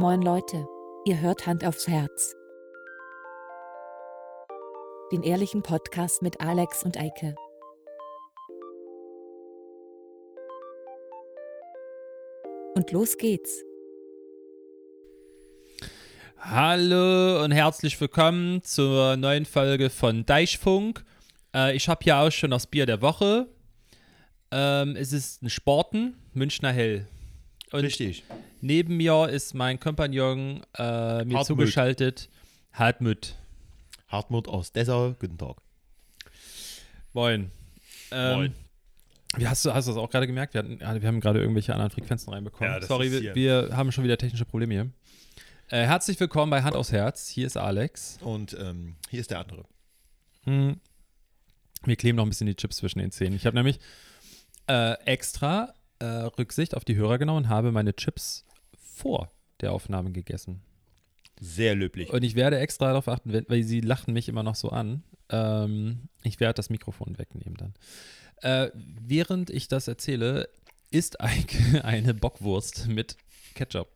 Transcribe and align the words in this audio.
Moin 0.00 0.22
Leute, 0.22 0.64
ihr 1.06 1.20
hört 1.20 1.44
Hand 1.48 1.64
aufs 1.64 1.88
Herz. 1.88 2.36
Den 5.10 5.24
ehrlichen 5.24 5.64
Podcast 5.64 6.22
mit 6.22 6.40
Alex 6.40 6.84
und 6.84 6.96
Eike. 6.96 7.34
Und 12.76 12.92
los 12.92 13.16
geht's. 13.18 13.64
Hallo 16.36 17.42
und 17.42 17.50
herzlich 17.50 18.00
willkommen 18.00 18.62
zur 18.62 19.16
neuen 19.16 19.46
Folge 19.46 19.90
von 19.90 20.24
Deichfunk. 20.24 21.04
Äh, 21.52 21.74
ich 21.74 21.88
habe 21.88 22.04
hier 22.04 22.18
auch 22.18 22.30
schon 22.30 22.52
das 22.52 22.68
Bier 22.68 22.86
der 22.86 23.02
Woche. 23.02 23.48
Ähm, 24.52 24.94
es 24.94 25.12
ist 25.12 25.42
ein 25.42 25.50
Sporten, 25.50 26.16
Münchner 26.34 26.70
Hell. 26.70 27.08
Und 27.72 27.80
Richtig. 27.80 28.22
Neben 28.60 28.96
mir 28.96 29.28
ist 29.28 29.54
mein 29.54 29.80
Kompagnon 29.80 30.62
äh, 30.76 30.82
mir 31.24 31.36
Hartmut. 31.36 31.46
zugeschaltet, 31.46 32.28
Hartmut. 32.72 33.34
Hartmut 34.08 34.48
aus 34.48 34.72
Dessau, 34.72 35.14
guten 35.18 35.38
Tag. 35.38 35.56
Moin. 37.12 37.50
Ähm, 38.10 38.36
Moin. 38.36 38.54
Wie 39.36 39.46
hast 39.46 39.64
du, 39.64 39.74
hast 39.74 39.86
du 39.86 39.92
das 39.92 39.98
auch 39.98 40.10
gerade 40.10 40.26
gemerkt? 40.26 40.54
Wir, 40.54 40.60
hatten, 40.60 40.80
wir 40.80 41.08
haben 41.08 41.20
gerade 41.20 41.40
irgendwelche 41.40 41.72
anderen 41.74 41.90
Frequenzen 41.90 42.32
reinbekommen. 42.32 42.72
Ja, 42.72 42.82
Sorry, 42.82 43.12
wir, 43.12 43.34
wir 43.34 43.76
haben 43.76 43.92
schon 43.92 44.04
wieder 44.04 44.16
technische 44.16 44.46
Probleme 44.46 44.74
hier. 44.74 44.90
Äh, 45.68 45.84
herzlich 45.84 46.18
willkommen 46.18 46.50
bei 46.50 46.62
Hand 46.62 46.74
aufs 46.74 46.92
Herz. 46.92 47.28
Hier 47.28 47.46
ist 47.46 47.58
Alex. 47.58 48.18
Und 48.22 48.56
ähm, 48.58 48.96
hier 49.10 49.20
ist 49.20 49.30
der 49.30 49.40
andere. 49.40 49.64
Hm. 50.44 50.80
Wir 51.84 51.96
kleben 51.96 52.16
noch 52.16 52.24
ein 52.24 52.30
bisschen 52.30 52.46
die 52.46 52.56
Chips 52.56 52.78
zwischen 52.78 53.00
den 53.00 53.10
Zähnen. 53.10 53.36
Ich 53.36 53.44
habe 53.44 53.54
nämlich 53.54 53.78
äh, 54.66 54.94
extra 55.04 55.74
äh, 55.98 56.06
Rücksicht 56.06 56.74
auf 56.74 56.86
die 56.86 56.96
Hörer 56.96 57.18
genommen 57.18 57.44
und 57.44 57.48
habe 57.50 57.70
meine 57.70 57.94
Chips 57.94 58.46
vor 58.98 59.30
der 59.60 59.72
Aufnahme 59.72 60.12
gegessen. 60.12 60.62
Sehr 61.40 61.74
löblich. 61.74 62.12
Und 62.12 62.24
ich 62.24 62.34
werde 62.34 62.58
extra 62.58 62.88
darauf 62.88 63.08
achten, 63.08 63.32
weil 63.48 63.62
sie 63.62 63.80
lachen 63.80 64.12
mich 64.12 64.28
immer 64.28 64.42
noch 64.42 64.56
so 64.56 64.70
an. 64.70 65.04
Ähm, 65.30 66.08
ich 66.22 66.40
werde 66.40 66.54
das 66.54 66.70
Mikrofon 66.70 67.16
wegnehmen 67.18 67.56
dann. 67.56 67.74
Äh, 68.42 68.70
während 68.74 69.50
ich 69.50 69.68
das 69.68 69.88
erzähle, 69.88 70.48
ist 70.90 71.20
Eike 71.20 71.84
eine 71.84 72.14
Bockwurst 72.14 72.88
mit 72.88 73.16
Ketchup. 73.54 73.88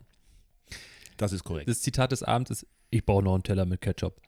Das 1.16 1.32
ist 1.32 1.44
korrekt. 1.44 1.68
Das 1.68 1.80
Zitat 1.80 2.12
des 2.12 2.22
Abends 2.22 2.50
ist: 2.50 2.66
Ich 2.90 3.04
baue 3.04 3.22
noch 3.22 3.34
einen 3.34 3.42
Teller 3.42 3.66
mit 3.66 3.80
Ketchup. 3.80 4.20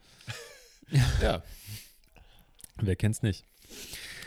ja. 1.22 1.42
Wer 2.76 2.96
kennt's 2.96 3.22
nicht? 3.22 3.44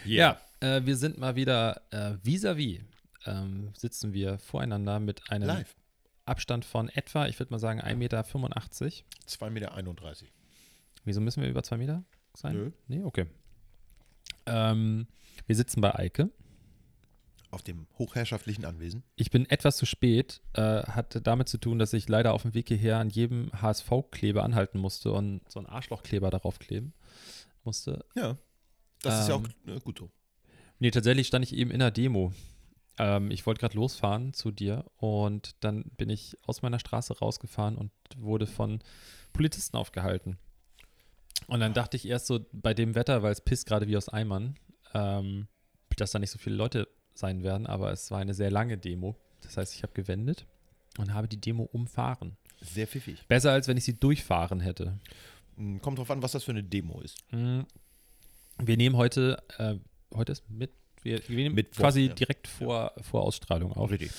Ja, 0.05 0.39
äh, 0.61 0.81
wir 0.85 0.95
sind 0.95 1.17
mal 1.17 1.35
wieder 1.35 1.81
äh, 1.91 2.13
vis-à-vis. 2.23 2.81
Ähm, 3.25 3.71
sitzen 3.75 4.13
wir 4.13 4.39
voreinander 4.39 4.99
mit 4.99 5.29
einem 5.29 5.47
Live. 5.47 5.75
Abstand 6.27 6.65
von 6.65 6.89
etwa, 6.89 7.27
ich 7.27 7.39
würde 7.39 7.51
mal 7.53 7.59
sagen, 7.59 7.81
1,85 7.81 7.95
Meter. 7.95 8.23
2,31 8.23 9.49
Meter. 9.51 9.75
Wieso 11.05 11.21
müssen 11.21 11.41
wir 11.41 11.49
über 11.49 11.63
2 11.63 11.77
Meter 11.77 12.03
sein? 12.35 12.53
Nö. 12.55 12.71
Nee, 12.87 13.03
okay. 13.03 13.25
Ähm, 14.45 15.07
wir 15.45 15.55
sitzen 15.55 15.81
bei 15.81 15.95
Eike. 15.95 16.29
Auf 17.49 17.61
dem 17.63 17.87
hochherrschaftlichen 17.97 18.65
Anwesen. 18.65 19.03
Ich 19.15 19.31
bin 19.31 19.49
etwas 19.49 19.77
zu 19.77 19.85
spät, 19.85 20.41
äh, 20.53 20.83
hatte 20.83 21.21
damit 21.21 21.47
zu 21.47 21.57
tun, 21.57 21.79
dass 21.79 21.93
ich 21.93 22.09
leider 22.09 22.33
auf 22.33 22.41
dem 22.41 22.53
Weg 22.53 22.67
hierher 22.67 22.97
an 22.99 23.09
jedem 23.09 23.49
HSV-Kleber 23.53 24.43
anhalten 24.43 24.79
musste 24.79 25.13
und 25.13 25.41
so 25.49 25.59
einen 25.59 25.67
Arschlochkleber 25.67 26.29
darauf 26.29 26.59
kleben 26.59 26.93
musste. 27.63 28.03
Ja. 28.15 28.37
Das 29.01 29.21
ist 29.21 29.29
ja 29.29 29.35
auch 29.35 29.43
Ähm, 29.65 29.77
äh, 29.77 29.79
gut 29.79 29.99
so. 29.99 30.09
Nee, 30.79 30.91
tatsächlich 30.91 31.27
stand 31.27 31.45
ich 31.45 31.53
eben 31.55 31.71
in 31.71 31.79
der 31.79 31.91
Demo. 31.91 32.33
Ähm, 32.97 33.31
ich 33.31 33.45
wollte 33.45 33.59
gerade 33.59 33.75
losfahren 33.75 34.33
zu 34.33 34.51
dir 34.51 34.85
und 34.97 35.55
dann 35.61 35.83
bin 35.97 36.09
ich 36.09 36.37
aus 36.45 36.61
meiner 36.61 36.79
Straße 36.79 37.17
rausgefahren 37.17 37.77
und 37.77 37.91
wurde 38.17 38.47
von 38.47 38.79
Polizisten 39.33 39.77
aufgehalten. 39.77 40.37
Und 41.47 41.59
dann 41.59 41.73
dachte 41.73 41.97
ich 41.97 42.07
erst 42.07 42.27
so 42.27 42.45
bei 42.51 42.73
dem 42.73 42.95
Wetter, 42.95 43.23
weil 43.23 43.31
es 43.31 43.41
pisst 43.41 43.67
gerade 43.67 43.87
wie 43.87 43.97
aus 43.97 44.09
Eimern, 44.09 44.55
ähm, 44.93 45.47
dass 45.95 46.11
da 46.11 46.19
nicht 46.19 46.31
so 46.31 46.39
viele 46.39 46.55
Leute 46.55 46.87
sein 47.13 47.43
werden, 47.43 47.67
aber 47.67 47.91
es 47.91 48.11
war 48.11 48.19
eine 48.19 48.33
sehr 48.33 48.51
lange 48.51 48.77
Demo. 48.77 49.15
Das 49.41 49.57
heißt, 49.57 49.73
ich 49.75 49.83
habe 49.83 49.93
gewendet 49.93 50.45
und 50.97 51.13
habe 51.13 51.27
die 51.27 51.39
Demo 51.39 51.63
umfahren. 51.63 52.37
Sehr 52.61 52.87
pfiffig. 52.87 53.25
Besser 53.27 53.51
als 53.51 53.67
wenn 53.67 53.77
ich 53.77 53.83
sie 53.83 53.99
durchfahren 53.99 54.59
hätte. 54.59 54.99
Hm, 55.55 55.81
Kommt 55.81 55.99
drauf 55.99 56.11
an, 56.11 56.21
was 56.21 56.31
das 56.31 56.43
für 56.43 56.51
eine 56.51 56.63
Demo 56.63 57.01
ist. 57.01 57.23
Mm. 57.31 57.61
Wir 58.59 58.77
nehmen 58.77 58.97
heute, 58.97 59.43
äh, 59.59 59.75
heute 60.15 60.31
ist 60.31 60.49
mit, 60.49 60.71
wir, 61.03 61.21
nehmen 61.27 61.55
Mittwoch, 61.55 61.81
quasi 61.81 62.07
ja. 62.07 62.13
direkt 62.13 62.47
vor, 62.47 62.93
vor 63.01 63.23
Ausstrahlung 63.23 63.73
auf. 63.73 63.91
Richtig. 63.91 64.11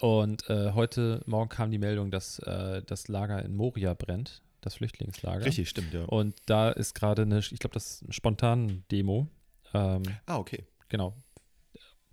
Und 0.00 0.48
äh, 0.48 0.72
heute 0.72 1.22
Morgen 1.26 1.48
kam 1.48 1.70
die 1.70 1.78
Meldung, 1.78 2.10
dass 2.10 2.38
äh, 2.40 2.82
das 2.82 3.08
Lager 3.08 3.44
in 3.44 3.56
Moria 3.56 3.94
brennt, 3.94 4.42
das 4.60 4.74
Flüchtlingslager. 4.74 5.44
Richtig, 5.44 5.68
stimmt, 5.68 5.92
ja. 5.92 6.04
Und 6.04 6.36
da 6.46 6.70
ist 6.70 6.94
gerade 6.94 7.22
eine, 7.22 7.40
ich 7.40 7.58
glaube, 7.58 7.74
das 7.74 7.92
ist 7.92 8.02
eine 8.04 8.12
spontane 8.12 8.82
Demo. 8.90 9.28
Ähm, 9.74 10.02
Ah, 10.26 10.38
okay. 10.38 10.64
genau. 10.88 11.16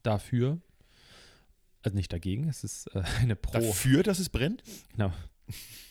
Dafür. 0.02 0.60
Also 1.84 1.96
nicht 1.96 2.12
dagegen, 2.12 2.50
es 2.50 2.64
ist 2.64 2.88
äh, 2.96 3.04
eine 3.22 3.36
Pro. 3.36 3.60
Dafür, 3.60 4.02
dass 4.02 4.18
es 4.18 4.30
brennt? 4.30 4.64
Genau. 4.94 5.14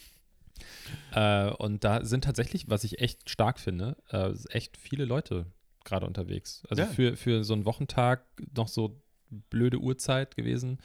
äh, 1.15 1.51
und 1.51 1.85
da 1.85 2.05
sind 2.05 2.25
tatsächlich, 2.25 2.69
was 2.69 2.83
ich 2.83 2.99
echt 2.99 3.31
stark 3.31 3.61
finde, 3.61 3.97
äh, 4.11 4.33
echt 4.51 4.77
viele 4.77 5.05
Leute 5.05 5.47
gerade 5.85 6.07
unterwegs. 6.07 6.63
Also 6.69 6.83
Ja. 6.83 6.89
für, 6.89 7.17
für 7.17 7.45
so 7.45 7.55
einen 7.55 7.65
Wochentag 7.67 8.25
noch 8.57 8.69
so 8.69 9.01
blöde 9.51 9.79
Uhrzeit 9.79 10.37
gewesen, 10.37 10.79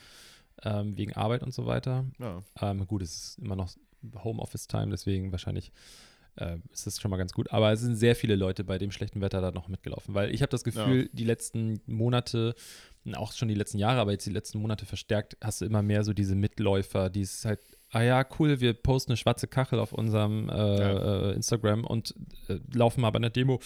ähm, 0.64 0.98
wegen 0.98 1.14
Arbeit 1.14 1.44
und 1.44 1.54
so 1.54 1.66
weiter. 1.66 2.06
Ja. 2.20 2.42
Ähm, 2.62 2.86
gut, 2.88 3.02
es 3.02 3.16
ist 3.16 3.40
immer 3.40 3.56
noch 3.56 3.74
Homeoffice-Time, 4.24 4.90
deswegen 4.92 5.32
wahrscheinlich 5.32 5.72
äh, 6.36 6.58
ist 6.72 6.88
das 6.88 7.00
schon 7.02 7.12
mal 7.12 7.18
ganz 7.18 7.34
gut. 7.34 7.52
Aber 7.52 7.72
es 7.72 7.82
sind 7.82 7.96
sehr 7.96 8.16
viele 8.16 8.36
Leute 8.36 8.64
bei 8.64 8.78
dem 8.78 8.92
schlechten 8.92 9.20
Wetter 9.22 9.42
da 9.42 9.52
noch 9.52 9.68
mitgelaufen, 9.68 10.14
weil 10.16 10.34
ich 10.34 10.42
habe 10.42 10.50
das 10.52 10.64
Gefühl, 10.64 11.10
die 11.14 11.26
letzten 11.26 11.82
Monate, 11.86 12.56
auch 13.14 13.34
schon 13.34 13.48
die 13.50 13.56
letzten 13.56 13.78
Jahre, 13.78 14.00
aber 14.00 14.12
jetzt 14.12 14.26
die 14.26 14.32
letzten 14.32 14.60
Monate 14.60 14.86
verstärkt, 14.86 15.38
hast 15.42 15.62
du 15.62 15.66
immer 15.66 15.82
mehr 15.82 16.04
so 16.04 16.14
diese 16.14 16.36
Mitläufer, 16.36 17.10
die 17.10 17.22
es 17.22 17.44
halt, 17.46 17.60
ah 17.92 18.02
ja, 18.02 18.26
cool, 18.40 18.60
wir 18.62 18.74
posten 18.74 19.12
eine 19.12 19.18
schwarze 19.18 19.48
Kachel 19.48 19.80
auf 19.80 19.92
unserem 19.92 20.48
äh, 20.50 20.54
Ja. 20.54 21.30
äh, 21.30 21.34
Instagram 21.34 21.84
und 21.86 22.16
äh, 22.48 22.60
laufen 22.74 23.02
mal 23.02 23.10
bei 23.10 23.18
einer 23.18 23.30
Demo 23.32 23.60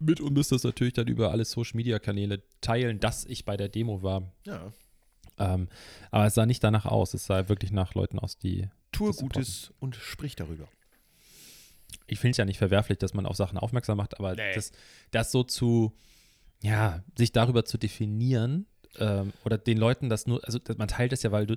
mit 0.00 0.20
und 0.20 0.32
müssen 0.32 0.54
das 0.54 0.64
natürlich 0.64 0.94
dann 0.94 1.08
über 1.08 1.30
alle 1.30 1.44
Social-Media-Kanäle 1.44 2.42
teilen, 2.60 3.00
dass 3.00 3.24
ich 3.24 3.44
bei 3.44 3.56
der 3.56 3.68
Demo 3.68 4.02
war. 4.02 4.32
Ja. 4.46 4.72
Ähm, 5.38 5.68
aber 6.10 6.26
es 6.26 6.34
sah 6.34 6.46
nicht 6.46 6.62
danach 6.64 6.86
aus. 6.86 7.14
Es 7.14 7.26
sah 7.26 7.48
wirklich 7.48 7.72
nach 7.72 7.94
Leuten 7.94 8.18
aus, 8.18 8.38
die. 8.38 8.68
Tue 8.92 9.08
Das 9.10 9.18
Gutes 9.18 9.72
und 9.78 9.94
sprich 9.96 10.34
darüber. 10.36 10.66
Ich 12.06 12.18
finde 12.18 12.32
es 12.32 12.36
ja 12.38 12.44
nicht 12.44 12.58
verwerflich, 12.58 12.98
dass 12.98 13.14
man 13.14 13.24
auf 13.24 13.36
Sachen 13.36 13.56
aufmerksam 13.56 13.96
macht, 13.98 14.18
aber 14.18 14.34
Nee. 14.34 14.52
das, 14.54 14.72
das 15.12 15.30
so 15.30 15.44
zu, 15.44 15.92
ja, 16.60 17.04
sich 17.16 17.30
darüber 17.32 17.64
zu 17.64 17.78
definieren 17.78 18.66
ähm, 18.98 19.32
oder 19.44 19.58
den 19.58 19.78
Leuten 19.78 20.08
das 20.08 20.26
nur, 20.26 20.44
also 20.44 20.58
man 20.76 20.88
teilt 20.88 21.12
es 21.12 21.22
ja, 21.22 21.30
weil 21.30 21.46
du. 21.46 21.56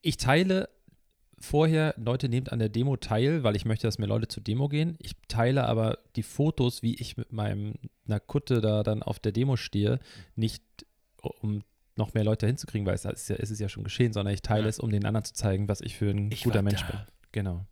Ich 0.00 0.16
teile 0.16 0.68
vorher, 1.42 1.94
Leute 1.98 2.28
nehmt 2.28 2.52
an 2.52 2.58
der 2.58 2.68
Demo 2.68 2.96
teil, 2.96 3.42
weil 3.42 3.56
ich 3.56 3.64
möchte, 3.64 3.86
dass 3.86 3.98
mehr 3.98 4.08
Leute 4.08 4.28
zur 4.28 4.42
Demo 4.42 4.68
gehen. 4.68 4.96
Ich 5.00 5.12
teile 5.28 5.64
aber 5.66 5.98
die 6.16 6.22
Fotos, 6.22 6.82
wie 6.82 6.94
ich 6.94 7.16
mit 7.16 7.32
meinem 7.32 7.74
einer 8.06 8.20
Kutte 8.20 8.60
da 8.60 8.82
dann 8.82 9.02
auf 9.02 9.18
der 9.18 9.32
Demo 9.32 9.56
stehe, 9.56 10.00
nicht 10.36 10.62
um 11.20 11.62
noch 11.96 12.14
mehr 12.14 12.24
Leute 12.24 12.46
hinzukriegen, 12.46 12.86
weil 12.86 12.94
es 12.94 13.04
ist 13.04 13.28
ja, 13.28 13.36
es 13.36 13.50
ist 13.50 13.58
ja 13.60 13.68
schon 13.68 13.84
geschehen, 13.84 14.12
sondern 14.12 14.32
ich 14.34 14.42
teile 14.42 14.62
Ja. 14.62 14.68
es, 14.68 14.78
um 14.80 14.90
den 14.90 15.04
anderen 15.04 15.24
zu 15.24 15.34
zeigen, 15.34 15.68
was 15.68 15.80
ich 15.82 15.96
für 15.96 16.10
ein 16.10 16.30
Ich 16.32 16.44
guter 16.44 16.62
Mensch 16.62 16.80
da. 16.80 16.86
bin. 16.88 17.00
Genau. 17.32 17.66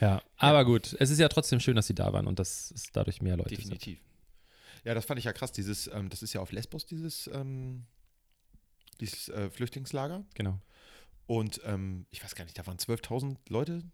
Ja, 0.00 0.22
aber 0.36 0.64
gut, 0.64 0.96
es 0.98 1.10
ist 1.10 1.18
ja 1.18 1.28
trotzdem 1.28 1.60
schön, 1.60 1.76
dass 1.76 1.86
sie 1.86 1.94
da 1.94 2.12
waren 2.12 2.26
und 2.26 2.38
dass 2.38 2.70
es 2.70 2.90
dadurch 2.92 3.20
mehr 3.20 3.36
Leute 3.36 3.50
sind. 3.50 3.64
Definitiv. 3.64 3.98
Ja, 4.84 4.94
das 4.94 5.04
fand 5.04 5.18
ich 5.18 5.24
ja 5.26 5.32
krass. 5.34 5.52
Dieses, 5.52 5.88
ähm, 5.92 6.08
das 6.08 6.22
ist 6.22 6.32
ja 6.32 6.40
auf 6.40 6.52
Lesbos, 6.52 6.86
dieses, 6.86 7.28
ähm, 7.34 7.84
dieses 9.00 9.28
äh, 9.28 9.50
Flüchtlingslager. 9.50 10.24
Genau. 10.34 10.58
Und 11.30 11.60
ähm, 11.64 12.06
ich 12.10 12.24
weiß 12.24 12.34
gar 12.34 12.42
nicht, 12.42 12.58
da 12.58 12.66
waren 12.66 12.76
12.000 12.76 13.36
Leute, 13.48 13.84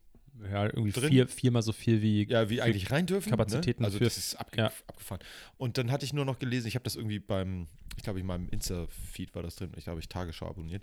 Ja, 0.50 0.64
irgendwie 0.64 0.92
Drin? 0.92 1.10
vier, 1.10 1.28
viermal 1.28 1.60
so 1.60 1.72
viel 1.74 2.00
wie. 2.00 2.26
ja, 2.26 2.48
wie 2.48 2.62
eigentlich 2.62 2.90
rein 2.90 3.04
dürfen. 3.04 3.28
Kapazitäten 3.28 3.82
Ne? 3.82 3.88
Also 3.88 3.98
das 3.98 4.16
ist 4.16 4.36
abge 4.36 4.56
ja. 4.56 4.72
abgefahren. 4.86 5.20
Und 5.58 5.76
dann 5.76 5.90
hatte 5.90 6.06
ich 6.06 6.14
nur 6.14 6.24
noch 6.24 6.38
gelesen, 6.38 6.66
ich 6.66 6.76
habe 6.76 6.84
das 6.84 6.96
irgendwie 6.96 7.18
beim, 7.18 7.68
ich 7.94 8.04
glaube, 8.04 8.20
in 8.20 8.26
meinem 8.26 8.48
Insta-Feed 8.48 9.34
war 9.34 9.42
das 9.42 9.56
drin. 9.56 9.70
Ich 9.76 9.84
glaube, 9.84 10.00
ich 10.00 10.08
Tagesschau 10.08 10.48
abonniert. 10.48 10.82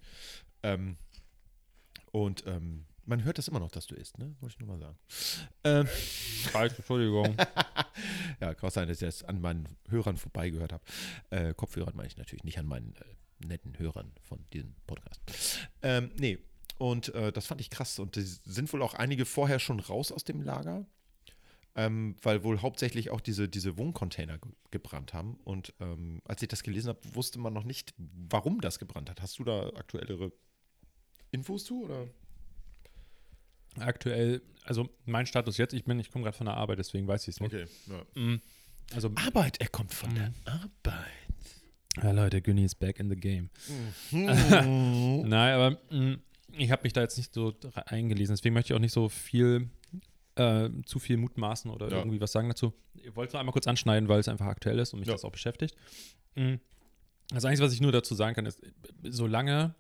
Ähm, 0.62 0.98
und 2.12 2.46
ähm, 2.46 2.86
man 3.06 3.24
hört 3.24 3.40
das 3.40 3.48
immer 3.48 3.60
noch, 3.60 3.72
dass 3.72 3.88
du 3.88 3.96
isst, 3.96 4.20
ne? 4.20 4.36
Wollte 4.40 4.54
ich 4.54 4.60
nur 4.60 4.78
mal 4.78 4.80
sagen. 4.80 4.98
Ähm, 5.64 5.88
Falsch, 6.52 6.76
Entschuldigung. 6.78 7.36
ja, 8.42 8.54
kann 8.54 8.70
sein, 8.70 8.88
dass 8.88 9.02
ich 9.02 9.08
das 9.08 9.24
an 9.24 9.42
meinen 9.42 9.68
Hörern 9.90 10.18
vorbeigehört 10.18 10.72
habe. 10.72 10.84
Äh, 11.32 11.56
Kopfhörern 11.56 11.96
meine 11.96 12.10
ich 12.10 12.18
natürlich, 12.18 12.44
nicht 12.44 12.60
an 12.60 12.68
meinen 12.68 12.96
äh, 12.98 13.06
netten 13.48 13.78
Hörern 13.80 14.12
von 14.22 14.44
diesem 14.54 14.74
Podcast. 14.88 15.20
Ähm, 15.82 16.12
nee, 16.18 16.40
und 16.78 17.14
äh, 17.16 17.32
das 17.32 17.46
fand 17.48 17.62
ich 17.62 17.70
krass. 17.70 18.00
Und 18.00 18.18
es 18.18 18.42
sind 18.44 18.72
wohl 18.74 18.82
auch 18.82 18.94
einige 18.96 19.26
vorher 19.26 19.60
schon 19.60 19.80
raus 19.80 20.12
aus 20.12 20.24
dem 20.24 20.42
Lager, 20.42 20.86
ähm, 21.76 22.16
weil 22.22 22.44
wohl 22.44 22.62
hauptsächlich 22.62 23.10
auch 23.12 23.22
diese, 23.22 23.48
diese 23.50 23.78
Wohncontainer 23.78 24.38
ge 24.38 24.52
gebrannt 24.72 25.14
haben. 25.14 25.36
Und 25.44 25.74
ähm, 25.80 26.22
als 26.26 26.42
ich 26.42 26.48
das 26.48 26.64
gelesen 26.64 26.90
habe, 26.90 27.00
wusste 27.14 27.40
man 27.40 27.54
noch 27.54 27.64
nicht, 27.64 27.94
warum 27.98 28.60
das 28.62 28.80
gebrannt 28.80 29.10
hat. 29.10 29.22
Hast 29.22 29.38
du 29.40 29.44
da 29.44 29.68
aktuellere 29.70 30.32
Infos 31.32 31.64
zu? 31.66 31.84
Oder? 31.84 32.08
aktuell, 33.80 34.42
also 34.66 34.88
mein 35.06 35.26
Status 35.26 35.58
jetzt, 35.58 35.74
ich 35.74 35.84
bin, 35.84 36.00
ich 36.00 36.12
komme 36.12 36.24
gerade 36.24 36.38
von 36.38 36.46
der 36.46 36.58
Arbeit, 36.58 36.78
deswegen 36.80 37.08
weiß 37.08 37.24
ich 37.28 37.36
es 37.36 37.40
nicht. 37.42 37.54
Okay. 37.54 37.66
Ja. 37.88 38.22
Mm, 38.22 38.42
Also, 38.94 39.10
Arbeit, 39.16 39.60
er 39.62 39.68
kommt 39.70 39.94
von 39.94 40.12
Mhm. 40.12 40.16
der 40.16 40.34
Arbeit. 40.46 41.23
Ja, 42.02 42.12
Leute, 42.12 42.42
Günni 42.42 42.64
ist 42.66 42.76
back 42.76 43.00
in 43.00 43.10
the 43.10 43.16
game. 43.16 43.50
Mhm. 44.12 44.26
Nein, 45.28 45.54
aber 45.54 45.78
mh, 45.92 46.18
ich 46.58 46.72
habe 46.72 46.84
mich 46.84 46.94
da 46.94 47.02
jetzt 47.02 47.18
nicht 47.18 47.34
so 47.34 47.54
eingelesen, 47.86 48.36
deswegen 48.36 48.54
möchte 48.54 48.74
ich 48.74 48.76
auch 48.76 48.82
nicht 48.82 48.94
so 48.94 49.10
viel, 49.10 49.70
äh, 50.36 50.70
zu 50.86 51.00
viel 51.00 51.18
mutmaßen 51.18 51.70
oder 51.72 51.90
Ja. 51.90 51.98
irgendwie 52.00 52.20
was 52.22 52.32
sagen 52.32 52.50
dazu. 52.50 52.74
Ich 52.96 53.16
wollte 53.16 53.28
es 53.30 53.34
nur 53.34 53.40
einmal 53.40 53.54
kurz 53.54 53.68
anschneiden, 53.68 54.10
weil 54.10 54.20
es 54.20 54.28
einfach 54.28 54.46
aktuell 54.48 54.80
ist 54.80 54.94
und 54.94 55.00
mich 55.00 55.08
Ja. 55.08 55.14
das 55.14 55.24
auch 55.26 55.32
beschäftigt. 55.32 55.76
Mhm. 56.36 56.60
Das 57.30 57.46
Einzige, 57.46 57.66
was 57.66 57.74
ich 57.74 57.82
nur 57.82 57.92
dazu 57.92 58.16
sagen 58.16 58.36
kann, 58.36 58.46
ist, 58.46 58.60
solange 59.04 59.76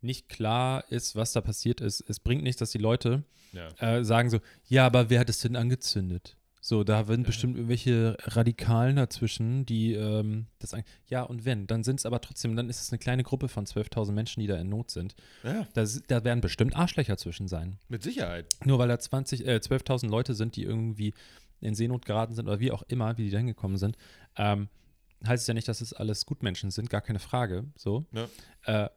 nicht 0.00 0.28
klar 0.28 0.84
ist, 0.90 1.14
was 1.16 1.32
da 1.32 1.40
passiert 1.42 1.80
ist, 1.82 2.02
es 2.08 2.20
bringt 2.20 2.42
nichts, 2.42 2.58
dass 2.60 2.70
die 2.70 2.78
Leute 2.78 3.24
Ja. 3.52 3.68
äh, 3.78 4.04
sagen 4.04 4.30
so, 4.30 4.40
ja, 4.66 4.86
aber 4.86 5.10
wer 5.10 5.20
hat 5.20 5.28
es 5.28 5.40
denn 5.40 5.56
angezündet? 5.56 6.36
So, 6.62 6.84
da 6.84 7.04
sind 7.04 7.24
bestimmt 7.26 7.56
irgendwelche 7.56 8.16
Radikalen 8.20 8.96
dazwischen, 8.96 9.64
die 9.64 9.94
ähm, 9.94 10.46
das 10.58 10.74
an- 10.74 10.82
Ja, 11.06 11.22
und 11.22 11.46
wenn, 11.46 11.66
dann 11.66 11.82
sind 11.84 12.00
es 12.00 12.06
aber 12.06 12.20
trotzdem, 12.20 12.54
dann 12.54 12.68
ist 12.68 12.80
es 12.82 12.90
eine 12.92 12.98
kleine 12.98 13.22
Gruppe 13.22 13.48
von 13.48 13.64
12.000 13.64 14.12
Menschen, 14.12 14.40
die 14.40 14.46
da 14.46 14.56
in 14.56 14.68
Not 14.68 14.90
sind. 14.90 15.14
ja, 15.42 15.66
Da, 15.72 15.84
da 16.08 16.22
werden 16.24 16.42
bestimmt 16.42 16.76
Arschlöcher 16.76 17.16
zwischen 17.16 17.48
sein. 17.48 17.78
mit 17.88 18.02
Sicherheit. 18.02 18.46
Nur 18.64 18.78
weil 18.78 18.88
da 18.88 18.98
20, 18.98 19.46
äh, 19.46 19.56
12.000 19.60 20.10
Leute 20.10 20.34
sind, 20.34 20.56
die 20.56 20.64
irgendwie 20.64 21.14
in 21.62 21.74
Seenot 21.74 22.04
geraten 22.04 22.34
sind 22.34 22.46
oder 22.46 22.60
wie 22.60 22.72
auch 22.72 22.82
immer, 22.88 23.16
wie 23.16 23.24
die 23.24 23.30
da 23.30 23.38
hingekommen 23.38 23.78
sind, 23.78 23.96
ähm, 24.36 24.68
heißt 25.26 25.42
es 25.42 25.46
ja 25.46 25.54
nicht, 25.54 25.68
dass 25.68 25.80
es 25.80 25.92
alles 25.94 26.26
Gutmenschen 26.26 26.70
sind, 26.70 26.90
gar 26.90 27.00
keine 27.02 27.18
Frage. 27.20 27.64
So. 27.76 28.04
Ja. 28.12 28.28
Äh, 28.84 28.90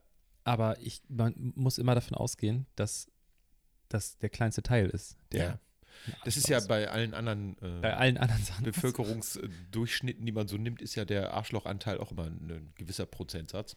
aber 0.44 0.78
ich, 0.80 1.00
man 1.08 1.52
muss 1.56 1.78
immer 1.78 1.94
davon 1.94 2.14
ausgehen, 2.16 2.66
dass 2.76 3.06
das 3.88 4.18
der 4.18 4.28
kleinste 4.28 4.62
Teil 4.62 4.88
ist. 4.90 5.16
Der 5.32 5.44
Ja. 5.44 5.58
Das 6.24 6.36
ist 6.36 6.48
ja 6.48 6.60
bei 6.60 6.88
allen 6.90 7.14
anderen 7.14 7.56
äh, 7.62 7.80
bei 7.80 7.96
allen 7.96 8.16
anderen 8.18 8.42
Sachen. 8.42 8.64
Bevölkerungsdurchschnitten, 8.64 10.24
die 10.26 10.32
man 10.32 10.48
so 10.48 10.56
nimmt, 10.56 10.82
ist 10.82 10.94
ja 10.94 11.04
der 11.04 11.34
Arschlochanteil 11.34 11.98
auch 11.98 12.12
immer 12.12 12.24
ein, 12.24 12.50
ein 12.50 12.72
gewisser 12.76 13.06
Prozentsatz. 13.06 13.76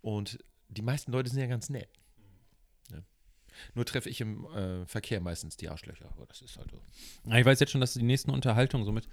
Und 0.00 0.38
die 0.68 0.82
meisten 0.82 1.12
Leute 1.12 1.30
sind 1.30 1.40
ja 1.40 1.46
ganz 1.46 1.68
nett. 1.68 1.88
Ja. 2.90 2.98
Nur 3.74 3.84
treffe 3.84 4.08
ich 4.08 4.20
im 4.20 4.44
äh, 4.46 4.86
Verkehr 4.86 5.20
meistens 5.20 5.56
die 5.56 5.68
Arschlöcher, 5.68 6.10
aber 6.12 6.26
das 6.26 6.42
ist 6.42 6.56
halt 6.58 6.70
so. 6.70 6.80
Ja, 7.28 7.38
Ich 7.38 7.44
weiß 7.44 7.60
jetzt 7.60 7.70
schon, 7.70 7.80
dass 7.80 7.94
die 7.94 8.02
nächsten 8.02 8.30
Unterhaltungen 8.30 8.84
so 8.84 8.92
mit 8.92 9.08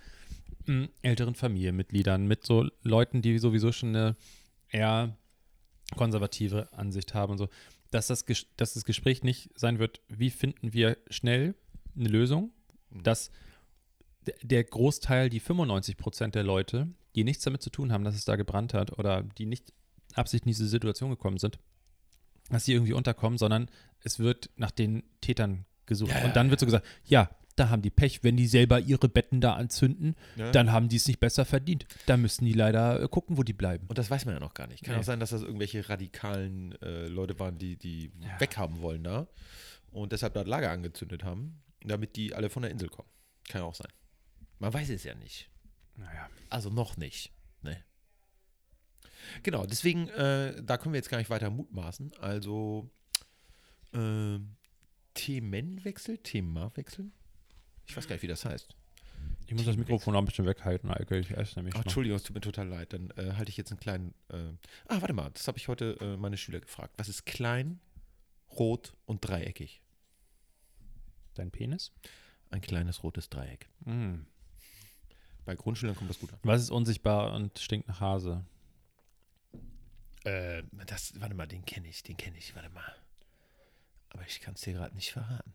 mh, 0.65 0.89
älteren 1.01 1.35
Familienmitgliedern, 1.35 2.27
mit 2.27 2.45
so 2.45 2.69
Leuten, 2.81 3.21
die 3.21 3.37
sowieso 3.39 3.71
schon 3.71 3.89
eine 3.89 4.15
eher 4.69 5.17
konservative 5.95 6.71
Ansicht 6.73 7.13
haben 7.13 7.33
und 7.33 7.37
so, 7.37 7.49
dass 7.91 8.07
das, 8.07 8.25
dass 8.57 8.73
das 8.73 8.85
Gespräch 8.85 9.23
nicht 9.23 9.51
sein 9.55 9.77
wird, 9.79 10.01
wie 10.07 10.31
finden 10.31 10.73
wir 10.73 10.97
schnell 11.09 11.55
eine 11.95 12.09
Lösung, 12.09 12.51
Mhm. 12.91 13.03
dass 13.03 13.31
der 14.43 14.63
Großteil, 14.63 15.29
die 15.29 15.39
95 15.39 15.97
Prozent 15.97 16.35
der 16.35 16.43
Leute, 16.43 16.87
die 17.15 17.23
nichts 17.23 17.43
damit 17.43 17.61
zu 17.61 17.69
tun 17.69 17.91
haben, 17.91 18.03
dass 18.03 18.15
es 18.15 18.23
da 18.25 18.35
gebrannt 18.35 18.73
hat 18.73 18.97
oder 18.97 19.23
die 19.37 19.45
nicht 19.45 19.73
absichtlich 20.13 20.47
in 20.53 20.57
diese 20.59 20.67
Situation 20.69 21.09
gekommen 21.09 21.37
sind, 21.39 21.59
dass 22.49 22.65
sie 22.65 22.73
irgendwie 22.73 22.93
unterkommen, 22.93 23.37
sondern 23.37 23.69
es 24.01 24.19
wird 24.19 24.49
nach 24.55 24.71
den 24.71 25.03
Tätern 25.21 25.65
gesucht. 25.85 26.11
Ja, 26.11 26.19
ja, 26.19 26.25
und 26.25 26.35
dann 26.35 26.49
wird 26.49 26.59
so 26.59 26.65
gesagt, 26.65 26.85
ja, 27.05 27.29
da 27.55 27.69
haben 27.69 27.81
die 27.81 27.89
Pech, 27.91 28.23
wenn 28.23 28.35
die 28.37 28.47
selber 28.47 28.79
ihre 28.79 29.09
Betten 29.09 29.39
da 29.41 29.53
anzünden, 29.55 30.15
Ja. 30.37 30.51
dann 30.51 30.71
haben 30.71 30.87
die 30.89 30.95
es 30.95 31.07
nicht 31.07 31.19
besser 31.19 31.45
verdient. 31.45 31.85
Da 32.07 32.15
müssen 32.17 32.45
die 32.45 32.53
leider 32.53 33.01
äh, 33.03 33.07
gucken, 33.07 33.37
wo 33.37 33.43
die 33.43 33.53
bleiben. 33.53 33.85
Und 33.87 33.97
das 33.97 34.09
weiß 34.09 34.25
man 34.25 34.35
ja 34.35 34.39
noch 34.39 34.53
gar 34.53 34.67
nicht. 34.67 34.83
Kann 34.83 34.95
Nee. 34.95 35.01
auch 35.01 35.05
sein, 35.05 35.19
dass 35.19 35.29
das 35.31 35.41
irgendwelche 35.43 35.87
radikalen 35.89 36.71
äh, 36.81 37.07
Leute 37.07 37.37
waren, 37.39 37.57
die 37.57 37.75
die 37.75 38.11
Ja. 38.21 38.39
weghaben 38.39 38.81
wollen 38.81 39.03
da 39.03 39.27
und 39.91 40.11
deshalb 40.13 40.33
das 40.33 40.47
Lager 40.47 40.71
angezündet 40.71 41.23
haben, 41.23 41.61
damit 41.83 42.15
die 42.15 42.33
alle 42.33 42.49
von 42.49 42.63
der 42.63 42.71
Insel 42.71 42.89
kommen. 42.89 43.09
Kann 43.49 43.61
ja 43.61 43.67
auch 43.67 43.75
sein. 43.75 43.91
Man 44.59 44.73
weiß 44.73 44.89
es 44.89 45.03
ja 45.03 45.15
nicht. 45.15 45.49
Naja. 45.95 46.29
Also 46.49 46.69
noch 46.69 46.97
nicht. 46.97 47.31
Ne? 47.61 47.83
Genau, 49.43 49.65
deswegen, 49.65 50.07
äh, 50.09 50.61
da 50.63 50.77
können 50.77 50.93
wir 50.93 50.99
jetzt 50.99 51.09
gar 51.09 51.17
nicht 51.17 51.29
weiter 51.29 51.49
mutmaßen. 51.49 52.13
Also 52.19 52.89
äh, 53.93 54.39
Themenwechsel, 55.13 56.17
Themawechsel. 56.17 57.11
Ich 57.85 57.95
weiß 57.95 58.07
gar 58.07 58.15
nicht, 58.15 58.23
wie 58.23 58.27
das 58.27 58.45
heißt. 58.45 58.75
Ich 59.45 59.53
muss 59.53 59.65
das 59.65 59.77
Mikrofon 59.77 60.13
noch 60.13 60.21
ein 60.21 60.25
bisschen 60.25 60.45
weghalten, 60.45 60.89
Alke. 60.89 61.19
Ich 61.19 61.31
esse 61.31 61.59
nämlich 61.59 61.75
Ach, 61.75 61.79
noch. 61.79 61.85
Entschuldigung, 61.85 62.15
es 62.15 62.23
tut 62.23 62.35
mir 62.35 62.41
total 62.41 62.67
leid. 62.67 62.93
Dann 62.93 63.11
äh, 63.17 63.33
halte 63.33 63.49
ich 63.49 63.57
jetzt 63.57 63.71
einen 63.71 63.79
kleinen. 63.79 64.13
Äh, 64.29 64.53
ah, 64.87 65.01
warte 65.01 65.13
mal, 65.13 65.29
das 65.31 65.47
habe 65.47 65.57
ich 65.57 65.67
heute 65.67 65.97
äh, 65.99 66.17
meine 66.17 66.37
Schüler 66.37 66.59
gefragt. 66.59 66.93
Was 66.97 67.09
ist 67.09 67.25
klein, 67.25 67.79
rot 68.57 68.95
und 69.05 69.19
dreieckig? 69.27 69.82
Dein 71.33 71.51
Penis? 71.51 71.91
Ein 72.49 72.61
kleines 72.61 73.03
rotes 73.03 73.29
Dreieck. 73.29 73.67
Mm. 73.85 74.21
Bei 75.45 75.55
Grundschülern 75.55 75.95
kommt 75.95 76.09
das 76.09 76.19
gut 76.19 76.31
an. 76.31 76.39
Was 76.43 76.61
ist 76.61 76.69
unsichtbar 76.69 77.33
und 77.33 77.59
stinkt 77.59 77.87
nach 77.87 77.99
Hase? 77.99 78.45
Äh, 80.23 80.63
das, 80.85 81.19
warte 81.19 81.35
mal, 81.35 81.47
den 81.47 81.65
kenne 81.65 81.87
ich, 81.89 82.03
den 82.03 82.15
kenne 82.15 82.37
ich, 82.37 82.55
warte 82.55 82.69
mal. 82.69 82.95
Aber 84.09 84.23
ich 84.25 84.39
kann 84.39 84.53
es 84.53 84.61
dir 84.61 84.73
gerade 84.73 84.95
nicht 84.95 85.11
verraten. 85.11 85.53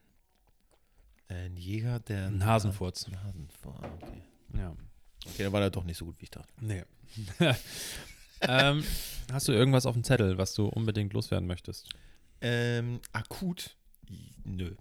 Ein 1.28 1.56
Jäger, 1.56 2.00
der. 2.00 2.26
Ein 2.26 2.44
Hasenfurz. 2.44 3.06
Ein 3.06 3.22
Hasenfurz, 3.22 3.78
ah, 3.82 3.90
okay. 4.02 4.22
Ja. 4.54 4.76
Okay, 5.26 5.44
dann 5.44 5.52
war 5.52 5.62
er 5.62 5.70
doch 5.70 5.84
nicht 5.84 5.96
so 5.96 6.06
gut, 6.06 6.18
wie 6.20 6.24
ich 6.24 6.30
dachte. 6.30 6.52
Nee. 6.60 6.84
ähm, 8.40 8.84
hast 9.32 9.48
du 9.48 9.52
irgendwas 9.52 9.86
auf 9.86 9.94
dem 9.94 10.04
Zettel, 10.04 10.38
was 10.38 10.54
du 10.54 10.66
unbedingt 10.66 11.12
loswerden 11.12 11.46
möchtest? 11.46 11.88
Ähm, 12.40 13.00
akut? 13.12 13.76
Nö. 14.44 14.74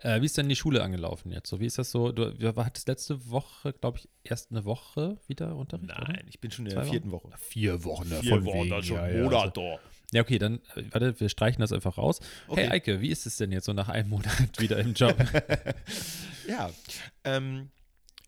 Äh, 0.00 0.20
wie 0.20 0.26
ist 0.26 0.36
denn 0.38 0.48
die 0.48 0.56
Schule 0.56 0.82
angelaufen 0.82 1.30
jetzt? 1.32 1.48
So, 1.48 1.60
wie 1.60 1.66
ist 1.66 1.78
das 1.78 1.90
so? 1.90 2.12
Du, 2.12 2.32
du 2.32 2.54
hattest 2.56 2.88
letzte 2.88 3.30
Woche, 3.30 3.72
glaube 3.72 3.98
ich, 3.98 4.08
erst 4.24 4.50
eine 4.50 4.64
Woche 4.64 5.18
wieder 5.26 5.56
Unterricht? 5.56 5.90
Oder? 5.90 6.04
Nein, 6.08 6.24
ich 6.28 6.40
bin 6.40 6.50
schon 6.50 6.66
in 6.66 6.72
Zwei 6.72 6.82
der 6.82 6.90
vierten 6.90 7.10
Woche. 7.10 7.30
Vier 7.36 7.84
Wochen 7.84 8.06
Vier 8.06 8.44
Wochen, 8.44 8.72
ist 8.72 8.86
schon 8.86 8.98
ein 8.98 9.22
Monat 9.22 9.56
da. 9.56 9.78
Ja, 10.12 10.22
okay, 10.22 10.38
dann, 10.38 10.56
äh, 10.74 10.82
warte, 10.90 11.20
wir 11.20 11.28
streichen 11.28 11.60
das 11.60 11.72
einfach 11.72 11.96
raus. 11.96 12.20
Okay. 12.48 12.62
Hey, 12.62 12.70
Eike, 12.70 13.00
wie 13.00 13.10
ist 13.10 13.26
es 13.26 13.36
denn 13.36 13.52
jetzt 13.52 13.66
so 13.66 13.72
nach 13.72 13.88
einem 13.88 14.08
Monat 14.08 14.58
wieder 14.58 14.78
im 14.78 14.94
Job? 14.94 15.16
Ja, 16.48 16.70
ähm, 17.22 17.70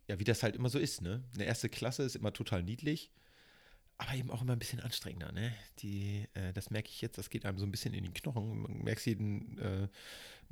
ja, 0.06 0.18
wie 0.20 0.24
das 0.24 0.44
halt 0.44 0.54
immer 0.54 0.68
so 0.68 0.78
ist, 0.78 1.02
ne? 1.02 1.24
Eine 1.34 1.44
erste 1.44 1.68
Klasse 1.68 2.04
ist 2.04 2.14
immer 2.14 2.32
total 2.32 2.62
niedlich, 2.62 3.10
aber 3.98 4.14
eben 4.14 4.30
auch 4.30 4.42
immer 4.42 4.52
ein 4.52 4.60
bisschen 4.60 4.78
anstrengender, 4.78 5.32
ne? 5.32 5.52
Die, 5.80 6.28
äh, 6.34 6.52
das 6.52 6.70
merke 6.70 6.88
ich 6.88 7.00
jetzt, 7.00 7.18
das 7.18 7.30
geht 7.30 7.44
einem 7.44 7.58
so 7.58 7.66
ein 7.66 7.72
bisschen 7.72 7.94
in 7.94 8.04
die 8.04 8.12
Knochen. 8.12 8.62
Man 8.62 8.78
merkt 8.84 9.04
jeden 9.06 9.58
äh, 9.58 9.88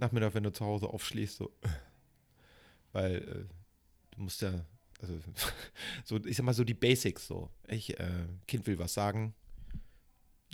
Nachmittag, 0.01 0.35
wenn 0.35 0.43
du 0.43 0.53
zu 0.53 0.65
Hause 0.65 0.89
aufschläfst, 0.89 1.37
so, 1.37 1.53
weil 2.93 3.17
äh, 3.17 4.15
du 4.15 4.23
musst 4.23 4.43
ja, 4.43 4.65
also, 5.01 5.19
so, 6.05 6.17
ich 6.25 6.37
sag 6.37 6.45
mal 6.45 6.55
so 6.55 6.65
die 6.65 6.75
Basics 6.75 7.27
so. 7.27 7.51
Ich, 7.69 7.99
äh, 7.99 8.27
Kind 8.47 8.67
will 8.67 8.79
was 8.79 8.95
sagen, 8.95 9.35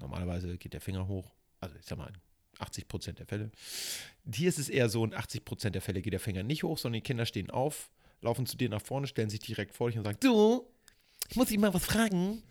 normalerweise 0.01 0.59
geht 0.59 0.73
der 0.73 0.81
Finger 0.81 1.09
hoch, 1.09 1.33
also 1.61 1.77
ich 1.77 1.87
sag 1.87 1.99
mal, 1.99 2.09
in 2.09 2.17
80 2.59 2.89
Prozent 2.89 3.19
der 3.19 3.27
Fälle. 3.27 3.51
Hier 4.33 4.49
ist 4.49 4.59
es 4.59 4.69
eher 4.69 4.89
so, 4.89 5.05
in 5.05 5.15
80 5.15 5.45
Prozent 5.45 5.75
der 5.75 5.83
Fälle 5.83 6.03
geht 6.03 6.13
der 6.13 6.21
Finger 6.21 6.43
nicht 6.43 6.63
hoch, 6.63 6.79
sondern 6.79 7.01
die 7.01 7.07
Kinder 7.07 7.27
stehen 7.27 7.51
auf, 7.51 7.91
laufen 8.21 8.47
zu 8.47 8.57
dir 8.57 8.69
nach 8.69 8.83
vorne, 8.83 9.07
stellen 9.07 9.31
sich 9.31 9.41
direkt 9.41 9.75
vor 9.75 9.89
dich 9.89 9.99
und 9.99 10.05
sagen, 10.05 10.19
du, 10.21 10.67
ich 11.29 11.37
muss 11.37 11.49
dich 11.49 11.59
mal 11.59 11.75
was 11.75 11.85
fragen. 11.85 12.43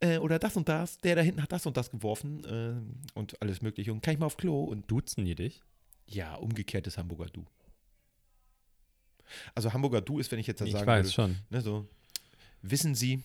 Äh, 0.00 0.18
oder 0.18 0.38
das 0.38 0.56
und 0.56 0.68
das, 0.68 0.98
der 0.98 1.16
da 1.16 1.22
hinten 1.22 1.42
hat 1.42 1.50
das 1.50 1.66
und 1.66 1.76
das 1.76 1.90
geworfen 1.90 2.44
äh, 2.44 3.18
und 3.18 3.40
alles 3.42 3.62
mögliche. 3.62 3.92
Und 3.92 4.00
kann 4.00 4.14
ich 4.14 4.20
mal 4.20 4.26
auf 4.26 4.36
Klo? 4.36 4.62
Und 4.62 4.90
Duzen 4.90 5.24
die 5.24 5.34
dich? 5.34 5.62
Ja, 6.08 6.34
umgekehrtes 6.34 6.98
Hamburger 6.98 7.26
Du. 7.26 7.44
Also 9.54 9.72
Hamburger 9.72 10.00
Du 10.00 10.18
ist, 10.18 10.32
wenn 10.32 10.38
ich 10.38 10.46
jetzt 10.46 10.60
das 10.60 10.68
Ich 10.68 10.72
sagen 10.72 10.86
weiß 10.86 11.06
würde, 11.06 11.12
schon. 11.12 11.36
ne, 11.50 11.60
so, 11.60 11.86
wissen 12.62 12.94
Sie, 12.94 13.22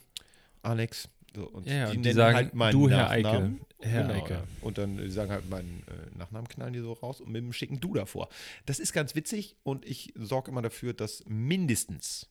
Alex, 0.62 1.10
so, 1.36 1.48
und 1.50 1.66
Ja, 1.68 1.90
und 1.90 2.04
die 2.04 2.12
sagen, 2.12 2.36
halt 2.36 2.54
meinen 2.54 2.74
du, 2.74 2.90
Herr 2.90 3.10
Eike. 3.10 3.24
Nachnamen. 3.28 3.62
Herr 3.80 4.02
genau, 4.04 4.14
Eike. 4.14 4.34
Ja. 4.34 4.44
Und 4.62 4.78
dann 4.78 4.98
die 4.98 5.10
sagen 5.10 5.32
halt 5.32 5.50
meinen 5.50 5.84
äh, 5.88 6.18
Nachnamen, 6.18 6.48
knallen 6.48 6.74
die 6.74 6.80
so 6.80 6.94
raus 6.94 7.22
und 7.22 7.32
mit 7.32 7.42
dem 7.42 7.54
schicken 7.54 7.80
Du 7.80 7.94
davor. 7.94 8.30
Das 8.66 8.80
ist 8.80 8.94
ganz 8.94 9.16
witzig 9.16 9.56
und 9.64 9.86
ich 9.86 10.14
sorge 10.16 10.52
immer 10.52 10.62
dafür, 10.62 10.94
dass 10.94 11.24
mindestens 11.26 12.30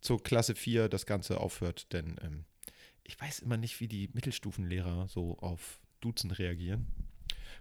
zur 0.00 0.22
Klasse 0.22 0.54
4 0.54 0.88
das 0.88 1.06
Ganze 1.06 1.38
aufhört, 1.40 1.92
denn 1.92 2.16
ähm, 2.22 2.44
ich 3.04 3.20
weiß 3.20 3.40
immer 3.40 3.56
nicht, 3.56 3.80
wie 3.80 3.88
die 3.88 4.10
Mittelstufenlehrer 4.12 5.08
so 5.08 5.38
auf 5.38 5.80
Duzen 6.00 6.30
reagieren. 6.30 6.86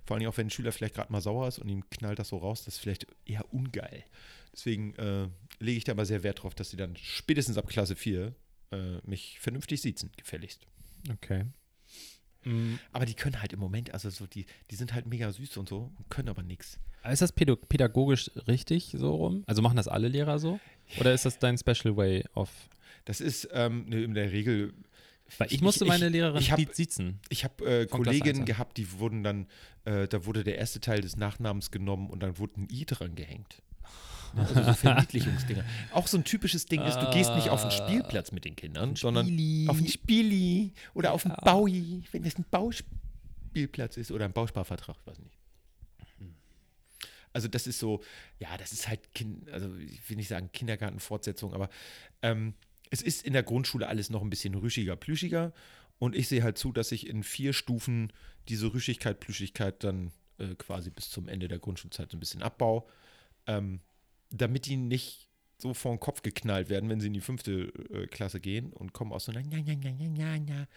Vor 0.05 0.17
allem 0.17 0.27
auch, 0.27 0.38
wenn 0.38 0.48
ein 0.48 0.51
Schüler 0.51 0.72
vielleicht 0.72 0.96
gerade 0.96 1.12
mal 1.12 1.22
sauer 1.22 1.48
ist 1.48 1.60
und 1.60 1.70
ihm 1.70 1.89
knallt 1.89 2.20
das 2.20 2.29
so 2.29 2.38
raus, 2.38 2.63
das 2.65 2.75
ist 2.75 2.79
vielleicht 2.79 3.08
eher 3.25 3.53
ungeil. 3.53 4.03
Deswegen 4.51 4.96
äh, 4.96 5.27
lege 5.60 5.77
ich 5.77 5.84
da 5.84 5.93
mal 5.93 6.05
sehr 6.05 6.24
Wert 6.24 6.43
drauf, 6.43 6.55
dass 6.55 6.72
sie 6.72 6.77
dann 6.77 6.96
spätestens 6.98 7.58
ab 7.58 7.67
Klasse 7.67 7.96
4 7.96 8.34
äh, 8.72 8.77
mich 9.03 9.39
vernünftig 9.39 9.81
siezen, 9.81 10.12
gefälligst. 10.17 10.65
Okay. 11.12 11.46
Mm, 12.43 12.75
Aber 12.91 13.05
die 13.05 13.13
können 13.13 13.41
halt 13.41 13.53
im 13.53 13.60
Moment, 13.60 13.93
also 13.93 14.10
so, 14.10 14.27
die, 14.27 14.46
die 14.70 14.75
sind 14.75 14.93
halt 14.93 15.05
mega 15.05 15.31
süß 15.31 15.58
und 15.58 15.70
so, 15.70 15.91
können 16.10 16.29
aber 16.29 16.43
nichts. 16.43 16.79
Ist 17.10 17.22
das 17.22 17.31
pädagogisch 17.31 18.29
richtig 18.48 18.93
so 18.98 19.15
rum? 19.15 19.43
Also 19.48 19.62
machen 19.62 19.77
das 19.77 19.88
alle 19.88 20.08
Lehrer 20.08 20.38
so? 20.38 20.60
Oder 21.00 21.13
ist 21.13 21.25
das 21.25 21.39
dein 21.39 21.58
Special 21.58 21.96
Way 21.96 22.25
of. 22.36 22.50
Das 23.05 23.22
ist 23.22 23.50
ähm, 23.53 23.89
ne, 23.89 24.03
in 24.03 24.13
der 24.13 24.31
Regel, 24.31 24.74
Weil 25.38 25.51
ich 25.51 25.61
musste 25.61 25.85
meine 25.85 26.09
Lehrerin 26.09 26.41
ich 26.41 26.51
hab- 26.51 26.59
sitzen. 26.73 27.19
Ich 27.29 27.43
habe 27.43 27.81
äh, 27.81 27.85
Kolleginnen 27.85 28.45
gehabt, 28.45 28.77
die 28.77 28.91
wurden 29.00 29.23
dann, 29.23 29.47
äh, 29.85 30.07
da 30.07 30.25
wurde 30.25 30.43
der 30.43 30.57
erste 30.57 30.79
Teil 30.79 31.01
des 31.01 31.15
Nachnamens 31.15 31.71
genommen 31.71 32.09
und 32.09 32.21
dann 32.21 32.38
wurde 32.38 32.61
ein 32.61 32.67
I 32.71 32.85
dran 32.85 33.15
gehängt. 33.15 33.61
Ja, 34.35 34.41
Also 34.43 34.63
so 34.63 34.73
Verniedlichungsdinger. 34.73 35.63
Auch 35.93 36.07
so 36.07 36.17
ein 36.17 36.23
typisches 36.23 36.65
Ding 36.65 36.81
ist, 36.81 36.95
du 36.97 37.09
gehst 37.11 37.33
nicht 37.35 37.50
auf 37.50 37.61
den 37.61 37.71
Spielplatz 37.71 38.31
mit 38.31 38.45
den 38.45 38.55
Kindern, 38.55 38.95
sondern 38.95 39.25
auf 39.67 39.77
ein 39.77 39.88
Spieli 39.88 40.73
oder 40.93 41.11
auf 41.13 41.25
Ja. 41.25 41.35
Baui, 41.43 42.03
wenn 42.11 42.23
es 42.25 42.38
ein 42.38 42.45
Bauspielplatz 42.51 43.97
ist 43.97 44.11
oder 44.11 44.25
ein 44.25 44.33
Bausparvertrag, 44.33 44.97
weiß 45.05 45.19
nicht. 45.19 45.38
Also 47.33 47.47
das 47.47 47.65
ist 47.65 47.79
so, 47.79 48.01
ja, 48.39 48.57
das 48.57 48.73
ist 48.73 48.89
halt, 48.89 49.13
kind, 49.13 49.50
also 49.51 49.73
ich 49.77 50.09
will 50.09 50.17
nicht 50.17 50.27
sagen 50.27 50.50
Kindergartenfortsetzung, 50.51 51.53
aber 51.53 51.69
ähm, 52.21 52.53
es 52.91 53.01
ist 53.01 53.25
in 53.25 53.33
der 53.33 53.41
Grundschule 53.41 53.88
alles 53.88 54.10
noch 54.12 54.21
ein 54.21 54.29
bisschen 54.29 54.53
rüschiger, 54.53 54.95
plüschiger 54.95 55.53
und 55.98 56.15
ich 56.15 56.27
sehe 56.27 56.43
halt 56.43 56.57
zu, 56.57 56.71
dass 56.71 56.91
ich 56.91 57.07
in 57.07 57.24
vier 57.24 57.53
Stufen 57.53 58.13
diese 58.48 58.74
Rüschigkeit, 58.74 59.19
Plüschigkeit 59.19 59.83
dann 59.83 60.12
äh, 60.38 60.55
quasi 60.55 60.89
bis 60.89 61.10
zum 61.10 61.27
Ende 61.27 61.48
der 61.48 61.60
Grundschulzeit 61.60 62.12
so 62.12 62.17
ein 62.17 62.19
bisschen 62.19 62.43
abbau, 62.43 62.88
ähm, 63.48 63.79
damit 64.29 64.65
die 64.65 64.77
nicht 64.77 65.29
so 65.57 65.74
vor 65.74 65.93
den 65.93 66.00
Kopf 66.00 66.21
geknallt 66.21 66.69
werden, 66.69 66.89
wenn 66.89 67.00
sie 67.00 67.07
in 67.07 67.13
die 67.13 67.21
fünfte 67.21 67.71
äh, 67.93 68.07
Klasse 68.07 68.39
gehen 68.39 68.74
und 68.74 68.93
kommen 68.93 69.13
aus 69.13 69.25
so 69.25 69.31
einer 69.31 69.41
ja, 69.41 69.60
ja, 69.60 69.74
ja, 69.74 69.89
ja, 69.89 70.07
ja, 70.07 70.36
ja. 70.36 70.67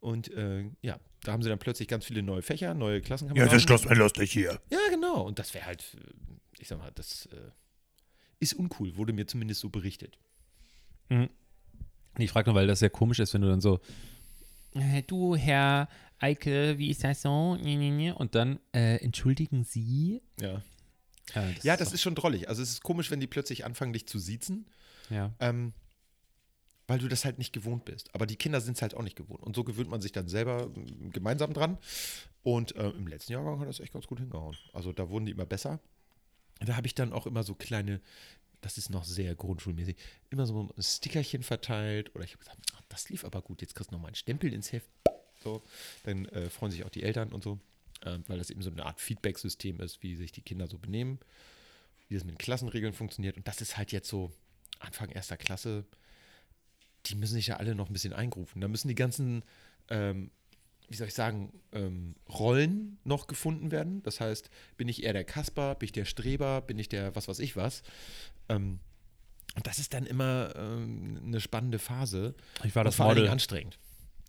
Und 0.00 0.32
äh, 0.32 0.64
ja, 0.80 0.98
da 1.24 1.32
haben 1.32 1.42
sie 1.42 1.48
dann 1.48 1.58
plötzlich 1.58 1.88
ganz 1.88 2.04
viele 2.04 2.22
neue 2.22 2.42
Fächer, 2.42 2.72
neue 2.72 3.00
Klassenkameraden. 3.00 3.50
mal 3.84 3.96
lustig 3.96 4.30
hier. 4.30 4.60
Ja, 4.70 4.78
genau. 4.90 5.22
Und 5.22 5.40
das 5.40 5.52
wäre 5.54 5.66
halt, 5.66 5.96
äh, 5.96 6.60
ich 6.60 6.68
sag 6.68 6.78
mal, 6.78 6.92
das 6.94 7.26
äh, 7.26 7.50
ist 8.38 8.54
uncool, 8.54 8.96
wurde 8.96 9.12
mir 9.12 9.26
zumindest 9.26 9.60
so 9.60 9.68
berichtet. 9.70 10.18
Nee, 11.08 11.28
Ich 12.18 12.30
frage 12.30 12.50
nur, 12.50 12.54
weil 12.56 12.66
das 12.66 12.80
sehr 12.80 12.90
komisch 12.90 13.18
ist, 13.18 13.34
wenn 13.34 13.42
du 13.42 13.48
dann 13.48 13.60
so, 13.60 13.80
äh, 14.74 15.02
du, 15.02 15.36
Herr 15.36 15.88
Eike, 16.18 16.78
wie 16.78 16.90
ist 16.90 17.04
das 17.04 17.22
so? 17.22 17.52
Und 17.60 18.34
dann, 18.34 18.58
äh, 18.74 18.96
entschuldigen 18.96 19.64
Sie? 19.64 20.20
Ja. 20.40 20.62
Ja, 21.34 21.44
Ja, 21.62 21.76
das 21.76 21.92
ist 21.92 22.00
schon 22.02 22.14
drollig. 22.14 22.48
Also 22.48 22.62
es 22.62 22.70
ist 22.70 22.82
komisch, 22.82 23.10
wenn 23.10 23.20
die 23.20 23.26
plötzlich 23.26 23.64
anfangen, 23.64 23.92
dich 23.92 24.06
zu 24.08 24.18
siezen, 24.18 24.66
Ja. 25.10 25.32
ähm, 25.40 25.72
weil 26.86 26.98
du 26.98 27.08
das 27.08 27.24
halt 27.26 27.36
nicht 27.38 27.52
gewohnt 27.52 27.84
bist. 27.84 28.14
Aber 28.14 28.26
die 28.26 28.36
Kinder 28.36 28.60
sind 28.62 28.76
es 28.76 28.82
halt 28.82 28.94
auch 28.94 29.02
nicht 29.02 29.14
gewohnt. 29.16 29.42
Und 29.42 29.54
so 29.54 29.62
gewöhnt 29.62 29.90
man 29.90 30.00
sich 30.00 30.12
dann 30.12 30.26
selber 30.28 30.70
ähm, 30.74 31.10
gemeinsam 31.10 31.52
dran. 31.52 31.76
Und 32.42 32.74
äh, 32.76 32.88
im 32.90 33.06
letzten 33.06 33.32
Jahrgang 33.32 33.60
hat 33.60 33.68
das 33.68 33.80
echt 33.80 33.92
ganz 33.92 34.06
gut 34.06 34.20
hingehauen. 34.20 34.56
Also 34.72 34.92
da 34.92 35.10
wurden 35.10 35.26
die 35.26 35.32
immer 35.32 35.44
besser. 35.46 35.80
Da 36.60 36.76
habe 36.76 36.86
ich 36.86 36.94
dann 36.94 37.12
auch 37.12 37.26
immer 37.26 37.42
so 37.42 37.54
kleine, 37.54 38.00
das 38.60 38.78
ist 38.78 38.90
noch 38.90 39.04
sehr 39.04 39.34
grundschulmäßig, 39.34 39.96
immer 40.30 40.46
so 40.46 40.68
ein 40.76 40.82
Stickerchen 40.82 41.42
verteilt. 41.42 42.14
Oder 42.14 42.24
ich 42.24 42.32
habe 42.32 42.40
gesagt, 42.40 42.58
ach, 42.74 42.82
das 42.88 43.08
lief 43.08 43.24
aber 43.24 43.42
gut, 43.42 43.60
jetzt 43.60 43.74
kriegst 43.74 43.90
du 43.90 43.94
noch 43.94 44.02
mal 44.02 44.08
einen 44.08 44.16
Stempel 44.16 44.52
ins 44.52 44.72
Heft. 44.72 44.88
So, 45.42 45.62
dann 46.04 46.26
äh, 46.26 46.50
freuen 46.50 46.72
sich 46.72 46.84
auch 46.84 46.90
die 46.90 47.02
Eltern 47.02 47.32
und 47.32 47.44
so, 47.44 47.60
ähm, 48.04 48.24
weil 48.26 48.38
das 48.38 48.50
eben 48.50 48.62
so 48.62 48.70
eine 48.70 48.84
Art 48.84 49.00
Feedback-System 49.00 49.80
ist, 49.80 50.02
wie 50.02 50.16
sich 50.16 50.32
die 50.32 50.42
Kinder 50.42 50.66
so 50.66 50.78
benehmen, 50.78 51.20
wie 52.08 52.14
das 52.14 52.24
mit 52.24 52.34
den 52.34 52.38
Klassenregeln 52.38 52.92
funktioniert. 52.92 53.36
Und 53.36 53.46
das 53.46 53.60
ist 53.60 53.76
halt 53.76 53.92
jetzt 53.92 54.08
so 54.08 54.32
Anfang 54.80 55.10
erster 55.10 55.36
Klasse, 55.36 55.84
die 57.06 57.14
müssen 57.14 57.34
sich 57.34 57.46
ja 57.46 57.56
alle 57.56 57.74
noch 57.74 57.88
ein 57.88 57.92
bisschen 57.92 58.12
eingrufen. 58.12 58.60
Da 58.60 58.68
müssen 58.68 58.88
die 58.88 58.94
ganzen, 58.94 59.44
ähm, 59.88 60.30
wie 60.88 60.96
soll 60.96 61.08
ich 61.08 61.14
sagen, 61.14 61.52
ähm, 61.72 62.14
Rollen 62.28 62.98
noch 63.04 63.26
gefunden 63.26 63.70
werden. 63.70 64.02
Das 64.04 64.20
heißt, 64.20 64.50
bin 64.76 64.88
ich 64.88 65.02
eher 65.04 65.12
der 65.12 65.24
Kasper, 65.24 65.74
bin 65.74 65.86
ich 65.86 65.92
der 65.92 66.04
Streber, 66.06 66.60
bin 66.62 66.78
ich 66.78 66.88
der 66.88 67.14
was 67.14 67.28
weiß 67.28 67.38
ich 67.40 67.56
was. 67.56 67.82
Ähm, 68.48 68.80
und 69.56 69.66
das 69.66 69.78
ist 69.78 69.92
dann 69.94 70.06
immer 70.06 70.54
ähm, 70.56 71.20
eine 71.24 71.40
spannende 71.40 71.78
Phase. 71.78 72.34
Ich 72.64 72.74
war 72.74 72.82
Und 72.82 72.86
das 72.86 72.96
vor 72.96 73.06
allen 73.06 73.16
Dingen 73.16 73.24
Model. 73.26 73.32
anstrengend. 73.32 73.78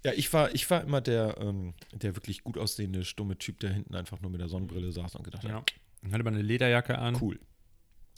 Ja, 0.04 0.14
ich 0.14 0.32
war, 0.32 0.54
ich 0.56 0.70
war 0.70 0.82
immer 0.82 1.02
der, 1.02 1.38
ähm, 1.40 1.74
der 1.92 2.16
wirklich 2.16 2.44
gut 2.44 2.58
aussehende, 2.58 3.04
stumme 3.04 3.38
Typ, 3.38 3.60
der 3.60 3.72
hinten 3.74 3.96
einfach 3.96 4.22
nur 4.22 4.32
mit 4.32 4.40
der 4.40 4.48
Sonnenbrille 4.48 4.92
saß 4.92 5.16
und 5.16 5.24
gedacht 5.24 5.44
Ja. 5.44 5.56
hat, 5.56 5.74
Ich 6.06 6.12
hatte 6.14 6.24
mal 6.24 6.32
eine 6.34 6.42
Lederjacke 6.42 6.98
an. 6.98 7.18
cool. 7.22 7.40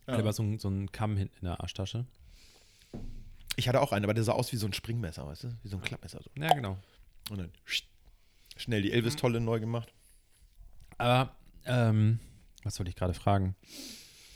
Hatte 0.07 0.19
aber 0.19 0.33
so, 0.33 0.43
ein- 0.43 0.59
so 0.59 0.69
ein 0.69 0.91
Kamm 0.91 1.17
hinten 1.17 1.35
in 1.39 1.45
der 1.45 1.59
Arschtasche. 1.61 2.05
Ich 3.55 3.67
hatte 3.67 3.81
auch 3.81 3.91
einen, 3.91 4.05
aber 4.05 4.13
der 4.13 4.23
sah 4.23 4.33
aus 4.33 4.51
wie 4.51 4.57
so 4.57 4.65
ein 4.67 4.73
Springmesser, 4.73 5.25
weißt 5.27 5.43
du? 5.45 5.57
Wie 5.63 5.67
so 5.69 5.77
ein 5.77 5.81
Klappmesser. 5.83 6.21
So. 6.23 6.29
Ja, 6.41 6.53
genau. 6.53 6.77
Und 7.29 7.39
dann 7.39 7.51
schnell 8.61 8.81
die 8.81 8.91
Elvis-Tolle 8.91 9.39
neu 9.41 9.59
gemacht. 9.59 9.93
Aber, 10.97 11.35
ähm, 11.65 12.19
was 12.63 12.77
wollte 12.79 12.89
ich 12.89 12.95
gerade 12.95 13.13
fragen? 13.13 13.55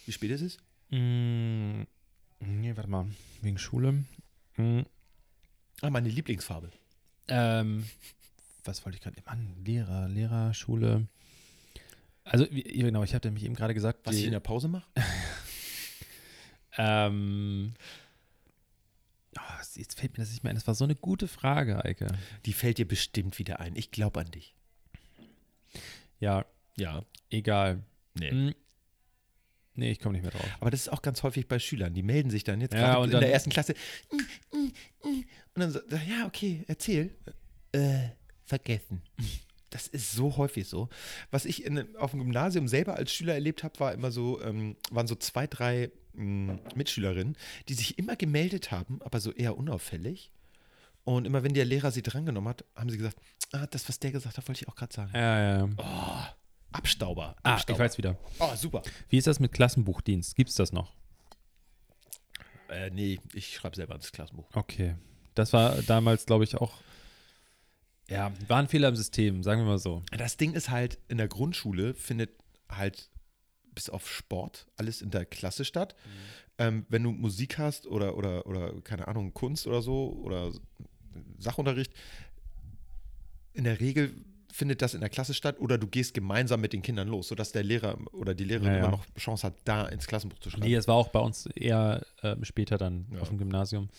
Wie 0.06 0.12
spät 0.12 0.32
ist 0.32 0.42
es? 0.42 0.58
Mm, 0.90 1.82
nee, 2.40 2.76
warte 2.76 2.90
mal. 2.90 3.08
Wegen 3.42 3.58
Schule. 3.58 4.04
Mm, 4.58 4.82
Ah, 5.82 5.90
meine 5.90 6.10
Lieblingsfarbe. 6.10 6.72
ähm, 7.28 7.86
was 8.64 8.84
wollte 8.86 8.98
ich 8.98 9.04
gerade? 9.04 9.22
Mann, 9.26 9.54
Lehrer, 9.64 10.08
Lehrer, 10.08 10.54
Schule. 10.54 11.08
Also, 12.24 12.48
wie, 12.50 12.64
genau, 12.64 13.04
ich 13.04 13.14
hatte 13.14 13.30
mich 13.30 13.44
eben 13.44 13.54
gerade 13.56 13.74
gesagt, 13.76 14.00
Was 14.06 14.16
ich 14.16 14.22
die, 14.22 14.26
in 14.28 14.32
der 14.32 14.40
Pause 14.40 14.68
mache? 14.68 14.88
ähm, 16.78 17.74
ah, 19.38 19.62
jetzt 19.76 20.00
fällt 20.00 20.14
mir 20.18 20.24
das 20.24 20.32
nicht 20.32 20.44
mehr 20.44 20.52
ein. 20.52 20.56
Das 20.56 20.68
war 20.68 20.76
so 20.76 20.84
eine 20.84 20.96
gute 20.96 21.28
Frage, 21.28 21.84
Eike. 21.84 22.08
Die 22.46 22.54
fällt 22.54 22.78
dir 22.78 22.88
bestimmt 22.88 23.38
wieder 23.40 23.60
ein. 23.60 23.76
Ich 23.76 23.92
glaube 23.92 24.20
an 24.20 24.32
dich. 24.32 24.56
Ja, 26.20 26.46
Ja. 26.78 27.04
egal. 27.30 27.84
Nee. 28.18 28.32
Mm, 28.32 28.56
nee, 29.76 29.92
ich 29.92 30.00
komme 30.00 30.14
nicht 30.14 30.22
mehr 30.24 30.32
drauf. 30.32 30.50
Aber 30.60 30.72
das 30.72 30.82
ist 30.82 30.90
auch 30.90 31.02
ganz 31.02 31.24
häufig 31.24 31.48
bei 31.48 31.60
Schülern. 31.60 31.94
Die 31.94 32.04
melden 32.04 32.30
sich 32.30 32.44
dann 32.44 32.62
jetzt 32.62 32.74
Ja, 32.74 32.94
gerade 32.94 33.06
in 33.14 33.20
der 33.20 33.32
ersten 33.34 33.50
Klasse. 33.50 33.74
Und 34.50 35.24
dann 35.56 35.72
so, 35.72 35.80
ja, 36.08 36.26
okay, 36.26 36.64
erzähl. 36.68 37.14
Äh, 37.72 38.10
vergessen. 38.46 39.02
Das 39.70 39.88
ist 39.88 40.14
so 40.14 40.38
häufig 40.38 40.68
so. 40.68 40.88
Was 41.32 41.44
ich 41.46 41.66
in, 41.66 41.96
auf 41.98 42.12
dem 42.12 42.22
Gymnasium 42.22 42.68
selber 42.70 42.96
als 42.96 43.12
Schüler 43.12 43.34
erlebt 43.34 43.64
habe, 43.64 43.78
war 43.82 43.94
immer 43.94 44.12
so, 44.12 44.42
ähm, 44.42 44.78
waren 44.92 45.08
so 45.08 45.16
zwei, 45.16 45.48
drei 45.48 45.92
Mitschülerinnen, 46.16 47.38
die 47.70 47.74
sich 47.74 47.98
immer 47.98 48.16
gemeldet 48.16 48.72
haben, 48.72 49.02
aber 49.04 49.20
so 49.20 49.32
eher 49.32 49.58
unauffällig. 49.58 50.32
Und 51.04 51.26
immer 51.26 51.44
wenn 51.44 51.54
der 51.54 51.66
Lehrer 51.66 51.92
sie 51.92 52.02
drangenommen 52.02 52.50
hat, 52.50 52.66
haben 52.76 52.90
sie 52.90 52.98
gesagt, 52.98 53.18
ah, 53.52 53.68
das, 53.68 53.88
was 53.88 54.00
der 54.00 54.12
gesagt 54.12 54.38
hat, 54.38 54.48
wollte 54.48 54.62
ich 54.64 54.68
auch 54.68 54.76
gerade 54.76 54.94
sagen. 54.94 55.12
Ja, 55.14 55.40
ja, 55.40 55.68
ja. 55.68 56.36
Abstauber. 56.72 57.36
Ah, 57.44 57.54
Abstauber. 57.54 57.78
ich 57.78 57.86
weiß 57.86 57.98
wieder. 57.98 58.18
Oh, 58.40 58.56
super. 58.56 58.82
Wie 59.10 59.18
ist 59.18 59.28
das 59.28 59.40
mit 59.40 59.54
Klassenbuchdienst? 59.54 60.36
Gibt 60.36 60.50
es 60.50 60.56
das 60.56 60.74
noch? 60.74 60.94
Äh, 62.70 62.90
nee, 62.90 63.20
ich 63.34 63.56
schreibe 63.56 63.76
selber 63.76 63.96
ins 63.96 64.12
Klassenbuch. 64.12 64.48
Okay. 64.54 64.96
Das 65.36 65.54
war 65.54 65.76
damals, 65.84 66.26
glaube 66.26 66.44
ich, 66.44 66.56
auch. 66.56 66.74
Ja, 68.10 68.32
war 68.48 68.60
ein 68.60 68.68
Fehler 68.68 68.90
im 68.90 68.96
System, 68.96 69.44
sagen 69.44 69.62
wir 69.62 69.66
mal 69.66 69.80
so. 69.80 70.04
Das 70.12 70.38
Ding 70.38 70.54
ist 70.54 70.70
halt, 70.70 71.00
in 71.08 71.18
der 71.18 71.28
Grundschule 71.28 71.94
findet 71.94 72.32
halt 72.70 73.10
bis 73.76 73.90
auf 73.90 74.10
Sport 74.10 74.66
alles 74.78 75.02
in 75.02 75.12
der 75.12 75.26
Klasse 75.26 75.66
statt. 75.66 75.96
Ähm, 76.58 76.86
wenn 76.90 77.04
du 77.04 77.12
Musik 77.12 77.58
hast 77.58 77.86
oder, 77.86 78.18
oder, 78.18 78.48
oder, 78.48 78.74
keine 78.82 79.08
Ahnung, 79.08 79.34
Kunst 79.34 79.68
oder 79.68 79.82
so 79.82 80.20
oder 80.24 80.52
Sachunterricht, 81.38 81.94
in 83.54 83.64
der 83.66 83.80
Regel 83.80 84.14
findet 84.52 84.82
das 84.82 84.94
in 84.94 85.02
der 85.02 85.10
Klasse 85.10 85.34
statt 85.34 85.60
oder 85.60 85.78
du 85.78 85.86
gehst 85.88 86.14
gemeinsam 86.14 86.62
mit 86.62 86.72
den 86.72 86.82
Kindern 86.82 87.10
los, 87.10 87.28
sodass 87.28 87.52
der 87.52 87.64
Lehrer 87.64 87.98
oder 88.14 88.34
die 88.34 88.46
Lehrerin 88.46 88.68
Ja, 88.68 88.74
ja. 88.74 88.80
immer 88.80 88.92
noch 88.92 89.06
Chance 89.18 89.48
hat, 89.48 89.54
da 89.66 89.86
ins 89.88 90.08
Klassenbuch 90.08 90.40
zu 90.40 90.50
schreiben. 90.50 90.64
Nee, 90.66 90.76
es 90.76 90.88
war 90.88 90.96
auch 90.96 91.10
bei 91.10 91.20
uns 91.20 91.46
eher 91.48 92.06
ähm, 92.24 92.46
später 92.46 92.78
dann 92.78 93.06
Ja. 93.14 93.20
auf 93.20 93.28
dem 93.28 93.38
Gymnasium. 93.38 93.90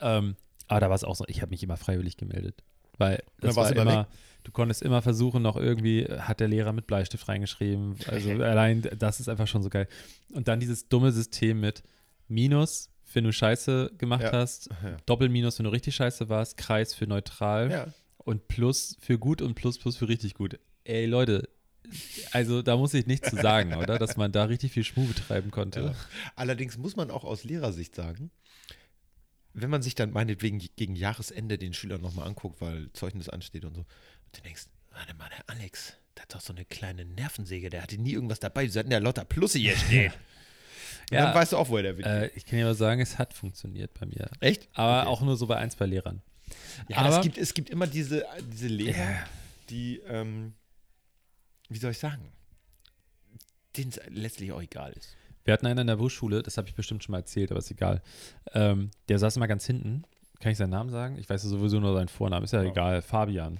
Ähm, 0.00 0.36
aber 0.68 0.80
da 0.80 0.88
war 0.88 0.94
es 0.96 1.02
auch 1.02 1.16
so, 1.16 1.24
ich 1.26 1.42
habe 1.42 1.50
mich 1.50 1.62
immer 1.64 1.76
freiwillig 1.76 2.16
gemeldet. 2.16 2.62
Weil 2.98 3.22
das 3.40 3.56
war 3.56 3.74
immer 3.74 4.06
du 4.44 4.52
konntest 4.52 4.80
immer 4.82 5.02
versuchen, 5.02 5.42
noch 5.42 5.56
irgendwie, 5.56 6.04
hat 6.06 6.40
der 6.40 6.48
Lehrer 6.48 6.72
mit 6.72 6.86
Bleistift 6.86 7.28
reingeschrieben. 7.28 7.96
Also 8.06 8.30
allein 8.42 8.82
das 8.98 9.20
ist 9.20 9.28
einfach 9.28 9.46
schon 9.46 9.62
so 9.62 9.68
geil. 9.68 9.88
Und 10.32 10.48
dann 10.48 10.58
dieses 10.60 10.88
dumme 10.88 11.12
System 11.12 11.60
mit 11.60 11.82
Minus, 12.28 12.90
wenn 13.12 13.24
du 13.24 13.32
Scheiße 13.32 13.92
gemacht 13.98 14.22
Ja. 14.22 14.32
hast, 14.32 14.68
Ja. 14.82 14.96
Doppelminus, 15.06 15.58
wenn 15.58 15.64
du 15.64 15.70
richtig 15.70 15.94
scheiße 15.96 16.28
warst, 16.28 16.56
Kreis 16.56 16.94
für 16.94 17.06
neutral 17.06 17.70
Ja. 17.70 17.86
und 18.18 18.48
Plus 18.48 18.96
für 19.00 19.18
gut 19.18 19.42
und 19.42 19.54
Plus 19.54 19.78
Plus 19.78 19.96
für 19.96 20.08
richtig 20.08 20.34
gut. 20.34 20.58
Ey, 20.84 21.04
Leute, 21.06 21.48
also 22.32 22.62
da 22.62 22.76
muss 22.76 22.94
ich 22.94 23.06
nichts 23.06 23.28
zu 23.30 23.36
sagen, 23.36 23.74
oder? 23.82 23.98
Dass 23.98 24.16
man 24.16 24.32
da 24.32 24.44
richtig 24.44 24.72
viel 24.72 24.84
Schmuh 24.84 25.06
betreiben 25.06 25.50
konnte. 25.50 25.80
Ja. 25.80 25.94
Allerdings 26.36 26.78
muss 26.78 26.96
man 26.96 27.10
auch 27.10 27.24
aus 27.24 27.44
Lehrersicht 27.44 27.94
sagen, 27.94 28.30
wenn 29.62 29.70
man 29.70 29.82
sich 29.82 29.94
dann 29.94 30.10
meinetwegen 30.12 30.58
gegen 30.76 30.94
Jahresende 30.96 31.58
den 31.58 31.72
Schülern 31.74 32.00
nochmal 32.00 32.26
anguckt, 32.26 32.60
weil 32.60 32.90
Zeugnis 32.92 33.28
ansteht 33.28 33.64
und 33.64 33.74
so, 33.74 33.80
und 33.80 34.36
du 34.36 34.40
denkst, 34.42 34.66
warte 34.90 35.14
mal, 35.14 35.28
der 35.30 35.48
Alex, 35.48 35.94
der 36.16 36.22
hat 36.24 36.34
doch 36.34 36.40
so 36.40 36.52
eine 36.52 36.64
kleine 36.64 37.04
Nervensäge, 37.04 37.70
der 37.70 37.82
hatte 37.82 37.98
nie 37.98 38.12
irgendwas 38.12 38.40
dabei, 38.40 38.66
sie 38.66 38.78
hatten 38.78 38.90
ja 38.90 38.98
lauter 38.98 39.24
Plusse 39.24 39.58
hier 39.58 39.76
stehen. 39.76 40.12
Ja. 41.10 41.24
Dann 41.26 41.34
weißt 41.34 41.52
du 41.52 41.56
auch, 41.56 41.68
woher 41.70 41.82
der 41.84 41.96
Witz 41.96 42.06
Äh, 42.06 42.26
ist. 42.26 42.36
ich 42.36 42.44
kann 42.44 42.58
dir 42.58 42.66
aber 42.66 42.74
sagen, 42.74 43.00
es 43.00 43.16
hat 43.18 43.32
funktioniert 43.32 43.94
bei 43.98 44.04
mir. 44.06 44.30
Echt? 44.40 44.68
Aber 44.74 45.00
Okay. 45.02 45.08
auch 45.08 45.20
nur 45.22 45.36
so 45.38 45.46
bei 45.46 45.56
ein, 45.56 45.70
zwei 45.70 45.86
Lehrern. 45.86 46.20
Ja, 46.88 46.98
aber- 46.98 47.16
es, 47.16 47.22
gibt, 47.22 47.38
es 47.38 47.54
gibt 47.54 47.70
immer 47.70 47.86
diese, 47.86 48.26
diese 48.52 48.68
Lehrer, 48.68 48.98
Ja. 49.10 49.26
die, 49.70 50.00
ähm, 50.06 50.52
wie 51.70 51.78
soll 51.78 51.92
ich 51.92 51.98
sagen, 51.98 52.30
denen 53.76 53.90
es 53.90 54.00
letztlich 54.08 54.52
auch 54.52 54.60
egal 54.60 54.92
ist. 54.92 55.16
Wir 55.48 55.54
hatten 55.54 55.64
einen 55.66 55.78
in 55.78 55.86
der 55.86 55.96
Berufsschule, 55.96 56.42
das 56.42 56.58
habe 56.58 56.68
ich 56.68 56.74
bestimmt 56.74 57.02
schon 57.02 57.12
mal 57.12 57.20
erzählt, 57.20 57.50
aber 57.50 57.58
ist 57.60 57.70
egal. 57.70 58.02
Ähm, 58.52 58.90
der 59.08 59.18
saß 59.18 59.34
immer 59.38 59.48
ganz 59.48 59.64
hinten, 59.64 60.02
Kann 60.40 60.52
ich 60.52 60.58
seinen 60.58 60.68
Namen 60.68 60.90
sagen? 60.90 61.16
Ich 61.18 61.26
weiß 61.30 61.42
ja 61.42 61.48
sowieso 61.48 61.80
nur 61.80 61.94
seinen 61.94 62.08
Vornamen, 62.08 62.44
ist 62.44 62.52
ja, 62.52 62.62
Ja. 62.62 62.70
egal. 62.70 63.00
Fabian. 63.00 63.58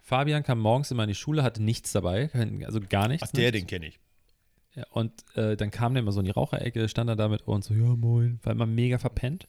Fabian 0.00 0.42
kam 0.42 0.60
morgens 0.60 0.90
immer 0.90 1.02
in 1.02 1.08
die 1.08 1.14
Schule, 1.14 1.42
hatte 1.42 1.62
nichts 1.62 1.92
dabei, 1.92 2.30
also 2.64 2.80
gar 2.88 3.06
nichts. 3.06 3.28
Ach, 3.28 3.32
der, 3.32 3.48
ne? 3.48 3.52
den 3.52 3.66
kenne 3.66 3.88
ich. 3.88 4.00
Ja, 4.74 4.84
und 4.92 5.12
äh, 5.36 5.58
dann 5.58 5.70
kam 5.70 5.92
der 5.92 6.02
immer 6.02 6.12
so 6.12 6.20
in 6.20 6.24
die 6.24 6.32
Raucherecke, 6.32 6.88
stand 6.88 7.10
er 7.10 7.16
da 7.16 7.28
mit 7.28 7.42
und 7.42 7.62
so, 7.64 7.74
ja 7.74 7.94
moin, 7.96 8.40
war 8.42 8.52
immer 8.54 8.64
mega 8.64 8.96
verpennt. 8.96 9.46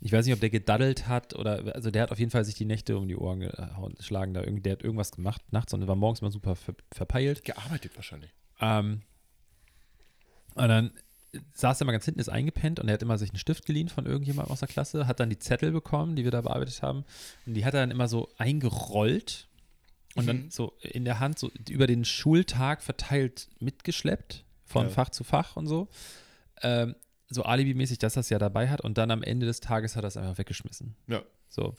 Ich 0.00 0.10
weiß 0.12 0.24
nicht, 0.24 0.32
ob 0.34 0.40
der 0.40 0.48
gedaddelt 0.48 1.06
hat 1.06 1.34
oder, 1.34 1.74
also 1.74 1.90
der 1.90 2.04
hat 2.04 2.12
auf 2.12 2.18
jeden 2.18 2.30
Fall 2.30 2.46
sich 2.46 2.54
die 2.54 2.64
Nächte 2.64 2.96
um 2.96 3.08
die 3.08 3.16
Ohren 3.16 3.40
geschlagen, 3.98 4.32
da 4.32 4.40
irgendwie, 4.40 4.62
der 4.62 4.72
hat 4.72 4.82
irgendwas 4.82 5.12
gemacht 5.12 5.42
nachts 5.52 5.74
und 5.74 5.86
war 5.86 5.96
morgens 5.96 6.20
immer 6.22 6.30
super 6.30 6.56
ver 6.56 6.74
verpeilt. 6.92 7.44
Gearbeitet 7.44 7.94
wahrscheinlich. 7.94 8.32
Ähm, 8.60 9.02
und 10.58 10.68
dann 10.68 10.90
saß 11.54 11.80
er 11.80 11.84
mal 11.86 11.92
ganz 11.92 12.04
hinten, 12.06 12.20
ist 12.20 12.28
eingepennt 12.30 12.80
und 12.80 12.88
er 12.88 12.94
hat 12.94 13.02
immer 13.02 13.18
sich 13.18 13.30
einen 13.30 13.38
Stift 13.38 13.66
geliehen 13.66 13.88
von 13.90 14.06
irgendjemandem 14.06 14.50
aus 14.52 14.60
der 14.60 14.68
Klasse, 14.68 15.06
hat 15.06 15.20
dann 15.20 15.28
die 15.30 15.38
Zettel 15.38 15.72
bekommen, 15.72 16.16
die 16.16 16.24
wir 16.24 16.30
da 16.30 16.40
bearbeitet 16.40 16.80
haben. 16.82 17.04
Und 17.46 17.54
die 17.54 17.64
hat 17.66 17.74
er 17.74 17.80
dann 17.80 17.90
immer 17.90 18.08
so 18.08 18.28
eingerollt 18.38 19.46
und 20.14 20.26
dann 20.26 20.44
Mhm. 20.44 20.50
so 20.50 20.72
in 20.80 21.04
der 21.04 21.20
Hand 21.20 21.38
so 21.38 21.50
über 21.68 21.86
den 21.86 22.04
Schultag 22.04 22.82
verteilt 22.82 23.48
mitgeschleppt, 23.60 24.44
von 24.64 24.84
Ja. 24.86 24.90
Fach 24.90 25.10
zu 25.10 25.22
Fach 25.22 25.56
und 25.56 25.66
so. 25.66 25.88
Ähm, 26.62 26.94
so 27.30 27.42
alibimäßig, 27.42 27.98
dass 27.98 28.16
er 28.16 28.20
es 28.20 28.30
ja 28.30 28.38
dabei 28.38 28.68
hat 28.70 28.80
und 28.80 28.96
dann 28.96 29.10
am 29.10 29.22
Ende 29.22 29.44
des 29.44 29.60
Tages 29.60 29.96
hat 29.96 30.04
er 30.04 30.08
es 30.08 30.16
einfach 30.16 30.38
weggeschmissen. 30.38 30.96
Ja. 31.08 31.22
So. 31.50 31.74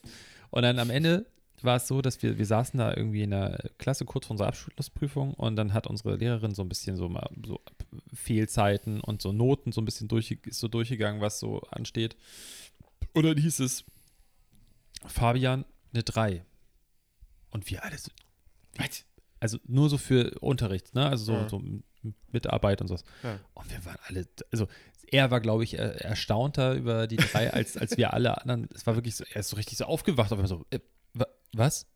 Und 0.52 0.62
dann 0.62 0.78
am 0.78 0.92
Ende 0.92 1.26
war 1.62 1.76
es 1.78 1.88
so, 1.88 2.02
dass 2.02 2.22
wir, 2.22 2.38
wir 2.38 2.46
saßen 2.46 2.78
da 2.78 2.94
irgendwie 2.96 3.24
in 3.24 3.32
der 3.32 3.72
Klasse 3.80 4.06
kurz 4.06 4.28
vor 4.28 4.36
unserer 4.36 4.48
Abschlussprüfung 4.50 5.34
und 5.34 5.56
dann 5.56 5.74
hat 5.74 5.88
unsere 5.88 6.16
Lehrerin 6.18 6.54
so 6.54 6.62
ein 6.62 6.70
bisschen 6.70 6.96
so 6.98 7.10
mal 7.10 7.28
so 7.46 7.60
Fehlzeiten 8.14 9.02
und 9.02 9.22
so 9.22 9.32
Noten 9.32 9.72
so 9.72 9.82
ein 9.82 9.86
bisschen 9.86 10.08
durch, 10.08 10.32
ist 10.32 10.60
so 10.60 10.68
durchgegangen, 10.68 11.22
was 11.22 11.40
so 11.40 11.62
ansteht. 11.72 12.16
Und 13.14 13.24
dann 13.24 13.38
hieß 13.38 13.60
es, 13.62 13.84
Fabian, 15.06 15.66
eine 15.94 16.04
3. 16.04 16.46
Und 17.52 17.70
wir 17.70 17.84
alle 17.84 17.98
so, 17.98 18.12
Was? 18.78 19.06
also 19.40 19.58
nur 19.66 19.90
so 19.90 19.98
für 19.98 20.38
Unterricht, 20.40 20.94
ne? 20.94 21.08
Also 21.08 21.26
so, 21.26 21.34
Ja. 21.34 21.50
so 21.50 21.62
Mitarbeit 22.32 22.82
und 22.82 22.88
sowas. 22.88 23.04
Ja. 23.24 23.40
Und 23.54 23.70
wir 23.72 23.84
waren 23.86 23.98
alle, 24.08 24.28
also 24.52 24.68
er 25.12 25.32
war, 25.32 25.42
glaube 25.42 25.64
ich, 25.64 25.74
er- 25.78 25.96
erstaunter 26.06 26.74
über 26.76 27.08
die 27.08 27.18
drei, 27.18 27.52
als, 27.52 27.76
als 27.76 27.98
wir 27.98 28.14
alle 28.14 28.40
anderen. 28.40 28.70
Es 28.74 28.86
war 28.86 28.96
wirklich 28.96 29.16
so, 29.16 29.24
er 29.34 29.40
ist 29.40 29.50
so 29.50 29.56
richtig 29.56 29.78
so 29.78 29.86
aufgewacht, 29.86 30.32
aber 30.32 30.46
so, 30.48 30.66
äh, 30.70 30.80
wa- 31.14 31.28
was? 31.54 31.88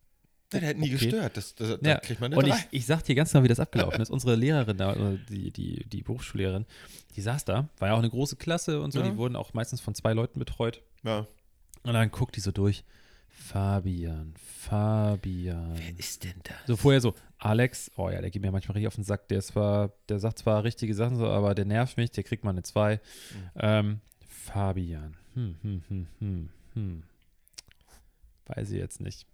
Ja, 0.52 0.60
der 0.60 0.70
hat 0.70 0.78
nie 0.78 0.94
Okay. 0.94 1.06
gestört. 1.06 1.38
Das, 1.38 1.56
das, 1.56 1.80
da 1.82 1.90
Ja, 1.90 1.98
kriegt 2.00 2.20
man 2.22 2.32
eine 2.32 2.38
Und 2.40 2.48
ich, 2.48 2.54
drei. 2.54 2.68
ich 2.72 2.86
sag 2.86 3.04
dir 3.04 3.16
ganz 3.16 3.32
genau, 3.32 3.44
wie 3.44 3.48
das 3.48 3.60
abgelaufen 3.60 4.02
ist. 4.02 4.10
Unsere 4.12 4.36
Lehrerin 4.36 4.78
da, 4.78 4.96
die, 5.30 5.52
die, 5.52 5.84
die 5.88 6.02
Berufsschullehrerin, 6.04 6.66
die 7.16 7.22
saß 7.22 7.46
da, 7.46 7.70
war 7.80 7.88
ja 7.90 7.94
auch 7.96 8.00
eine 8.00 8.10
große 8.10 8.36
Klasse 8.36 8.82
und 8.82 8.92
so, 8.92 9.00
Ja. 9.00 9.10
die 9.10 9.18
wurden 9.18 9.36
auch 9.36 9.54
meistens 9.54 9.82
von 9.82 9.96
zwei 9.96 10.14
Leuten 10.14 10.40
betreut. 10.40 10.82
Ja. 11.04 11.28
Und 11.84 11.94
dann 11.94 12.12
guckt 12.12 12.36
die 12.36 12.40
so 12.40 12.52
durch. 12.52 12.84
Fabian, 13.36 14.36
Fabian. 14.60 15.74
Wer 15.76 15.98
ist 16.00 16.24
denn 16.24 16.36
das? 16.44 16.56
So 16.68 16.76
vorher 16.78 17.02
so, 17.02 17.16
Alex, 17.40 17.92
oh 17.98 18.10
ja, 18.10 18.22
der 18.22 18.30
geht 18.30 18.42
mir 18.42 18.52
manchmal 18.52 18.74
richtig 18.74 18.88
auf 18.88 18.96
den 18.96 19.04
Sack. 19.04 19.28
Der 19.30 19.40
ist 19.40 19.48
zwar, 19.48 19.92
der 20.08 20.20
sagt 20.20 20.38
zwar 20.40 20.64
richtige 20.64 20.94
Sachen 20.94 21.18
so, 21.18 21.28
aber 21.28 21.56
der 21.56 21.66
nervt 21.66 21.98
mich, 21.98 22.12
der 22.12 22.24
kriegt 22.24 22.44
mal 22.44 22.52
eine 22.52 22.62
2. 22.64 23.02
Ähm, 23.56 24.02
Fabian. 24.28 25.16
Hm, 25.34 25.56
hm, 25.64 25.84
hm, 25.90 26.08
hm, 26.20 26.50
hm. 26.74 27.04
Weiß 28.46 28.70
ich 28.70 28.78
jetzt 28.78 29.02
nicht. 29.02 29.26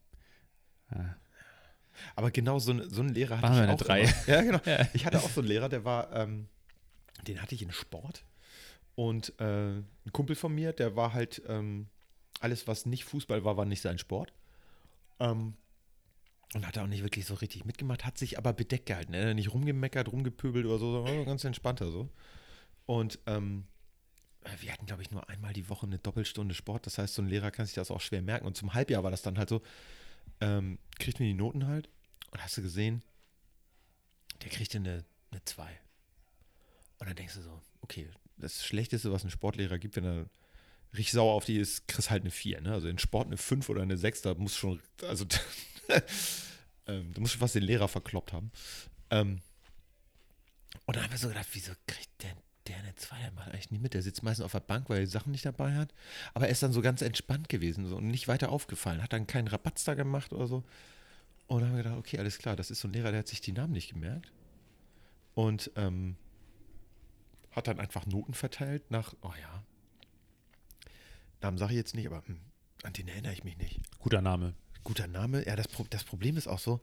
Aber 2.16 2.32
genau 2.32 2.60
so, 2.60 2.72
ein- 2.72 2.90
so 2.90 3.02
einen 3.02 3.14
Lehrer 3.14 3.38
hatte 3.42 3.48
Machen 3.50 3.64
ich 3.66 3.70
auch. 3.72 3.78
drei. 3.78 4.02
Immer. 4.02 4.28
Ja, 4.28 4.42
genau. 4.42 4.60
Ja. 4.66 4.88
Ich 4.94 5.06
hatte 5.06 5.20
auch 5.20 5.30
so 5.30 5.42
einen 5.42 5.48
Lehrer, 5.50 5.70
der 5.70 5.84
war, 5.86 6.14
ähm, 6.16 6.48
den 7.28 7.42
hatte 7.42 7.56
ich 7.56 7.62
in 7.62 7.72
Sport. 7.72 8.24
Und 8.96 9.34
äh, 9.40 9.78
ein 9.78 10.12
Kumpel 10.14 10.36
von 10.36 10.54
mir, 10.54 10.74
der 10.74 10.96
war 10.96 11.14
halt, 11.14 11.42
ähm, 11.48 11.88
alles, 12.42 12.68
was 12.68 12.86
nicht 12.86 13.04
Fußball 13.06 13.44
war, 13.44 13.58
war 13.58 13.66
nicht 13.66 13.82
sein 13.82 13.98
Sport. 13.98 14.34
Ähm, 15.20 15.56
und 16.56 16.66
hat 16.66 16.78
auch 16.78 16.88
nicht 16.88 17.04
wirklich 17.04 17.26
so 17.26 17.36
richtig 17.36 17.66
mitgemacht, 17.66 18.06
hat 18.06 18.18
sich 18.18 18.38
aber 18.38 18.54
bedeckt 18.54 18.88
gehalten. 18.88 19.14
Er 19.14 19.30
hat 19.30 19.36
nicht 19.36 19.54
rumgemeckert, 19.54 20.12
rumgepöbelt 20.12 20.66
oder 20.66 20.80
so, 20.80 20.92
sondern 20.92 21.26
ganz 21.26 21.44
entspannter 21.44 21.92
so. 21.92 22.10
Und 22.86 23.20
ähm, 23.28 23.66
wir 24.62 24.72
hatten, 24.74 24.86
glaube 24.88 25.02
ich, 25.04 25.12
nur 25.12 25.30
einmal 25.30 25.54
die 25.54 25.70
Woche 25.70 25.86
eine 25.86 26.00
Doppelstunde 26.00 26.56
Sport. 26.56 26.86
Das 26.86 26.98
heißt, 26.98 27.14
so 27.14 27.22
ein 27.22 27.28
Lehrer 27.28 27.52
kann 27.52 27.66
sich 27.66 27.76
das 27.76 27.92
auch 27.92 28.02
schwer 28.02 28.22
merken. 28.22 28.48
Und 28.48 28.58
zum 28.58 28.74
Halbjahr 28.74 29.04
war 29.04 29.12
das 29.12 29.22
dann 29.22 29.38
halt 29.38 29.50
so, 29.50 29.62
ähm, 30.42 30.80
kriegt 31.00 31.20
mir 31.20 31.28
die 31.28 31.34
Noten 31.34 31.68
halt. 31.68 31.90
Und 32.32 32.44
hast 32.44 32.58
du 32.58 32.62
gesehen, 32.62 33.02
der 34.44 34.50
kriegte 34.50 34.78
eine 34.78 35.04
2. 35.46 35.68
Und 37.00 37.08
dann 37.08 37.16
denkst 37.16 37.36
du 37.36 37.42
so, 37.42 37.62
okay, 37.82 38.08
das 38.38 38.66
Schlechteste, 38.66 39.12
was 39.12 39.24
ein 39.24 39.32
Sportlehrer 39.32 39.80
gibt, 39.80 39.96
wenn 39.96 40.06
er 40.06 40.30
richtig 40.94 41.12
sauer 41.12 41.34
auf 41.34 41.46
die 41.46 41.58
ist, 41.58 41.88
kriegst 41.88 42.10
halt 42.10 42.24
eine 42.24 42.32
4. 42.32 42.62
Ne? 42.62 42.74
Also 42.74 42.88
in 42.88 43.00
Sport 43.00 43.28
eine 43.28 43.38
5 43.38 43.70
oder 43.70 43.82
eine 43.82 43.98
6, 43.98 44.22
da 44.22 44.34
muss 44.36 44.56
schon, 44.56 44.82
also 45.02 45.26
ähm, 46.88 47.14
da 47.14 47.22
musst 47.22 47.36
du 47.36 47.40
fast 47.40 47.56
den 47.56 47.64
Lehrer 47.64 47.88
verkloppt 47.88 48.34
haben. 48.34 48.52
Ähm, 49.10 49.42
und 50.86 50.96
dann 50.96 51.04
haben 51.04 51.12
wir 51.12 51.20
so 51.20 51.28
gedacht, 51.28 51.48
wieso 51.54 51.74
kriegt 51.88 52.09
der, 52.70 52.78
der 52.78 52.86
eine 52.86 52.96
2? 52.96 53.20
Der 53.20 53.32
macht 53.32 53.50
eigentlich 53.50 53.72
nie 53.72 53.80
mit. 53.80 53.94
Der 53.94 54.02
sitzt 54.02 54.24
meistens 54.24 54.46
auf 54.46 54.52
der 54.52 54.60
Bank, 54.60 54.90
weil 54.90 54.98
er 54.98 55.06
die 55.06 55.12
Sachen 55.12 55.32
nicht 55.32 55.46
dabei 55.46 55.76
hat. 55.76 55.94
Aber 56.34 56.46
er 56.46 56.52
ist 56.52 56.64
dann 56.64 56.74
so 56.74 56.82
ganz 56.82 57.02
entspannt 57.02 57.50
gewesen 57.50 57.86
so, 57.88 57.98
und 57.98 58.08
nicht 58.08 58.28
weiter 58.28 58.50
aufgefallen. 58.52 59.04
Hat 59.04 59.14
dann 59.14 59.28
keinen 59.28 59.48
Rabatz 59.48 59.84
da 59.84 59.94
gemacht 59.94 60.34
oder 60.34 60.48
so. 60.48 60.64
Und 61.48 61.62
dann 61.62 61.70
haben 61.70 61.78
wir 61.78 61.84
gedacht, 61.84 62.00
okay, 62.00 62.20
alles 62.20 62.38
klar, 62.38 62.56
das 62.56 62.70
ist 62.70 62.80
so 62.80 62.88
ein 62.88 62.94
Lehrer, 62.94 63.12
der 63.12 63.20
hat 63.20 63.28
sich 63.28 63.42
die 63.42 63.52
Namen 63.52 63.74
nicht 63.74 63.92
gemerkt. 63.92 64.32
Und 65.34 65.72
ähm, 65.76 66.16
hat 67.52 67.68
dann 67.68 67.80
einfach 67.80 68.06
Noten 68.06 68.34
verteilt 68.34 68.92
nach, 68.92 69.14
oh 69.22 69.34
ja, 69.42 69.64
Namen 71.42 71.58
sage 71.58 71.74
ich 71.74 71.78
jetzt 71.78 71.96
nicht, 71.96 72.08
aber 72.08 72.24
hm, 72.26 72.40
an 72.84 72.94
den 72.94 73.08
erinnere 73.08 73.34
ich 73.34 73.44
mich 73.44 73.58
nicht. 73.58 73.80
Guter 74.00 74.22
Name. 74.22 74.54
Guter 74.84 75.08
Name, 75.08 75.46
ja, 75.46 75.56
das, 75.56 75.68
Pro 75.68 75.86
das 75.90 76.04
Problem 76.04 76.38
ist 76.38 76.48
auch 76.48 76.60
so, 76.60 76.82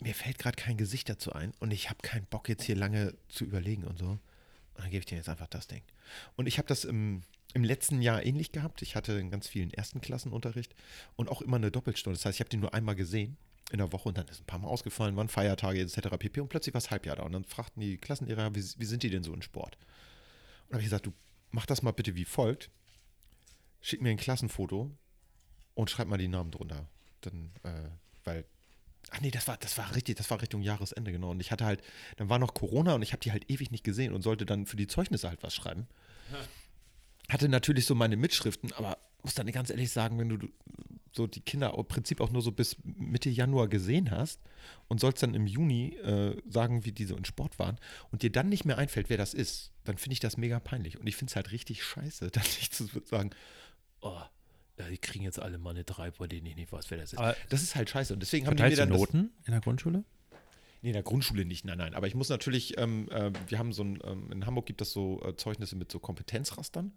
mir 0.00 0.14
fällt 0.14 0.38
gerade 0.38 0.56
kein 0.56 0.76
Gesicht 0.76 1.08
dazu 1.08 1.32
ein 1.32 1.52
und 1.60 1.72
ich 1.72 1.88
habe 1.88 2.00
keinen 2.02 2.26
Bock 2.26 2.48
jetzt 2.48 2.64
hier 2.64 2.76
lange 2.76 3.14
zu 3.28 3.44
überlegen 3.44 3.84
und 3.84 3.98
so. 3.98 4.18
Dann 4.76 4.90
gebe 4.90 4.98
ich 4.98 5.06
dir 5.06 5.16
jetzt 5.16 5.28
einfach 5.28 5.46
das 5.46 5.66
Ding. 5.66 5.82
Und 6.36 6.46
ich 6.46 6.58
habe 6.58 6.68
das 6.68 6.84
im, 6.84 7.22
im 7.54 7.64
letzten 7.64 8.02
Jahr 8.02 8.24
ähnlich 8.24 8.52
gehabt. 8.52 8.82
Ich 8.82 8.96
hatte 8.96 9.12
in 9.12 9.30
ganz 9.30 9.48
vielen 9.48 9.72
ersten 9.72 10.00
Klassenunterricht 10.00 10.74
und 11.16 11.28
auch 11.28 11.40
immer 11.40 11.56
eine 11.56 11.70
Doppelstunde. 11.70 12.16
Das 12.16 12.24
heißt, 12.24 12.36
ich 12.36 12.40
habe 12.40 12.50
den 12.50 12.60
nur 12.60 12.74
einmal 12.74 12.94
gesehen 12.94 13.36
in 13.72 13.78
der 13.78 13.92
Woche 13.92 14.08
und 14.08 14.18
dann 14.18 14.28
ist 14.28 14.40
ein 14.40 14.46
paar 14.46 14.58
Mal 14.58 14.68
ausgefallen, 14.68 15.16
waren 15.16 15.28
Feiertage 15.28 15.80
etc. 15.80 16.16
pp. 16.18 16.40
Und 16.40 16.48
plötzlich 16.48 16.74
war 16.74 16.78
es 16.78 16.90
Halbjahr 16.90 17.16
da. 17.16 17.22
Und 17.24 17.32
dann 17.32 17.44
fragten 17.44 17.80
die 17.80 17.98
Klassenlehrer, 17.98 18.54
wie, 18.54 18.64
wie 18.76 18.84
sind 18.84 19.02
die 19.02 19.10
denn 19.10 19.24
so 19.24 19.34
in 19.34 19.42
Sport? 19.42 19.76
Und 20.68 20.74
habe 20.74 20.82
ich 20.82 20.86
gesagt, 20.86 21.06
du 21.06 21.12
mach 21.50 21.66
das 21.66 21.82
mal 21.82 21.92
bitte 21.92 22.14
wie 22.14 22.24
folgt. 22.24 22.70
Schick 23.80 24.02
mir 24.02 24.10
ein 24.10 24.16
Klassenfoto 24.16 24.90
und 25.74 25.90
schreib 25.90 26.08
mal 26.08 26.18
die 26.18 26.28
Namen 26.28 26.50
drunter. 26.50 26.88
Dann, 27.22 27.52
äh, 27.62 27.90
weil 28.24 28.44
Ach 29.10 29.20
nee, 29.20 29.30
das 29.30 29.46
war, 29.46 29.56
das 29.56 29.78
war 29.78 29.94
richtig, 29.94 30.16
das 30.16 30.30
war 30.30 30.40
Richtung 30.42 30.62
Jahresende, 30.62 31.12
genau. 31.12 31.30
Und 31.30 31.40
ich 31.40 31.50
hatte 31.50 31.64
halt, 31.64 31.82
dann 32.16 32.28
war 32.28 32.38
noch 32.38 32.54
Corona 32.54 32.94
und 32.94 33.02
ich 33.02 33.12
habe 33.12 33.20
die 33.20 33.32
halt 33.32 33.50
ewig 33.50 33.70
nicht 33.70 33.84
gesehen 33.84 34.12
und 34.12 34.22
sollte 34.22 34.46
dann 34.46 34.66
für 34.66 34.76
die 34.76 34.86
Zeugnisse 34.86 35.28
halt 35.28 35.42
was 35.42 35.54
schreiben. 35.54 35.86
Hatte 37.28 37.48
natürlich 37.48 37.86
so 37.86 37.96
meine 37.96 38.16
Mitschriften, 38.16 38.72
aber 38.74 38.98
muss 39.24 39.34
dann 39.34 39.50
ganz 39.50 39.70
ehrlich 39.70 39.90
sagen, 39.90 40.16
wenn 40.20 40.28
du 40.28 40.48
so 41.12 41.26
die 41.26 41.40
Kinder 41.40 41.74
im 41.76 41.84
Prinzip 41.86 42.20
auch 42.20 42.30
nur 42.30 42.42
so 42.42 42.52
bis 42.52 42.76
Mitte 42.84 43.30
Januar 43.30 43.66
gesehen 43.66 44.10
hast 44.10 44.40
und 44.86 45.00
sollst 45.00 45.22
dann 45.22 45.34
im 45.34 45.46
Juni 45.46 45.96
äh, 45.96 46.40
sagen, 46.48 46.84
wie 46.84 46.92
die 46.92 47.04
so 47.04 47.16
in 47.16 47.24
Sport 47.24 47.58
waren 47.58 47.78
und 48.12 48.22
dir 48.22 48.30
dann 48.30 48.48
nicht 48.48 48.64
mehr 48.64 48.78
einfällt, 48.78 49.10
wer 49.10 49.16
das 49.16 49.34
ist, 49.34 49.72
dann 49.84 49.98
finde 49.98 50.12
ich 50.12 50.20
das 50.20 50.36
mega 50.36 50.60
peinlich. 50.60 51.00
Und 51.00 51.08
ich 51.08 51.16
finde 51.16 51.30
es 51.30 51.36
halt 51.36 51.50
richtig 51.50 51.82
scheiße, 51.82 52.30
dann 52.32 52.44
nicht 52.60 52.74
zu 52.74 52.86
sagen, 53.04 53.30
oh, 54.00 54.20
die 54.78 54.98
kriegen 54.98 55.24
jetzt 55.24 55.40
alle 55.40 55.58
mal 55.58 55.70
eine 55.70 55.84
3, 55.84 56.12
bei 56.12 56.26
denen 56.26 56.46
ich 56.46 56.56
nicht 56.56 56.72
weiß, 56.72 56.90
wer 56.90 56.98
das 56.98 57.12
ist. 57.12 57.18
Aber 57.18 57.36
das 57.48 57.62
ist 57.62 57.74
halt 57.76 57.90
scheiße. 57.90 58.12
Und 58.12 58.20
deswegen 58.20 58.46
haben 58.46 58.56
die 58.56 58.62
mir 58.62 58.76
dann 58.76 58.90
Noten 58.90 59.32
in 59.44 59.52
der 59.52 59.60
Grundschule? 59.60 60.04
Nee, 60.82 60.90
in 60.90 60.94
der 60.94 61.02
Grundschule 61.02 61.44
nicht, 61.44 61.64
nein, 61.64 61.78
nein. 61.78 61.94
Aber 61.94 62.06
ich 62.06 62.14
muss 62.14 62.28
natürlich, 62.28 62.78
ähm, 62.78 63.08
äh, 63.10 63.32
wir 63.48 63.58
haben 63.58 63.72
so 63.72 63.82
ein, 63.82 63.98
ähm, 64.04 64.30
in 64.30 64.46
Hamburg 64.46 64.66
gibt 64.66 64.80
es 64.82 64.92
so 64.92 65.22
äh, 65.24 65.34
Zeugnisse 65.36 65.76
mit 65.76 65.90
so 65.90 65.98
Kompetenzrastern. 65.98 66.92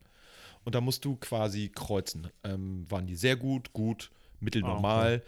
Und 0.65 0.75
da 0.75 0.81
musst 0.81 1.05
du 1.05 1.15
quasi 1.15 1.69
kreuzen. 1.69 2.29
Ähm, 2.43 2.85
waren 2.89 3.07
die 3.07 3.15
sehr 3.15 3.37
gut, 3.37 3.71
gut, 3.71 4.11
mittelnormal, 4.41 5.23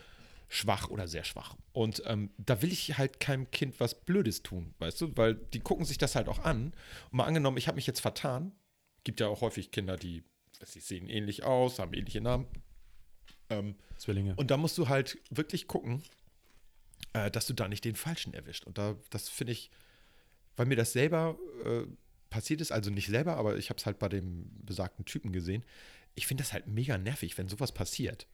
schwach 0.50 0.90
oder 0.90 1.08
sehr 1.08 1.24
schwach. 1.24 1.56
Und 1.72 2.04
ähm, 2.06 2.32
da 2.38 2.62
will 2.62 2.72
ich 2.72 2.98
halt 2.98 3.20
keinem 3.22 3.50
Kind 3.52 3.80
was 3.80 3.96
Blödes 3.96 4.44
tun, 4.44 4.74
weißt 4.80 5.00
du? 5.00 5.18
Weil 5.18 5.36
die 5.36 5.62
gucken 5.62 5.86
sich 5.86 5.98
das 5.98 6.16
halt 6.16 6.28
auch 6.28 6.40
an. 6.40 6.74
Und 7.12 7.14
mal 7.14 7.24
angenommen, 7.24 7.58
ich 7.58 7.68
habe 7.68 7.76
mich 7.76 7.88
jetzt 7.88 8.02
vertan. 8.02 8.52
Gibt 9.04 9.22
ja 9.22 9.28
auch 9.28 9.42
häufig 9.42 9.72
Kinder, 9.72 9.96
die, 9.96 10.24
sie 10.66 10.80
sehen 10.80 11.08
ähnlich 11.10 11.44
aus, 11.44 11.80
haben 11.80 11.94
ähnliche 11.94 12.22
Namen. 12.22 12.48
Ähm, 13.50 13.76
Zwillinge. 13.98 14.36
und 14.36 14.50
da 14.50 14.58
musst 14.58 14.78
du 14.78 14.88
halt 14.88 15.18
wirklich 15.30 15.68
gucken, 15.68 16.02
äh, 17.14 17.30
dass 17.30 17.48
du 17.48 17.54
da 17.54 17.68
nicht 17.68 17.84
den 17.84 17.96
Falschen 17.96 18.34
erwischt. 18.34 18.66
Und 18.66 18.78
da, 18.78 18.96
das 19.10 19.30
finde 19.30 19.54
ich, 19.54 19.70
weil 20.56 20.66
mir 20.66 20.76
das 20.76 20.94
selber 20.94 21.38
äh, 21.66 21.84
passiert 22.30 22.62
ist, 22.62 22.72
also 22.72 22.90
nicht 22.90 23.08
selber, 23.08 23.36
aber 23.38 23.58
ich 23.58 23.70
habe 23.70 23.78
es 23.78 23.86
halt 23.86 24.00
bei 24.00 24.10
dem 24.10 24.50
besagten 24.66 25.06
Typen 25.06 25.32
gesehen. 25.32 25.64
Ich 26.16 26.28
finde 26.28 26.44
das 26.44 26.54
halt 26.54 26.68
mega 26.68 26.98
nervig, 26.98 27.38
wenn 27.38 27.48
sowas 27.50 27.74
passiert. 27.74 28.28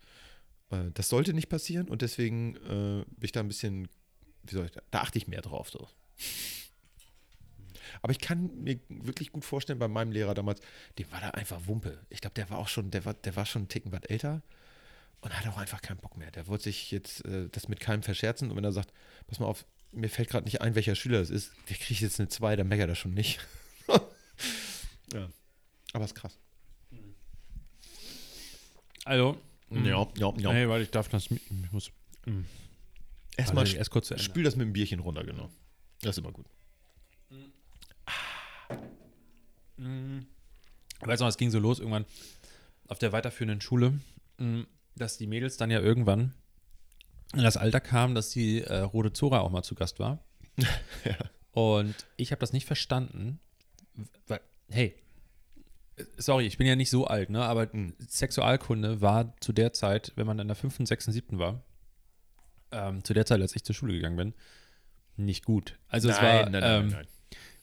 Äh, 0.70 0.92
das 0.94 1.10
sollte 1.10 1.34
nicht 1.34 1.50
passieren 1.50 1.90
und 1.90 2.02
deswegen 2.02 2.56
äh, 2.58 3.06
bin 3.06 3.24
ich 3.24 3.32
da 3.32 3.40
ein 3.40 3.48
bisschen, 3.48 3.88
wie 4.44 4.54
soll 4.54 4.66
ich 4.66 4.72
da, 4.72 4.82
da 4.92 5.02
achte 5.02 5.18
ich 5.18 5.28
mehr 5.28 5.42
drauf 5.42 5.70
so. 5.70 5.90
Aber 8.02 8.12
ich 8.12 8.20
kann 8.20 8.64
mir 8.64 8.80
wirklich 8.90 9.32
gut 9.32 9.46
vorstellen, 9.46 9.80
bei 9.80 9.88
meinem 9.88 10.12
Lehrer 10.12 10.34
damals, 10.34 10.62
dem 10.98 11.12
war 11.12 11.22
da 11.22 11.32
einfach 11.32 11.60
Wumpe. 11.66 12.00
Ich 12.10 12.22
glaube, 12.22 12.34
der 12.36 12.50
war 12.50 12.58
auch 12.58 12.68
schon, 12.68 12.92
der 12.92 13.06
war, 13.06 13.14
der 13.14 13.36
war 13.36 13.46
schon 13.46 13.64
einen 13.64 13.70
Ticken 13.70 13.92
was 13.92 14.04
älter 14.04 14.42
und 15.22 15.38
hat 15.38 15.48
auch 15.48 15.58
einfach 15.58 15.82
keinen 15.82 15.98
Bock 15.98 16.18
mehr. 16.18 16.32
Der 16.32 16.48
wollte 16.48 16.66
sich 16.66 16.92
jetzt 16.92 17.26
äh, 17.26 17.50
das 17.50 17.68
mit 17.68 17.80
keinem 17.80 18.04
verscherzen 18.04 18.50
und 18.50 18.58
wenn 18.58 18.64
er 18.64 18.72
sagt, 18.72 18.94
pass 19.28 19.40
mal 19.40 19.48
auf, 19.48 19.66
mir 19.92 20.10
fällt 20.10 20.30
gerade 20.30 20.46
nicht 20.46 20.62
ein, 20.62 20.76
welcher 20.76 20.96
Schüler 20.96 21.20
das 21.20 21.30
ist, 21.30 21.52
der 21.70 21.78
kriegt 21.78 22.02
jetzt 22.02 22.20
eine 22.20 22.30
2, 22.30 22.56
dann 22.56 22.68
meckert 22.68 22.90
er 22.90 22.96
schon 22.96 23.14
nicht. 23.14 23.40
ja. 25.14 25.30
Aber 25.94 26.06
ist 26.06 26.16
krass. 26.16 26.38
Also, 29.06 29.38
Ja, 29.70 30.08
ja, 30.18 30.34
ja. 30.38 30.52
hey, 30.52 30.68
warte, 30.68 30.84
ich 30.84 30.92
darf 30.92 31.08
das, 31.08 31.32
ich 31.32 31.72
muss, 31.72 31.92
Erstmal 33.38 33.66
Warte, 33.66 33.78
erst 33.78 33.92
kurz 33.92 34.22
spül 34.22 34.44
das 34.44 34.56
mit 34.56 34.66
dem 34.66 34.74
Bierchen 34.74 35.00
runter, 35.00 35.24
genau. 35.24 35.50
Das 36.02 36.18
ist 36.18 36.18
immer 36.18 36.32
gut. 36.32 36.48
Ich 39.78 41.08
weiß 41.08 41.20
noch, 41.20 41.28
es 41.28 41.38
ging 41.38 41.52
so 41.52 41.60
los 41.60 41.80
irgendwann 41.80 42.06
auf 42.88 43.00
der 43.00 43.12
weiterführenden 43.12 43.62
Schule, 43.62 44.00
mh, 44.38 44.66
dass 44.96 45.18
die 45.18 45.28
Mädels 45.28 45.58
dann 45.58 45.72
ja 45.72 45.80
irgendwann 45.80 46.34
in 47.34 47.44
das 47.44 47.58
Alter 47.58 47.80
kamen, 47.80 48.16
dass 48.16 48.30
die 48.30 48.62
äh, 48.62 48.80
Rode 48.80 49.14
Zora 49.14 49.40
auch 49.42 49.52
mal 49.52 49.64
zu 49.64 49.76
Gast 49.76 50.00
war. 50.00 50.24
Und 51.52 51.96
ich 52.16 52.32
habe 52.32 52.40
das 52.40 52.54
nicht 52.54 52.66
verstanden, 52.66 53.40
weil, 54.28 54.40
hey, 54.70 54.96
äh, 55.98 56.04
sorry, 56.18 56.46
ich 56.46 56.58
bin 56.58 56.68
ja 56.68 56.76
nicht 56.76 56.90
so 56.90 57.06
alt, 57.06 57.30
ne, 57.30 57.44
aber 57.44 57.68
Sexualkunde 58.08 59.02
war 59.02 59.36
zu 59.40 59.54
der 59.54 59.74
Zeit, 59.74 60.14
wenn 60.16 60.28
man 60.28 60.40
in 60.40 60.48
der 60.48 60.56
fünften, 60.56 60.86
sechsten, 60.86 61.12
siebten 61.12 61.40
war, 61.40 61.64
ähm, 62.72 63.04
zu 63.04 63.14
der 63.14 63.26
Zeit, 63.26 63.42
als 63.42 63.56
ich 63.56 63.64
zur 63.64 63.76
Schule 63.76 63.94
gegangen 63.94 64.18
bin, 64.18 64.34
nicht 65.18 65.46
gut. 65.46 65.78
Also 65.90 66.10
es 66.10 66.22
war, 66.22 66.54
ähm, 66.54 66.96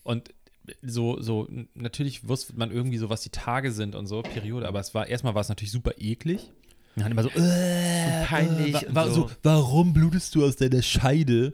und 0.02 0.34
so, 0.82 1.20
so, 1.20 1.48
natürlich 1.74 2.26
wusste 2.28 2.54
man 2.56 2.70
irgendwie 2.70 2.98
so, 2.98 3.10
was 3.10 3.22
die 3.22 3.30
Tage 3.30 3.70
sind 3.72 3.94
und 3.94 4.06
so, 4.06 4.22
Periode, 4.22 4.66
aber 4.68 4.80
es 4.80 4.94
war, 4.94 5.06
erstmal 5.06 5.34
war 5.34 5.42
es 5.42 5.48
natürlich 5.48 5.72
super 5.72 5.92
eklig. 5.98 6.50
Und 6.96 7.02
dann 7.02 7.12
immer 7.12 7.22
so, 7.24 7.30
äh, 7.30 8.24
peinlich 8.24 8.74
äh, 8.82 8.86
und 8.86 8.94
wa, 8.94 9.06
wa, 9.06 9.08
so. 9.10 9.28
so. 9.28 9.30
Warum 9.42 9.92
blutest 9.92 10.34
du 10.34 10.44
aus 10.44 10.56
deiner 10.56 10.80
Scheide? 10.82 11.52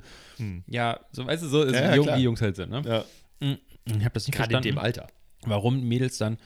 Ja, 0.66 1.00
so, 1.12 1.26
weißt 1.26 1.42
du, 1.42 1.48
so 1.48 1.62
ist 1.62 1.74
Ja, 1.74 1.90
ja, 1.90 1.94
Jung, 1.96 2.06
wie 2.08 2.22
Jungs 2.22 2.40
halt 2.42 2.56
sind, 2.56 2.70
ne? 2.70 2.82
Ja. 2.86 3.04
Ich 3.86 4.04
habe 4.04 4.10
das 4.14 4.26
nicht 4.26 4.36
Gerade 4.36 4.52
in 4.52 4.62
verstanden, 4.62 4.62
dem 4.68 4.78
Alter. 4.78 5.06
warum 5.44 5.82
Mädels 5.82 6.18
dann, 6.18 6.38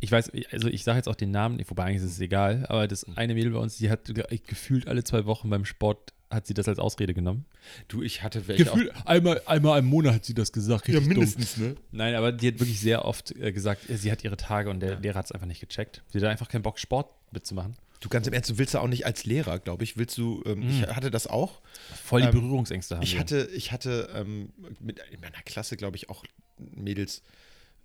ich 0.00 0.10
weiß, 0.12 0.30
also 0.52 0.68
ich 0.68 0.84
sage 0.84 0.98
jetzt 0.98 1.08
auch 1.08 1.16
den 1.16 1.30
Namen, 1.32 1.60
wobei 1.68 1.84
eigentlich 1.84 2.02
ist 2.04 2.12
es 2.12 2.20
egal, 2.20 2.64
aber 2.68 2.86
das 2.88 3.04
eine 3.16 3.34
Mädel 3.34 3.50
bei 3.52 3.58
uns, 3.58 3.76
die 3.78 3.90
hat 3.90 4.04
ge- 4.06 4.24
gefühlt 4.46 4.86
alle 4.88 5.02
zwei 5.04 5.26
Wochen 5.26 5.50
beim 5.50 5.64
Sport, 5.64 6.12
hat 6.30 6.46
sie 6.46 6.54
das 6.54 6.68
als 6.68 6.78
Ausrede 6.78 7.14
genommen. 7.14 7.44
Du, 7.88 8.02
ich 8.02 8.22
hatte 8.22 8.46
welche 8.48 8.64
Gefühlt, 8.64 8.92
einmal, 9.06 9.40
einmal 9.46 9.78
im 9.78 9.86
Monat 9.86 10.14
hat 10.14 10.24
sie 10.24 10.34
das 10.34 10.52
gesagt. 10.52 10.86
Ja, 10.88 10.94
richtig 10.98 11.08
dumm. 11.14 11.18
mindestens, 11.18 11.56
ne? 11.56 11.76
Nein, 11.90 12.14
aber 12.14 12.32
die 12.32 12.48
hat 12.48 12.60
wirklich 12.60 12.80
sehr 12.80 13.04
oft 13.04 13.34
äh, 13.36 13.52
gesagt, 13.52 13.88
äh, 13.88 13.96
sie 13.96 14.12
hat 14.12 14.24
ihre 14.24 14.36
Tage 14.36 14.68
und 14.70 14.80
der 14.80 14.98
Lehrer 15.00 15.18
hat 15.20 15.26
es 15.26 15.32
einfach 15.32 15.46
nicht 15.46 15.60
gecheckt. 15.60 16.02
Sie 16.12 16.18
hat 16.18 16.26
einfach 16.26 16.48
keinen 16.48 16.62
Bock, 16.62 16.78
Sport 16.78 17.10
mitzumachen. 17.32 17.76
Du 18.00 18.08
ganz 18.08 18.26
im 18.28 18.32
Ernst, 18.32 18.48
du 18.50 18.58
willst 18.58 18.74
ja 18.74 18.80
auch 18.80 18.86
nicht 18.88 19.06
als 19.06 19.24
Lehrer, 19.24 19.58
glaube 19.58 19.82
ich, 19.82 19.96
willst 19.96 20.16
du, 20.18 20.42
ähm, 20.46 20.62
ich 20.68 20.82
hatte 20.86 21.10
das 21.10 21.26
auch. 21.26 21.60
Voll 22.04 22.20
die 22.20 22.28
Ähm, 22.28 22.32
Berührungsängste 22.34 22.94
haben 22.96 23.02
Ich 23.02 23.14
wir. 23.14 23.20
hatte, 23.20 23.48
ich 23.54 23.72
hatte 23.72 24.08
ähm, 24.14 24.52
mit, 24.78 25.00
in 25.10 25.20
meiner 25.20 25.42
Klasse, 25.44 25.76
glaube 25.76 25.96
ich, 25.96 26.08
auch 26.08 26.24
Mädels 26.58 27.22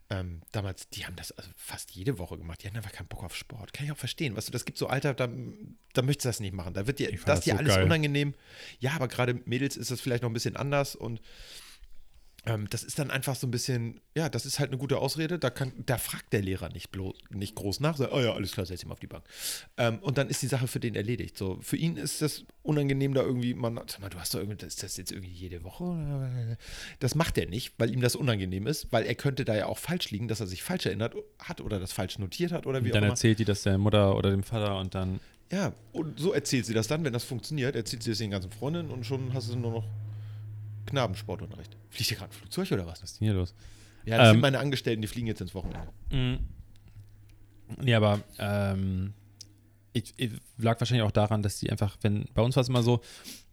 ähm, 0.09 0.41
damals, 0.51 0.89
die 0.89 1.05
haben 1.05 1.15
das 1.15 1.31
also 1.31 1.49
fast 1.55 1.91
jede 1.91 2.19
Woche 2.19 2.37
gemacht. 2.37 2.61
Die 2.61 2.67
hatten 2.67 2.77
einfach 2.77 2.91
keinen 2.91 3.07
Bock 3.07 3.23
auf 3.23 3.35
Sport. 3.35 3.73
Kann 3.73 3.85
ich 3.85 3.91
auch 3.91 3.97
verstehen. 3.97 4.35
Weißt 4.35 4.47
du, 4.47 4.51
das 4.51 4.65
gibt 4.65 4.77
so 4.77 4.87
Alter, 4.87 5.13
da, 5.13 5.29
da 5.93 6.01
möchtest 6.01 6.25
du 6.25 6.29
das 6.29 6.39
nicht 6.39 6.53
machen. 6.53 6.73
Da 6.73 6.87
wird 6.87 6.99
dir, 6.99 7.11
das 7.25 7.41
dir 7.41 7.53
so 7.53 7.59
alles 7.59 7.75
geil. 7.75 7.85
unangenehm. 7.85 8.33
Ja, 8.79 8.91
aber 8.93 9.07
gerade 9.07 9.41
Mädels 9.45 9.77
ist 9.77 9.91
das 9.91 10.01
vielleicht 10.01 10.23
noch 10.23 10.29
ein 10.29 10.33
bisschen 10.33 10.55
anders 10.55 10.95
und 10.95 11.21
ähm, 12.45 12.67
das 12.69 12.83
ist 12.83 12.99
dann 12.99 13.09
einfach 13.09 13.35
so 13.35 13.47
ein 13.47 13.51
bisschen, 13.51 14.01
ja, 14.15 14.27
das 14.27 14.45
ist 14.45 14.59
halt 14.59 14.69
eine 14.71 14.77
gute 14.77 14.97
Ausrede. 14.97 15.39
Da, 15.39 15.49
kann, 15.49 15.71
da 15.85 15.97
fragt 15.97 16.33
der 16.33 16.41
Lehrer 16.41 16.69
nicht, 16.69 16.91
bloß, 16.91 17.15
nicht 17.29 17.55
groß 17.55 17.79
nach, 17.79 17.95
sagt, 17.95 18.11
oh 18.11 18.19
ja, 18.19 18.33
alles 18.33 18.51
klar, 18.51 18.65
setz 18.65 18.83
ihn 18.83 18.89
mal 18.89 18.93
auf 18.93 18.99
die 18.99 19.07
Bank. 19.07 19.23
Ähm, 19.77 19.99
und 19.99 20.17
dann 20.17 20.27
ist 20.29 20.41
die 20.41 20.47
Sache 20.47 20.67
für 20.67 20.79
den 20.81 20.95
erledigt. 20.95 21.37
So, 21.37 21.57
für 21.61 21.77
ihn 21.77 21.95
ist 21.95 22.21
das 22.21 22.43
unangenehm, 22.61 23.13
da 23.13 23.21
irgendwie, 23.21 23.53
man, 23.53 23.75
sag 23.87 24.01
mal, 24.01 24.09
du 24.09 24.19
hast 24.19 24.33
doch 24.33 24.39
irgendwie, 24.39 24.65
ist 24.65 24.83
das 24.83 24.97
jetzt 24.97 25.11
irgendwie 25.11 25.31
jede 25.31 25.63
Woche? 25.63 26.57
Das 26.99 27.15
macht 27.15 27.37
er 27.37 27.47
nicht, 27.47 27.73
weil 27.77 27.91
ihm 27.91 28.01
das 28.01 28.15
unangenehm 28.15 28.67
ist, 28.67 28.91
weil 28.91 29.05
er 29.05 29.15
könnte 29.15 29.45
da 29.45 29.55
ja 29.55 29.67
auch 29.67 29.77
falsch 29.77 30.11
liegen, 30.11 30.27
dass 30.27 30.39
er 30.41 30.47
sich 30.47 30.63
falsch 30.63 30.85
erinnert 30.85 31.15
hat 31.39 31.61
oder 31.61 31.79
das 31.79 31.93
falsch 31.93 32.19
notiert 32.19 32.51
hat 32.51 32.67
oder 32.67 32.83
wie 32.83 32.87
Und 32.87 32.91
auch 32.91 32.95
dann 32.95 33.03
immer. 33.03 33.13
erzählt 33.13 33.39
die 33.39 33.45
das 33.45 33.63
der 33.63 33.77
Mutter 33.77 34.17
oder 34.17 34.31
dem 34.31 34.43
Vater 34.43 34.77
und 34.79 34.93
dann, 34.95 35.19
Ja, 35.51 35.71
und 35.93 36.19
so 36.19 36.33
erzählt 36.33 36.65
sie 36.65 36.73
das 36.73 36.87
dann, 36.87 37.03
wenn 37.05 37.13
das 37.13 37.23
funktioniert, 37.23 37.75
erzählt 37.75 38.03
sie 38.03 38.11
es 38.11 38.17
den 38.17 38.31
ganzen 38.31 38.51
Freundinnen 38.51 38.89
und 38.91 39.05
schon 39.05 39.33
hast 39.33 39.49
du 39.49 39.55
nur 39.55 39.71
noch 39.71 39.85
Knabensportunterricht. 40.87 41.77
Fliegt 41.93 42.09
hier 42.09 42.17
gerade 42.17 42.31
ein 42.31 42.37
Flugzeug 42.37 42.71
oder 42.71 42.85
was? 42.85 43.01
was 43.01 43.11
ist 43.11 43.19
denn 43.21 43.27
hier 43.27 43.35
los? 43.35 43.53
Ja, 44.05 44.17
das 44.17 44.27
Ähm, 44.29 44.33
sind 44.33 44.41
meine 44.41 44.59
Angestellten, 44.59 45.01
die 45.01 45.07
fliegen 45.07 45.27
jetzt 45.27 45.41
ins 45.41 45.53
Wochenende. 45.55 45.87
Nee, 47.81 47.93
aber 47.95 48.21
ähm, 48.39 49.13
ich, 49.93 50.13
ich 50.17 50.31
lag 50.57 50.79
wahrscheinlich 50.79 51.03
auch 51.05 51.11
daran, 51.11 51.41
dass 51.41 51.59
die 51.59 51.69
einfach, 51.71 51.97
wenn, 52.01 52.25
bei 52.33 52.41
uns 52.41 52.55
war 52.55 52.61
es 52.61 52.69
immer 52.69 52.83
so, 52.83 53.01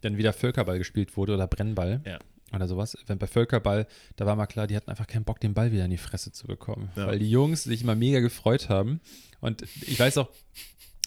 wenn 0.01 0.17
wieder 0.17 0.33
Völkerball 0.33 0.77
gespielt 0.77 1.15
wurde 1.17 1.33
oder 1.33 1.47
Brennball 1.47 2.01
Ja. 2.05 2.19
oder 2.53 2.67
sowas, 2.67 2.97
wenn 3.07 3.17
bei 3.17 3.27
Völkerball, 3.27 3.87
da 4.15 4.25
war 4.25 4.35
mal 4.35 4.47
klar, 4.47 4.67
die 4.67 4.75
hatten 4.75 4.89
einfach 4.89 5.07
keinen 5.07 5.23
Bock, 5.23 5.39
den 5.39 5.53
Ball 5.53 5.71
wieder 5.71 5.85
in 5.85 5.91
die 5.91 5.97
Fresse 5.97 6.31
zu 6.31 6.47
bekommen. 6.47 6.89
Ja. 6.95 7.07
Weil 7.07 7.19
die 7.19 7.29
Jungs 7.29 7.63
sich 7.63 7.81
immer 7.83 7.95
mega 7.95 8.19
gefreut 8.19 8.69
haben. 8.69 8.99
Und 9.39 9.63
ich 9.81 9.99
weiß 9.99 10.17
auch, 10.17 10.29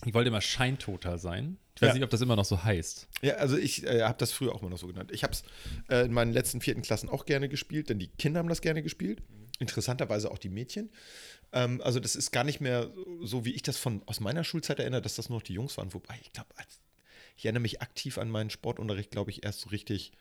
ich 0.07 0.14
wollte 0.14 0.29
immer 0.29 0.40
Scheintoter 0.40 1.18
sein. 1.18 1.59
Ich 1.85 1.88
weiß 1.88 1.88
Ja. 1.88 1.94
nicht, 1.94 2.05
ob 2.05 2.11
das 2.11 2.20
immer 2.20 2.37
noch 2.37 2.44
so 2.44 2.62
heißt. 2.64 3.09
Ja, 3.23 3.35
also 3.35 3.57
ich 3.57 3.85
äh, 3.85 4.03
habe 4.03 4.18
das 4.18 4.33
früher 4.33 4.55
auch 4.55 4.61
immer 4.62 4.70
noch 4.70 4.79
so 4.79 4.87
genannt. 4.87 5.11
Ich 5.12 5.23
habe 5.23 5.33
es 5.33 5.42
äh, 5.88 6.05
in 6.07 6.12
meinen 6.12 6.33
letzten 6.33 6.61
vierten 6.61 6.83
Klassen 6.83 7.09
auch 7.09 7.25
gerne 7.27 7.49
gespielt, 7.49 7.88
denn 7.90 7.99
die 7.99 8.09
Kinder 8.09 8.38
haben 8.40 8.49
das 8.49 8.61
gerne 8.61 8.83
gespielt. 8.83 9.23
Interessanterweise 9.59 10.31
auch 10.31 10.38
die 10.38 10.49
Mädchen. 10.49 10.90
Ähm, 11.53 11.81
also 11.83 12.01
das 12.01 12.16
ist 12.16 12.31
gar 12.33 12.44
nicht 12.44 12.61
mehr 12.61 12.90
so, 13.23 13.44
wie 13.44 13.53
ich 13.53 13.62
das 13.62 13.77
von 13.77 14.03
aus 14.07 14.20
meiner 14.20 14.44
Schulzeit 14.44 14.79
erinnere, 14.81 15.03
dass 15.03 15.14
das 15.14 15.29
nur 15.29 15.38
noch 15.38 15.44
die 15.44 15.55
Jungs 15.55 15.77
waren. 15.77 15.92
Wobei, 15.94 16.18
ich 16.23 16.33
glaube, 16.33 16.49
ich 17.37 17.44
erinnere 17.44 17.62
mich 17.62 17.81
aktiv 17.83 18.18
an 18.18 18.31
meinen 18.31 18.51
Sportunterricht, 18.51 19.11
glaube 19.11 19.31
ich, 19.31 19.44
erst 19.44 19.61
so 19.61 19.70
richtig 19.70 20.12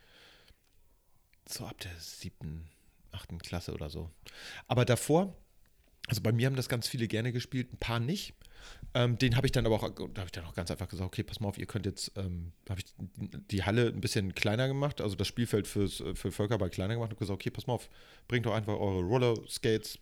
so 1.49 1.65
ab 1.65 1.79
der 1.79 1.91
siebten, 1.99 2.67
achten 3.11 3.39
Klasse 3.39 3.73
oder 3.73 3.89
so. 3.89 4.09
Aber 4.67 4.85
davor, 4.85 5.35
also 6.07 6.21
bei 6.21 6.31
mir 6.31 6.47
haben 6.47 6.55
das 6.55 6.69
ganz 6.69 6.87
viele 6.87 7.07
gerne 7.07 7.31
gespielt, 7.31 7.73
ein 7.73 7.77
paar 7.77 7.99
nicht. 7.99 8.33
Ähm, 8.93 9.17
den 9.17 9.35
habe 9.35 9.47
ich 9.47 9.51
dann 9.51 9.65
aber 9.65 9.75
auch, 9.75 9.89
da 9.89 10.21
habe 10.21 10.25
ich 10.25 10.31
dann 10.31 10.45
auch 10.45 10.53
ganz 10.53 10.69
einfach 10.69 10.87
gesagt, 10.87 11.07
okay, 11.07 11.23
pass 11.23 11.39
mal 11.39 11.47
auf, 11.47 11.57
ihr 11.57 11.65
könnt 11.65 11.85
jetzt, 11.85 12.11
ähm, 12.15 12.51
habe 12.69 12.79
ich 12.79 12.93
die 13.51 13.63
Halle 13.63 13.87
ein 13.87 14.01
bisschen 14.01 14.35
kleiner 14.35 14.67
gemacht, 14.67 15.01
also 15.01 15.15
das 15.15 15.27
Spielfeld 15.27 15.67
fürs, 15.67 16.03
für 16.13 16.31
Völkerball 16.31 16.69
kleiner 16.69 16.93
gemacht 16.93 17.11
und 17.11 17.19
gesagt, 17.19 17.35
okay, 17.35 17.49
pass 17.49 17.65
mal 17.65 17.73
auf, 17.73 17.89
bringt 18.27 18.45
doch 18.45 18.53
einfach 18.53 18.73
eure 18.73 19.01
Roller, 19.01 19.35
Skates, 19.47 19.97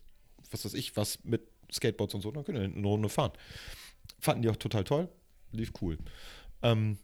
was 0.49 0.65
weiß 0.65 0.73
ich, 0.73 0.95
was 0.97 1.23
mit 1.23 1.47
Skateboards 1.71 2.13
und 2.15 2.21
so, 2.21 2.31
dann 2.31 2.43
könnt 2.43 2.57
ihr 2.57 2.65
eine 2.65 2.87
Runde 2.87 3.09
fahren. 3.09 3.31
Fanden 4.19 4.41
die 4.41 4.49
auch 4.49 4.57
total 4.57 4.83
toll, 4.83 5.09
lief 5.51 5.71
cool. 5.81 5.97
Ähm, 6.61 6.97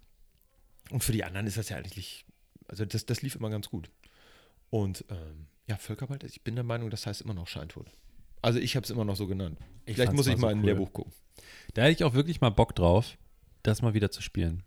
und 0.92 1.04
für 1.04 1.12
die 1.12 1.24
anderen 1.24 1.48
ist 1.48 1.58
das 1.58 1.70
ja 1.70 1.78
eigentlich, 1.78 2.26
also 2.68 2.86
das, 2.86 3.06
das 3.06 3.22
lief 3.22 3.36
immer 3.36 3.50
ganz 3.50 3.70
gut. 3.70 3.90
Und 4.70 5.06
ähm, 5.10 5.48
ja, 5.68 5.78
Völkerball, 5.78 6.20
ich 6.26 6.44
bin 6.44 6.56
der 6.56 6.64
Meinung, 6.64 6.90
das 6.90 7.06
heißt 7.06 7.22
immer 7.22 7.34
noch 7.34 7.48
Scheintod. 7.48 7.88
Also 8.42 8.60
ich 8.60 8.76
habe 8.76 8.84
es 8.84 8.90
immer 8.90 9.06
noch 9.06 9.16
so 9.16 9.28
genannt. 9.28 9.60
Ich 9.86 9.96
Vielleicht 9.96 10.14
muss 10.14 10.28
ich 10.28 10.38
mal 10.38 10.50
so 10.50 10.52
in 10.52 10.58
ein 10.60 10.60
cool. 10.62 10.66
Lehrbuch 10.66 10.94
gucken. 10.94 11.14
Da 11.74 11.84
hätte 11.84 11.92
ich 11.94 12.04
auch 12.04 12.14
wirklich 12.14 12.42
mal 12.42 12.50
Bock 12.50 12.76
drauf, 12.76 13.18
das 13.64 13.82
mal 13.82 13.94
wieder 13.94 14.12
zu 14.12 14.22
spielen. 14.22 14.64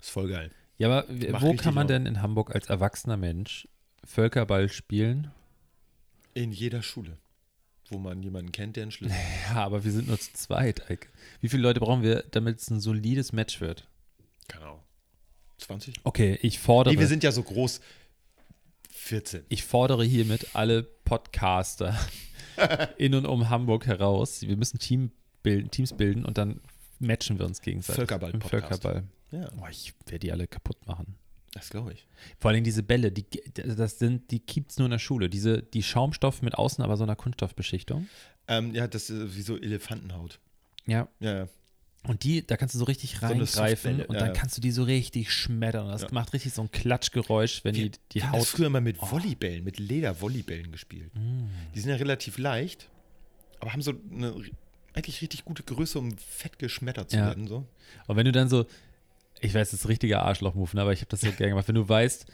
Ist 0.00 0.10
voll 0.10 0.28
geil. 0.28 0.50
Ja, 0.76 0.88
aber 0.88 1.12
Macht 1.30 1.42
wo 1.42 1.54
kann 1.54 1.74
man 1.74 1.88
Laune. 1.88 2.04
denn 2.04 2.06
in 2.14 2.22
Hamburg 2.22 2.54
als 2.54 2.68
erwachsener 2.68 3.16
Mensch 3.16 3.66
Völkerball 4.04 4.68
spielen? 4.68 5.30
In 6.34 6.52
jeder 6.52 6.82
Schule, 6.82 7.18
wo 7.88 7.98
man 7.98 8.22
jemanden 8.22 8.52
kennt, 8.52 8.76
der 8.76 8.84
einen 8.84 8.92
Schlüssel 8.92 9.16
hat. 9.16 9.24
Ja, 9.56 9.64
aber 9.64 9.84
wir 9.84 9.90
sind 9.90 10.06
nur 10.08 10.18
zu 10.18 10.32
zweit, 10.34 10.88
Eike. 10.90 11.08
Wie 11.40 11.48
viele 11.48 11.62
Leute 11.62 11.80
brauchen 11.80 12.02
wir, 12.02 12.24
damit 12.30 12.60
es 12.60 12.70
ein 12.70 12.80
solides 12.80 13.32
Match 13.32 13.60
wird? 13.60 13.88
Keine 14.46 14.66
Ahnung. 14.66 14.80
20? 15.58 15.96
Okay, 16.04 16.38
ich 16.42 16.60
fordere, 16.60 16.94
Nee, 16.94 17.00
wir 17.00 17.08
sind 17.08 17.24
ja 17.24 17.32
so 17.32 17.42
groß. 17.42 17.80
14. 18.90 19.44
ich 19.48 19.64
fordere 19.64 20.04
hiermit 20.04 20.54
alle 20.54 20.82
Podcaster 20.82 21.98
in 22.98 23.14
und 23.14 23.26
um 23.26 23.48
Hamburg 23.48 23.86
heraus. 23.86 24.42
Wir 24.42 24.56
müssen 24.56 24.78
Team 24.78 25.10
bilden, 25.42 25.70
Teams 25.70 25.92
bilden 25.92 26.24
und 26.24 26.38
dann 26.38 26.60
matchen 26.98 27.38
wir 27.38 27.46
uns 27.46 27.60
gegenseitig. 27.62 27.98
Im 28.00 28.06
Völkerball-Podcast. 28.08 28.82
Völkerball. 28.82 29.04
Ja, 29.30 29.48
Oh, 29.60 29.66
ich 29.70 29.94
werde 30.06 30.18
die 30.20 30.32
alle 30.32 30.46
kaputt 30.46 30.86
machen. 30.86 31.14
das 31.52 31.70
glaube 31.70 31.92
ich. 31.92 32.06
Vor 32.38 32.50
allem 32.50 32.64
diese 32.64 32.82
Bälle, 32.82 33.12
die, 33.12 33.24
das 33.54 33.98
sind, 33.98 34.30
die 34.30 34.40
gibt 34.44 34.70
es 34.72 34.78
nur 34.78 34.86
in 34.86 34.90
der 34.92 34.98
Schule. 34.98 35.28
Diese, 35.28 35.62
die 35.62 35.82
Schaumstoff 35.82 36.42
mit 36.42 36.54
außen, 36.54 36.82
aber 36.82 36.96
so 36.96 37.04
einer 37.04 37.16
Kunststoffbeschichtung. 37.16 38.08
Ähm, 38.48 38.74
ja, 38.74 38.86
das 38.86 39.10
ist 39.10 39.36
wie 39.36 39.42
so 39.42 39.56
Elefantenhaut. 39.58 40.38
Ja, 40.86 41.08
ja. 41.20 41.48
Und 42.08 42.24
die, 42.24 42.44
da 42.46 42.56
kannst 42.56 42.74
du 42.74 42.78
so 42.78 42.84
richtig 42.86 43.22
reingreifen 43.22 43.46
Softbälle, 43.92 44.06
und 44.06 44.14
ja, 44.14 44.20
dann 44.22 44.32
kannst 44.32 44.56
du 44.56 44.60
die 44.60 44.70
so 44.70 44.82
richtig 44.82 45.30
schmettern. 45.32 45.86
Und 45.86 45.92
das 45.92 46.02
Ja. 46.02 46.08
macht 46.10 46.32
richtig 46.32 46.52
so 46.54 46.62
ein 46.62 46.70
Klatschgeräusch, 46.72 47.64
wenn 47.64 47.74
die, 47.74 47.90
die 48.12 48.22
Wir 48.22 48.32
Haut. 48.32 48.46
früher 48.46 48.70
mal 48.70 48.80
mit 48.80 48.98
Volleybällen, 49.00 49.62
mit 49.62 49.78
Ledervolleybällen 49.78 50.72
gespielt. 50.72 51.14
Mm. 51.14 51.44
Die 51.74 51.80
sind 51.80 51.90
ja 51.90 51.96
relativ 51.96 52.38
leicht, 52.38 52.88
aber 53.60 53.72
haben 53.72 53.82
so 53.82 53.92
eine 54.12 54.34
eigentlich 54.94 55.20
richtig 55.22 55.44
gute 55.44 55.62
Größe, 55.62 55.98
um 55.98 56.16
fett 56.18 56.58
geschmettert 56.58 57.10
zu 57.10 57.18
Ja. 57.18 57.26
werden. 57.26 57.46
So. 57.46 57.66
Und 58.06 58.16
wenn 58.16 58.24
du 58.24 58.32
dann 58.32 58.48
so, 58.48 58.64
ich 59.40 59.54
weiß, 59.54 59.70
das 59.70 59.80
ist 59.80 59.88
richtiger 59.88 60.22
Arschloch-Move, 60.22 60.74
ne, 60.74 60.82
aber 60.82 60.92
ich 60.92 61.00
habe 61.00 61.10
das 61.10 61.20
so 61.20 61.30
gerne 61.30 61.50
gemacht, 61.50 61.68
wenn 61.68 61.74
du 61.76 61.88
weißt, 61.88 62.26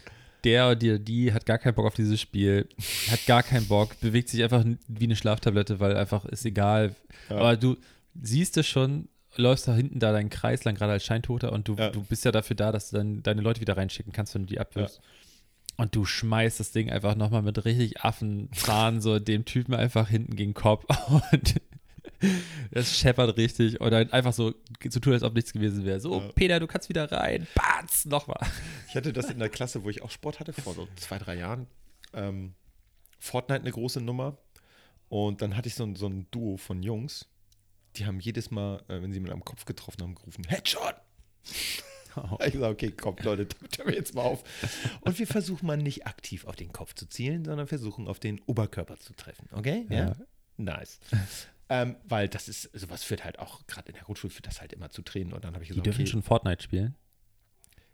der 0.45 0.69
oder 0.71 0.99
die 0.99 1.33
hat 1.33 1.45
gar 1.45 1.57
keinen 1.57 1.73
Bock 1.75 1.85
auf 1.87 1.95
dieses 1.95 2.21
Spiel, 2.21 2.69
hat 3.09 3.25
gar 3.25 3.43
keinen 3.43 3.67
Bock, 3.67 3.99
bewegt 3.99 4.29
sich 4.29 4.41
einfach 4.43 4.63
wie 4.87 5.03
eine 5.03 5.15
Schlaftablette, 5.15 5.79
weil 5.79 5.97
einfach 5.97 6.23
ist 6.25 6.45
egal. 6.45 6.95
Aber 7.29 7.57
du 7.57 7.75
siehst 8.21 8.55
es 8.57 8.65
schon, 8.67 9.07
läufst 9.37 9.67
da 9.67 9.73
hinten 9.75 9.99
da 9.99 10.11
deinen 10.11 10.29
Kreis 10.29 10.63
lang, 10.63 10.75
gerade 10.75 10.93
als 10.93 11.05
Scheintoter, 11.05 11.51
und 11.51 11.67
du, 11.67 11.75
Ja. 11.75 11.89
du 11.89 12.03
bist 12.03 12.25
ja 12.25 12.31
dafür 12.31 12.55
da, 12.55 12.71
dass 12.71 12.89
du 12.89 12.97
dann 12.97 13.23
deine 13.23 13.41
Leute 13.41 13.61
wieder 13.61 13.77
reinschicken 13.77 14.13
kannst, 14.13 14.33
wenn 14.35 14.43
du 14.43 14.47
die 14.47 14.59
abwirfst. 14.59 15.01
Und 15.77 15.93
du 15.95 16.05
schmeißt 16.05 16.59
das 16.59 16.71
Ding 16.71 16.89
einfach 16.89 17.15
nochmal 17.15 17.41
mit 17.41 17.65
richtig 17.65 18.01
Affenzahn 18.01 19.01
so 19.01 19.19
dem 19.19 19.43
Typen 19.45 19.73
einfach 19.73 20.07
hinten 20.09 20.35
gegen 20.37 20.51
den 20.51 20.55
Kopf 20.61 20.85
und 21.31 21.55
das 22.71 22.97
scheppert 22.97 23.35
richtig 23.37 23.81
und 23.81 23.91
dann 23.91 24.09
einfach 24.11 24.31
so 24.33 24.53
zu 24.89 24.99
tun, 25.01 25.13
als 25.13 25.23
ob 25.23 25.33
nichts 25.35 25.51
gewesen 25.53 25.83
wäre. 25.85 25.99
So, 25.99 26.21
Ja. 26.21 26.27
Peter, 26.33 26.59
du 26.59 26.67
kannst 26.67 26.87
wieder 26.89 27.11
rein. 27.11 27.45
Batz, 27.55 28.05
nochmal. 28.05 28.39
Ich 28.87 28.95
hatte 28.95 29.11
das 29.11 29.29
in 29.29 29.39
der 29.39 29.49
Klasse, 29.49 29.83
wo 29.83 29.89
ich 29.89 30.01
auch 30.01 30.11
Sport 30.11 30.39
hatte, 30.39 30.53
vor 30.53 30.73
so 30.73 30.87
zwei, 30.95 31.17
drei 31.19 31.35
Jahren. 31.37 31.67
Ähm, 32.13 32.53
Fortnite 33.19 33.61
eine 33.61 33.71
große 33.71 33.99
Nummer. 34.01 34.37
Und 35.09 35.41
dann 35.41 35.55
hatte 35.57 35.67
ich 35.67 35.75
so 35.75 35.83
ein, 35.83 35.95
so 35.95 36.07
ein 36.07 36.25
Duo 36.31 36.57
von 36.57 36.81
Jungs, 36.83 37.27
die 37.97 38.05
haben 38.05 38.19
jedes 38.19 38.51
Mal, 38.51 38.83
äh, 38.87 39.01
wenn 39.01 39.11
sie 39.13 39.19
mir 39.19 39.31
am 39.31 39.43
Kopf 39.43 39.65
getroffen 39.65 40.01
haben, 40.01 40.15
gerufen, 40.15 40.43
Headshot! 40.47 40.95
Ich 42.45 42.53
gesagt, 42.53 42.71
okay, 42.71 42.91
kommt 42.91 43.23
Leute, 43.23 43.47
hören 43.77 43.89
wir 43.89 43.95
jetzt 43.95 44.15
mal 44.15 44.21
auf. 44.21 44.43
Und 45.01 45.19
wir 45.19 45.27
versuchen 45.27 45.65
mal 45.67 45.77
nicht 45.77 46.07
aktiv 46.07 46.45
auf 46.45 46.55
den 46.55 46.71
Kopf 46.71 46.93
zu 46.93 47.07
zielen, 47.07 47.43
sondern 47.43 47.67
versuchen 47.67 48.07
auf 48.07 48.19
den 48.19 48.39
Oberkörper 48.45 48.97
zu 48.97 49.13
treffen. 49.13 49.49
Okay? 49.51 49.85
Ja. 49.89 50.15
Nice. 50.57 50.99
ähm, 51.69 51.97
weil 52.05 52.29
das 52.29 52.47
ist, 52.47 52.69
sowas 52.73 53.03
führt 53.03 53.25
halt 53.25 53.39
auch, 53.39 53.67
gerade 53.67 53.89
in 53.89 53.95
der 53.95 54.03
Grundschule 54.03 54.31
führt 54.31 54.47
das 54.47 54.61
halt 54.61 54.71
immer 54.71 54.91
zu 54.91 55.01
Tränen. 55.01 55.33
Und 55.33 55.43
dann 55.43 55.53
habe 55.55 55.63
ich 55.63 55.69
Die 55.69 55.73
gesagt, 55.73 55.87
dürfen 55.87 56.01
okay, 56.03 56.09
schon 56.11 56.23
Fortnite 56.23 56.63
spielen. 56.63 56.95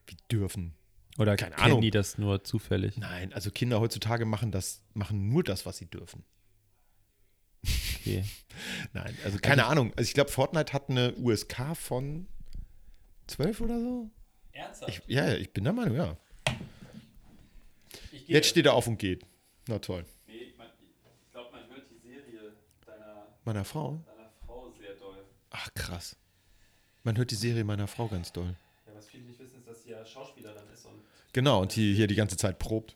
wir 0.06 0.18
dürfen. 0.32 0.76
Oder 1.18 1.36
Keine 1.36 1.56
kennen 1.56 1.66
Ahnung. 1.66 1.82
die 1.82 1.92
das 1.92 2.18
nur 2.18 2.44
zufällig? 2.44 2.98
Nein, 2.98 3.34
also 3.34 3.52
Kinder 3.52 3.80
heutzutage 3.80 4.26
machen 4.26 4.52
das, 4.52 4.82
machen 4.94 5.30
nur 5.30 5.44
das, 5.44 5.66
was 5.66 5.78
sie 5.78 5.88
dürfen. 5.88 6.24
Okay. 7.64 8.24
Nein, 8.94 9.16
also 9.24 9.38
keine 9.40 9.66
Ahnung. 9.66 9.92
Also 9.96 10.08
ich 10.08 10.14
glaube, 10.14 10.30
Fortnite 10.32 10.74
hat 10.74 10.90
eine 10.90 11.14
USK 11.16 11.76
von 11.76 12.28
12 13.28 13.62
oder 13.62 13.80
so. 13.80 14.10
Ernsthaft? 14.52 14.90
Ich, 14.90 15.02
ja, 15.08 15.34
ich 15.34 15.52
bin 15.54 15.64
der 15.64 15.74
Meinung, 15.74 15.96
ja. 15.96 16.18
Jetzt 18.28 18.48
steht 18.48 18.66
er 18.66 18.74
auf 18.74 18.88
und 18.88 18.98
geht. 18.98 19.26
Na 19.68 19.80
toll. 19.80 20.06
ich 20.28 20.54
glaube, 21.32 21.52
man 21.52 21.68
hört 21.70 21.90
die 21.90 21.98
Serie 21.98 22.54
deiner, 22.86 23.28
Meiner 23.46 23.66
Frau? 23.66 24.04
deiner 24.06 24.30
Frau 24.46 24.72
sehr 24.80 24.94
doll. 24.96 25.24
Ach, 25.50 25.70
krass. 25.74 26.16
Man 27.04 27.18
hört 27.18 27.32
die 27.32 27.36
Serie 27.36 27.64
meiner 27.64 27.88
Frau 27.88 28.08
ganz 28.08 28.32
doll. 28.32 28.56
Ja, 28.88 28.94
was 28.96 29.08
viele 29.08 29.24
nicht 29.24 29.40
wissen, 29.40 29.60
ist, 29.60 29.68
dass 29.68 29.84
sie 29.84 29.92
ja 29.92 30.06
Schauspielerin 30.06 30.68
ist 30.74 30.86
und 30.86 31.02
Genau, 31.34 31.62
und 31.62 31.76
die 31.76 31.94
hier 31.94 32.08
die 32.08 32.16
ganze 32.16 32.38
Zeit 32.38 32.60
probt. 32.60 32.96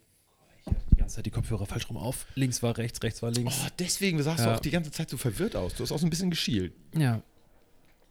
Ganze 1.06 1.16
Zeit 1.18 1.26
die 1.26 1.32
Kopfhörer 1.32 1.66
falsch 1.66 1.88
rum 1.90 1.98
auf. 1.98 2.26
Links 2.36 2.62
war 2.64 2.78
rechts, 2.78 3.02
rechts 3.04 3.22
war 3.22 3.32
links. 3.32 3.56
Oh, 3.64 3.68
deswegen 3.80 4.22
sahst 4.24 4.40
du 4.40 4.50
Ja. 4.50 4.56
auch 4.56 4.60
die 4.60 4.72
ganze 4.72 4.92
Zeit 4.92 5.10
so 5.10 5.18
verwirrt 5.18 5.56
aus. 5.56 5.76
Du 5.76 5.84
hast 5.84 5.92
auch 5.92 6.00
so 6.00 6.06
ein 6.08 6.10
bisschen 6.10 6.30
geschielt. 6.32 6.74
Ja. 6.96 7.22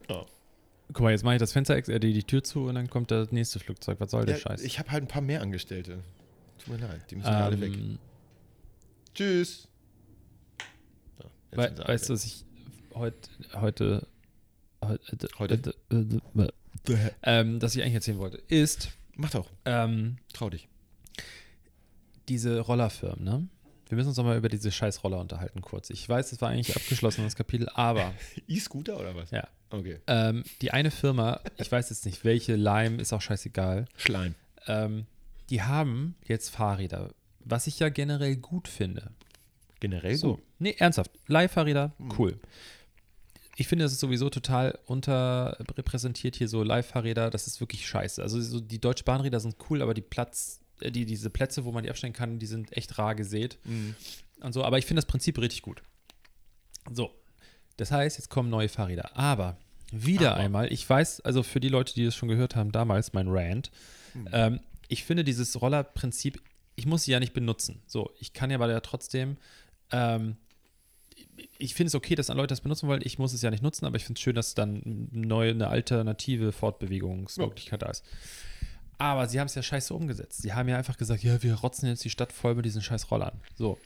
Ja. 0.09 0.25
Guck 0.93 1.01
mal, 1.01 1.11
jetzt 1.11 1.25
mache 1.25 1.35
ich 1.35 1.41
das 1.41 1.53
Fenster, 1.53 1.77
äh, 1.77 1.99
die, 1.99 2.13
die 2.13 2.23
Tür 2.25 2.45
zu 2.45 2.67
und 2.67 2.75
dann 2.77 2.89
kommt 2.89 3.11
das 3.11 3.33
nächste 3.33 3.59
Flugzeug. 3.59 3.99
Was 4.01 4.11
soll 4.13 4.27
der 4.27 4.37
Ja, 4.37 4.43
Scheiß? 4.43 4.63
ich 4.63 4.79
habe 4.79 4.91
halt 4.93 5.03
ein 5.05 5.09
paar 5.09 5.23
mehr 5.23 5.41
Angestellte. 5.43 5.99
Tut 6.59 6.79
mir 6.79 6.87
leid, 6.87 7.11
die 7.11 7.17
müssen 7.17 7.27
ja 7.31 7.45
alle 7.45 7.61
weg. 7.61 7.73
ähm, 7.75 7.99
Tschüss. 9.15 9.67
So, 11.19 11.25
alle 11.61 11.79
weißt 11.89 12.09
du, 12.09 12.13
was 12.13 12.25
ich 12.25 12.45
heute, 12.95 13.29
heute, 13.55 14.07
heute, 14.83 15.29
Heute? 15.39 15.75
heute, 15.91 16.21
äh, 16.89 17.11
ähm, 17.23 17.59
das 17.59 17.75
ich 17.75 17.83
eigentlich 17.83 17.95
erzählen 17.95 18.19
wollte, 18.19 18.37
ist 18.49 18.91
Mach 19.17 19.31
doch, 19.31 19.49
ähm, 19.65 20.17
trau 20.33 20.51
dich. 20.51 20.69
Diese 22.29 22.61
Rollerfirmen, 22.61 23.25
ne? 23.25 23.49
Wir 23.89 23.97
müssen 23.97 24.09
uns 24.09 24.17
noch 24.17 24.25
mal 24.25 24.37
über 24.39 24.49
diese 24.49 24.73
scheiß 24.73 25.05
Roller 25.05 25.21
unterhalten 25.21 25.61
kurz. 25.61 25.91
Ich 25.91 26.09
weiß, 26.09 26.33
es 26.33 26.41
war 26.41 26.49
eigentlich 26.49 26.75
abgeschlossen, 26.75 27.23
das 27.23 27.37
Kapitel, 27.37 27.69
aber 27.75 28.15
E-Scooter 28.49 28.99
oder 28.99 29.15
was? 29.15 29.31
ja. 29.31 29.47
Okay. 29.71 29.99
Ähm, 30.07 30.45
die 30.63 30.71
eine 30.71 30.91
Firma, 30.91 31.41
ich 31.59 31.71
weiß 31.71 31.91
jetzt 31.91 32.07
nicht 32.07 32.25
welche, 32.25 32.55
Lime, 32.57 33.01
ist 33.01 33.13
auch 33.13 33.21
scheißegal. 33.21 33.87
Schleim. 33.97 34.35
Ähm, 34.67 35.07
die 35.51 35.63
haben 35.63 36.15
jetzt 36.25 36.49
Fahrräder, 36.51 37.11
was 37.41 37.67
ich 37.67 37.79
ja 37.81 37.89
generell 37.91 38.37
gut 38.37 38.69
finde. 38.69 39.11
Generell 39.81 40.17
So. 40.17 40.37
gut. 40.37 40.43
Nee, 40.59 40.77
ernsthaft. 40.79 41.11
Leihfahrräder, 41.27 41.93
cool. 42.19 42.39
Ich 43.57 43.69
finde, 43.69 43.85
das 43.85 43.93
ist 43.93 44.01
sowieso 44.01 44.31
total 44.31 44.79
unterrepräsentiert 44.87 46.37
hier 46.37 46.49
so 46.49 46.63
Leihfahrräder. 46.63 47.31
Das 47.31 47.47
ist 47.47 47.61
wirklich 47.61 47.87
scheiße. 47.87 48.23
Also 48.23 48.41
so 48.41 48.61
die 48.61 48.81
Deutsche 48.81 49.05
Bahnräder 49.05 49.41
sind 49.41 49.57
cool, 49.69 49.83
aber 49.83 49.95
die 49.95 50.01
Platz, 50.03 50.61
die, 50.83 51.07
diese 51.07 51.31
Plätze, 51.31 51.65
wo 51.65 51.73
man 51.73 51.85
die 51.85 51.91
abstellen 51.91 52.13
kann, 52.13 52.39
die 52.39 52.47
sind 52.47 52.77
echt 52.77 52.99
rar 52.99 53.15
gesät. 53.15 53.59
Mhm. 53.65 53.95
Und 54.41 54.53
so, 54.53 54.65
aber 54.65 54.79
ich 54.79 54.87
finde 54.87 54.99
das 54.99 55.07
Prinzip 55.07 55.39
richtig 55.39 55.63
gut. 55.63 55.83
So. 56.93 57.11
Das 57.77 57.91
heißt, 57.91 58.19
jetzt 58.19 58.29
kommen 58.29 58.51
neue 58.51 58.69
Fahrräder. 58.69 59.17
Aber 59.17 59.57
wieder 59.91 60.33
Aber. 60.33 60.41
einmal, 60.41 60.73
ich 60.73 60.89
weiß, 60.89 61.21
also 61.23 61.43
für 61.43 61.61
die 61.61 61.69
Leute, 61.69 61.95
die 61.95 62.05
das 62.05 62.15
schon 62.15 62.29
gehört 62.29 62.57
haben, 62.57 62.73
damals 62.73 63.13
mein 63.13 63.29
Rant, 63.29 63.71
ähm, 64.33 64.61
ich 64.89 65.05
finde 65.05 65.25
dieses 65.25 65.61
Rollerprinzip, 65.61 66.41
ich 66.77 66.87
muss 66.87 67.05
sie 67.05 67.13
ja 67.13 67.21
nicht 67.21 67.33
benutzen. 67.33 67.83
So, 67.87 68.11
ich 68.19 68.33
kann 68.33 68.51
ja 68.51 68.57
aber 68.57 68.71
ja 68.71 68.81
trotzdem, 68.81 69.37
ähm, 69.91 70.37
ich 71.59 71.75
finde 71.75 71.89
es 71.89 71.95
okay, 71.95 72.15
dass 72.15 72.29
Leute 72.29 72.49
das 72.49 72.61
benutzen 72.61 72.89
wollen. 72.89 73.03
Ich 73.05 73.19
muss 73.19 73.33
es 73.33 73.43
ja 73.43 73.51
nicht 73.51 73.63
nutzen, 73.63 73.87
aber 73.87 73.97
ich 73.97 74.05
finde 74.05 74.19
es 74.19 74.23
schön, 74.23 74.35
dass 74.35 74.55
dann 74.55 75.09
neu 75.13 75.51
eine 75.51 75.69
alternative 75.69 76.53
Fortbewegungsmöglichkeit 76.53 77.83
da 77.83 77.91
ist. 77.91 78.05
Aber 78.99 79.29
sie 79.29 79.41
haben 79.41 79.47
es 79.47 79.55
ja 79.55 79.63
scheiße 79.63 79.93
umgesetzt. 79.95 80.43
Sie 80.43 80.53
haben 80.53 80.69
ja 80.69 80.77
einfach 80.77 80.97
gesagt, 80.97 81.23
ja, 81.23 81.43
wir 81.43 81.55
rotzen 81.55 81.89
jetzt 81.89 82.05
die 82.05 82.11
Stadt 82.11 82.33
voll 82.33 82.55
mit 82.55 82.65
diesen 82.65 82.83
scheiß 82.83 83.11
Rollern. 83.11 83.41
So. 83.57 83.79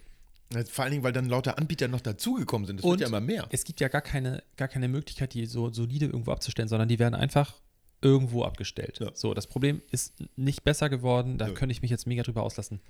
Ja, 0.53 0.65
Vor 0.65 0.85
allen 0.85 0.93
Dingen, 0.93 1.05
weil 1.05 1.13
dann 1.13 1.29
lauter 1.29 1.59
Anbieter 1.59 1.89
noch 1.89 2.01
dazugekommen 2.01 2.67
sind. 2.67 2.83
Und 2.83 2.91
wird 2.91 3.01
ja 3.01 3.07
immer 3.09 3.21
mehr. 3.21 3.47
Es 3.51 3.65
gibt 3.65 3.81
ja 3.81 3.89
gar 3.89 4.01
keine, 4.01 4.43
gar 4.57 4.69
keine 4.69 4.89
Möglichkeit, 4.89 5.35
die 5.35 5.47
so 5.47 5.71
solide 5.73 6.07
irgendwo 6.07 6.33
abzustellen, 6.33 6.69
sondern 6.69 6.89
die 6.89 6.99
werden 6.99 7.15
einfach 7.15 7.55
irgendwo 8.01 8.45
abgestellt. 8.45 8.99
Ja. 9.01 9.11
So, 9.15 9.35
das 9.35 9.47
Problem 9.47 9.83
ist 9.91 10.15
nicht 10.37 10.65
besser 10.65 10.89
geworden, 10.89 11.39
da 11.39 11.49
Nö. 11.49 11.55
könnte 11.55 11.73
ich 11.73 11.83
mich 11.83 11.91
jetzt 11.91 12.07
mega 12.07 12.23
drüber 12.23 12.43
auslassen. 12.43 12.81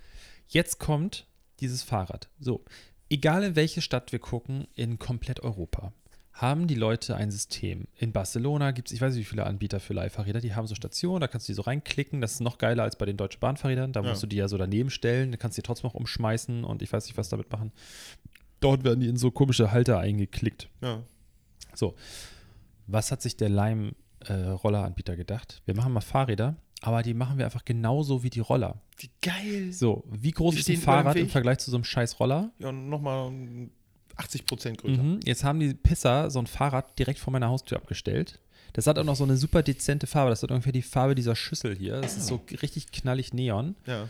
Jetzt 0.48 0.78
kommt 0.78 1.26
dieses 1.60 1.82
Fahrrad. 1.82 2.28
So, 2.38 2.64
egal 3.08 3.42
in 3.42 3.56
welche 3.56 3.80
Stadt 3.80 4.12
wir 4.12 4.18
gucken, 4.18 4.68
in 4.74 4.98
komplett 4.98 5.40
Europa, 5.40 5.92
haben 6.40 6.68
die 6.68 6.76
Leute 6.76 7.16
ein 7.16 7.32
System. 7.32 7.88
In 7.96 8.12
Barcelona 8.12 8.70
gibt 8.70 8.88
es, 8.88 8.94
ich 8.94 9.00
weiß 9.00 9.14
nicht, 9.14 9.26
wie 9.26 9.28
viele 9.28 9.44
Anbieter 9.44 9.80
für 9.80 9.92
Leihfahrräder, 9.92 10.40
die 10.40 10.54
haben 10.54 10.68
so 10.68 10.76
Stationen, 10.76 11.20
da 11.20 11.26
kannst 11.26 11.48
du 11.48 11.52
die 11.52 11.54
so 11.56 11.62
reinklicken. 11.62 12.20
Das 12.20 12.34
ist 12.34 12.40
noch 12.40 12.58
geiler 12.58 12.84
als 12.84 12.94
bei 12.96 13.06
den 13.06 13.16
Deutschen 13.16 13.40
Bahnfahrrädern. 13.40 13.92
Da 13.92 14.02
Ja. 14.02 14.10
musst 14.10 14.22
du 14.22 14.28
die 14.28 14.36
ja 14.36 14.46
so 14.46 14.56
daneben 14.56 14.88
stellen, 14.90 15.32
da 15.32 15.36
kannst 15.36 15.58
du 15.58 15.62
die 15.62 15.66
trotzdem 15.66 15.88
noch 15.88 15.94
umschmeißen 15.94 16.62
und 16.62 16.80
ich 16.82 16.92
weiß 16.92 17.06
nicht, 17.06 17.16
was 17.18 17.28
damit 17.28 17.50
machen. 17.50 17.72
Dort 18.60 18.84
werden 18.84 19.00
die 19.00 19.08
in 19.08 19.16
so 19.16 19.32
komische 19.32 19.72
Halter 19.72 19.98
eingeklickt. 19.98 20.68
Ja. 20.80 21.02
So, 21.74 21.94
was 22.86 23.10
hat 23.10 23.20
sich 23.20 23.36
der 23.36 23.48
Lime-Rolleranbieter 23.48 25.16
gedacht? 25.16 25.62
Wir 25.66 25.74
machen 25.74 25.92
mal 25.92 26.00
Fahrräder, 26.00 26.54
aber 26.82 27.02
die 27.02 27.14
machen 27.14 27.38
wir 27.38 27.46
einfach 27.46 27.64
genauso 27.64 28.22
wie 28.22 28.30
die 28.30 28.40
Roller. 28.40 28.80
Wie 28.96 29.10
geil. 29.22 29.72
So, 29.72 30.04
wie 30.10 30.30
groß 30.30 30.54
Die 30.54 30.60
ist 30.60 30.68
ein 30.70 30.76
Fahrrad 30.76 31.16
im. 31.16 31.28
Vergleich 31.28 31.58
zu 31.58 31.70
so 31.70 31.76
einem 31.76 31.84
scheiß 31.84 32.18
Roller? 32.20 32.50
Ja, 32.58 32.70
nochmal 32.72 33.32
80 34.18 34.46
Prozent 34.46 34.78
größer. 34.78 35.02
Mhm. 35.02 35.20
Jetzt 35.24 35.44
haben 35.44 35.60
die 35.60 35.74
Pisser 35.74 36.30
so 36.30 36.38
ein 36.38 36.46
Fahrrad 36.46 36.98
direkt 36.98 37.18
vor 37.18 37.32
meiner 37.32 37.48
Haustür 37.48 37.78
abgestellt. 37.78 38.40
Das 38.72 38.86
hat 38.86 38.98
auch 38.98 39.04
noch 39.04 39.16
so 39.16 39.24
eine 39.24 39.36
super 39.36 39.62
dezente 39.62 40.06
Farbe. 40.06 40.30
Das 40.30 40.42
hat 40.42 40.50
ungefähr 40.50 40.72
die 40.72 40.82
Farbe 40.82 41.14
dieser 41.14 41.34
Schüssel 41.34 41.74
hier. 41.76 42.00
Das 42.00 42.16
ist 42.16 42.26
so 42.26 42.44
richtig 42.62 42.92
knallig 42.92 43.32
neon. 43.32 43.76
Ja. 43.86 44.08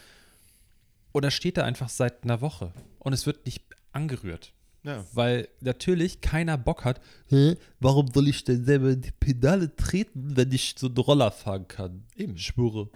Und 1.12 1.24
das 1.24 1.34
steht 1.34 1.56
da 1.56 1.64
einfach 1.64 1.88
seit 1.88 2.24
einer 2.24 2.40
Woche. 2.40 2.72
Und 2.98 3.12
es 3.12 3.26
wird 3.26 3.46
nicht 3.46 3.62
angerührt. 3.92 4.52
Ja. 4.82 5.04
Weil 5.12 5.48
natürlich 5.60 6.20
keiner 6.20 6.56
Bock 6.56 6.84
hat, 6.84 7.00
Hä, 7.28 7.56
warum 7.80 8.08
soll 8.08 8.28
ich 8.28 8.44
denn 8.44 8.64
selber 8.64 8.90
in 8.90 9.02
die 9.02 9.10
Pedale 9.10 9.74
treten, 9.74 10.36
wenn 10.36 10.52
ich 10.52 10.74
so 10.78 10.86
einen 10.86 10.96
Roller 10.96 11.30
fahren 11.30 11.68
kann? 11.68 12.04
Eben. 12.16 12.38
Schwöre. 12.38 12.88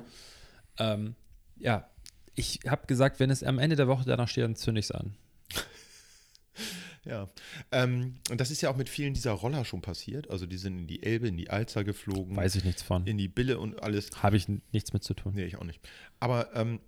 Ähm, 0.78 1.14
ja, 1.58 1.88
ich 2.34 2.60
habe 2.66 2.86
gesagt, 2.86 3.20
wenn 3.20 3.30
es 3.30 3.42
am 3.42 3.58
Ende 3.58 3.76
der 3.76 3.88
Woche 3.88 4.04
danach 4.06 4.28
steht, 4.28 4.44
dann 4.44 4.56
zünde 4.56 4.78
ich 4.78 4.86
es 4.86 4.90
an. 4.92 5.14
Ja. 7.04 7.28
Ähm, 7.72 8.14
und 8.30 8.40
das 8.40 8.50
ist 8.50 8.60
ja 8.60 8.70
auch 8.70 8.76
mit 8.76 8.88
vielen 8.88 9.12
dieser 9.14 9.32
Roller 9.32 9.64
schon 9.64 9.82
passiert. 9.82 10.30
Also 10.30 10.46
die 10.46 10.56
sind 10.58 10.78
in 10.78 10.86
die 10.86 11.02
Elbe, 11.02 11.28
in 11.28 11.36
die 11.36 11.50
Alzer 11.50 11.82
geflogen, 11.84 12.36
Weiß 12.36 12.54
ich 12.54 12.64
nichts 12.64 12.82
von. 12.82 13.06
in 13.06 13.18
die 13.18 13.28
Bille 13.28 13.58
und 13.58 13.82
alles. 13.82 14.10
Habe 14.22 14.36
ich 14.36 14.46
nichts 14.72 14.92
mit 14.92 15.02
zu 15.02 15.14
tun. 15.14 15.34
Nee, 15.34 15.44
ich 15.44 15.56
auch 15.56 15.64
nicht. 15.64 15.80
Aber 16.20 16.54
ähm, 16.54 16.80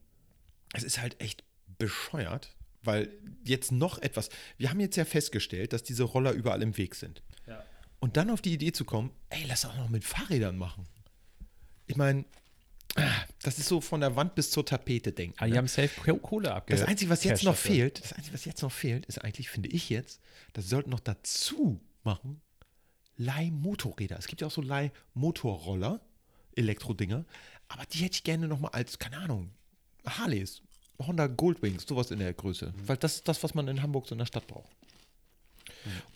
es 0.72 0.84
ist 0.84 1.00
halt 1.00 1.20
echt 1.20 1.42
bescheuert, 1.78 2.54
weil 2.82 3.10
jetzt 3.44 3.72
noch 3.72 3.98
etwas. 3.98 4.28
Wir 4.56 4.70
haben 4.70 4.80
jetzt 4.80 4.96
ja 4.96 5.04
festgestellt, 5.04 5.72
dass 5.72 5.82
diese 5.82 6.04
Roller 6.04 6.32
überall 6.32 6.62
im 6.62 6.76
Weg 6.76 6.94
sind. 6.94 7.22
Ja. 7.46 7.62
Und 7.98 8.16
dann 8.16 8.30
auf 8.30 8.40
die 8.40 8.52
Idee 8.52 8.70
zu 8.72 8.84
kommen, 8.84 9.10
ey, 9.30 9.44
lass 9.48 9.64
auch 9.64 9.76
noch 9.76 9.88
mit 9.88 10.04
Fahrrädern 10.04 10.56
machen. 10.56 10.86
Ich 11.86 11.96
meine, 11.96 12.24
das 13.42 13.58
ist 13.58 13.66
so 13.68 13.80
von 13.80 14.00
der 14.00 14.14
Wand 14.16 14.34
bis 14.34 14.50
zur 14.50 14.64
Tapete 14.64 15.12
denken. 15.12 15.34
Aber 15.38 15.46
die 15.46 15.52
ne? 15.52 15.58
haben 15.58 15.68
safe 15.68 15.88
Ko- 16.00 16.16
Kohle 16.18 16.52
abge 16.54 16.74
Das 16.76 16.86
Einzige, 16.86 17.10
was 17.10 17.24
jetzt 17.24 17.38
Cash 17.40 17.42
noch 17.44 17.52
dafür. 17.52 17.74
fehlt, 17.74 18.04
das 18.04 18.12
Einzige, 18.12 18.34
was 18.34 18.44
jetzt 18.44 18.62
noch 18.62 18.72
fehlt, 18.72 19.06
ist 19.06 19.18
eigentlich, 19.24 19.50
finde 19.50 19.68
ich 19.70 19.88
jetzt, 19.90 20.20
das 20.52 20.68
sollten 20.68 20.90
noch 20.90 21.00
dazu 21.00 21.80
machen, 22.04 22.40
Leihmotorräder. 23.16 24.18
Es 24.18 24.26
gibt 24.26 24.40
ja 24.40 24.46
auch 24.46 24.52
so 24.52 24.62
Leihmotorroller, 24.62 26.00
Elektrodinger, 26.56 27.24
aber 27.68 27.84
die 27.86 27.98
hätte 27.98 28.14
ich 28.14 28.24
gerne 28.24 28.48
noch 28.48 28.60
mal 28.60 28.68
als, 28.68 28.98
keine 28.98 29.18
Ahnung, 29.18 29.50
Harleys, 30.06 30.62
Honda 31.00 31.26
Goldwings, 31.26 31.84
sowas 31.88 32.10
in 32.10 32.18
der 32.20 32.32
Größe. 32.32 32.72
Weil 32.86 32.96
das 32.96 33.16
ist 33.16 33.28
das, 33.28 33.42
was 33.42 33.54
man 33.54 33.66
in 33.68 33.82
Hamburg 33.82 34.06
so 34.06 34.14
in 34.14 34.18
der 34.20 34.26
Stadt 34.26 34.46
braucht. 34.46 34.70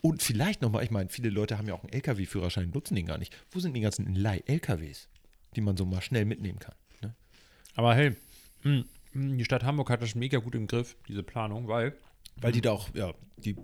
Und 0.01 0.23
vielleicht 0.23 0.61
nochmal, 0.61 0.83
ich 0.83 0.91
meine, 0.91 1.09
viele 1.09 1.29
Leute 1.29 1.57
haben 1.57 1.67
ja 1.67 1.73
auch 1.73 1.83
einen 1.83 1.93
LKW-Führerschein, 1.93 2.69
nutzen 2.69 2.95
den 2.95 3.05
gar 3.05 3.17
nicht. 3.17 3.35
Wo 3.51 3.59
sind 3.59 3.73
die 3.73 3.81
ganzen 3.81 4.15
Leih-LKWs, 4.15 5.07
die 5.55 5.61
man 5.61 5.77
so 5.77 5.85
mal 5.85 6.01
schnell 6.01 6.25
mitnehmen 6.25 6.59
kann? 6.59 6.75
Ne? 7.01 7.15
Aber 7.75 7.95
hey, 7.95 8.15
mh, 8.63 8.83
mh, 9.13 9.37
die 9.37 9.45
Stadt 9.45 9.63
Hamburg 9.63 9.89
hat 9.89 10.01
das 10.01 10.15
mega 10.15 10.39
gut 10.39 10.55
im 10.55 10.67
Griff, 10.67 10.95
diese 11.07 11.23
Planung, 11.23 11.67
weil 11.67 11.93
Weil 12.37 12.51
die 12.51 12.61
da 12.61 12.71
auch, 12.71 12.93
ja, 12.93 13.13
die, 13.37 13.55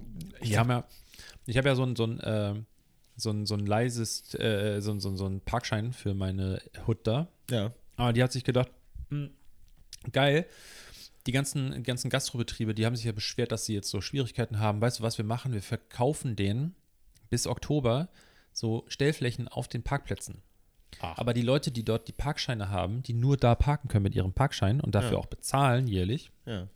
ich 0.41 0.49
die 0.49 0.57
haben 0.57 0.69
ja, 0.69 0.85
ich 1.45 1.57
habe 1.57 1.67
ja 1.69 1.75
so 1.75 1.83
ein, 1.83 1.95
so 1.95 2.05
ein, 2.05 2.19
äh, 2.19 2.53
so 3.17 3.29
ein, 3.31 3.45
so 3.45 3.55
ein 3.55 3.65
leises, 3.65 4.33
äh, 4.35 4.81
so, 4.81 4.91
ein- 4.91 4.99
so, 4.99 5.09
ein- 5.09 5.17
so 5.17 5.25
ein 5.25 5.39
Parkschein 5.41 5.93
für 5.93 6.13
meine 6.13 6.61
Hood 6.87 7.05
da. 7.07 7.27
ja, 7.49 7.71
Aber 7.95 8.11
die 8.13 8.21
hat 8.23 8.31
sich 8.33 8.43
gedacht, 8.43 8.69
hm, 9.09 9.29
geil, 10.11 10.45
die 11.25 11.31
ganzen, 11.31 11.81
ganzen 11.83 12.09
Gastrobetriebe, 12.09 12.75
die 12.75 12.85
haben 12.85 12.95
sich 12.95 13.05
ja 13.05 13.11
beschwert, 13.13 13.51
dass 13.51 13.65
sie 13.65 13.73
jetzt 13.73 13.89
so 13.89 13.99
Schwierigkeiten 14.01 14.59
haben. 14.59 14.81
Weißt 14.81 14.99
du, 14.99 15.03
was 15.03 15.17
wir 15.17 15.25
machen? 15.25 15.53
Wir 15.53 15.61
verkaufen 15.63 16.35
denen 16.35 16.75
bis 17.29 17.47
Oktober 17.47 18.09
so 18.53 18.85
Stellflächen 18.89 19.47
auf 19.47 19.67
den 19.67 19.81
Parkplätzen. 19.81 20.41
Ach. 21.01 21.17
Aber 21.17 21.33
die 21.33 21.41
Leute, 21.41 21.71
die 21.71 21.83
dort 21.83 22.07
die 22.07 22.13
Parkscheine 22.13 22.69
haben, 22.69 23.03
die 23.03 23.13
nur 23.13 23.37
da 23.37 23.55
parken 23.55 23.87
können 23.89 24.03
mit 24.03 24.15
ihrem 24.15 24.33
Parkschein 24.33 24.79
und 24.81 24.95
dafür 24.95 25.13
Ja. 25.13 25.17
auch 25.17 25.25
bezahlen 25.25 25.87
jährlich, 25.87 26.31
ja. 26.45 26.67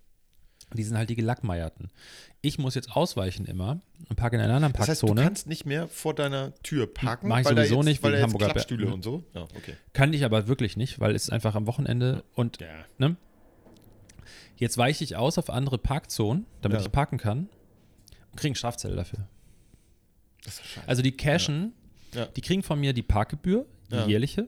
die 0.74 0.84
sind 0.84 0.98
halt 0.98 1.10
die 1.10 1.16
Gelackmeierten. 1.16 1.90
Ich 2.42 2.58
muss 2.60 2.76
jetzt 2.76 2.92
ausweichen 2.96 3.46
immer 3.46 3.82
und 4.10 4.16
parke 4.16 4.36
in 4.36 4.42
einer 4.42 4.54
anderen 4.56 4.74
Das 4.74 4.88
heißt, 4.88 5.02
du 5.02 5.08
Parkzone. 5.08 5.24
kannst 5.28 5.48
nicht 5.48 5.66
mehr 5.66 5.88
vor 5.88 6.14
deiner 6.14 6.54
Tür 6.64 6.86
parken, 6.94 7.28
Mach 7.28 7.40
ich 7.40 7.46
weil 7.46 7.56
sowieso 7.56 7.78
jetzt, 7.78 7.86
nicht, 7.86 8.04
weil 8.04 8.14
wegen 8.14 8.24
Hamburger 8.24 8.46
Klappstühle 8.50 8.86
Mhm. 8.88 8.94
und 8.94 9.04
so. 9.04 9.24
Ja, 9.34 9.44
okay. 9.44 9.76
Kann 9.94 10.14
ich 10.14 10.24
aber 10.26 10.48
wirklich 10.48 10.78
nicht, 10.78 11.00
weil 11.00 11.16
es 11.16 11.24
ist 11.24 11.30
einfach 11.32 11.56
am 11.56 11.66
Wochenende 11.68 12.24
und 12.36 12.60
ne? 12.98 13.16
Jetzt 14.58 14.78
weiche 14.78 15.04
ich 15.06 15.16
aus 15.16 15.38
auf 15.38 15.50
andere 15.50 15.78
Parkzonen, 15.78 16.46
damit 16.62 16.82
ich 16.82 16.92
parken 16.92 17.18
kann 17.18 17.48
und 18.32 18.36
kriege 18.38 18.50
einen 18.50 18.56
Strafzettel 18.56 18.98
dafür. 18.98 19.28
Das 20.44 20.56
ist 20.60 20.66
scheiße. 20.68 20.88
Also 20.88 21.02
die 21.02 21.16
cashen, 21.16 21.74
die 22.36 22.42
kriegen 22.42 22.62
von 22.64 22.80
mir 22.80 22.92
die 22.94 23.04
Parkgebühr, 23.04 23.66
die 23.91 23.95
Ja. 23.95 24.08
jährliche. 24.08 24.47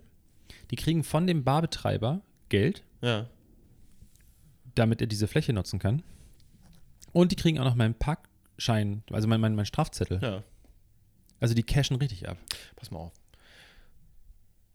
Die 0.71 0.75
kriegen 0.75 1.03
von 1.03 1.27
dem 1.27 1.43
Barbetreiber 1.43 2.21
Geld, 2.49 2.83
ja. 3.01 3.27
damit 4.75 5.01
er 5.01 5.07
diese 5.07 5.27
Fläche 5.27 5.53
nutzen 5.53 5.79
kann. 5.79 6.03
Und 7.13 7.31
die 7.31 7.35
kriegen 7.35 7.59
auch 7.59 7.65
noch 7.65 7.75
meinen 7.75 7.95
Parkschein, 7.95 9.03
also 9.11 9.27
meinen 9.27 9.41
mein, 9.41 9.55
mein 9.55 9.65
Strafzettel. 9.65 10.19
ja. 10.21 10.43
Also 11.39 11.55
die 11.55 11.63
cashen 11.63 11.95
richtig 11.97 12.29
ab. 12.29 12.37
Pass 12.75 12.91
mal 12.91 12.99
auf. 12.99 13.13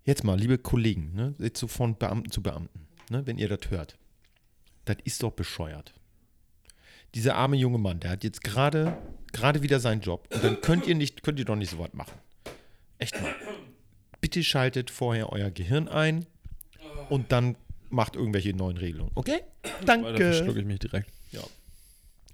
Jetzt 0.05 0.25
mal, 0.25 0.39
liebe 0.39 0.59
Kollegen, 0.59 1.15
ne, 1.15 1.35
jetzt 1.39 1.61
so 1.61 1.69
von 1.69 1.97
Beamten 1.97 2.31
zu 2.31 2.43
Beamten, 2.43 2.87
ne, 3.11 3.27
wenn 3.27 3.39
ihr 3.39 3.49
das 3.49 3.71
hört, 3.71 3.97
das 4.85 4.97
ist 5.05 5.23
doch 5.23 5.33
bescheuert. 5.33 5.95
Dieser 7.15 7.37
arme 7.37 7.57
junge 7.57 7.79
Mann, 7.79 8.01
der 8.01 8.11
hat 8.11 8.25
jetzt 8.25 8.43
gerade 8.43 8.99
gerade 9.33 9.63
wieder 9.63 9.79
seinen 9.81 10.01
Job 10.01 10.29
und 10.35 10.43
dann 10.43 10.61
könnt 10.61 10.87
ihr 10.87 10.95
nicht, 10.97 11.23
könnt 11.23 11.39
ihr 11.39 11.45
doch 11.45 11.57
nicht 11.57 11.71
so 11.71 11.79
was 11.79 11.93
machen. 11.93 12.19
Echt 12.99 13.21
mal. 13.21 13.35
Bitte 14.27 14.43
schaltet 14.43 14.91
vorher 14.91 15.33
euer 15.33 15.53
Gehirn 15.53 15.87
ein 15.87 16.27
und 17.11 17.31
dann 17.31 17.55
macht 17.91 18.17
irgendwelche 18.17 18.53
neuen 18.55 18.77
Regelungen. 18.77 19.13
Okay? 19.15 19.39
Danke. 19.85 20.35
schlucke 20.35 20.59
ich 20.59 20.67
mich 20.67 20.81
direkt. 20.81 21.09
Ja. 21.31 21.43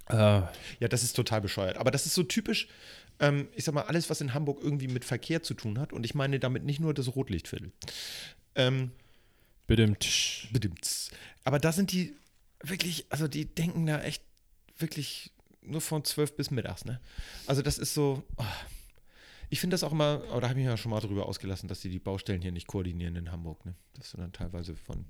Äh, 0.08 0.46
Ja, 0.80 0.88
das 0.88 1.02
ist 1.02 1.12
total 1.12 1.42
bescheuert. 1.42 1.76
Aber 1.76 1.90
das 1.90 2.06
ist 2.06 2.14
so 2.14 2.22
typisch, 2.22 2.66
ähm, 3.20 3.48
ich 3.54 3.64
sag 3.64 3.74
mal, 3.74 3.82
alles, 3.82 4.08
was 4.08 4.22
in 4.22 4.32
Hamburg 4.32 4.60
irgendwie 4.62 4.88
mit 4.88 5.04
Verkehr 5.04 5.42
zu 5.42 5.52
tun 5.52 5.78
hat. 5.78 5.92
Und 5.92 6.06
ich 6.06 6.14
meine 6.14 6.40
damit 6.40 6.64
nicht 6.64 6.80
nur 6.80 6.94
das 6.94 7.14
Rotlichtviertel. 7.14 7.72
Ähm, 8.54 8.92
bedimmt. 9.66 10.48
bedimmt. 10.50 11.10
Aber 11.44 11.58
da 11.58 11.72
sind 11.72 11.92
die 11.92 12.16
wirklich, 12.62 13.04
also 13.10 13.28
die 13.28 13.44
denken 13.44 13.84
da 13.84 14.00
echt 14.00 14.22
wirklich 14.78 15.30
nur 15.60 15.82
von 15.82 16.06
12 16.06 16.36
bis 16.36 16.50
mittags, 16.50 16.86
ne? 16.86 17.02
Also 17.46 17.60
das 17.60 17.76
ist 17.76 17.92
so, 17.92 18.24
oh. 18.38 18.44
Ich 19.52 19.60
finde 19.60 19.74
das 19.74 19.84
auch 19.84 19.92
immer, 19.92 20.22
aber 20.30 20.40
da 20.40 20.48
habe 20.48 20.58
ich 20.58 20.64
mich 20.64 20.70
ja 20.70 20.78
schon 20.78 20.90
mal 20.90 21.00
drüber 21.00 21.26
ausgelassen, 21.26 21.68
dass 21.68 21.80
die 21.80 21.90
die 21.90 21.98
Baustellen 21.98 22.40
hier 22.40 22.52
nicht 22.52 22.66
koordinieren 22.66 23.16
in 23.16 23.30
Hamburg, 23.30 23.64
ne? 23.66 23.74
Dass 23.98 24.12
du 24.12 24.16
dann 24.16 24.32
teilweise 24.32 24.74
von 24.74 25.04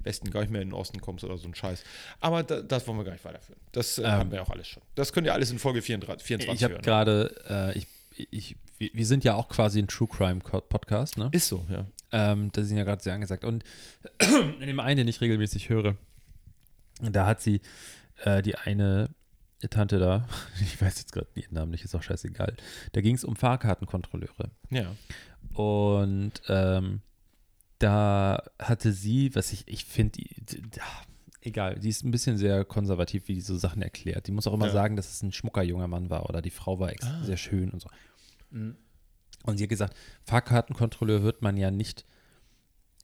Westen 0.00 0.30
gar 0.30 0.40
nicht 0.40 0.50
mehr 0.50 0.62
in 0.62 0.68
den 0.70 0.74
Osten 0.74 0.98
kommst 1.00 1.24
oder 1.24 1.36
so 1.36 1.46
ein 1.46 1.54
Scheiß. 1.54 1.84
Aber 2.20 2.42
da, 2.42 2.62
das 2.62 2.86
wollen 2.88 2.96
wir 2.98 3.04
gar 3.04 3.12
nicht 3.12 3.24
weiterführen. 3.24 3.60
Das 3.72 3.98
äh, 3.98 4.02
Ähm, 4.02 4.08
haben 4.12 4.30
wir 4.30 4.40
auch 4.42 4.48
alles 4.48 4.66
schon. 4.68 4.82
Das 4.94 5.12
könnt 5.12 5.26
ihr 5.26 5.34
alles 5.34 5.50
in 5.50 5.58
Folge 5.58 5.82
24, 5.82 6.26
24 6.26 6.58
Ich 6.58 6.64
habe 6.64 6.74
hören. 6.74 6.82
gerade, 6.82 7.74
äh, 7.74 7.78
ich, 7.78 7.86
ich, 8.30 8.56
wir 8.78 8.90
wir 8.94 9.04
sind 9.06 9.24
ja 9.24 9.34
auch 9.34 9.48
quasi 9.48 9.78
ein 9.78 9.88
True 9.88 10.08
Crime 10.08 10.40
Podcast, 10.40 11.18
ne? 11.18 11.28
Ist 11.32 11.48
so, 11.48 11.66
ja. 11.68 11.84
Ähm, 12.12 12.50
das 12.52 12.66
ist 12.66 12.72
ja 12.72 12.84
gerade 12.84 13.02
sehr 13.02 13.12
angesagt. 13.12 13.44
Und 13.44 13.62
in 14.60 14.66
dem 14.66 14.80
einen, 14.80 14.96
den 14.98 15.08
ich 15.08 15.20
regelmäßig 15.20 15.68
höre, 15.68 15.96
da 17.02 17.26
hat 17.26 17.42
sie 17.42 17.60
äh, 18.24 18.40
die 18.40 18.54
eine 18.56 19.10
Tante 19.70 19.98
da, 19.98 20.28
ich 20.60 20.80
weiß 20.80 20.98
jetzt 20.98 21.12
gerade 21.12 21.28
ihren 21.34 21.54
Namen 21.54 21.70
nicht, 21.70 21.84
ist 21.84 21.94
auch 21.94 22.02
scheißegal. 22.02 22.54
Da 22.92 23.00
ging 23.00 23.14
es 23.14 23.24
um 23.24 23.36
Fahrkartenkontrolleure. 23.36 24.50
Ja. 24.70 24.94
Und 25.54 26.32
ähm, 26.48 27.00
da 27.78 28.42
hatte 28.58 28.92
sie, 28.92 29.34
was 29.34 29.52
ich, 29.52 29.66
ich 29.68 29.84
finde, 29.84 30.20
egal, 31.40 31.78
die 31.78 31.88
ist 31.88 32.04
ein 32.04 32.10
bisschen 32.10 32.36
sehr 32.38 32.64
konservativ, 32.64 33.28
wie 33.28 33.34
die 33.34 33.40
so 33.40 33.56
Sachen 33.56 33.82
erklärt. 33.82 34.26
Die 34.26 34.32
muss 34.32 34.46
auch 34.46 34.54
immer 34.54 34.66
Ja. 34.66 34.72
sagen, 34.72 34.96
dass 34.96 35.10
es 35.10 35.22
ein 35.22 35.32
schmucker 35.32 35.62
junger 35.62 35.88
Mann 35.88 36.10
war 36.10 36.28
oder 36.28 36.42
die 36.42 36.50
Frau 36.50 36.78
war 36.78 36.90
Ah. 37.02 37.22
sehr 37.24 37.36
schön 37.36 37.70
und 37.70 37.80
so. 37.80 37.88
Und 38.50 39.56
sie 39.58 39.64
hat 39.64 39.70
gesagt, 39.70 39.96
Fahrkartenkontrolleur 40.24 41.22
wird 41.22 41.42
man 41.42 41.56
ja 41.56 41.70
nicht, 41.70 42.04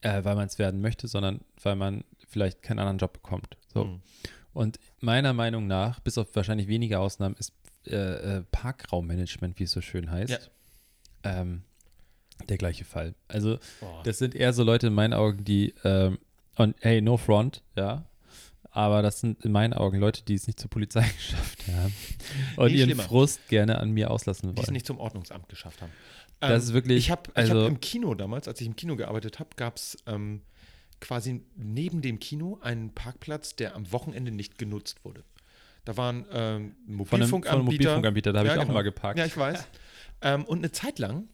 äh, 0.01 0.23
weil 0.23 0.35
man 0.35 0.47
es 0.47 0.59
werden 0.59 0.81
möchte, 0.81 1.07
sondern 1.07 1.41
weil 1.61 1.75
man 1.75 2.03
vielleicht 2.27 2.61
keinen 2.61 2.79
anderen 2.79 2.97
Job 2.97 3.13
bekommt. 3.13 3.57
So. 3.73 3.85
Mhm. 3.85 4.01
Und 4.53 4.79
meiner 4.99 5.33
Meinung 5.33 5.67
nach, 5.67 5.99
bis 5.99 6.17
auf 6.17 6.35
wahrscheinlich 6.35 6.67
wenige 6.67 6.99
Ausnahmen, 6.99 7.35
ist 7.39 7.53
äh, 7.87 7.95
äh, 8.37 8.43
Parkraummanagement, 8.51 9.59
wie 9.59 9.63
es 9.63 9.71
so 9.71 9.81
schön 9.81 10.09
heißt, 10.11 10.29
Ja. 11.25 11.39
ähm, 11.41 11.63
der 12.49 12.57
gleiche 12.57 12.85
Fall. 12.85 13.15
Also 13.27 13.57
Boah. 13.79 14.01
das 14.03 14.17
sind 14.19 14.35
eher 14.35 14.53
so 14.53 14.63
Leute 14.63 14.87
in 14.87 14.93
meinen 14.93 15.13
Augen, 15.13 15.43
die, 15.43 15.73
ähm, 15.83 16.17
und 16.55 16.75
hey, 16.81 17.01
no 17.01 17.17
front, 17.17 17.61
ja, 17.75 18.05
aber 18.71 19.01
das 19.01 19.19
sind 19.19 19.43
in 19.43 19.51
meinen 19.51 19.73
Augen 19.73 19.99
Leute, 19.99 20.23
die 20.23 20.33
es 20.35 20.47
nicht 20.47 20.59
zur 20.59 20.69
Polizei 20.69 21.01
geschafft 21.17 21.63
haben 21.67 21.93
und 22.57 22.71
Nee, 22.71 22.77
ihren 22.79 22.89
schlimmer. 22.89 23.03
Frust 23.03 23.47
gerne 23.49 23.79
an 23.79 23.91
mir 23.91 24.11
auslassen 24.11 24.53
die 24.55 24.61
es 24.61 24.67
wollen. 24.67 24.73
nicht 24.73 24.85
zum 24.85 24.99
Ordnungsamt 24.99 25.49
geschafft 25.49 25.81
haben. 25.81 25.91
Das 26.39 26.63
ist 26.65 26.73
wirklich- 26.73 26.97
Ich 27.05 27.11
habe 27.11 27.29
also- 27.35 27.61
hab 27.63 27.67
im 27.69 27.79
Kino 27.79 28.13
damals, 28.15 28.47
als 28.47 28.59
ich 28.61 28.67
im 28.67 28.75
Kino 28.75 28.95
gearbeitet 28.95 29.39
habe, 29.39 29.49
gab 29.55 29.77
es 29.77 29.97
ähm, 30.07 30.41
quasi 31.03 31.41
neben 31.57 32.01
dem 32.01 32.17
Kino 32.19 32.59
einen 32.61 32.93
Parkplatz, 32.95 33.55
der 33.57 33.75
am 33.75 33.91
Wochenende 33.91 34.31
nicht 34.31 34.57
genutzt 34.57 35.03
wurde. 35.03 35.23
Da 35.83 35.97
waren 35.97 36.25
ähm, 36.31 36.75
Von 37.05 37.21
einem, 37.21 37.27
von 37.29 37.43
einem 37.43 37.65
Mobilfunkanbieter. 37.65 37.65
Mobilfunkanbieter, 37.65 38.31
da 38.31 38.39
habe 38.39 38.47
Ja, 38.47 38.53
ich 38.53 38.59
auch 38.59 38.63
genau. 38.63 38.73
mal 38.75 38.83
geparkt. 38.83 39.19
Ja, 39.19 39.25
ich 39.25 39.35
weiß. 39.35 39.67
ähm, 40.21 40.45
und 40.45 40.59
eine 40.59 40.71
Zeit 40.71 40.97
lang 40.99 41.27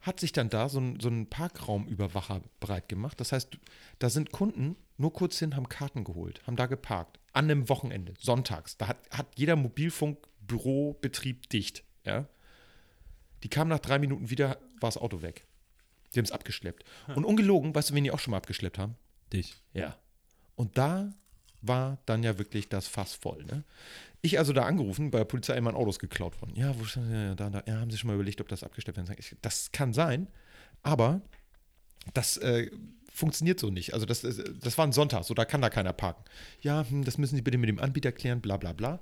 hat 0.00 0.20
sich 0.20 0.30
dann 0.32 0.48
da 0.48 0.68
so 0.68 0.78
ein, 0.78 1.00
so 1.00 1.08
ein 1.08 1.26
Parkraumüberwacher 1.28 2.40
breit 2.60 2.88
gemacht. 2.88 3.18
Das 3.20 3.32
heißt, 3.32 3.58
da 3.98 4.10
sind 4.10 4.30
Kunden 4.30 4.76
nur 4.96 5.12
kurz 5.12 5.38
hin, 5.40 5.56
haben 5.56 5.68
Karten 5.68 6.04
geholt, 6.04 6.40
haben 6.46 6.54
da 6.56 6.66
geparkt. 6.66 7.18
An 7.32 7.46
einem 7.46 7.68
Wochenende, 7.68 8.14
sonntags. 8.20 8.76
Da 8.76 8.86
hat, 8.86 8.98
hat 9.10 9.26
jeder 9.34 9.56
Mobilfunkbürobetrieb 9.56 11.48
dicht. 11.48 11.82
Ja? 12.04 12.28
Die 13.42 13.48
kamen 13.48 13.70
nach 13.70 13.80
drei 13.80 13.98
Minuten 13.98 14.30
wieder, 14.30 14.58
war 14.78 14.88
das 14.88 14.98
Auto 14.98 15.20
weg. 15.22 15.46
Die 16.14 16.18
haben 16.20 16.24
es 16.24 16.32
abgeschleppt. 16.32 16.84
Und 17.14 17.24
ungelogen, 17.24 17.74
weißt 17.74 17.90
du, 17.90 17.94
wen 17.94 18.04
die 18.04 18.10
auch 18.10 18.18
schon 18.18 18.30
mal 18.32 18.36
abgeschleppt 18.38 18.78
haben? 18.78 18.94
Dich. 19.32 19.56
Ja. 19.72 19.96
Und 20.56 20.78
da 20.78 21.12
war 21.62 21.98
dann 22.06 22.22
ja 22.22 22.38
wirklich 22.38 22.68
das 22.68 22.86
Fass 22.86 23.14
voll. 23.14 23.42
Ne? 23.44 23.64
Ich 24.22 24.38
also 24.38 24.52
da 24.52 24.64
angerufen, 24.64 25.10
bei 25.10 25.18
der 25.18 25.24
Polizei 25.24 25.58
mein 25.60 25.74
Auto 25.74 25.90
ist 25.90 25.98
geklaut 25.98 26.40
worden. 26.42 26.52
Ja, 26.56 26.74
wo 26.78 26.84
ja, 26.84 27.34
da, 27.34 27.50
da. 27.50 27.62
Ja, 27.66 27.80
haben 27.80 27.90
Sie 27.90 27.96
schon 27.98 28.08
mal 28.08 28.14
überlegt, 28.14 28.40
ob 28.40 28.48
das 28.48 28.62
abgeschleppt 28.62 28.98
werden? 28.98 29.14
Ich, 29.18 29.34
Das 29.42 29.72
kann 29.72 29.92
sein, 29.92 30.28
aber 30.82 31.22
das 32.12 32.36
äh, 32.36 32.70
funktioniert 33.10 33.58
so 33.58 33.70
nicht. 33.70 33.94
Also 33.94 34.04
das, 34.06 34.24
ist- 34.24 34.42
das 34.60 34.76
war 34.76 34.86
ein 34.86 34.92
Sonntag, 34.92 35.24
so 35.24 35.32
da 35.34 35.44
kann 35.46 35.62
da 35.62 35.70
keiner 35.70 35.92
parken. 35.94 36.22
Ja, 36.60 36.84
hm, 36.88 37.02
das 37.04 37.16
müssen 37.18 37.36
Sie 37.36 37.42
bitte 37.42 37.56
mit 37.58 37.68
dem 37.68 37.78
Anbieter 37.78 38.12
klären, 38.12 38.40
bla 38.42 38.58
bla 38.58 38.72
bla. 38.74 39.00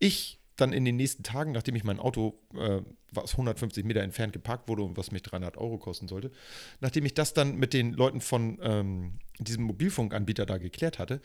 Ich 0.00 0.39
dann 0.60 0.72
in 0.72 0.84
den 0.84 0.96
nächsten 0.96 1.22
Tagen, 1.22 1.52
nachdem 1.52 1.76
ich 1.76 1.84
mein 1.84 1.98
Auto, 1.98 2.38
äh, 2.54 2.82
was 3.12 3.32
150 3.32 3.84
Meter 3.84 4.02
entfernt 4.02 4.32
geparkt 4.32 4.68
wurde 4.68 4.82
und 4.82 4.96
was 4.96 5.10
mich 5.10 5.22
300 5.22 5.56
Euro 5.56 5.78
kosten 5.78 6.08
sollte, 6.08 6.30
nachdem 6.80 7.04
ich 7.06 7.14
das 7.14 7.34
dann 7.34 7.56
mit 7.56 7.72
den 7.72 7.92
Leuten 7.92 8.20
von 8.20 8.58
ähm, 8.62 9.18
diesem 9.38 9.64
Mobilfunkanbieter 9.64 10.46
da 10.46 10.58
geklärt 10.58 10.98
hatte, 10.98 11.20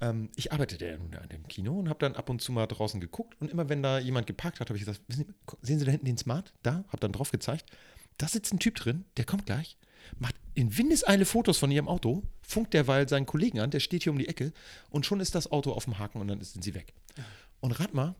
ähm, 0.00 0.30
ich 0.36 0.52
arbeitete 0.52 0.86
ja 0.86 0.96
nun 0.96 1.14
an 1.14 1.28
dem 1.28 1.46
Kino 1.48 1.78
und 1.78 1.88
habe 1.88 1.98
dann 1.98 2.14
ab 2.14 2.30
und 2.30 2.40
zu 2.40 2.52
mal 2.52 2.66
draußen 2.66 3.00
geguckt 3.00 3.40
und 3.40 3.50
immer 3.50 3.68
wenn 3.68 3.82
da 3.82 3.98
jemand 3.98 4.26
geparkt 4.26 4.60
hat, 4.60 4.68
habe 4.68 4.78
ich 4.78 4.84
gesagt, 4.84 5.00
Sie, 5.08 5.26
sehen 5.62 5.78
Sie 5.78 5.84
da 5.84 5.90
hinten 5.90 6.06
den 6.06 6.18
Smart? 6.18 6.52
Da, 6.62 6.84
habe 6.88 7.00
dann 7.00 7.12
drauf 7.12 7.30
gezeigt, 7.30 7.70
da 8.18 8.28
sitzt 8.28 8.52
ein 8.52 8.58
Typ 8.58 8.76
drin, 8.76 9.04
der 9.16 9.24
kommt 9.24 9.46
gleich, 9.46 9.76
macht 10.18 10.36
in 10.54 10.76
Windeseile 10.76 11.24
Fotos 11.24 11.58
von 11.58 11.70
Ihrem 11.70 11.88
Auto, 11.88 12.22
funkt 12.42 12.74
derweil 12.74 13.08
seinen 13.08 13.26
Kollegen 13.26 13.60
an, 13.60 13.70
der 13.70 13.80
steht 13.80 14.04
hier 14.04 14.12
um 14.12 14.18
die 14.18 14.28
Ecke 14.28 14.52
und 14.90 15.04
schon 15.04 15.20
ist 15.20 15.34
das 15.34 15.50
Auto 15.50 15.72
auf 15.72 15.84
dem 15.84 15.98
Haken 15.98 16.20
und 16.20 16.28
dann 16.28 16.40
sind 16.42 16.62
sie 16.62 16.74
weg. 16.74 16.94
Und 17.60 17.72
rat 17.80 17.94
mal, 17.94 18.14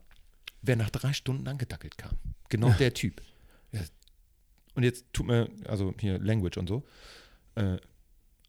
wer 0.65 0.75
nach 0.75 0.89
drei 0.89 1.13
Stunden 1.13 1.47
angedackelt 1.47 1.97
kam. 1.97 2.17
Genau 2.49 2.71
der 2.71 2.93
Typ. 2.93 3.21
Ja. 3.71 3.81
Und 4.75 4.83
jetzt 4.83 5.05
tut 5.13 5.27
mir, 5.27 5.49
also 5.67 5.93
hier 5.99 6.19
Language 6.19 6.57
und 6.57 6.67
so. 6.67 6.83
Äh, 7.55 7.77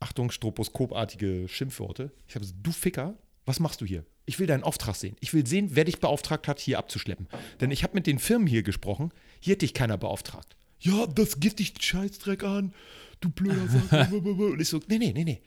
Achtung, 0.01 0.31
stroboskopartige 0.31 1.47
Schimpfworte. 1.49 2.13
Ich 2.29 2.35
habe 2.35 2.41
gesagt, 2.45 2.61
du 2.63 2.73
Ficker, 2.73 3.15
was 3.45 3.61
machst 3.61 3.81
du 3.81 3.87
hier? 3.87 4.05
Ich 4.27 4.39
will 4.39 4.47
deinen 4.47 4.65
Auftrag 4.65 4.97
sehen. 4.97 5.17
Ich 5.21 5.33
will 5.33 5.47
sehen, 5.47 5.71
wer 5.73 5.85
dich 5.85 6.01
beauftragt 6.01 6.49
hat, 6.49 6.59
hier 6.59 6.79
abzuschleppen. 6.79 7.29
Denn 7.61 7.71
ich 7.71 7.85
habe 7.85 7.95
mit 7.95 8.07
den 8.07 8.19
Firmen 8.19 8.47
hier 8.47 8.63
gesprochen, 8.63 9.13
hier 9.41 9.53
hat 9.55 9.63
dich 9.63 9.73
keiner 9.73 9.97
beauftragt. 9.97 10.57
Ja, 10.81 11.07
das 11.07 11.41
geht 11.41 11.59
dich 11.61 11.75
Scheißdreck 11.81 12.43
an, 12.43 12.75
du 13.21 13.31
blöder 13.31 13.69
Sack. 13.69 14.13
Und 14.13 14.61
ich 14.61 14.69
so, 14.69 14.81
nee, 14.89 14.99
nee, 14.99 15.13
nee, 15.13 15.25
nee. 15.25 15.43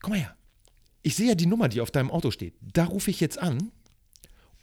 Komm 0.00 0.10
mal 0.10 0.18
her. 0.18 0.36
Ich 1.02 1.14
sehe 1.14 1.28
ja 1.28 1.34
die 1.34 1.46
Nummer, 1.46 1.68
die 1.68 1.80
auf 1.80 1.90
deinem 1.90 2.10
Auto 2.10 2.30
steht. 2.30 2.54
Da 2.60 2.84
rufe 2.84 3.10
ich 3.10 3.20
jetzt 3.20 3.38
an 3.38 3.70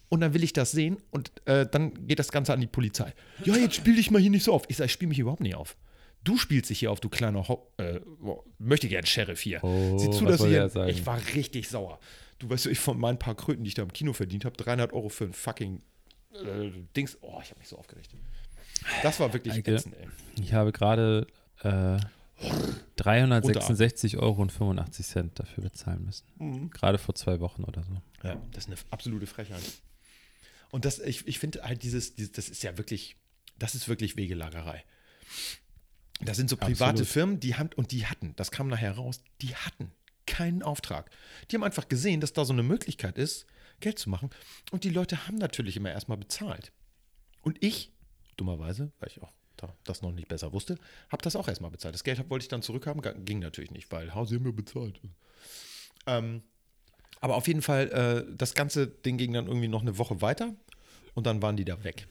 und 0.09 0.21
dann 0.21 0.33
will 0.33 0.43
ich 0.43 0.53
das 0.53 0.71
sehen 0.71 0.97
und 1.11 1.31
äh, 1.45 1.65
dann 1.69 2.07
geht 2.07 2.19
das 2.19 2.31
Ganze 2.31 2.53
an 2.53 2.61
die 2.61 2.67
Polizei. 2.67 3.13
Ja, 3.43 3.55
jetzt 3.55 3.75
spiel 3.75 3.95
dich 3.95 4.11
mal 4.11 4.21
hier 4.21 4.31
nicht 4.31 4.43
so 4.43 4.53
auf. 4.53 4.63
Ich 4.67 4.77
sage, 4.77 4.85
ich 4.85 4.91
spiele 4.91 5.09
mich 5.09 5.19
überhaupt 5.19 5.41
nicht 5.41 5.55
auf. 5.55 5.75
Du 6.23 6.37
spielst 6.37 6.69
dich 6.69 6.79
hier 6.79 6.91
auf, 6.91 6.99
du 6.99 7.09
kleiner 7.09 7.47
Ho 7.47 7.71
äh, 7.77 7.99
oh, 8.23 8.43
möchte 8.57 8.87
gern 8.87 9.05
Sheriff 9.05 9.41
hier. 9.41 9.63
Oh, 9.63 9.97
Sieh 9.97 10.09
zu, 10.09 10.25
dass 10.25 10.41
ich, 10.41 10.71
sagen? 10.71 10.89
ich 10.89 11.05
war 11.05 11.19
richtig 11.35 11.69
sauer. 11.69 11.99
Du 12.39 12.49
weißt, 12.49 12.65
ich 12.65 12.79
von 12.79 12.99
meinen 12.99 13.19
paar 13.19 13.35
Kröten, 13.35 13.63
die 13.63 13.69
ich 13.69 13.75
da 13.75 13.83
im 13.83 13.93
Kino 13.93 14.11
verdient 14.13 14.43
habe, 14.45 14.57
300 14.57 14.91
Euro 14.93 15.09
für 15.09 15.25
ein 15.25 15.33
fucking 15.33 15.81
äh, 16.33 16.71
Dings. 16.95 17.17
Oh, 17.21 17.39
ich 17.41 17.51
habe 17.51 17.59
mich 17.59 17.69
so 17.69 17.77
aufgeregt. 17.77 18.09
Das 19.03 19.19
war 19.19 19.33
wirklich 19.33 19.53
Eike. 19.53 19.75
ätzend, 19.75 19.95
ey. 19.95 20.07
Ich 20.41 20.53
habe 20.53 20.71
gerade 20.71 21.27
äh, 21.61 21.97
366,85 22.97 24.17
Euro 24.19 24.45
dafür 25.33 25.63
bezahlen 25.63 26.05
müssen. 26.05 26.25
Mhm. 26.37 26.69
Gerade 26.71 26.97
vor 26.97 27.15
zwei 27.15 27.39
Wochen 27.39 27.63
oder 27.63 27.83
so. 27.83 28.01
Ja, 28.23 28.35
das 28.51 28.65
ist 28.65 28.69
eine 28.69 28.77
absolute 28.89 29.27
Frechheit. 29.27 29.61
Und 30.71 30.85
das, 30.85 30.99
ich, 30.99 31.27
ich 31.27 31.39
finde 31.39 31.63
halt 31.63 31.83
dieses, 31.83 32.15
dieses, 32.15 32.31
das 32.31 32.49
ist 32.49 32.63
ja 32.63 32.77
wirklich, 32.77 33.15
das 33.57 33.75
ist 33.75 33.87
wirklich 33.87 34.17
Wegelagerei. 34.17 34.83
Das 36.21 36.37
sind 36.37 36.49
so 36.49 36.57
private 36.57 36.91
Absolut. 36.91 37.07
Firmen, 37.07 37.39
die 37.39 37.55
haben, 37.55 37.69
und 37.75 37.91
die 37.91 38.05
hatten, 38.05 38.33
das 38.35 38.51
kam 38.51 38.67
nachher 38.67 38.93
raus, 38.93 39.21
die 39.41 39.55
hatten 39.55 39.91
keinen 40.25 40.63
Auftrag. 40.63 41.09
Die 41.49 41.55
haben 41.55 41.63
einfach 41.63 41.87
gesehen, 41.87 42.21
dass 42.21 42.33
da 42.33 42.45
so 42.45 42.53
eine 42.53 42.63
Möglichkeit 42.63 43.17
ist, 43.17 43.45
Geld 43.79 43.99
zu 43.99 44.09
machen. 44.09 44.29
Und 44.71 44.83
die 44.83 44.89
Leute 44.89 45.27
haben 45.27 45.37
natürlich 45.37 45.77
immer 45.77 45.91
erstmal 45.91 46.17
bezahlt. 46.17 46.71
Und 47.41 47.63
ich, 47.63 47.91
dummerweise, 48.37 48.91
weil 48.99 49.09
ich 49.09 49.21
auch 49.21 49.31
da, 49.57 49.75
das 49.83 50.01
noch 50.01 50.11
nicht 50.11 50.27
besser 50.27 50.53
wusste, 50.53 50.77
habe 51.09 51.21
das 51.21 51.35
auch 51.35 51.47
erstmal 51.47 51.71
bezahlt. 51.71 51.93
Das 51.93 52.03
Geld 52.03 52.29
wollte 52.29 52.43
ich 52.43 52.49
dann 52.49 52.61
zurückhaben, 52.61 53.01
ging 53.25 53.39
natürlich 53.39 53.71
nicht, 53.71 53.91
weil, 53.91 54.13
ha, 54.13 54.25
sie 54.25 54.35
haben 54.35 54.43
mir 54.43 54.53
bezahlt. 54.53 54.99
Ähm, 56.07 56.43
aber 57.21 57.35
auf 57.35 57.47
jeden 57.47 57.61
Fall, 57.61 57.91
äh, 58.29 58.35
das 58.35 58.53
ganze 58.53 58.87
Ding 58.87 59.17
ging 59.17 59.33
dann 59.33 59.47
irgendwie 59.47 59.67
noch 59.67 59.81
eine 59.81 59.97
Woche 59.97 60.21
weiter 60.21 60.53
und 61.13 61.25
dann 61.27 61.41
waren 61.41 61.57
die 61.57 61.65
da 61.65 61.83
weg. 61.83 62.07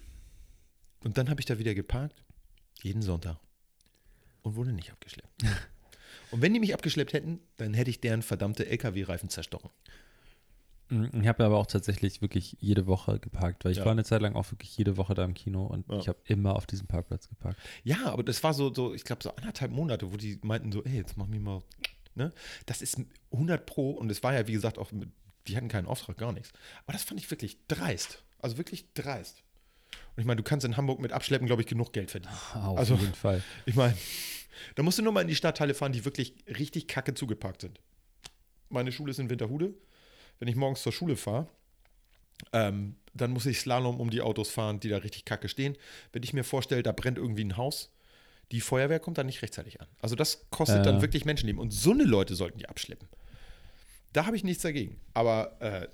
Und 1.05 1.19
dann 1.19 1.29
habe 1.29 1.41
ich 1.41 1.47
da 1.47 1.59
wieder 1.59 1.75
geparkt, 1.75 2.23
jeden 2.83 3.03
Sonntag. 3.03 3.39
Und 4.43 4.57
wurde 4.57 4.73
nicht 4.73 4.91
abgeschleppt. 4.93 5.43
und 6.31 6.43
wenn 6.43 6.53
die 6.55 6.61
mich 6.61 6.75
abgeschleppt 6.75 7.13
hätten, 7.13 7.41
dann 7.57 7.75
hätte 7.75 7.91
ich 7.91 8.01
deren 8.01 8.23
verdammte 8.23 8.67
LKW-Reifen 8.67 9.29
zerstochen. 9.29 9.71
Mhm, 10.91 11.11
Ich 11.23 11.29
habe 11.29 11.45
aber 11.45 11.57
auch 11.59 11.67
tatsächlich 11.67 12.21
wirklich 12.21 12.57
jede 12.61 12.87
Woche 12.87 13.19
geparkt, 13.19 13.65
weil 13.65 13.73
ich 13.73 13.79
Ja. 13.79 13.85
war 13.87 13.93
eine 13.93 14.05
Zeit 14.05 14.21
lang 14.21 14.35
auch 14.35 14.51
wirklich 14.51 14.77
jede 14.77 14.97
Woche 14.99 15.15
da 15.15 15.25
im 15.25 15.33
Kino 15.35 15.65
und 15.65 15.89
Ja. 15.91 15.99
ich 15.99 16.09
habe 16.09 16.19
immer 16.25 16.57
auf 16.57 16.67
diesem 16.67 16.87
Parkplatz 16.87 17.29
geparkt. 17.29 17.59
Ja, 17.85 18.07
aber 18.13 18.23
das 18.23 18.43
war 18.43 18.53
so, 18.53 18.73
so 18.73 18.93
ich 18.95 19.05
glaube, 19.05 19.23
so 19.23 19.35
anderthalb 19.35 19.73
Monate, 19.73 20.13
wo 20.13 20.17
die 20.17 20.39
meinten 20.43 20.73
so, 20.73 20.85
ey, 20.85 20.97
jetzt 20.97 21.17
mach 21.17 21.27
mich 21.27 21.41
mal, 21.41 21.63
ne? 22.15 22.33
Das 22.67 22.83
ist 22.83 22.99
100 23.33 23.67
pro 23.67 23.91
und 23.91 24.11
es 24.11 24.23
war 24.23 24.35
ja, 24.35 24.47
wie 24.47 24.53
gesagt, 24.53 24.79
auch, 24.79 24.93
mit, 24.93 25.09
die 25.47 25.57
hatten 25.57 25.69
keinen 25.69 25.87
Auftrag, 25.87 26.17
gar 26.17 26.33
nichts. 26.33 26.53
Aber 26.87 26.93
das 26.93 27.05
fand 27.05 27.21
ich 27.21 27.31
wirklich 27.31 27.59
dreist. 27.69 28.23
Also 28.39 28.59
wirklich 28.59 28.93
dreist. 28.95 29.43
Und 30.17 30.21
ich 30.21 30.27
meine, 30.27 30.37
du 30.37 30.43
kannst 30.43 30.65
in 30.67 30.77
Hamburg 30.77 31.01
mit 31.01 31.13
Abschleppen, 31.13 31.47
glaube 31.47 31.63
ich, 31.63 31.69
genug 31.69 31.93
Geld 31.93 32.11
verdienen. 32.11 32.35
Auf 32.55 32.79
Also- 32.79 32.95
jeden 32.97 33.15
Fall. 33.15 33.43
Ich 33.67 33.75
meine, 33.75 33.97
da 34.77 34.83
musst 34.83 34.99
du 34.99 35.03
nur 35.03 35.13
mal 35.13 35.23
in 35.23 35.29
die 35.29 35.35
Stadtteile 35.37 35.75
fahren, 35.75 35.93
die 35.93 36.05
wirklich 36.05 36.35
richtig 36.47 36.87
kacke 36.89 37.15
zugeparkt 37.15 37.63
sind. 37.63 37.81
Meine 38.69 38.93
Schule 38.93 39.11
ist 39.11 39.19
in 39.19 39.31
Winterhude. 39.31 39.75
Wenn 40.39 40.49
ich 40.49 40.57
morgens 40.57 40.83
zur 40.83 40.93
Schule 40.93 41.17
fahre, 41.17 41.49
ähm, 42.53 42.97
dann 43.15 43.31
muss 43.31 43.47
ich 43.47 43.61
Slalom 43.61 44.01
um 44.01 44.11
die 44.11 44.21
Autos 44.21 44.51
fahren, 44.51 44.81
die 44.81 44.89
da 44.89 44.99
richtig 44.99 45.25
kacke 45.25 45.49
stehen. 45.49 45.77
Wenn 46.13 46.23
ich 46.23 46.33
mir 46.33 46.45
vorstelle, 46.45 46.83
da 46.83 46.93
brennt 46.93 47.19
irgendwie 47.19 47.45
ein 47.45 47.57
Haus, 47.57 47.91
die 48.53 48.61
Feuerwehr 48.61 49.01
kommt 49.01 49.19
dann 49.19 49.27
nicht 49.27 49.43
rechtzeitig 49.43 49.81
an. 49.81 49.87
Also 50.01 50.17
das 50.17 50.47
kostet 50.51 50.79
Ja. 50.79 50.83
dann 50.93 51.03
wirklich 51.03 51.25
Menschenleben. 51.25 51.61
Und 51.61 51.73
so 51.73 51.91
eine 51.93 52.05
Leute 52.05 52.35
sollten 52.35 52.59
die 52.59 52.69
abschleppen. 52.69 53.09
Da 54.13 54.27
habe 54.27 54.37
ich 54.37 54.45
nichts 54.45 54.63
dagegen. 54.63 55.01
Aber 55.13 55.61
äh, 55.61 55.89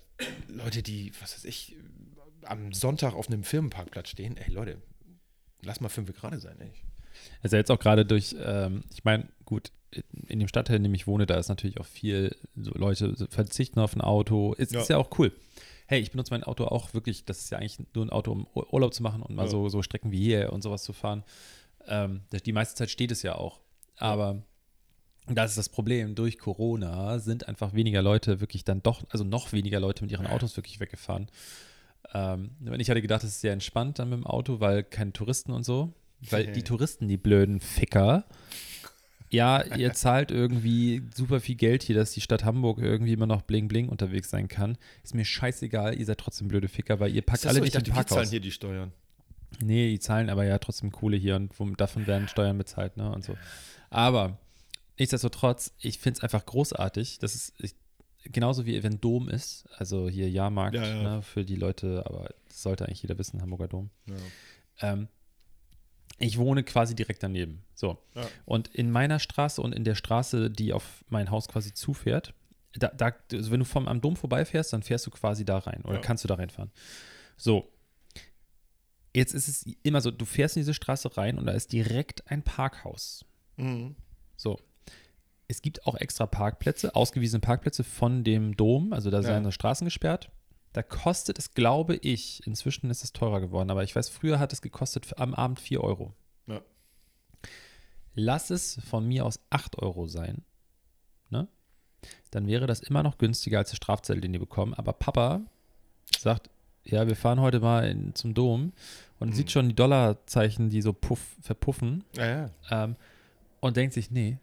Leute, 0.49 0.83
die, 0.83 1.13
was 1.21 1.35
weiß 1.35 1.45
ich, 1.45 1.77
am 2.43 2.73
Sonntag 2.73 3.15
auf 3.15 3.29
einem 3.29 3.45
Firmenparkplatz 3.45 4.09
stehen, 4.11 4.37
ey 4.37 4.53
Leute, 4.53 4.81
lass 5.63 5.81
mal 5.81 5.89
fünf 5.89 6.13
gerade 6.15 6.39
sein, 6.41 6.57
ey. 6.61 6.71
Also 7.43 7.57
jetzt 7.57 7.71
auch 7.71 7.79
gerade 7.79 8.05
durch, 8.07 8.35
ähm, 8.43 8.85
ich 8.93 9.05
meine, 9.05 9.29
gut, 9.45 9.73
in 10.29 10.39
dem 10.39 10.49
Stadtteil, 10.49 10.77
in 10.77 10.85
dem 10.85 10.95
ich 10.95 11.07
wohne, 11.07 11.27
da 11.27 11.37
ist 11.39 11.49
natürlich 11.49 11.81
auch 11.81 11.87
viel, 11.87 12.35
so 12.57 12.73
Leute 12.75 13.15
verzichten 13.31 13.81
auf 13.81 13.95
ein 13.97 14.01
Auto. 14.01 14.55
Es 14.59 14.71
Ja. 14.71 14.81
ist 14.81 14.89
ja 14.89 14.97
auch 14.99 15.19
cool. 15.19 15.33
Hey, 15.87 16.01
ich 16.01 16.13
benutze 16.13 16.33
mein 16.33 16.45
Auto 16.45 16.65
auch 16.67 16.95
wirklich, 16.95 17.25
das 17.25 17.41
ist 17.41 17.51
ja 17.51 17.59
eigentlich 17.59 17.79
nur 17.95 18.05
ein 18.07 18.11
Auto, 18.11 18.31
um 18.31 18.47
Ur- 18.55 18.73
Urlaub 18.73 18.95
zu 18.95 19.03
machen 19.03 19.23
und 19.23 19.35
mal 19.35 19.45
Ja. 19.45 19.49
so, 19.51 19.69
so 19.69 19.83
Strecken 19.83 20.13
wie 20.13 20.23
hier 20.23 20.53
und 20.53 20.63
sowas 20.63 20.85
zu 20.85 20.93
fahren. 20.93 21.25
Ähm, 21.87 22.23
die 22.45 22.53
meiste 22.53 22.75
Zeit 22.75 22.91
steht 22.91 23.11
es 23.11 23.23
ja 23.23 23.35
auch. 23.35 23.61
Aber 23.97 24.43
das 25.27 25.53
ist 25.53 25.59
das 25.59 25.69
Problem. 25.69 26.15
Durch 26.15 26.39
Corona 26.39 27.19
sind 27.19 27.49
einfach 27.49 27.75
weniger 27.75 28.03
Leute 28.03 28.41
wirklich 28.41 28.65
dann 28.65 28.83
doch, 28.83 29.05
also 29.11 29.25
noch 29.25 29.53
weniger 29.53 29.81
Leute 29.81 30.03
mit 30.03 30.11
ihren 30.11 30.27
Autos 30.27 30.57
wirklich 30.57 30.81
weggefahren. 30.81 31.29
Ähm, 32.13 32.51
ich 32.79 32.91
hatte 32.91 33.03
gedacht, 33.03 33.23
es 33.25 33.31
ist 33.31 33.41
sehr 33.41 33.53
entspannt 33.53 33.99
dann 33.99 34.11
mit 34.11 34.19
dem 34.19 34.27
Auto, 34.27 34.61
weil 34.61 34.83
keine 34.83 35.13
Touristen 35.13 35.53
und 35.53 35.65
so. 35.65 35.93
Weil 36.29 36.53
die 36.53 36.63
Touristen, 36.63 37.09
die 37.09 37.17
blöden 37.17 37.61
Ficker, 37.61 38.27
ja, 39.31 39.65
ihr 39.77 39.93
zahlt 39.95 40.31
irgendwie 40.31 41.03
super 41.15 41.41
viel 41.41 41.55
Geld 41.55 41.83
hier, 41.83 41.97
dass 41.97 42.13
die 42.13 42.21
Stadt 42.21 42.45
Hamburg 42.45 42.79
irgendwie 42.79 43.13
immer 43.13 43.27
noch 43.27 43.43
bling 43.43 43.69
bling 43.69 43.89
unterwegs 43.89 44.29
sein 44.29 44.49
kann. 44.49 44.77
Ist 45.03 45.15
mir 45.15 45.25
scheißegal, 45.25 45.99
ihr 45.99 46.05
seid 46.05 46.19
trotzdem 46.19 46.49
blöde 46.49 46.69
Ficker, 46.69 47.01
weil 47.01 47.15
ihr 47.15 47.23
packt 47.23 47.47
alle 47.47 47.57
so? 47.57 47.61
nicht 47.61 47.69
ich 47.69 47.73
dachte, 47.75 47.91
im 47.91 47.97
wir 47.97 48.07
zahlen 48.07 48.17
Parkhaus. 48.17 48.31
hier 48.31 48.41
die 48.41 48.51
Steuern. 48.51 48.93
Nee, 49.63 49.91
die 49.91 49.99
zahlen 49.99 50.31
aber 50.31 50.45
ja 50.45 50.59
trotzdem 50.59 50.93
Kohle 50.93 51.17
hier 51.17 51.37
und 51.37 51.59
wo, 51.59 51.69
davon 51.71 52.07
werden 52.07 52.29
Steuern 52.29 52.57
bezahlt, 52.57 52.97
ne? 52.97 53.11
Und 53.11 53.25
so. 53.25 53.37
Aber 53.91 54.39
nichtsdestotrotz, 54.99 55.73
ich 55.79 55.99
finde 55.99 56.19
es 56.19 56.23
einfach 56.23 56.47
großartig. 56.47 57.19
Das 57.19 57.35
ist 57.35 57.55
ich, 57.59 57.75
genauso 58.25 58.67
wie 58.67 58.83
wenn 58.83 59.01
Dom 59.01 59.29
ist, 59.29 59.69
also 59.77 60.09
hier 60.09 60.31
Jahrmarkt, 60.31 60.77
Ja, 60.77 60.85
ja. 60.85 61.03
Ne, 61.03 61.23
für 61.23 61.45
die 61.45 61.57
Leute, 61.57 62.05
aber 62.07 62.29
das 62.49 62.63
sollte 62.63 62.87
eigentlich 62.87 63.03
jeder 63.03 63.19
wissen, 63.19 63.41
Hamburger 63.43 63.69
Dom. 63.69 63.91
Ja. 64.07 64.93
Ähm, 64.93 65.09
ich 66.19 66.37
wohne 66.39 66.63
quasi 66.63 66.95
direkt 66.95 67.23
daneben. 67.23 67.65
So. 67.75 67.99
Und 68.45 68.69
in 68.69 68.91
meiner 68.91 69.19
Straße 69.19 69.61
und 69.63 69.75
in 69.75 69.85
der 69.85 69.95
Straße, 69.95 70.51
die 70.51 70.73
auf 70.73 71.05
mein 71.09 71.31
Haus 71.31 71.49
quasi 71.49 71.73
zufährt, 71.73 72.35
da, 72.75 72.89
da, 72.89 73.13
also 73.33 73.51
wenn 73.51 73.61
du 73.61 73.65
vom 73.65 73.89
am 73.89 74.01
Dom 74.01 74.17
vorbeifährst, 74.17 74.73
dann 74.73 74.83
fährst 74.83 75.07
du 75.07 75.11
quasi 75.11 75.45
da 75.45 75.59
rein 75.59 75.83
oder 75.85 75.99
kannst 75.99 76.25
du 76.25 76.29
da 76.29 76.35
reinfahren. 76.35 76.71
So. 77.37 77.69
Jetzt 79.15 79.35
ist 79.35 79.49
es 79.49 79.65
immer 79.83 80.01
so, 80.01 80.11
du 80.11 80.25
fährst 80.25 80.57
in 80.57 80.61
diese 80.61 80.75
Straße 80.75 81.17
rein 81.17 81.39
und 81.39 81.47
da 81.47 81.53
ist 81.53 81.73
direkt 81.73 82.31
ein 82.31 82.43
Parkhaus. 82.43 83.25
Mhm. 83.57 83.97
So. 84.37 84.59
Es 85.49 85.63
gibt 85.63 85.85
auch 85.87 85.97
extra 85.97 86.27
Parkplätze, 86.27 86.95
ausgewiesene 86.95 87.41
Parkplätze 87.41 87.83
von 87.83 88.23
dem 88.23 88.57
Dom, 88.57 88.93
also 88.93 89.11
da 89.11 89.21
Ja. 89.21 89.23
sind 89.43 89.53
Straßen 89.53 89.85
gesperrt. 89.85 90.31
Da 90.73 90.85
kostet 90.85 91.41
es, 91.41 91.55
glaube 91.55 91.97
ich, 91.97 92.47
inzwischen 92.47 92.89
ist 92.91 93.03
es 93.03 93.13
teurer 93.13 93.41
geworden, 93.41 93.71
aber 93.71 93.83
ich 93.83 93.97
weiß, 93.97 94.09
früher 94.09 94.39
hat 94.39 94.53
es 94.53 94.63
gekostet 94.63 95.19
am 95.19 95.35
Abend 95.35 95.59
4 95.59 95.83
Euro. 95.83 96.15
Ja. 96.47 96.63
Lass 98.15 98.51
es 98.51 98.79
von 98.89 99.07
mir 99.09 99.25
aus 99.27 99.41
8 99.51 99.79
Euro 99.81 100.07
sein, 100.07 100.45
ne? 101.31 101.49
Dann 102.31 102.47
wäre 102.47 102.67
das 102.67 102.81
immer 102.81 103.03
noch 103.03 103.19
günstiger 103.19 103.59
als 103.59 103.71
der 103.71 103.77
Strafzettel, 103.77 104.21
den 104.21 104.33
die 104.33 104.39
bekommen. 104.39 104.73
Aber 104.75 104.93
Papa 104.93 105.41
sagt, 106.19 106.49
ja, 106.85 107.07
wir 107.07 107.17
fahren 107.17 107.41
heute 107.41 107.61
mal 107.61 107.89
in, 107.89 108.15
zum 108.15 108.35
Dom 108.35 108.73
und 109.19 109.29
Mhm. 109.31 109.33
sieht 109.35 109.51
schon 109.51 109.69
die 109.69 109.75
Dollarzeichen, 109.75 110.71
die 110.71 110.83
so 110.83 110.93
puff, 110.93 111.37
verpuffen 111.41 112.05
Ja, 112.17 112.27
ja. 112.27 112.51
ähm, 112.85 112.97
und 113.61 113.77
denkt 113.77 113.95
sich, 113.95 114.11
nee, 114.11 114.39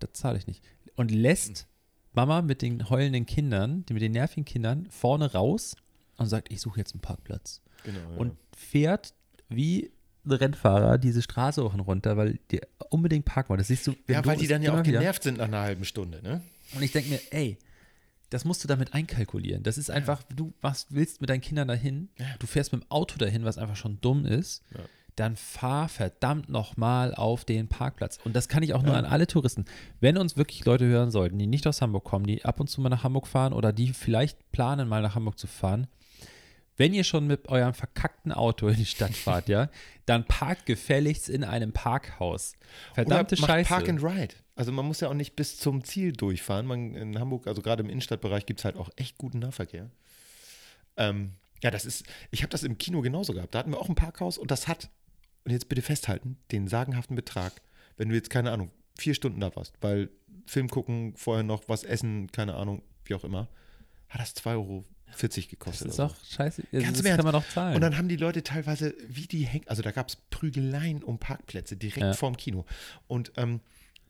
das 0.00 0.10
zahle 0.12 0.38
ich 0.38 0.46
nicht. 0.46 0.62
Und 0.96 1.10
lässt 1.10 1.66
Mama 2.12 2.42
mit 2.42 2.62
den 2.62 2.88
heulenden 2.90 3.26
Kindern, 3.26 3.84
die- 3.86 3.92
mit 3.94 4.02
den 4.02 4.12
nervigen 4.12 4.44
Kindern, 4.44 4.86
vorne 4.90 5.32
raus 5.32 5.76
und 6.16 6.26
sagt, 6.26 6.52
ich 6.52 6.60
suche 6.60 6.78
jetzt 6.78 6.92
einen 6.94 7.00
Parkplatz. 7.00 7.60
Genau. 7.84 7.98
Ja. 7.98 8.16
Und 8.18 8.36
fährt 8.56 9.14
wie 9.48 9.90
ein 10.24 10.30
Rennfahrer 10.32 10.96
diese 10.96 11.20
Straße 11.22 11.62
und 11.64 11.80
runter, 11.80 12.16
weil 12.16 12.38
die 12.52 12.60
unbedingt 12.90 13.24
parken 13.24 13.48
wollen. 13.50 13.58
Das 13.58 13.66
siehst 13.68 13.86
du. 13.88 13.94
ja, 14.08 14.24
weil 14.24 14.36
die 14.38 14.46
dann 14.46 14.62
ja 14.62 14.72
auch 14.72 14.78
wieder- 14.86 15.00
genervt 15.00 15.22
sind 15.24 15.38
nach 15.38 15.46
einer 15.46 15.60
halben 15.60 15.84
Stunde, 15.84 16.22
ne? 16.22 16.40
Und 16.74 16.82
ich 16.82 16.92
denke 16.92 17.10
mir, 17.10 17.20
ey, 17.30 17.58
das 18.30 18.44
musst 18.44 18.64
du 18.64 18.68
damit 18.68 18.94
einkalkulieren. 18.94 19.62
Das 19.62 19.78
ist 19.78 19.90
einfach, 19.90 20.22
du 20.24 20.52
machst, 20.62 20.88
willst 20.90 21.20
mit 21.20 21.30
deinen 21.30 21.40
Kindern 21.40 21.68
dahin, 21.68 22.08
du 22.38 22.46
fährst 22.46 22.72
mit 22.72 22.82
dem 22.82 22.90
Auto 22.90 23.16
dahin, 23.18 23.44
was 23.44 23.58
einfach 23.58 23.76
schon 23.76 24.00
dumm 24.00 24.26
ist, 24.26 24.62
Ja. 24.74 24.80
dann 25.16 25.36
fahr 25.36 25.88
verdammt 25.88 26.48
nochmal 26.48 27.14
auf 27.14 27.44
den 27.44 27.68
Parkplatz. 27.68 28.18
Und 28.24 28.34
das 28.34 28.48
kann 28.48 28.62
ich 28.64 28.74
auch 28.74 28.82
nur 28.82 28.94
Ja. 28.94 28.98
an 28.98 29.04
alle 29.04 29.26
Touristen. 29.28 29.64
Wenn 30.00 30.16
uns 30.18 30.36
wirklich 30.36 30.64
Leute 30.64 30.86
hören 30.86 31.10
sollten, 31.12 31.38
die 31.38 31.46
nicht 31.46 31.66
aus 31.68 31.80
Hamburg 31.82 32.02
kommen, 32.04 32.26
die 32.26 32.44
ab 32.44 32.58
und 32.58 32.68
zu 32.68 32.80
mal 32.80 32.88
nach 32.88 33.04
Hamburg 33.04 33.28
fahren 33.28 33.52
oder 33.52 33.72
die 33.72 33.92
vielleicht 33.92 34.50
planen, 34.50 34.88
mal 34.88 35.02
nach 35.02 35.14
Hamburg 35.14 35.38
zu 35.38 35.46
fahren, 35.46 35.86
wenn 36.76 36.92
ihr 36.92 37.04
schon 37.04 37.28
mit 37.28 37.48
eurem 37.48 37.72
verkackten 37.72 38.32
Auto 38.32 38.66
in 38.66 38.74
die 38.74 38.86
Stadt 38.86 39.14
fahrt, 39.14 39.48
ja, 39.48 39.68
dann 40.06 40.24
parkt 40.24 40.66
gefälligst 40.66 41.28
in 41.28 41.44
einem 41.44 41.72
Parkhaus. 41.72 42.54
Verdammte 42.94 43.36
Oder 43.36 43.42
macht 43.42 43.50
Scheiße. 43.50 43.68
Park 43.68 43.88
and 43.88 44.02
Ride. 44.02 44.34
Also 44.56 44.70
man 44.72 44.86
muss 44.86 45.00
ja 45.00 45.08
auch 45.08 45.14
nicht 45.14 45.34
bis 45.34 45.58
zum 45.58 45.82
Ziel 45.84 46.12
durchfahren. 46.12 46.66
Man, 46.66 46.94
in 46.94 47.18
Hamburg, 47.18 47.46
also 47.46 47.60
gerade 47.60 47.82
im 47.82 47.88
Innenstadtbereich, 47.90 48.46
gibt 48.46 48.60
es 48.60 48.64
halt 48.64 48.76
auch 48.76 48.90
echt 48.96 49.18
guten 49.18 49.40
Nahverkehr. 49.40 49.90
Ähm, 50.96 51.32
ja, 51.62 51.70
das 51.70 51.84
ist, 51.84 52.04
ich 52.30 52.42
habe 52.42 52.50
das 52.50 52.62
im 52.62 52.78
Kino 52.78 53.00
genauso 53.00 53.32
gehabt. 53.32 53.54
Da 53.54 53.58
hatten 53.60 53.70
wir 53.72 53.80
auch 53.80 53.88
ein 53.88 53.94
Parkhaus 53.94 54.38
und 54.38 54.50
das 54.50 54.68
hat, 54.68 54.90
und 55.44 55.52
jetzt 55.52 55.68
bitte 55.68 55.82
festhalten, 55.82 56.36
den 56.52 56.68
sagenhaften 56.68 57.16
Betrag, 57.16 57.52
wenn 57.96 58.08
du 58.08 58.14
jetzt, 58.14 58.30
keine 58.30 58.52
Ahnung, 58.52 58.70
vier 58.96 59.14
Stunden 59.14 59.40
da 59.40 59.54
warst, 59.56 59.74
weil 59.80 60.10
Film 60.46 60.68
gucken, 60.68 61.14
vorher 61.16 61.42
noch 61.42 61.68
was 61.68 61.82
essen, 61.84 62.30
keine 62.30 62.54
Ahnung, 62.54 62.82
wie 63.06 63.14
auch 63.14 63.24
immer, 63.24 63.48
hat 64.08 64.20
das 64.20 64.36
2,40 64.36 64.50
Euro 64.52 64.84
gekostet. 65.50 65.88
Das 65.88 65.92
ist 65.94 65.98
doch 65.98 66.14
scheiße. 66.24 66.62
Ganz 66.70 67.02
das 67.02 67.16
kann 67.16 67.24
man 67.24 67.32
doch 67.32 67.48
zahlen. 67.48 67.74
und 67.74 67.80
dann 67.80 67.96
haben 67.96 68.08
die 68.08 68.16
Leute 68.16 68.42
teilweise, 68.42 68.94
wie 69.08 69.26
die 69.26 69.46
hängen, 69.46 69.66
also 69.66 69.82
da 69.82 69.90
gab 69.90 70.08
es 70.10 70.16
Prügeleien 70.16 71.02
um 71.02 71.18
Parkplätze 71.18 71.76
direkt 71.76 72.04
Ja. 72.04 72.12
vorm 72.12 72.36
Kino. 72.36 72.66
Und 73.08 73.32
ähm, 73.36 73.60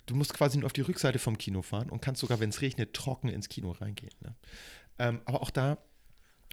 du 0.06 0.14
musst 0.14 0.34
quasi 0.34 0.58
nur 0.58 0.66
auf 0.66 0.72
die 0.72 0.82
Rückseite 0.82 1.18
vom 1.18 1.38
Kino 1.38 1.62
fahren 1.62 1.90
und 1.90 2.00
kannst 2.02 2.20
sogar, 2.20 2.40
wenn 2.40 2.50
es 2.50 2.60
regnet, 2.60 2.94
trocken 2.94 3.28
ins 3.28 3.48
Kino 3.48 3.70
reingehen. 3.72 4.12
Ne? 4.20 4.34
Ähm, 4.98 5.20
aber 5.24 5.42
auch 5.42 5.50
da, 5.50 5.78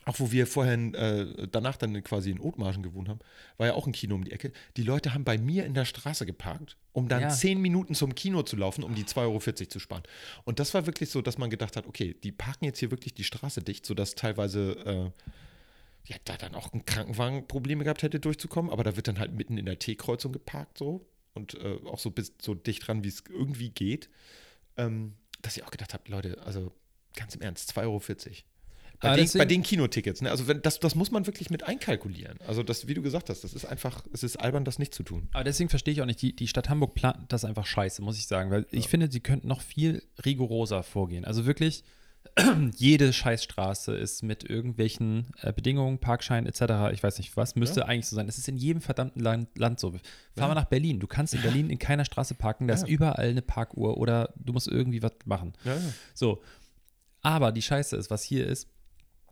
auch 0.06 0.20
wo 0.20 0.32
wir 0.32 0.48
vorhin 0.48 0.96
äh, 0.96 1.48
danach 1.48 1.78
dann 1.78 2.02
quasi 2.04 2.32
in 2.32 2.40
Othmarschen 2.40 2.82
gewohnt 2.82 3.08
haben, 3.08 3.20
war 3.58 3.68
ja 3.68 3.74
auch 3.74 3.86
ein 3.86 3.92
Kino 3.94 4.16
um 4.16 4.24
die 4.24 4.32
Ecke. 4.32 4.52
Die 4.78 4.84
Leute 4.84 5.14
haben 5.14 5.24
bei 5.24 5.38
mir 5.38 5.66
in 5.66 5.76
der 5.76 5.86
Straße 5.86 6.26
geparkt, 6.26 6.76
um 6.92 7.08
dann 7.08 7.22
Ja. 7.22 7.30
zehn 7.30 7.62
Minuten 7.62 7.94
zum 7.94 8.16
Kino 8.16 8.42
zu 8.42 8.56
laufen, 8.56 8.84
um 8.84 8.96
die 8.96 9.04
2,40 9.04 9.18
Euro 9.62 9.68
zu 9.68 9.80
sparen. 9.80 10.04
Und 10.44 10.60
das 10.60 10.74
war 10.74 10.88
wirklich 10.88 11.10
so, 11.10 11.22
dass 11.22 11.38
man 11.38 11.50
gedacht 11.52 11.76
hat, 11.76 11.86
okay, 11.86 12.16
die 12.24 12.32
parken 12.32 12.66
jetzt 12.66 12.80
hier 12.80 12.90
wirklich 12.90 13.14
die 13.14 13.24
Straße 13.24 13.62
dicht, 13.62 13.86
sodass 13.86 14.16
teilweise 14.16 14.72
äh, 14.86 15.12
ja, 16.06 16.16
da 16.26 16.36
dann 16.36 16.56
auch 16.56 16.74
ein 16.74 16.84
Krankenwagen 16.86 17.48
Probleme 17.48 17.84
gehabt 17.84 18.02
hätte, 18.02 18.20
durchzukommen, 18.20 18.72
aber 18.72 18.84
da 18.84 18.96
wird 18.96 19.08
dann 19.08 19.20
halt 19.20 19.34
mitten 19.34 19.58
in 19.60 19.66
der 19.66 19.78
T-Kreuzung 19.78 20.32
geparkt 20.32 20.80
so 20.80 21.06
und 21.34 21.56
äh, 21.56 21.78
auch 21.86 22.00
so 22.00 22.12
bis 22.12 22.34
so 22.42 22.54
dicht 22.54 22.88
dran, 22.88 23.04
wie 23.04 23.10
es 23.10 23.24
irgendwie 23.30 23.70
geht, 23.70 24.10
ähm, 24.78 25.14
dass 25.42 25.58
ich 25.58 25.64
auch 25.64 25.72
gedacht 25.72 25.94
habe, 25.94 26.10
Leute, 26.10 26.42
also 26.44 26.72
ganz 27.16 27.36
im 27.36 27.42
Ernst, 27.42 27.72
2,40 27.72 27.82
Euro. 27.84 28.02
Bei, 29.02 29.10
Aber 29.10 29.18
den, 29.18 29.30
bei 29.36 29.46
den 29.46 29.64
Kinotickets, 29.64 30.22
ne? 30.22 30.30
Also 30.30 30.48
wenn, 30.48 30.62
das, 30.62 30.80
das 30.80 30.94
muss 30.94 31.10
man 31.10 31.26
wirklich 31.26 31.50
mit 31.50 31.64
einkalkulieren. 31.64 32.38
Also 32.46 32.62
das, 32.62 32.88
wie 32.88 32.94
du 32.94 33.02
gesagt 33.02 33.32
hast, 33.32 33.44
das 33.44 33.54
ist 33.54 33.66
einfach, 33.66 34.06
es 34.14 34.22
ist 34.22 34.38
albern, 34.38 34.64
das 34.64 34.78
nicht 34.78 34.94
zu 34.94 35.02
tun. 35.02 35.28
Aber 35.34 35.44
deswegen 35.44 35.70
verstehe 35.70 35.94
ich 35.94 36.02
auch 36.02 36.06
nicht, 36.06 36.22
die, 36.22 36.36
die 36.36 36.48
Stadt 36.48 36.70
Hamburg 36.70 36.94
plant 36.94 37.18
das 37.30 37.44
einfach 37.44 37.66
scheiße, 37.66 38.04
muss 38.04 38.18
ich 38.20 38.28
sagen, 38.28 38.52
weil 38.52 38.68
ich 38.70 38.88
finde, 38.88 39.12
sie 39.12 39.20
könnten 39.20 39.48
noch 39.48 39.62
viel 39.62 40.04
rigoroser 40.24 40.84
vorgehen. 40.84 41.26
Also 41.26 41.48
wirklich, 41.48 41.84
jede 42.78 43.12
Scheißstraße 43.12 43.94
ist 43.96 44.24
mit 44.24 44.50
irgendwelchen 44.50 45.28
äh, 45.42 45.52
Bedingungen, 45.52 46.00
Parkschein 46.00 46.46
etc., 46.46 46.94
ich 46.94 47.04
weiß 47.04 47.18
nicht 47.18 47.36
was, 47.36 47.56
müsste 47.56 47.88
eigentlich 47.88 48.08
so 48.08 48.16
sein. 48.16 48.28
Es 48.30 48.38
ist 48.38 48.48
in 48.48 48.58
jedem 48.58 48.82
verdammten 48.82 49.22
Land, 49.22 49.50
Land 49.58 49.80
so. 49.80 49.92
Fahr 50.38 50.48
mal 50.48 50.56
nach 50.56 50.66
Berlin. 50.66 51.00
Du 51.00 51.08
kannst 51.08 51.34
in 51.34 51.42
Berlin 51.42 51.70
in 51.70 51.78
keiner 51.80 52.06
Straße 52.06 52.36
parken, 52.36 52.68
da 52.68 52.74
ist 52.74 52.84
Ja. 52.84 52.88
überall 52.88 53.30
eine 53.30 53.42
Parkuhr 53.42 53.98
oder 53.98 54.34
du 54.38 54.54
musst 54.54 54.68
irgendwie 54.68 55.02
was 55.04 55.12
machen. 55.26 55.54
Ja, 55.66 55.76
ja. 55.76 55.82
So. 56.14 56.42
Aber 57.22 57.52
die 57.52 57.62
Scheiße 57.62 57.96
ist, 57.98 58.10
was 58.10 58.24
hier 58.24 58.48
ist, 58.48 58.68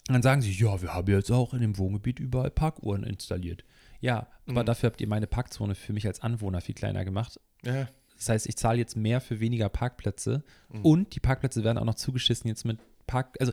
dann 0.07 0.21
sagen 0.21 0.41
sie, 0.41 0.51
ja, 0.51 0.81
wir 0.81 0.93
haben 0.93 1.11
jetzt 1.11 1.31
auch 1.31 1.53
in 1.53 1.61
dem 1.61 1.77
Wohngebiet 1.77 2.19
überall 2.19 2.51
Parkuhren 2.51 3.03
installiert. 3.03 3.63
Ja, 4.01 4.27
aber 4.47 4.61
Mhm. 4.63 4.65
dafür 4.65 4.89
habt 4.89 5.01
ihr 5.01 5.07
meine 5.07 5.27
Parkzone 5.27 5.75
für 5.75 5.93
mich 5.93 6.05
als 6.07 6.21
Anwohner 6.21 6.61
viel 6.61 6.75
kleiner 6.75 7.05
gemacht. 7.05 7.39
ja. 7.63 7.87
Das 8.19 8.29
heißt, 8.29 8.47
ich 8.47 8.55
zahle 8.57 8.77
jetzt 8.77 8.95
mehr 8.95 9.19
für 9.21 9.39
weniger 9.39 9.69
Parkplätze 9.69 10.43
Mhm. 10.71 10.85
und 10.85 11.15
die 11.15 11.19
Parkplätze 11.19 11.63
werden 11.63 11.77
auch 11.79 11.85
noch 11.85 11.95
zugeschissen 11.95 12.47
jetzt 12.47 12.65
mit 12.65 12.77
Park. 13.07 13.35
Also, 13.39 13.51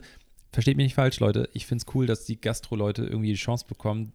versteht 0.51 0.77
mich 0.77 0.85
nicht 0.85 0.95
falsch, 0.95 1.19
Leute. 1.19 1.49
Ich 1.53 1.65
finde 1.65 1.83
es 1.87 1.95
cool, 1.95 2.05
dass 2.05 2.25
die 2.25 2.39
Gastro-Leute 2.39 3.03
irgendwie 3.05 3.29
die 3.31 3.35
Chance 3.39 3.65
bekommen, 3.67 4.13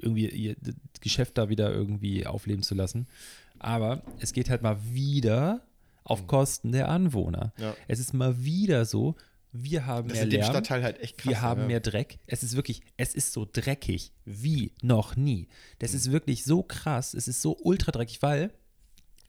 irgendwie 0.00 0.28
ihr 0.28 0.56
Geschäft 1.00 1.38
da 1.38 1.48
wieder 1.48 1.70
irgendwie 1.72 2.26
aufleben 2.26 2.62
zu 2.62 2.74
lassen. 2.74 3.06
Aber 3.58 4.02
es 4.18 4.32
geht 4.32 4.48
halt 4.50 4.62
mal 4.62 4.78
wieder 4.92 5.62
auf 6.02 6.26
Kosten 6.26 6.72
der 6.72 6.88
Anwohner. 6.88 7.52
Mhm. 7.58 7.62
Ja. 7.62 7.74
Es 7.86 8.00
ist 8.00 8.14
mal 8.14 8.42
wieder 8.42 8.84
so, 8.86 9.14
wir 9.52 9.84
haben 9.84 10.08
Das 10.08 10.14
mehr 10.14 10.22
ist 10.22 10.24
in 10.26 10.30
dem 10.30 10.40
Lärm. 10.40 10.50
Stadtteil 10.52 10.82
halt 10.82 11.00
echt 11.00 11.18
krass. 11.18 11.28
Wir 11.28 11.42
haben 11.42 11.60
ja. 11.62 11.66
mehr 11.66 11.80
Dreck. 11.80 12.18
Es 12.26 12.42
ist 12.42 12.56
wirklich, 12.56 12.82
es 12.96 13.14
ist 13.14 13.32
so 13.32 13.46
dreckig 13.52 14.12
wie 14.24 14.72
noch 14.80 15.16
nie. 15.16 15.48
Das 15.80 15.90
Mhm. 15.92 15.96
ist 15.98 16.12
wirklich 16.12 16.44
so 16.44 16.62
krass. 16.62 17.14
Es 17.14 17.28
ist 17.28 17.42
so 17.42 17.56
ultra 17.62 17.90
dreckig, 17.92 18.22
weil 18.22 18.52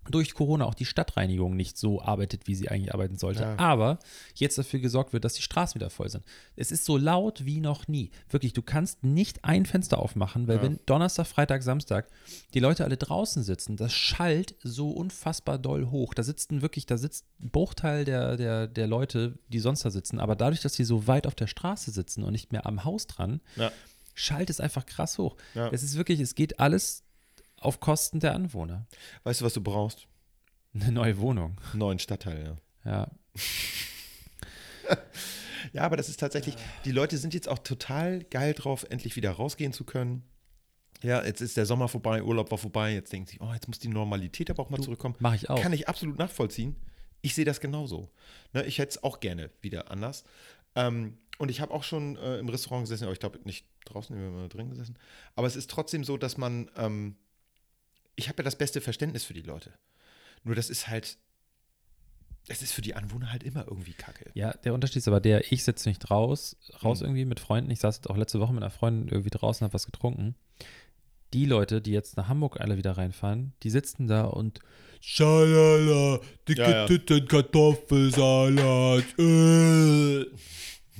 durch 0.10 0.34
Corona 0.34 0.66
auch 0.66 0.74
die 0.74 0.86
Stadtreinigung 0.86 1.56
nicht 1.56 1.78
so 1.78 2.02
arbeitet, 2.02 2.48
wie 2.48 2.56
sie 2.56 2.70
eigentlich 2.70 2.94
arbeiten 2.94 3.18
sollte. 3.18 3.44
Ja. 3.44 3.60
Aber 3.60 4.00
jetzt 4.36 4.58
dafür 4.58 4.80
gesorgt 4.80 5.14
wird, 5.14 5.24
dass 5.24 5.34
die 5.34 5.44
Straßen 5.44 5.76
wieder 5.76 5.92
voll 5.92 6.10
sind. 6.10 6.24
Es 6.56 6.72
ist 6.72 6.86
so 6.86 6.98
laut 6.98 7.46
wie 7.46 7.60
noch 7.60 7.88
nie. 7.88 8.10
Wirklich, 8.30 8.54
du 8.54 8.62
kannst 8.64 9.04
nicht 9.04 9.46
ein 9.46 9.66
Fenster 9.66 10.00
aufmachen, 10.00 10.48
weil 10.48 10.58
Ja. 10.58 10.64
wenn 10.64 10.80
Donnerstag, 10.88 11.28
Freitag, 11.28 11.62
Samstag 11.62 12.08
die 12.56 12.60
Leute 12.60 12.84
alle 12.84 12.98
draußen 12.98 13.44
sitzen, 13.44 13.78
das 13.78 13.94
schallt 13.94 14.56
so 14.64 14.90
unfassbar 14.90 15.60
doll 15.60 15.92
hoch. 15.92 16.14
Da 16.16 16.24
sitzen 16.24 16.62
wirklich, 16.64 16.86
da 16.88 16.98
sitzt 16.98 17.26
ein 17.40 17.52
Bruchteil 17.52 18.04
der, 18.04 18.38
der, 18.38 18.68
der 18.68 18.88
Leute, 18.88 19.38
die 19.50 19.60
sonst 19.60 19.86
da 19.86 19.92
sitzen. 19.92 20.20
Aber 20.20 20.36
dadurch, 20.36 20.62
dass 20.62 20.74
sie 20.74 20.84
so 20.84 21.06
weit 21.08 21.28
auf 21.28 21.36
der 21.36 21.48
Straße 21.48 21.92
sitzen 21.92 22.24
und 22.24 22.32
nicht 22.32 22.52
mehr 22.52 22.66
am 22.66 22.84
Haus 22.86 23.06
dran, 23.06 23.40
Ja. 23.56 23.72
schallt 24.16 24.50
es 24.50 24.60
einfach 24.60 24.86
krass 24.88 25.18
hoch. 25.20 25.36
Es 25.72 25.84
ist 25.84 25.96
wirklich, 25.96 26.20
es 26.20 26.34
geht 26.36 26.60
alles 26.60 27.04
auf 27.62 27.80
Kosten 27.80 28.20
der 28.20 28.36
Anwohner. 28.36 28.86
Weißt 29.24 29.42
du, 29.42 29.46
was 29.46 29.54
du 29.54 29.62
brauchst? 29.62 30.08
Eine 30.74 30.92
neue 30.92 31.18
Wohnung. 31.20 31.58
Einen 31.72 31.80
neuen 31.80 32.00
Stadtteil, 32.00 32.58
ja. 32.86 32.92
Ja. 32.92 33.12
Ja, 35.74 35.84
aber 35.84 35.96
das 35.96 36.10
ist 36.10 36.20
tatsächlich, 36.20 36.56
die 36.84 36.92
Leute 36.92 37.18
sind 37.18 37.34
jetzt 37.34 37.48
auch 37.48 37.60
total 37.60 38.24
geil 38.26 38.54
drauf, 38.54 38.86
endlich 38.90 39.16
wieder 39.16 39.32
rausgehen 39.32 39.72
zu 39.72 39.86
können. 39.86 40.24
Ja, 41.04 41.24
jetzt 41.24 41.40
ist 41.40 41.56
der 41.56 41.66
Sommer 41.66 41.88
vorbei, 41.88 42.24
Urlaub 42.24 42.52
war 42.52 42.58
vorbei, 42.58 42.94
jetzt 42.94 43.14
denken 43.14 43.28
sie, 43.28 43.38
oh, 43.40 43.54
jetzt 43.54 43.68
muss 43.68 43.80
die 43.80 43.88
Normalität 43.88 44.50
aber 44.50 44.64
auch 44.64 44.70
mal 44.70 44.82
zurückkommen. 44.82 45.16
Mach 45.20 45.34
ich 45.34 45.50
auch. 45.50 45.62
Kann 45.62 45.72
ich 45.72 45.88
absolut 45.88 46.18
nachvollziehen. 46.18 46.76
Ich 47.22 47.36
sehe 47.36 47.46
das 47.46 47.60
genauso. 47.60 48.10
Ne, 48.54 48.64
ich 48.66 48.80
hätte 48.80 48.90
es 48.90 49.04
auch 49.04 49.20
gerne 49.20 49.50
wieder 49.62 49.92
anders. 49.92 50.24
Ähm, 50.76 51.18
und 51.38 51.50
ich 51.50 51.62
habe 51.62 51.74
auch 51.74 51.84
schon 51.84 52.18
äh, 52.18 52.38
im 52.40 52.50
Restaurant 52.50 52.84
gesessen, 52.84 53.06
aber 53.06 53.14
ich 53.14 53.20
glaube 53.20 53.40
nicht 53.46 53.66
draußen, 53.86 54.16
wir 54.16 54.26
haben 54.26 54.34
immer 54.36 54.50
drin 54.50 54.70
gesessen. 54.70 54.98
Aber 55.36 55.48
es 55.48 55.56
ist 55.56 55.70
trotzdem 55.70 56.04
so, 56.04 56.18
dass 56.18 56.38
man, 56.38 56.70
ähm, 56.76 57.16
ich 58.22 58.30
habe 58.30 58.40
ja 58.40 58.44
das 58.46 58.56
beste 58.58 58.82
Verständnis 58.82 59.24
für 59.24 59.34
die 59.34 59.42
Leute. 59.42 59.74
Nur 60.44 60.56
das 60.56 60.70
ist 60.70 60.88
halt, 60.88 61.18
es 62.48 62.62
ist 62.62 62.74
für 62.74 62.82
die 62.82 62.96
Anwohner 62.96 63.32
halt 63.32 63.44
immer 63.44 63.66
irgendwie 63.68 63.94
kacke. 63.94 64.32
Ja, 64.34 64.52
der 64.52 64.74
Unterschied 64.74 64.98
ist 64.98 65.08
aber 65.08 65.20
der, 65.20 65.52
ich 65.52 65.64
sitze 65.64 65.88
nicht 65.90 66.10
raus, 66.10 66.56
raus 66.84 67.00
Mhm. 67.02 67.06
irgendwie 67.08 67.26
mit 67.26 67.40
Freunden. 67.40 67.70
Ich 67.72 67.80
saß 67.80 68.08
auch 68.08 68.18
letzte 68.18 68.40
Woche 68.40 68.54
mit 68.54 68.64
einer 68.64 68.72
Freundin 68.72 69.08
irgendwie 69.10 69.30
draußen, 69.30 69.64
habe 69.66 69.74
was 69.74 69.86
getrunken. 69.86 70.36
Die 71.34 71.46
Leute, 71.46 71.82
die 71.82 71.92
jetzt 71.92 72.18
nach 72.18 72.28
Hamburg 72.28 72.60
alle 72.60 72.78
wieder 72.78 72.98
reinfahren, 72.98 73.54
die 73.64 73.70
sitzen 73.70 74.08
da 74.08 74.24
und 74.26 74.60
Schalala, 75.00 76.20
dicke 76.48 76.62
Ja, 76.62 76.70
ja. 76.72 76.86
Titten, 76.88 77.28
Kartoffelsalat. 77.28 79.04
Äh. 79.18 80.26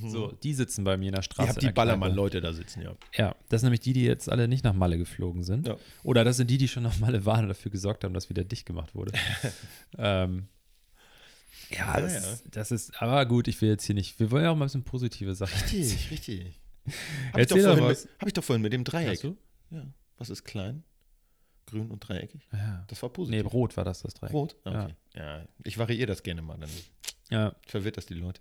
So, 0.00 0.32
die 0.32 0.54
sitzen 0.54 0.84
bei 0.84 0.96
mir 0.96 1.08
in 1.10 1.14
der 1.14 1.22
Straße. 1.22 1.42
Ich 1.42 1.48
habe 1.56 1.60
in 1.60 1.66
die. 1.68 1.72
Ballermann-Leute 1.74 2.40
da 2.40 2.52
sitzen, 2.52 2.80
ja. 2.82 2.94
Ja, 3.14 3.36
das 3.50 3.60
sind 3.60 3.66
nämlich 3.68 3.80
die, 3.80 3.92
die 3.92 4.04
jetzt 4.04 4.28
alle 4.28 4.48
nicht 4.48 4.64
nach 4.64 4.72
Malle 4.72 4.96
geflogen 4.98 5.42
sind. 5.42 5.66
Ja. 5.68 5.76
Oder 6.02 6.24
das 6.24 6.38
sind 6.38 6.48
die, 6.50 6.56
die 6.58 6.66
schon 6.68 6.82
nach 6.82 6.98
Malle 6.98 7.24
waren 7.26 7.42
und 7.44 7.48
dafür 7.48 7.70
gesorgt 7.70 8.02
haben, 8.04 8.14
dass 8.14 8.30
wieder 8.30 8.42
dicht 8.44 8.64
gemacht 8.66 8.94
wurde. 8.94 9.12
ähm, 9.98 10.48
ja, 11.70 11.94
Ja, 11.96 12.00
das, 12.00 12.12
ja. 12.12 12.18
Ist, 12.32 12.44
das 12.56 12.70
ist, 12.70 13.02
aber 13.02 13.24
gut, 13.26 13.48
ich 13.48 13.60
will 13.60 13.68
jetzt 13.68 13.84
hier 13.84 13.94
nicht, 13.94 14.18
wir 14.18 14.30
wollen 14.30 14.44
ja 14.44 14.50
auch 14.50 14.56
mal 14.56 14.64
ein 14.64 14.68
bisschen 14.68 14.84
positive 14.84 15.34
Sachen. 15.34 15.60
Richtig, 15.62 16.10
richtig. 16.10 16.60
Habe 17.32 17.42
ich, 17.42 17.46
doch 17.48 17.58
vorhin 17.58 17.86
mit- 17.86 18.08
hab 18.18 18.26
ich 18.28 18.32
doch 18.34 18.44
vorhin 18.44 18.62
mit 18.62 18.72
dem 18.72 18.84
Dreieck. 18.84 19.10
Hast 19.10 19.24
du? 19.24 19.36
Ja. 19.70 19.86
Was 20.18 20.30
ist 20.30 20.44
klein? 20.44 20.82
Grün 21.66 21.90
und 21.90 22.00
dreieckig? 22.00 22.48
Ja. 22.52 22.84
Das 22.88 23.00
war 23.02 23.08
Nee, 23.10 23.14
positiv. 23.14 23.52
rot 23.52 23.76
war 23.76 23.84
das, 23.84 24.02
das 24.02 24.14
Dreieck. 24.14 24.32
Rot? 24.32 24.56
Okay. 24.64 24.94
Ja. 25.14 25.44
Ich 25.64 25.78
variiere 25.78 26.06
das 26.06 26.22
gerne 26.22 26.42
mal, 26.42 26.58
dann 26.58 26.70
Ja. 27.30 27.54
verwirrt 27.66 27.96
das 27.98 28.06
die 28.06 28.14
Leute. 28.14 28.40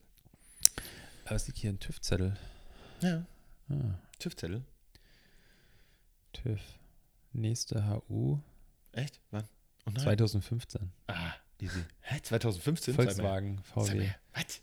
Aber 1.32 1.38
es 1.38 1.48
liegt 1.48 1.60
hier 1.60 1.70
ein 1.70 1.80
TÜV-Zettel. 1.80 2.36
Ja. 3.00 3.26
Ah, 3.70 3.98
TÜV-Zettel. 4.20 4.64
TÜV. 6.34 6.60
Nächste 7.32 7.88
HU 7.88 8.40
Echt? 8.92 9.22
Wann? 9.32 9.46
Oh 9.86 9.92
nein. 9.92 10.04
2015. 10.04 10.92
Ah, 11.08 11.32
easy. 11.62 11.80
Hä? 12.02 12.20
2015? 12.22 12.94
Sag 12.96 13.06
mal. 13.06 13.06
Volkswagen, 13.14 13.64
VW. 13.64 14.10
Was? 14.34 14.62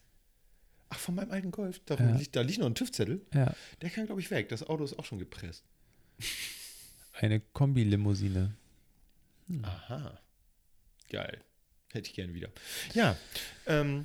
Ach, 0.91 0.99
von 0.99 1.15
meinem 1.15 1.31
alten 1.31 1.51
Golf. 1.53 1.81
Da, 1.87 1.95
Ja. 1.95 2.11
liegt, 2.17 2.37
da 2.37 2.43
liegt 2.43 2.59
noch 2.59 2.67
ein 2.67 2.75
TÜV-Zettel. 2.75 3.25
Ja, 3.33 3.55
Der 3.81 3.89
kann, 3.89 4.05
glaube 4.05 4.21
ich, 4.21 4.31
weg. 4.31 4.51
Das 4.51 4.63
Auto 4.63 4.85
ist 4.85 4.99
auch 4.99 5.07
schon 5.07 5.19
gepresst. 5.19 5.65
eine 7.15 7.41
Kombilimousine. 7.41 8.55
Aha. 9.63 10.21
Geil. 11.09 11.43
Hätte 11.93 12.09
ich 12.11 12.15
gerne 12.15 12.35
wieder. 12.35 12.51
Ja. 12.93 13.17
Ähm, 13.65 14.05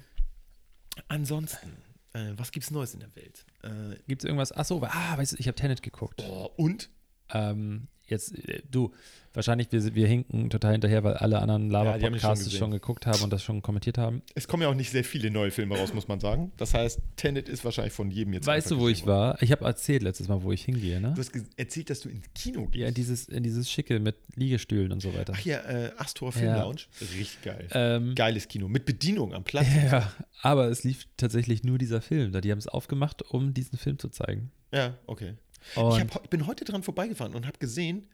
ansonsten, 1.09 1.73
äh, 2.13 2.33
was 2.37 2.51
gibt's 2.51 2.71
Neues 2.71 2.93
in 2.93 2.99
der 3.01 3.15
Welt? 3.15 3.45
Äh, 3.63 3.97
Gibt 4.07 4.23
es 4.23 4.25
irgendwas? 4.25 4.51
Achso, 4.51 4.81
ah, 4.83 5.17
weißt 5.17 5.33
du, 5.33 5.37
ich 5.39 5.47
habe 5.47 5.55
Tenet 5.55 5.81
geguckt. 5.81 6.21
oh, 6.25 6.49
und? 6.57 6.89
Ähm, 7.29 7.87
jetzt, 8.13 8.33
äh, 8.47 8.61
du, 8.69 8.91
wahrscheinlich, 9.33 9.71
wir, 9.71 9.95
wir 9.95 10.07
hinken 10.07 10.49
total 10.49 10.73
hinterher, 10.73 11.03
weil 11.03 11.15
alle 11.15 11.39
anderen 11.39 11.73
haben 11.75 12.13
ihn 12.13 12.19
schon 12.19 12.37
schon 12.37 12.71
geguckt 12.71 13.05
haben 13.05 13.21
und 13.23 13.33
das 13.33 13.43
schon 13.43 13.61
kommentiert 13.61 13.97
haben. 13.97 14.21
Es 14.35 14.47
kommen 14.47 14.63
ja 14.63 14.69
auch 14.69 14.75
nicht 14.75 14.91
sehr 14.91 15.03
viele 15.03 15.31
neue 15.31 15.51
Filme 15.51 15.77
raus, 15.77 15.93
muss 15.93 16.07
man 16.07 16.19
sagen. 16.19 16.51
Das 16.57 16.73
heißt, 16.73 16.99
Tenet 17.15 17.49
ist 17.49 17.65
wahrscheinlich 17.65 17.93
von 17.93 18.11
jedem 18.11 18.33
jetzt. 18.33 18.45
Weißt 18.47 18.71
du, 18.71 18.79
wo 18.79 18.87
ich 18.87 19.01
worden. 19.01 19.11
war? 19.11 19.41
Ich 19.41 19.51
habe 19.51 19.65
erzählt 19.65 20.03
letztes 20.03 20.27
Mal, 20.27 20.43
wo 20.43 20.51
ich 20.51 20.63
hingehe, 20.63 21.01
ne? 21.01 21.13
Du 21.15 21.21
hast 21.21 21.31
erzählt, 21.57 21.89
dass 21.89 22.01
du 22.01 22.09
ins 22.09 22.25
Kino 22.33 22.67
gehst. 22.67 22.75
Ja, 22.81 22.87
in 22.87 22.93
dieses, 22.93 23.27
in 23.27 23.43
dieses 23.43 23.69
Schicke 23.69 23.99
mit 23.99 24.15
Liegestühlen 24.35 24.91
und 24.91 25.01
so 25.01 25.13
weiter. 25.15 25.33
Ach 25.35 25.45
ja, 25.45 25.59
äh, 25.59 25.91
Astor 25.97 26.31
Film 26.31 26.45
Ja. 26.45 26.61
Lounge. 26.61 26.81
Richtig 27.01 27.41
geil. 27.41 27.67
Ähm, 27.71 28.15
Geiles 28.15 28.47
Kino. 28.47 28.67
Mit 28.67 28.85
Bedienung 28.85 29.33
am 29.33 29.43
Platz. 29.43 29.67
ja, 29.91 30.11
aber 30.41 30.67
es 30.67 30.83
lief 30.83 31.07
tatsächlich 31.17 31.63
nur 31.63 31.77
dieser 31.77 32.01
Film 32.01 32.31
da. 32.31 32.41
Die 32.41 32.51
haben 32.51 32.59
es 32.59 32.67
aufgemacht, 32.67 33.21
um 33.23 33.53
diesen 33.53 33.77
Film 33.77 33.99
zu 33.99 34.09
zeigen. 34.09 34.51
Ja, 34.71 34.97
okay. 35.05 35.33
Und 35.75 35.97
Ich, 35.97 35.99
hab, 35.99 36.23
ich 36.23 36.29
bin 36.29 36.47
heute 36.47 36.65
dran 36.65 36.83
vorbeigefahren 36.83 37.35
und 37.35 37.45
habe 37.45 37.57
gesehen, 37.57 38.07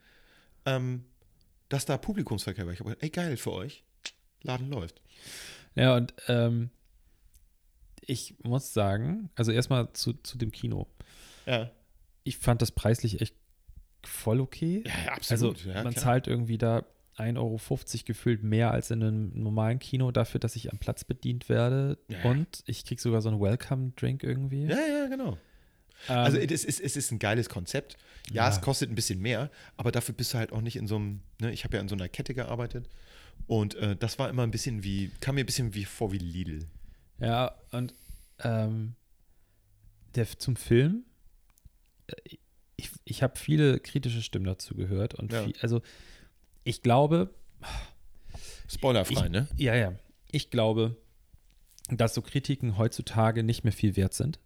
ähm, 0.66 1.06
dass 1.70 1.86
da 1.86 1.98
Publikumsverkehr 1.98 2.66
war. 2.66 2.74
Ich 2.74 2.80
habe 2.80 2.90
gedacht, 2.90 3.04
ey, 3.04 3.10
geil 3.10 3.38
für 3.38 3.54
euch. 3.54 3.84
Laden 4.42 4.70
läuft. 4.70 5.02
Ja, 5.76 5.96
und 5.96 6.14
ähm, 6.28 6.70
ich 8.02 8.36
muss 8.44 8.74
sagen, 8.74 9.30
also 9.36 9.52
erstmal 9.52 9.92
zu, 9.94 10.14
zu 10.14 10.38
dem 10.38 10.52
Kino. 10.52 10.88
Ja, 11.46 11.72
Ich 12.24 12.38
fand 12.38 12.62
das 12.62 12.72
preislich 12.72 13.22
echt 13.22 13.36
voll 14.04 14.40
okay. 14.40 14.84
ja, 14.86 14.92
ja 15.06 15.12
also 15.14 15.50
absolut. 15.50 15.66
ja, 15.66 15.84
man 15.84 15.94
klar. 15.94 16.04
zahlt 16.04 16.28
irgendwie 16.28 16.58
da 16.58 16.86
1,50 17.18 17.38
Euro 17.38 17.60
gefühlt 18.06 18.44
mehr 18.44 18.72
als 18.72 18.92
in 18.92 19.04
einem 19.04 19.32
normalen 19.36 19.80
Kino 19.80 20.12
dafür, 20.12 20.40
dass 20.40 20.56
ich 20.56 20.72
am 20.72 20.80
Platz 20.80 21.04
bedient 21.04 21.50
werde. 21.50 21.98
Ja. 22.08 22.30
Und 22.30 22.64
ich 22.66 22.86
krieg 22.86 23.00
sogar 23.00 23.22
so 23.22 23.30
einen 23.30 23.42
Welcome-Drink 23.42 24.24
irgendwie. 24.24 24.66
Ja, 24.66 24.78
ja, 24.80 25.08
genau. 25.08 25.38
Ähm, 26.08 26.18
Also 26.18 26.38
es 26.38 26.64
ist, 26.66 26.80
es 26.80 26.96
ist 26.96 27.12
ein 27.12 27.20
geiles 27.20 27.50
Konzept. 27.50 27.98
Ja, 28.32 28.44
Ja. 28.48 28.50
es 28.50 28.62
kostet 28.62 28.90
ein 28.90 28.96
bisschen 28.96 29.20
mehr, 29.20 29.50
aber 29.78 29.92
dafür 29.92 30.16
bist 30.16 30.34
du 30.34 30.38
halt 30.38 30.52
auch 30.52 30.62
nicht 30.62 30.76
in 30.76 30.88
so 30.88 30.96
einem, 30.96 31.22
ne, 31.42 31.52
ich 31.52 31.64
habe 31.64 31.76
ja 31.78 31.82
in 31.82 31.88
so 31.90 31.96
einer 31.96 32.08
Kette 32.10 32.34
gearbeitet 32.34 32.88
und 33.48 33.76
äh, 33.76 33.96
das 33.96 34.20
war 34.20 34.30
immer 34.30 34.44
ein 34.44 34.52
bisschen 34.52 34.84
wie, 34.84 35.10
kam 35.20 35.36
mir 35.36 35.44
ein 35.44 35.46
bisschen 35.48 35.74
wie 35.74 35.86
vor 35.86 36.12
wie 36.12 36.18
Lidl. 36.20 36.68
Ja, 37.20 37.56
und 37.72 37.94
ähm, 38.40 38.96
der, 40.16 40.28
zum 40.40 40.56
Film, 40.56 41.04
äh, 42.08 42.14
ich, 42.78 42.92
ich 43.04 43.24
habe 43.24 43.38
viele 43.38 43.80
kritische 43.80 44.22
Stimmen 44.22 44.46
dazu 44.46 44.76
gehört. 44.76 45.16
Und 45.16 45.34
Ja. 45.34 45.44
viel, 45.44 45.56
also 45.60 45.82
ich 46.64 46.82
glaube, 46.82 47.34
Spoilerfrei, 48.68 49.26
ich, 49.26 49.32
ne? 49.32 49.48
Ja, 49.58 49.76
ja. 49.76 49.94
Ich 50.32 50.50
glaube, 50.52 50.96
dass 51.90 52.14
so 52.14 52.22
Kritiken 52.22 52.78
heutzutage 52.78 53.44
nicht 53.44 53.64
mehr 53.64 53.74
viel 53.74 53.96
wert 53.96 54.14
sind. 54.14 54.40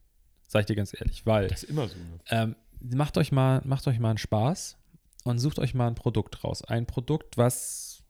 Sag 0.54 0.60
ich 0.62 0.66
dir 0.68 0.76
ganz 0.76 0.94
ehrlich, 0.94 1.26
weil 1.26 1.48
Das 1.48 1.64
ist 1.64 1.70
immer 1.72 1.88
so. 1.88 1.96
Ne? 1.96 2.20
ähm, 2.30 2.56
macht 2.80 3.18
euch 3.18 3.32
mal, 3.32 3.62
macht 3.66 3.88
euch 3.88 3.98
mal 3.98 4.10
einen 4.10 4.20
Spaß 4.20 4.78
und 5.24 5.40
sucht 5.40 5.58
euch 5.58 5.74
mal 5.74 5.88
ein 5.88 5.96
Produkt 5.96 6.44
raus. 6.44 6.64
Ein 6.64 6.86
Produkt, 6.86 7.38
was 7.38 8.04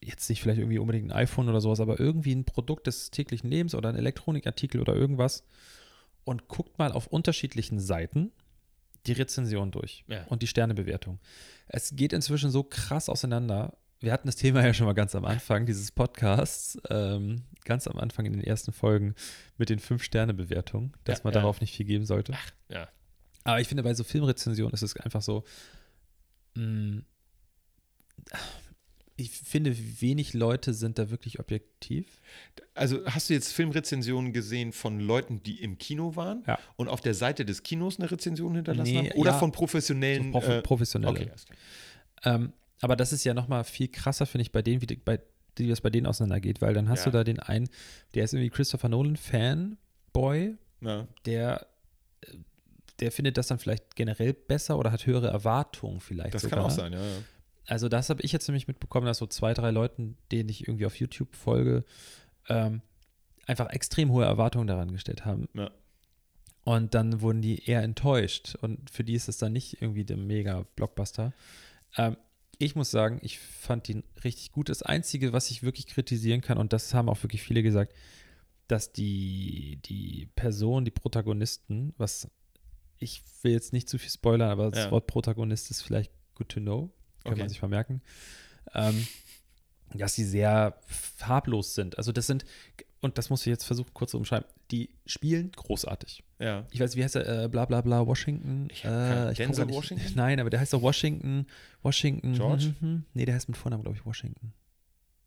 jetzt 0.00 0.30
nicht 0.30 0.40
vielleicht 0.40 0.60
irgendwie 0.60 0.78
unbedingt 0.78 1.10
ein 1.10 1.16
iPhone 1.16 1.48
oder 1.48 1.60
sowas, 1.60 1.80
aber 1.80 1.98
irgendwie 1.98 2.32
ein 2.32 2.44
Produkt 2.44 2.86
des 2.86 3.10
täglichen 3.10 3.50
Lebens 3.50 3.74
oder 3.74 3.88
ein 3.88 3.96
Elektronikartikel 3.96 4.80
oder 4.80 4.94
irgendwas 4.94 5.42
und 6.22 6.46
guckt 6.46 6.78
mal 6.78 6.92
auf 6.92 7.08
unterschiedlichen 7.08 7.80
Seiten 7.80 8.30
die 9.06 9.12
Rezension 9.12 9.72
durch 9.72 10.04
Ja. 10.06 10.22
und 10.28 10.42
die 10.42 10.46
Sternebewertung. 10.46 11.18
Es 11.66 11.96
geht 11.96 12.12
inzwischen 12.12 12.52
so 12.52 12.62
krass 12.62 13.08
auseinander. 13.08 13.76
Wir 14.00 14.12
hatten 14.12 14.28
das 14.28 14.36
Thema 14.36 14.64
ja 14.64 14.72
schon 14.72 14.86
mal 14.86 14.94
ganz 14.94 15.14
am 15.14 15.26
Anfang 15.26 15.66
dieses 15.66 15.92
Podcasts, 15.92 16.78
ähm, 16.88 17.42
ganz 17.64 17.86
am 17.86 17.98
Anfang 17.98 18.24
in 18.24 18.32
den 18.32 18.42
ersten 18.42 18.72
Folgen 18.72 19.14
mit 19.58 19.68
den 19.68 19.78
Fünf-Sterne-Bewertungen, 19.78 20.94
dass 21.04 21.18
Ja, 21.18 21.24
man 21.24 21.34
ja. 21.34 21.40
darauf 21.40 21.60
nicht 21.60 21.76
viel 21.76 21.84
geben 21.84 22.06
sollte. 22.06 22.32
Ja. 22.70 22.88
Aber 23.44 23.60
ich 23.60 23.68
finde, 23.68 23.82
bei 23.82 23.92
so 23.92 24.02
Filmrezensionen 24.04 24.72
ist 24.72 24.82
es 24.82 24.96
einfach 24.96 25.20
so, 25.20 25.44
mh, 26.54 27.02
ich 29.16 29.30
finde, 29.32 29.76
wenig 30.00 30.32
Leute 30.32 30.72
sind 30.72 30.98
da 30.98 31.10
wirklich 31.10 31.38
objektiv. 31.38 32.06
Also 32.74 33.04
hast 33.04 33.28
du 33.28 33.34
jetzt 33.34 33.52
Filmrezensionen 33.52 34.32
gesehen 34.32 34.72
von 34.72 34.98
Leuten, 34.98 35.42
die 35.42 35.60
im 35.62 35.76
Kino 35.76 36.16
waren 36.16 36.42
Ja. 36.46 36.58
und 36.76 36.88
auf 36.88 37.02
der 37.02 37.12
Seite 37.12 37.44
des 37.44 37.62
Kinos 37.62 37.98
eine 37.98 38.10
Rezension 38.10 38.54
hinterlassen 38.54 38.92
Nee, 38.92 39.10
haben? 39.10 39.18
Oder 39.20 39.38
von 39.38 39.52
professionellen? 39.52 40.32
So 40.32 40.38
prof 40.40 40.48
äh, 40.48 40.62
professionelle. 40.62 41.12
okay. 41.20 41.30
Ähm, 42.24 42.52
aber 42.80 42.96
das 42.96 43.12
ist 43.12 43.24
ja 43.24 43.34
nochmal 43.34 43.64
viel 43.64 43.88
krasser, 43.88 44.26
finde 44.26 44.42
ich, 44.42 44.52
bei 44.52 44.62
denen, 44.62 44.80
wie, 44.82 44.86
die- 44.86 44.96
bei, 44.96 45.20
wie 45.56 45.68
das 45.68 45.80
bei 45.80 45.90
denen 45.90 46.06
auseinandergeht, 46.06 46.60
weil 46.62 46.74
dann 46.74 46.88
hast 46.88 47.00
Ja. 47.00 47.10
du 47.10 47.18
da 47.18 47.24
den 47.24 47.38
einen, 47.40 47.68
der 48.14 48.24
ist 48.24 48.32
irgendwie 48.34 48.50
Christopher 48.50 48.88
Nolan 48.88 49.16
Fanboy, 49.16 50.56
Ja. 50.80 51.06
der, 51.26 51.66
äh, 52.22 52.36
der 53.00 53.12
findet 53.12 53.36
das 53.36 53.48
dann 53.48 53.58
vielleicht 53.58 53.96
generell 53.96 54.32
besser 54.34 54.78
oder 54.78 54.92
hat 54.92 55.06
höhere 55.06 55.28
Erwartungen 55.28 56.00
vielleicht 56.00 56.34
Das 56.34 56.42
sogar. 56.42 56.58
kann 56.60 56.66
auch 56.66 56.70
sein, 56.70 56.92
ja. 56.92 57.00
ja. 57.02 57.16
Also 57.66 57.88
das 57.88 58.10
habe 58.10 58.22
ich 58.22 58.32
jetzt 58.32 58.48
nämlich 58.48 58.66
mitbekommen, 58.68 59.06
dass 59.06 59.18
so 59.18 59.26
zwei, 59.26 59.54
drei 59.54 59.70
Leuten, 59.70 60.16
denen 60.32 60.48
ich 60.48 60.66
irgendwie 60.66 60.86
auf 60.86 60.96
YouTube 60.96 61.36
folge, 61.36 61.84
ähm, 62.48 62.82
einfach 63.46 63.70
extrem 63.70 64.10
hohe 64.10 64.24
Erwartungen 64.24 64.66
daran 64.66 64.90
gestellt 64.92 65.24
haben. 65.24 65.48
Ja. 65.54 65.70
Und 66.64 66.94
dann 66.94 67.20
wurden 67.20 67.42
die 67.42 67.64
eher 67.64 67.82
enttäuscht. 67.82 68.56
Und 68.60 68.90
für 68.90 69.02
die 69.04 69.14
ist 69.14 69.28
es 69.28 69.38
dann 69.38 69.52
nicht 69.52 69.80
irgendwie 69.80 70.04
der 70.04 70.16
mega 70.16 70.66
Blockbuster. 70.76 71.32
Ähm, 71.96 72.16
ich 72.60 72.76
muss 72.76 72.90
sagen, 72.90 73.18
ich 73.22 73.38
fand 73.38 73.88
ihn 73.88 74.04
richtig 74.22 74.52
gut. 74.52 74.68
Das 74.68 74.82
Einzige, 74.82 75.32
was 75.32 75.50
ich 75.50 75.62
wirklich 75.62 75.86
kritisieren 75.86 76.42
kann, 76.42 76.58
und 76.58 76.72
das 76.72 76.92
haben 76.94 77.08
auch 77.08 77.20
wirklich 77.22 77.42
viele 77.42 77.62
gesagt, 77.62 77.94
dass 78.68 78.92
die, 78.92 79.78
die 79.86 80.28
Person, 80.36 80.84
die 80.84 80.90
Protagonisten, 80.90 81.94
was 81.96 82.28
ich 82.98 83.22
will 83.42 83.52
jetzt 83.52 83.72
nicht 83.72 83.88
zu 83.88 83.98
viel 83.98 84.10
spoilern, 84.10 84.50
aber 84.50 84.70
das 84.70 84.84
Ja. 84.84 84.90
Wort 84.90 85.06
Protagonist 85.06 85.70
ist 85.70 85.80
vielleicht 85.82 86.12
good 86.34 86.50
to 86.50 86.60
know, 86.60 86.90
kann 87.24 87.32
Okay. 87.32 87.40
man 87.40 87.48
sich 87.48 87.58
vermerken, 87.58 88.02
ähm, 88.74 89.06
dass 89.94 90.14
sie 90.14 90.24
sehr 90.24 90.78
farblos 90.86 91.74
sind. 91.74 91.96
Also 91.96 92.12
das 92.12 92.26
sind, 92.26 92.44
und 93.00 93.16
das 93.16 93.30
muss 93.30 93.40
ich 93.40 93.46
jetzt 93.46 93.64
versuchen 93.64 93.92
kurz 93.94 94.10
zu 94.10 94.18
umschreiben, 94.18 94.46
die 94.70 94.90
spielen 95.06 95.50
großartig. 95.52 96.22
Ja. 96.40 96.66
Ich 96.72 96.80
weiß, 96.80 96.96
wie 96.96 97.04
heißt 97.04 97.14
er? 97.16 97.44
Äh, 97.44 97.48
bla 97.48 97.64
bla 97.66 97.80
bla, 97.82 98.04
Washington. 98.06 98.68
Ich 98.72 98.84
äh, 98.84 99.30
ich 99.30 99.36
Denzel 99.38 99.66
nicht- 99.66 99.74
Washington? 99.76 100.12
Nein, 100.16 100.40
aber 100.40 100.50
der 100.50 100.58
heißt 100.60 100.72
doch 100.72 100.82
Washington. 100.82 101.46
Washington. 101.82 102.32
George? 102.34 102.64
hm, 102.64 102.74
hm, 102.80 102.88
hm. 102.88 103.04
Nee, 103.14 103.24
der 103.26 103.34
heißt 103.36 103.48
mit 103.48 103.56
Vornamen, 103.56 103.82
glaube 103.84 103.96
ich, 103.98 104.04
Washington. 104.04 104.52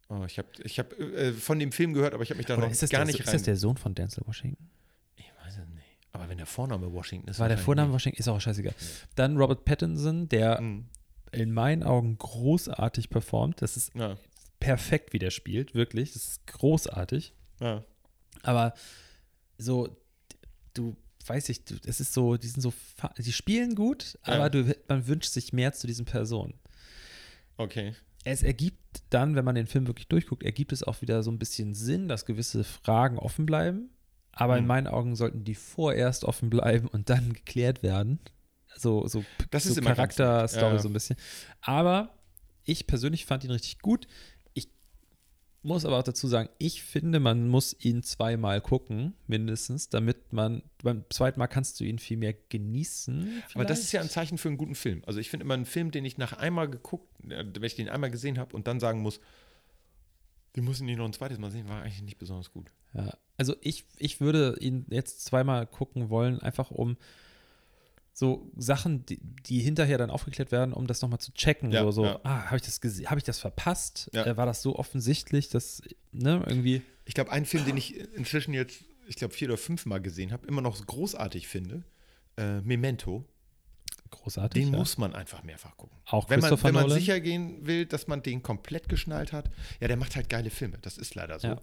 Oh, 0.09 0.23
ich 0.25 0.37
habe 0.37 0.47
ich 0.63 0.77
hab, 0.79 0.91
äh, 0.99 1.31
von 1.31 1.57
dem 1.59 1.71
Film 1.71 1.93
gehört, 1.93 2.13
aber 2.13 2.23
ich 2.23 2.29
habe 2.29 2.37
mich 2.37 2.45
da 2.45 2.55
Oder 2.55 2.65
noch 2.65 2.71
ist 2.71 2.81
gar 2.89 2.99
der, 2.99 3.05
nicht 3.05 3.19
ist 3.21 3.27
rein. 3.27 3.33
das 3.33 3.43
der 3.43 3.55
Sohn 3.55 3.77
von 3.77 3.95
Denzel 3.95 4.23
Washington? 4.27 4.69
ich 5.15 5.31
weiß 5.43 5.53
es 5.59 5.67
nicht. 5.69 5.85
Aber 6.11 6.27
wenn 6.29 6.37
der 6.37 6.45
Vorname 6.45 6.91
Washington 6.91 7.29
ist. 7.29 7.39
War 7.39 7.47
der 7.47 7.57
Vorname 7.57 7.87
nicht. 7.87 7.95
Washington? 7.95 8.19
Ist 8.19 8.27
auch 8.27 8.39
scheißegal. 8.41 8.75
Dann 9.15 9.37
Robert 9.37 9.65
Pattinson, 9.65 10.27
der 10.29 10.61
Mhm. 10.61 10.85
in 11.31 11.51
meinen 11.53 11.81
Augen 11.83 12.17
großartig 12.17 13.09
performt. 13.09 13.61
Das 13.61 13.77
ist 13.77 13.95
Ja, 13.95 14.17
perfekt, 14.59 15.13
wie 15.13 15.19
der 15.19 15.31
spielt, 15.31 15.73
wirklich. 15.73 16.13
Das 16.13 16.23
ist 16.27 16.47
großartig. 16.47 17.33
ja. 17.59 17.83
Aber 18.43 18.73
so, 19.57 19.95
du 20.73 20.95
weiß 21.29 21.49
ich, 21.49 21.61
es 21.85 21.99
ist 21.99 22.13
so, 22.13 22.37
die 22.37 22.47
sind 22.47 22.61
so, 22.61 22.73
die 23.17 23.31
spielen 23.33 23.75
gut, 23.75 24.17
Ja. 24.25 24.33
aber 24.33 24.49
du, 24.49 24.75
man 24.87 25.07
wünscht 25.07 25.31
sich 25.31 25.53
mehr 25.53 25.73
zu 25.73 25.87
diesen 25.87 26.05
Personen. 26.05 26.53
Okay. 27.57 27.93
Es 28.23 28.41
ergibt 28.43 28.79
dann, 29.09 29.35
wenn 29.35 29.45
man 29.45 29.55
den 29.55 29.67
Film 29.67 29.85
wirklich 29.87 30.07
durchguckt, 30.07 30.43
ergibt 30.43 30.71
es 30.71 30.83
auch 30.83 31.01
wieder 31.01 31.23
so 31.23 31.31
ein 31.31 31.39
bisschen 31.39 31.73
Sinn, 31.73 32.07
dass 32.07 32.25
gewisse 32.25 32.63
Fragen 32.63 33.17
offen 33.19 33.45
bleiben. 33.45 33.89
Aber 34.31 34.57
in 34.57 34.63
Mhm. 34.63 34.67
meinen 34.67 34.87
Augen 34.87 35.15
sollten 35.15 35.43
die 35.43 35.53
vorerst 35.55 36.23
offen 36.23 36.49
bleiben 36.49 36.87
und 36.87 37.09
dann 37.09 37.33
geklärt 37.33 37.83
werden. 37.83 38.19
So, 38.75 39.07
so, 39.07 39.23
Das 39.51 39.65
so. 39.65 39.79
Charakterstory 39.79 40.73
Ja. 40.75 40.79
so 40.79 40.89
ein 40.89 40.93
bisschen. 40.93 41.15
Aber 41.61 42.17
ich 42.63 42.87
persönlich 42.87 43.25
fand 43.25 43.43
ihn 43.43 43.51
richtig 43.51 43.79
gut. 43.79 44.07
Ich 45.63 45.69
muss 45.69 45.85
aber 45.85 45.97
auch 45.97 46.03
dazu 46.03 46.27
sagen, 46.27 46.49
ich 46.57 46.83
finde, 46.83 47.21
man 47.21 47.47
muss 47.47 47.73
ihn 47.79 48.03
zweimal 48.03 48.59
gucken, 48.59 49.13
mindestens, 49.27 49.87
damit 49.87 50.33
man, 50.33 50.61
beim 50.83 51.05
zweiten 51.09 51.39
Mal 51.39 51.47
kannst 51.47 51.79
du 51.79 51.85
ihn 51.85 51.99
viel 51.99 52.17
mehr 52.17 52.33
genießen. 52.33 53.41
Aber 53.53 53.63
das 53.63 53.79
ist 53.79 53.93
ja 53.93 54.01
ein 54.01 54.07
vielleicht. 54.07 54.13
Zeichen 54.13 54.37
für 54.37 54.49
einen 54.49 54.57
guten 54.57 54.75
Film. 54.75 55.03
Also 55.07 55.21
ich 55.21 55.29
finde 55.29 55.45
immer 55.45 55.53
einen 55.53 55.63
Film, 55.63 55.91
den 55.91 56.03
ich 56.03 56.17
nach 56.17 56.33
einmal 56.33 56.69
geguckt, 56.69 57.07
äh, 57.29 57.45
wenn 57.45 57.63
ich 57.63 57.75
den 57.75 57.87
einmal 57.87 58.11
gesehen 58.11 58.39
habe 58.39 58.53
und 58.53 58.67
dann 58.67 58.81
sagen 58.81 59.01
muss, 59.01 59.21
den 60.57 60.65
muss 60.65 60.77
ich 60.77 60.83
nicht 60.83 60.97
noch 60.97 61.05
ein 61.05 61.13
zweites 61.13 61.39
Mal 61.39 61.49
sehen, 61.49 61.69
war 61.69 61.81
eigentlich 61.81 62.01
nicht 62.01 62.19
besonders 62.19 62.51
gut. 62.51 62.69
Ja, 62.93 63.17
also 63.37 63.55
ich, 63.61 63.85
ich 63.97 64.19
würde 64.19 64.57
ihn 64.59 64.85
jetzt 64.89 65.23
zweimal 65.23 65.65
gucken 65.65 66.09
wollen, 66.09 66.41
einfach 66.41 66.71
um 66.71 66.97
so 68.13 68.51
Sachen, 68.55 69.05
die, 69.07 69.19
die 69.19 69.59
hinterher 69.59 69.97
dann 69.97 70.11
aufgeklärt 70.11 70.51
werden, 70.51 70.71
um 70.73 70.85
das 70.85 71.01
nochmal 71.01 71.19
zu 71.19 71.33
checken. 71.33 71.71
Ja, 71.71 71.81
so, 71.83 71.91
so 71.91 72.05
ja. 72.05 72.19
ah, 72.23 72.45
habe 72.45 72.57
ich 72.57 72.61
das 72.61 72.79
gesehen, 72.79 73.09
habe 73.09 73.19
ich 73.19 73.23
das 73.23 73.39
verpasst? 73.39 74.09
Ja. 74.13 74.25
Äh, 74.25 74.37
war 74.37 74.45
das 74.45 74.61
so 74.61 74.75
offensichtlich, 74.77 75.49
dass, 75.49 75.81
ne, 76.11 76.43
irgendwie. 76.47 76.83
Ich 77.05 77.15
glaube, 77.15 77.31
ein 77.31 77.45
Film, 77.45 77.65
den 77.65 77.75
ich 77.75 77.97
inzwischen 78.15 78.53
jetzt, 78.53 78.85
ich 79.07 79.15
glaube, 79.15 79.33
vier 79.33 79.49
oder 79.49 79.57
fünf 79.57 79.85
Mal 79.87 79.99
gesehen 79.99 80.31
habe, 80.31 80.45
immer 80.47 80.61
noch 80.61 80.85
großartig 80.85 81.47
finde, 81.47 81.83
äh, 82.37 82.61
Memento, 82.61 83.25
Großartig. 84.11 84.63
den 84.63 84.73
ja. 84.73 84.79
muss 84.79 84.99
man 84.99 85.15
einfach 85.15 85.43
mehrfach 85.43 85.75
gucken. 85.75 85.97
Auch 86.05 86.29
Wenn 86.29 86.39
man, 86.39 86.51
wenn 86.51 86.73
man 86.73 86.83
Nolan. 86.83 86.99
sicher 86.99 87.19
gehen 87.19 87.65
will, 87.65 87.87
dass 87.87 88.07
man 88.07 88.21
den 88.21 88.43
komplett 88.43 88.89
geschnallt 88.89 89.33
hat, 89.33 89.49
ja, 89.79 89.87
der 89.87 89.97
macht 89.97 90.15
halt 90.15 90.29
geile 90.29 90.51
Filme. 90.51 90.77
Das 90.81 90.99
ist 90.99 91.15
leider 91.15 91.39
so. 91.39 91.47
Ja. 91.47 91.61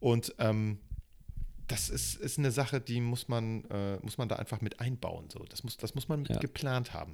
Und 0.00 0.34
ähm, 0.38 0.78
das 1.68 1.88
ist, 1.90 2.16
ist 2.16 2.38
eine 2.38 2.50
Sache, 2.50 2.80
die 2.80 3.00
muss 3.00 3.28
man, 3.28 3.64
äh, 3.70 3.98
muss 4.02 4.18
man 4.18 4.28
da 4.28 4.36
einfach 4.36 4.60
mit 4.60 4.80
einbauen. 4.80 5.30
So. 5.30 5.44
Das, 5.44 5.62
muss, 5.64 5.76
das 5.76 5.94
muss 5.94 6.08
man 6.08 6.20
mit 6.20 6.30
Ja. 6.30 6.38
geplant 6.38 6.92
haben. 6.94 7.12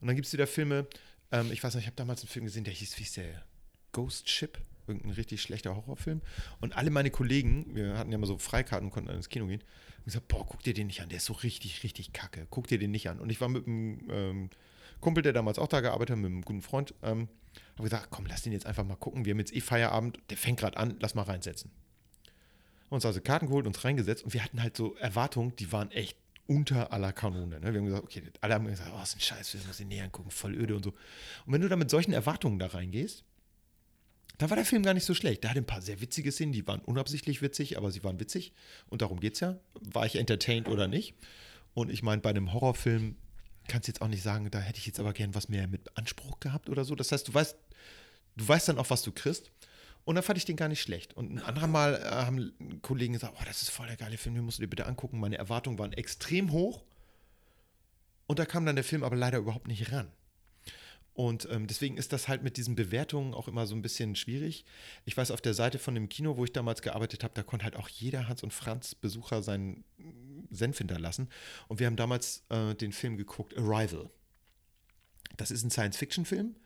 Und 0.00 0.06
dann 0.06 0.16
gibt 0.16 0.26
es 0.26 0.32
wieder 0.32 0.46
Filme, 0.46 0.86
Ähm, 1.30 1.52
ich 1.52 1.62
weiß 1.62 1.74
noch, 1.74 1.80
ich 1.82 1.86
habe 1.86 1.96
damals 1.96 2.22
einen 2.22 2.30
Film 2.30 2.46
gesehen, 2.46 2.64
der 2.64 2.72
hieß, 2.72 2.98
wie 2.98 3.20
der? 3.20 3.44
Ghost 3.92 4.30
Ship. 4.30 4.56
Irgendein 4.86 5.10
richtig 5.12 5.42
schlechter 5.42 5.76
Horrorfilm. 5.76 6.22
Und 6.62 6.74
alle 6.74 6.88
meine 6.88 7.10
Kollegen, 7.10 7.74
wir 7.74 7.98
hatten 7.98 8.10
ja 8.10 8.16
mal 8.16 8.26
so 8.26 8.38
Freikarten 8.38 8.86
und 8.88 8.92
konnten 8.94 9.08
dann 9.08 9.16
ins 9.16 9.28
Kino 9.28 9.46
gehen, 9.46 9.60
haben 9.60 10.04
gesagt, 10.06 10.26
boah, 10.28 10.46
guck 10.46 10.62
dir 10.62 10.72
den 10.72 10.86
nicht 10.86 11.02
an, 11.02 11.10
der 11.10 11.18
ist 11.18 11.26
so 11.26 11.34
richtig, 11.34 11.82
richtig 11.82 12.14
kacke. 12.14 12.46
Guck 12.48 12.68
dir 12.68 12.78
den 12.78 12.90
nicht 12.92 13.10
an. 13.10 13.20
Und 13.20 13.28
ich 13.28 13.42
war 13.42 13.50
mit 13.50 13.66
einem 13.66 14.00
ähm, 14.10 14.50
Kumpel, 15.00 15.22
der 15.22 15.34
damals 15.34 15.58
auch 15.58 15.68
da 15.68 15.80
gearbeitet 15.82 16.12
hat, 16.16 16.22
mit 16.22 16.30
einem 16.30 16.40
guten 16.40 16.62
Freund, 16.62 16.94
ähm, 17.02 17.28
habe 17.74 17.82
gesagt, 17.82 18.06
komm, 18.10 18.24
lass 18.24 18.40
den 18.40 18.54
jetzt 18.54 18.64
einfach 18.64 18.84
mal 18.84 18.96
gucken. 18.96 19.26
Wir 19.26 19.32
haben 19.32 19.38
jetzt 19.40 19.54
eh 19.54 19.60
Feierabend, 19.60 20.18
der 20.30 20.38
fängt 20.38 20.60
gerade 20.60 20.78
an, 20.78 20.96
lass 21.00 21.14
mal 21.14 21.24
reinsetzen. 21.24 21.70
Uns 22.90 23.04
also 23.04 23.20
Karten 23.20 23.46
geholt, 23.46 23.66
uns 23.66 23.84
reingesetzt 23.84 24.24
und 24.24 24.32
wir 24.32 24.42
hatten 24.42 24.62
halt 24.62 24.76
so 24.76 24.94
Erwartungen, 24.96 25.54
die 25.56 25.72
waren 25.72 25.90
echt 25.90 26.16
unter 26.46 26.92
aller 26.92 27.12
Kanone. 27.12 27.60
Ne? 27.60 27.72
Wir 27.72 27.80
haben 27.80 27.86
gesagt, 27.86 28.04
okay, 28.04 28.22
alle 28.40 28.54
haben 28.54 28.66
gesagt, 28.66 28.90
oh, 28.96 29.02
ist 29.02 29.16
ein 29.16 29.20
Scheiß, 29.20 29.52
wir 29.52 29.60
müssen 29.66 29.82
den 29.82 29.88
näher 29.88 30.04
angucken, 30.04 30.30
voll 30.30 30.54
öde 30.54 30.74
und 30.74 30.82
so. 30.82 30.90
Und 31.44 31.52
wenn 31.52 31.60
du 31.60 31.68
da 31.68 31.76
mit 31.76 31.90
solchen 31.90 32.14
Erwartungen 32.14 32.58
da 32.58 32.68
reingehst, 32.68 33.24
da 34.38 34.48
war 34.48 34.56
der 34.56 34.64
Film 34.64 34.82
gar 34.84 34.94
nicht 34.94 35.04
so 35.04 35.14
schlecht. 35.14 35.42
Der 35.42 35.50
hat 35.50 35.56
ein 35.56 35.66
paar 35.66 35.82
sehr 35.82 36.00
witzige 36.00 36.32
Szenen, 36.32 36.52
die 36.52 36.66
waren 36.66 36.80
unabsichtlich 36.80 37.42
witzig, 37.42 37.76
aber 37.76 37.90
sie 37.90 38.02
waren 38.04 38.20
witzig. 38.20 38.52
Und 38.88 39.02
darum 39.02 39.20
geht 39.20 39.34
es 39.34 39.40
ja. 39.40 39.58
War 39.80 40.06
ich 40.06 40.16
entertained 40.16 40.68
oder 40.68 40.86
nicht? 40.86 41.14
Und 41.74 41.90
ich 41.90 42.02
meine, 42.02 42.22
bei 42.22 42.30
einem 42.30 42.52
Horrorfilm 42.52 43.16
kannst 43.66 43.88
du 43.88 43.90
jetzt 43.90 44.00
auch 44.00 44.08
nicht 44.08 44.22
sagen, 44.22 44.50
da 44.50 44.60
hätte 44.60 44.78
ich 44.78 44.86
jetzt 44.86 45.00
aber 45.00 45.12
gern 45.12 45.34
was 45.34 45.48
mehr 45.48 45.66
mit 45.66 45.96
Anspruch 45.96 46.40
gehabt 46.40 46.70
oder 46.70 46.84
so. 46.84 46.94
Das 46.94 47.12
heißt, 47.12 47.28
du 47.28 47.34
weißt, 47.34 47.56
du 48.36 48.48
weißt 48.48 48.68
dann 48.68 48.78
auch, 48.78 48.90
was 48.90 49.02
du 49.02 49.12
kriegst. 49.12 49.50
Und 50.08 50.14
dann 50.14 50.24
fand 50.24 50.38
ich 50.38 50.46
den 50.46 50.56
gar 50.56 50.68
nicht 50.68 50.80
schlecht. 50.80 51.14
Und 51.18 51.34
ein 51.34 51.42
anderer 51.42 51.66
Mal 51.66 51.96
äh, 51.96 52.24
haben 52.24 52.80
Kollegen 52.80 53.12
gesagt, 53.12 53.34
oh, 53.38 53.44
das 53.44 53.60
ist 53.60 53.68
voll 53.68 53.88
der 53.88 53.98
geile 53.98 54.16
Film, 54.16 54.34
den 54.34 54.42
musst 54.42 54.56
du 54.56 54.62
dir 54.62 54.66
bitte 54.66 54.86
angucken. 54.86 55.20
Meine 55.20 55.36
Erwartungen 55.36 55.78
waren 55.78 55.92
extrem 55.92 56.50
hoch. 56.50 56.82
Und 58.26 58.38
da 58.38 58.46
kam 58.46 58.64
dann 58.64 58.74
der 58.74 58.86
Film 58.86 59.04
aber 59.04 59.16
leider 59.16 59.36
überhaupt 59.36 59.68
nicht 59.68 59.92
ran. 59.92 60.10
Und 61.12 61.46
ähm, 61.50 61.66
deswegen 61.66 61.98
ist 61.98 62.14
das 62.14 62.26
halt 62.26 62.42
mit 62.42 62.56
diesen 62.56 62.74
Bewertungen 62.74 63.34
auch 63.34 63.48
immer 63.48 63.66
so 63.66 63.74
ein 63.74 63.82
bisschen 63.82 64.16
schwierig. 64.16 64.64
Ich 65.04 65.14
weiß, 65.14 65.30
auf 65.30 65.42
der 65.42 65.52
Seite 65.52 65.78
von 65.78 65.94
dem 65.94 66.08
Kino, 66.08 66.38
wo 66.38 66.44
ich 66.46 66.54
damals 66.54 66.80
gearbeitet 66.80 67.22
habe, 67.22 67.34
da 67.34 67.42
konnte 67.42 67.64
halt 67.64 67.76
auch 67.76 67.90
jeder 67.90 68.28
Hans 68.28 68.42
und 68.42 68.54
Franz 68.54 68.94
Besucher 68.94 69.42
seinen 69.42 69.84
Senf 70.48 70.78
hinterlassen. 70.78 71.28
Und 71.66 71.80
wir 71.80 71.86
haben 71.86 71.96
damals 71.96 72.44
äh, 72.48 72.74
den 72.74 72.92
Film 72.92 73.18
geguckt, 73.18 73.58
Arrival. 73.58 74.08
Das 75.36 75.50
ist 75.50 75.64
ein 75.64 75.70
Science-Fiction-Film. 75.70 76.56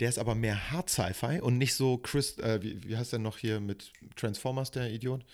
Der 0.00 0.08
ist 0.08 0.18
aber 0.18 0.34
mehr 0.34 0.70
Hard 0.72 0.90
Sci-Fi 0.90 1.40
und 1.40 1.56
nicht 1.58 1.74
so 1.74 1.98
Chris, 1.98 2.38
äh, 2.38 2.60
wie, 2.62 2.82
wie 2.88 2.96
heißt 2.96 3.12
der 3.12 3.20
noch 3.20 3.38
hier 3.38 3.60
mit 3.60 3.92
Transformers, 4.16 4.70
der 4.70 4.90
Idiot? 4.90 5.24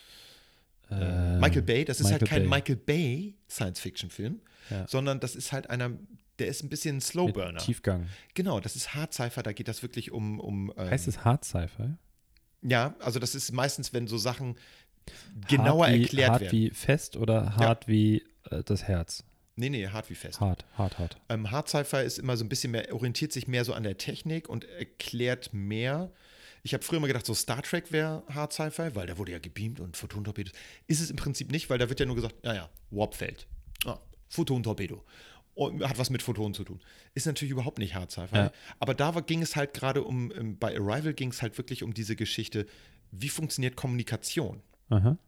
Äh, 0.90 1.38
Michael 1.38 1.62
Bay. 1.62 1.84
Das 1.84 1.98
ist 2.00 2.04
Michael 2.04 2.20
halt 2.20 2.30
kein 2.30 2.42
Bay. 2.42 2.48
Michael 2.58 2.76
Bay 2.76 3.34
Science-Fiction-Film, 3.48 4.40
Ja. 4.70 4.86
sondern 4.86 5.20
das 5.20 5.34
ist 5.34 5.52
halt 5.52 5.70
einer, 5.70 5.92
der 6.38 6.48
ist 6.48 6.62
ein 6.62 6.68
bisschen 6.68 6.94
ein 6.94 6.96
mit 6.96 7.04
Slowburner. 7.04 7.58
Tiefgang. 7.58 8.08
Genau, 8.34 8.60
das 8.60 8.76
ist 8.76 8.94
Hard 8.94 9.14
Sci-Fi, 9.14 9.42
da 9.42 9.52
geht 9.52 9.68
das 9.68 9.82
wirklich 9.82 10.10
um. 10.10 10.40
um 10.40 10.72
ähm, 10.76 10.90
Heißt 10.90 11.08
es 11.08 11.24
Hard 11.24 11.44
Sci-Fi? 11.44 11.94
Ja, 12.62 12.94
also 13.00 13.18
das 13.18 13.34
ist 13.34 13.52
meistens, 13.52 13.92
wenn 13.94 14.06
so 14.06 14.18
Sachen 14.18 14.56
genauer 15.48 15.86
hart 15.86 15.96
wie, 15.96 16.02
erklärt 16.02 16.30
hart 16.30 16.40
werden. 16.42 16.52
wie 16.52 16.70
fest 16.70 17.16
oder 17.16 17.56
hart 17.56 17.88
wie 17.88 18.22
äh, 18.50 18.62
das 18.64 18.84
Herz? 18.84 19.24
Nee, 19.60 19.68
nee, 19.68 19.86
hart 19.86 20.10
wie 20.10 20.14
fest. 20.14 20.40
Hart, 20.40 20.64
hart, 20.76 20.98
hart. 20.98 21.16
Ähm, 21.28 21.50
Hard 21.50 21.68
Sci-Fi 21.68 22.04
ist 22.04 22.18
immer 22.18 22.36
so 22.36 22.44
ein 22.44 22.48
bisschen 22.48 22.72
mehr, 22.72 22.92
orientiert 22.92 23.32
sich 23.32 23.46
mehr 23.46 23.64
so 23.64 23.72
an 23.74 23.82
der 23.82 23.96
Technik 23.98 24.48
und 24.48 24.64
erklärt 24.64 25.52
mehr. 25.52 26.10
Ich 26.62 26.74
habe 26.74 26.82
früher 26.82 26.98
immer 26.98 27.06
gedacht, 27.06 27.26
so 27.26 27.34
Star 27.34 27.62
Trek 27.62 27.92
wäre 27.92 28.22
Hard 28.28 28.52
Sci-Fi, 28.52 28.94
weil 28.94 29.06
da 29.06 29.16
wurde 29.18 29.32
ja 29.32 29.38
gebeamt 29.38 29.80
und 29.80 29.96
Photon-Torpedos. 29.96 30.52
Ist 30.86 31.00
es 31.00 31.10
im 31.10 31.16
Prinzip 31.16 31.50
nicht, 31.50 31.70
weil 31.70 31.78
da 31.78 31.88
wird 31.88 32.00
ja 32.00 32.06
nur 32.06 32.16
gesagt, 32.16 32.42
naja, 32.44 32.68
Warpfeld. 32.90 33.46
Ah, 33.86 33.98
Photon-Torpedo. 34.28 35.04
Und 35.54 35.86
hat 35.86 35.98
was 35.98 36.10
mit 36.10 36.22
Photonen 36.22 36.54
zu 36.54 36.64
tun. 36.64 36.80
Ist 37.14 37.26
natürlich 37.26 37.52
überhaupt 37.52 37.78
nicht 37.78 37.94
Hard 37.94 38.10
Sci-Fi. 38.10 38.36
Ja. 38.36 38.52
Aber 38.78 38.94
da 38.94 39.10
ging 39.20 39.42
es 39.42 39.56
halt 39.56 39.74
gerade 39.74 40.04
um, 40.04 40.32
ähm, 40.32 40.58
bei 40.58 40.76
Arrival 40.76 41.12
ging 41.12 41.30
es 41.30 41.42
halt 41.42 41.58
wirklich 41.58 41.82
um 41.82 41.94
diese 41.94 42.16
Geschichte, 42.16 42.66
wie 43.10 43.28
funktioniert 43.28 43.76
Kommunikation? 43.76 44.62
Aha. 44.88 45.18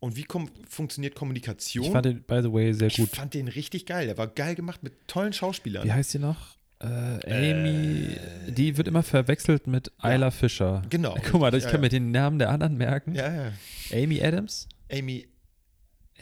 Und 0.00 0.16
wie 0.16 0.24
kom 0.24 0.50
funktioniert 0.68 1.14
Kommunikation? 1.14 1.84
Ich 1.84 1.90
fand 1.92 2.06
den, 2.06 2.22
by 2.22 2.40
the 2.42 2.52
way, 2.52 2.72
sehr 2.72 2.88
Ich 2.88 2.96
gut. 2.96 3.10
fand 3.10 3.34
den 3.34 3.48
richtig 3.48 3.84
geil. 3.86 4.06
Der 4.06 4.16
war 4.18 4.26
geil 4.28 4.54
gemacht 4.54 4.82
mit 4.82 4.94
tollen 5.06 5.32
Schauspielern. 5.32 5.86
Wie 5.86 5.92
heißt 5.92 6.14
die 6.14 6.18
noch? 6.18 6.56
Äh, 6.82 6.86
Amy, 7.30 8.16
die 8.48 8.78
wird 8.78 8.88
immer 8.88 9.02
verwechselt 9.02 9.66
mit 9.66 9.92
Isla 10.02 10.30
Fisher. 10.30 10.80
Genau. 10.88 11.14
Guck 11.30 11.40
mal, 11.42 11.54
ich 11.54 11.64
Ja, 11.64 11.70
kann 11.70 11.80
ja. 11.80 11.82
mir 11.82 11.88
den 11.90 12.10
Namen 12.10 12.38
der 12.38 12.48
anderen 12.48 12.78
merken. 12.78 13.14
Ja, 13.14 13.30
ja. 13.30 13.52
Amy 13.92 14.22
Adams? 14.22 14.66
Amy. 14.90 15.28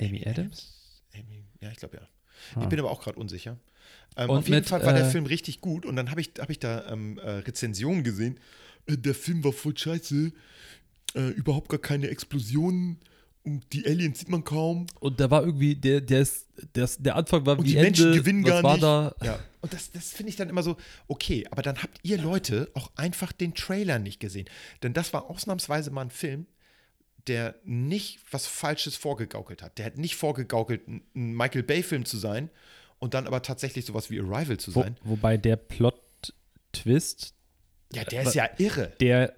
Amy 0.01 0.27
Adams? 0.27 0.73
Amy, 1.15 1.45
ja, 1.61 1.71
ich 1.71 1.77
glaube 1.77 1.99
ja. 1.99 2.09
Ah. 2.57 2.63
Ich 2.63 2.69
bin 2.69 2.81
aber 2.81 2.91
auch 2.91 3.01
gerade 3.01 3.19
unsicher. 3.19 3.57
Ähm, 4.17 4.31
Und 4.31 4.39
auf 4.39 4.49
jeden 4.49 4.59
mit, 4.61 4.69
Fall 4.69 4.85
war 4.85 4.93
der 4.93 5.07
äh, 5.07 5.11
Film 5.11 5.27
richtig 5.27 5.61
gut 5.61 5.87
und 5.87 5.95
dann 5.95 6.11
habe 6.11 6.21
ich, 6.21 6.31
hab 6.41 6.51
ich 6.51 6.59
da 6.59 6.91
ähm, 6.91 7.19
äh, 7.19 7.31
Rezensionen 7.31 8.03
gesehen. 8.03 8.41
Äh, 8.87 8.97
der 8.97 9.15
Film 9.15 9.45
war 9.45 9.53
voll 9.53 9.77
scheiße. 9.79 10.33
Äh, 11.15 11.21
überhaupt 11.31 11.69
gar 11.69 11.79
keine 11.81 12.09
Explosionen. 12.09 12.99
Und 13.45 13.73
die 13.73 13.87
Aliens 13.87 14.19
sieht 14.19 14.29
man 14.29 14.45
kaum. 14.45 14.87
Und 15.01 15.21
da 15.21 15.31
war 15.31 15.43
irgendwie, 15.45 15.75
der, 15.75 16.01
der, 16.03 16.21
ist, 16.21 16.47
der, 16.75 16.89
der 16.99 17.17
Anfang 17.17 17.47
war 17.47 17.59
Und 17.59 17.65
wie 17.65 17.71
die 17.71 17.77
Menschen 17.77 18.13
gewinnen 18.13 18.45
Was 18.45 18.51
gar 18.51 18.63
war 18.63 18.73
nicht. 18.75 18.83
da? 18.83 19.15
Ja. 19.25 19.39
Und 19.61 19.73
das, 19.73 19.91
das 19.91 20.11
finde 20.11 20.31
ich 20.31 20.37
dann 20.37 20.49
immer 20.51 20.63
so, 20.63 20.77
okay, 21.07 21.47
aber 21.51 21.63
dann 21.63 21.83
habt 21.83 21.99
ihr 22.03 22.19
Leute 22.19 22.71
auch 22.75 22.91
einfach 22.97 23.33
den 23.33 23.55
Trailer 23.55 23.99
nicht 23.99 24.21
gesehen. 24.21 24.49
Denn 24.83 24.93
das 24.93 25.13
war 25.13 25.31
ausnahmsweise 25.31 25.91
mal 25.91 26.03
ein 26.03 26.11
Film, 26.11 26.47
der 27.27 27.55
nicht 27.65 28.21
was 28.31 28.47
Falsches 28.47 28.97
vorgegaukelt 28.97 29.63
hat. 29.63 29.79
Der 29.79 29.87
hat 29.87 29.99
nicht 29.99 30.17
vorgegaukelt, 30.17 30.87
ein 30.89 31.03
Michael 31.15 31.63
Bay-Film 31.63 32.05
zu 32.05 32.17
sein 32.19 32.51
und 32.99 33.15
dann 33.15 33.27
aber 33.27 33.43
tatsächlich 33.43 33.85
sowas 33.87 34.11
wie 34.11 34.21
Arrival 34.21 34.59
zu 34.59 34.75
Wo, 34.75 34.83
sein. 34.83 34.97
wobei 35.05 35.37
der 35.37 35.57
Plot-Twist, 35.57 37.35
Ja, 37.93 38.05
der 38.05 38.23
ist 38.23 38.35
ja 38.35 38.49
irre. 38.59 38.93
der 39.01 39.35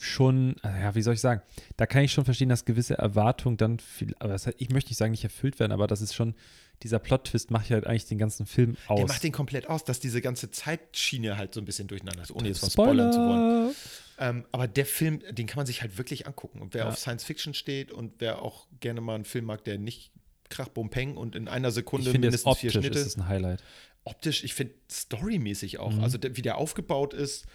schon, 0.00 0.56
äh, 0.62 0.80
ja, 0.82 0.94
wie 0.94 1.02
soll 1.02 1.14
ich 1.14 1.20
sagen, 1.20 1.42
da 1.76 1.86
kann 1.86 2.02
ich 2.04 2.12
schon 2.12 2.24
verstehen, 2.24 2.48
dass 2.48 2.64
gewisse 2.64 2.96
Erwartungen 2.96 3.56
dann 3.56 3.78
viel, 3.78 4.14
aber 4.18 4.32
das, 4.32 4.46
ich 4.58 4.70
möchte 4.70 4.90
nicht 4.90 4.98
sagen, 4.98 5.10
nicht 5.10 5.24
erfüllt 5.24 5.58
werden, 5.60 5.72
aber 5.72 5.86
das 5.86 6.00
ist 6.00 6.14
schon, 6.14 6.34
dieser 6.82 6.98
Plot-Twist 6.98 7.50
macht 7.50 7.68
ja 7.68 7.74
halt 7.74 7.86
eigentlich 7.86 8.06
den 8.06 8.18
ganzen 8.18 8.46
Film 8.46 8.76
aus. 8.88 8.98
Der 8.98 9.06
macht 9.06 9.22
den 9.22 9.32
komplett 9.32 9.68
aus, 9.68 9.84
dass 9.84 10.00
diese 10.00 10.20
ganze 10.20 10.50
Zeitschiene 10.50 11.36
halt 11.36 11.54
so 11.54 11.60
ein 11.60 11.64
bisschen 11.64 11.86
durcheinander 11.86 12.22
ist, 12.22 12.32
ohne 12.32 12.48
jetzt 12.48 12.62
was 12.62 12.72
spoilern 12.72 13.12
zu 13.12 13.24
wollen. 13.24 13.74
Ähm, 14.18 14.44
aber 14.52 14.66
der 14.68 14.86
Film, 14.86 15.20
den 15.30 15.46
kann 15.46 15.56
man 15.56 15.66
sich 15.66 15.82
halt 15.82 15.98
wirklich 15.98 16.26
angucken. 16.26 16.60
Und 16.60 16.74
wer 16.74 16.82
Ja. 16.84 16.88
auf 16.88 16.98
Science 16.98 17.24
Fiction 17.24 17.52
steht 17.54 17.90
und 17.92 18.12
wer 18.18 18.42
auch 18.42 18.66
gerne 18.80 19.00
mal 19.00 19.14
einen 19.16 19.24
Film 19.24 19.44
mag, 19.46 19.64
der 19.64 19.78
nicht 19.78 20.10
krach, 20.50 20.68
bum, 20.68 20.90
peng 20.90 21.16
und 21.16 21.34
in 21.36 21.48
einer 21.48 21.70
Sekunde 21.70 22.10
finde, 22.10 22.26
mindestens 22.26 22.58
vier 22.58 22.70
optisch 22.70 22.82
Schnitte. 22.84 22.98
ist 22.98 23.06
es 23.06 23.16
ein 23.16 23.28
Highlight. 23.28 23.62
optisch, 24.04 24.44
ich 24.44 24.54
finde 24.54 24.74
storymäßig 24.90 25.78
auch, 25.78 25.92
Mhm. 25.92 26.02
also 26.04 26.18
der, 26.18 26.36
wie 26.36 26.42
der 26.42 26.58
aufgebaut 26.58 27.14
ist, 27.14 27.46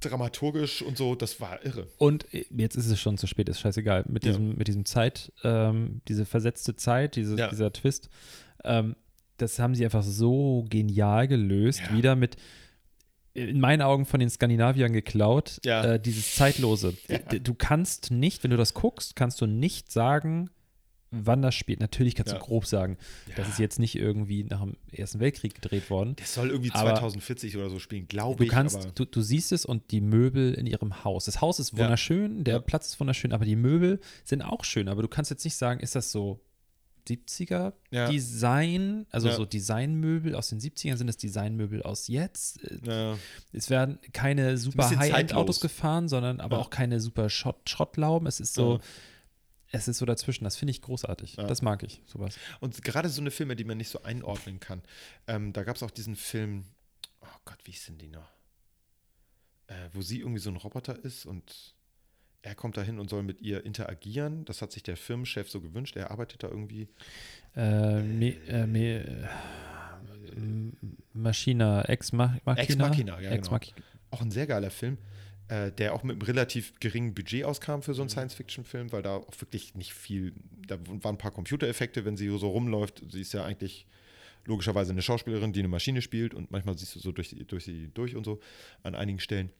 dramaturgisch 0.00 0.82
und 0.82 0.96
so, 0.96 1.14
das 1.14 1.40
war 1.40 1.64
irre. 1.64 1.86
Und 1.98 2.32
äh, 2.34 2.44
jetzt 2.56 2.76
ist 2.76 2.86
es 2.86 3.00
schon 3.00 3.18
zu 3.18 3.26
spät, 3.26 3.48
ist 3.48 3.60
scheißegal. 3.60 4.04
Mit 4.08 4.24
Ja. 4.24 4.32
diesem, 4.32 4.56
mit 4.56 4.68
diesem 4.68 4.84
Zeit, 4.84 5.32
ähm, 5.44 6.00
diese 6.08 6.24
versetzte 6.24 6.76
Zeit, 6.76 7.16
diese, 7.16 7.36
Ja. 7.36 7.48
dieser 7.48 7.72
Twist, 7.72 8.08
ähm, 8.64 8.96
das 9.36 9.58
haben 9.58 9.74
sie 9.74 9.84
einfach 9.84 10.02
so 10.02 10.64
genial 10.68 11.26
gelöst. 11.28 11.80
Ja. 11.90 11.96
Wieder 11.96 12.16
mit, 12.16 12.36
in 13.32 13.60
meinen 13.60 13.80
Augen 13.80 14.04
von 14.06 14.20
den 14.20 14.28
Skandinaviern 14.28 14.92
geklaut, 14.92 15.60
Ja. 15.64 15.84
äh, 15.94 16.00
dieses 16.00 16.34
Zeitlose. 16.34 16.94
Du 17.42 17.54
kannst 17.54 18.10
nicht, 18.10 18.42
wenn 18.42 18.50
du 18.50 18.56
das 18.56 18.74
guckst, 18.74 19.16
kannst 19.16 19.40
du 19.40 19.46
nicht 19.46 19.90
sagen, 19.92 20.50
wann 21.12 21.42
das 21.42 21.54
spielt. 21.54 21.80
Natürlich 21.80 22.14
kannst 22.14 22.32
Ja. 22.32 22.38
du 22.38 22.44
grob 22.44 22.66
sagen, 22.66 22.96
das 23.36 23.48
ist 23.48 23.58
jetzt 23.58 23.78
nicht 23.78 23.96
irgendwie 23.96 24.44
nach 24.44 24.60
dem 24.60 24.76
Ersten 24.92 25.18
Weltkrieg 25.20 25.54
gedreht 25.54 25.90
worden. 25.90 26.14
Der 26.16 26.26
soll 26.26 26.50
irgendwie 26.50 26.70
Aber 26.72 26.90
2040 26.94 27.56
oder 27.56 27.68
so 27.68 27.78
spielen, 27.80 28.06
glaube 28.06 28.36
Du 28.38 28.44
ich. 28.44 28.50
kannst, 28.50 28.88
du, 28.94 29.04
du 29.04 29.20
siehst 29.20 29.50
es 29.52 29.64
und 29.66 29.90
die 29.90 30.00
Möbel 30.00 30.54
in 30.54 30.66
ihrem 30.66 31.02
Haus. 31.04 31.24
Das 31.24 31.40
Haus 31.40 31.58
ist 31.58 31.72
Ja. 31.72 31.78
wunderschön, 31.78 32.44
der 32.44 32.54
Ja. 32.54 32.60
Platz 32.60 32.88
ist 32.88 33.00
wunderschön, 33.00 33.32
aber 33.32 33.44
die 33.44 33.56
Möbel 33.56 34.00
sind 34.24 34.42
auch 34.42 34.64
schön. 34.64 34.88
Aber 34.88 35.02
du 35.02 35.08
kannst 35.08 35.30
jetzt 35.30 35.44
nicht 35.44 35.56
sagen, 35.56 35.80
ist 35.80 35.94
das 35.96 36.12
so 36.12 36.40
70er 37.08 37.72
Ja. 37.90 38.08
Design, 38.08 39.06
also 39.10 39.28
Ja. 39.28 39.34
so 39.34 39.44
Designmöbel 39.46 40.34
aus 40.36 40.50
den 40.50 40.60
70ern, 40.60 40.96
sind 40.96 41.08
es 41.08 41.16
Designmöbel 41.16 41.82
aus 41.82 42.06
jetzt? 42.06 42.60
Ja. 42.86 43.16
Es 43.52 43.68
werden 43.70 43.98
keine 44.12 44.56
super 44.58 44.88
High-End-Autos 44.96 45.60
gefahren, 45.60 46.08
sondern 46.08 46.40
aber 46.40 46.56
Ja. 46.58 46.62
auch 46.62 46.70
keine 46.70 47.00
super 47.00 47.28
Schrott 47.30 47.68
Schrottlauben. 47.68 48.28
Es 48.28 48.38
ist 48.38 48.54
so, 48.54 48.74
Ja. 48.74 48.80
Es 49.72 49.88
ist 49.88 49.98
so 49.98 50.06
dazwischen. 50.06 50.44
Das 50.44 50.56
finde 50.56 50.70
ich 50.72 50.82
großartig. 50.82 51.36
Ja. 51.36 51.44
Das 51.46 51.62
mag 51.62 51.82
ich, 51.82 52.02
sowas. 52.06 52.36
Und 52.60 52.82
gerade 52.82 53.08
so 53.08 53.20
eine 53.20 53.30
Filme, 53.30 53.56
die 53.56 53.64
man 53.64 53.76
nicht 53.78 53.88
so 53.90 54.02
einordnen 54.02 54.60
kann. 54.60 54.82
Ähm, 55.26 55.52
da 55.52 55.62
gab 55.62 55.76
es 55.76 55.82
auch 55.82 55.90
diesen 55.90 56.16
Film, 56.16 56.64
oh 57.20 57.26
Gott, 57.44 57.58
wie 57.64 57.70
ist 57.72 57.86
denn 57.88 57.98
die 57.98 58.08
noch? 58.08 58.30
Äh, 59.68 59.74
wo 59.92 60.02
sie 60.02 60.20
irgendwie 60.20 60.40
so 60.40 60.50
ein 60.50 60.56
Roboter 60.56 61.04
ist 61.04 61.24
und 61.26 61.74
er 62.42 62.54
kommt 62.54 62.76
dahin 62.78 62.98
und 62.98 63.10
soll 63.10 63.22
mit 63.22 63.40
ihr 63.42 63.64
interagieren. 63.66 64.44
Das 64.46 64.62
hat 64.62 64.72
sich 64.72 64.82
der 64.82 64.96
Firmenchef 64.96 65.50
so 65.50 65.60
gewünscht. 65.60 65.94
Er 65.96 66.10
arbeitet 66.10 66.42
da 66.42 66.48
irgendwie. 66.48 66.88
Äh, 67.54 68.02
me, 68.02 68.30
äh, 68.48 68.66
me, 68.66 69.04
äh, 69.04 69.28
M- 70.36 70.76
Maschina, 71.12 71.82
Ex 71.82 72.12
Ma- 72.12 72.38
Machina. 72.44 72.62
Ex 72.62 72.76
Machina, 72.76 73.20
ja, 73.20 73.30
Ex 73.30 73.48
genau. 73.48 73.58
Machi- 73.58 73.72
Auch 74.10 74.20
ein 74.22 74.30
sehr 74.30 74.46
geiler 74.46 74.70
Film, 74.70 74.96
äh, 75.50 75.72
der 75.72 75.94
auch 75.94 76.02
mit 76.04 76.14
einem 76.14 76.22
relativ 76.22 76.78
geringen 76.80 77.12
Budget 77.14 77.44
auskam 77.44 77.80
Mhm. 77.80 77.82
für 77.82 77.94
so 77.94 78.02
einen 78.02 78.08
Science-Fiction-Film, 78.08 78.92
weil 78.92 79.02
da 79.02 79.16
auch 79.16 79.40
wirklich 79.40 79.74
nicht 79.74 79.92
viel, 79.92 80.32
da 80.66 80.78
waren 80.86 81.14
ein 81.16 81.18
paar 81.18 81.32
Computereffekte, 81.32 82.04
wenn 82.04 82.16
sie 82.16 82.28
so 82.38 82.48
rumläuft. 82.48 83.02
Sie 83.10 83.20
ist 83.20 83.32
ja 83.34 83.44
eigentlich 83.44 83.86
logischerweise 84.44 84.92
eine 84.92 85.02
Schauspielerin, 85.02 85.52
die 85.52 85.58
eine 85.60 85.68
Maschine 85.68 86.00
spielt 86.02 86.32
und 86.34 86.50
manchmal 86.50 86.78
siehst 86.78 86.94
du 86.94 87.00
so 87.00 87.12
durch, 87.12 87.28
sie- 87.28 87.44
durch 87.44 87.64
sie 87.64 87.88
durch 87.92 88.16
und 88.16 88.24
so 88.24 88.40
an 88.82 88.94
einigen 88.94 89.20
Stellen. 89.20 89.50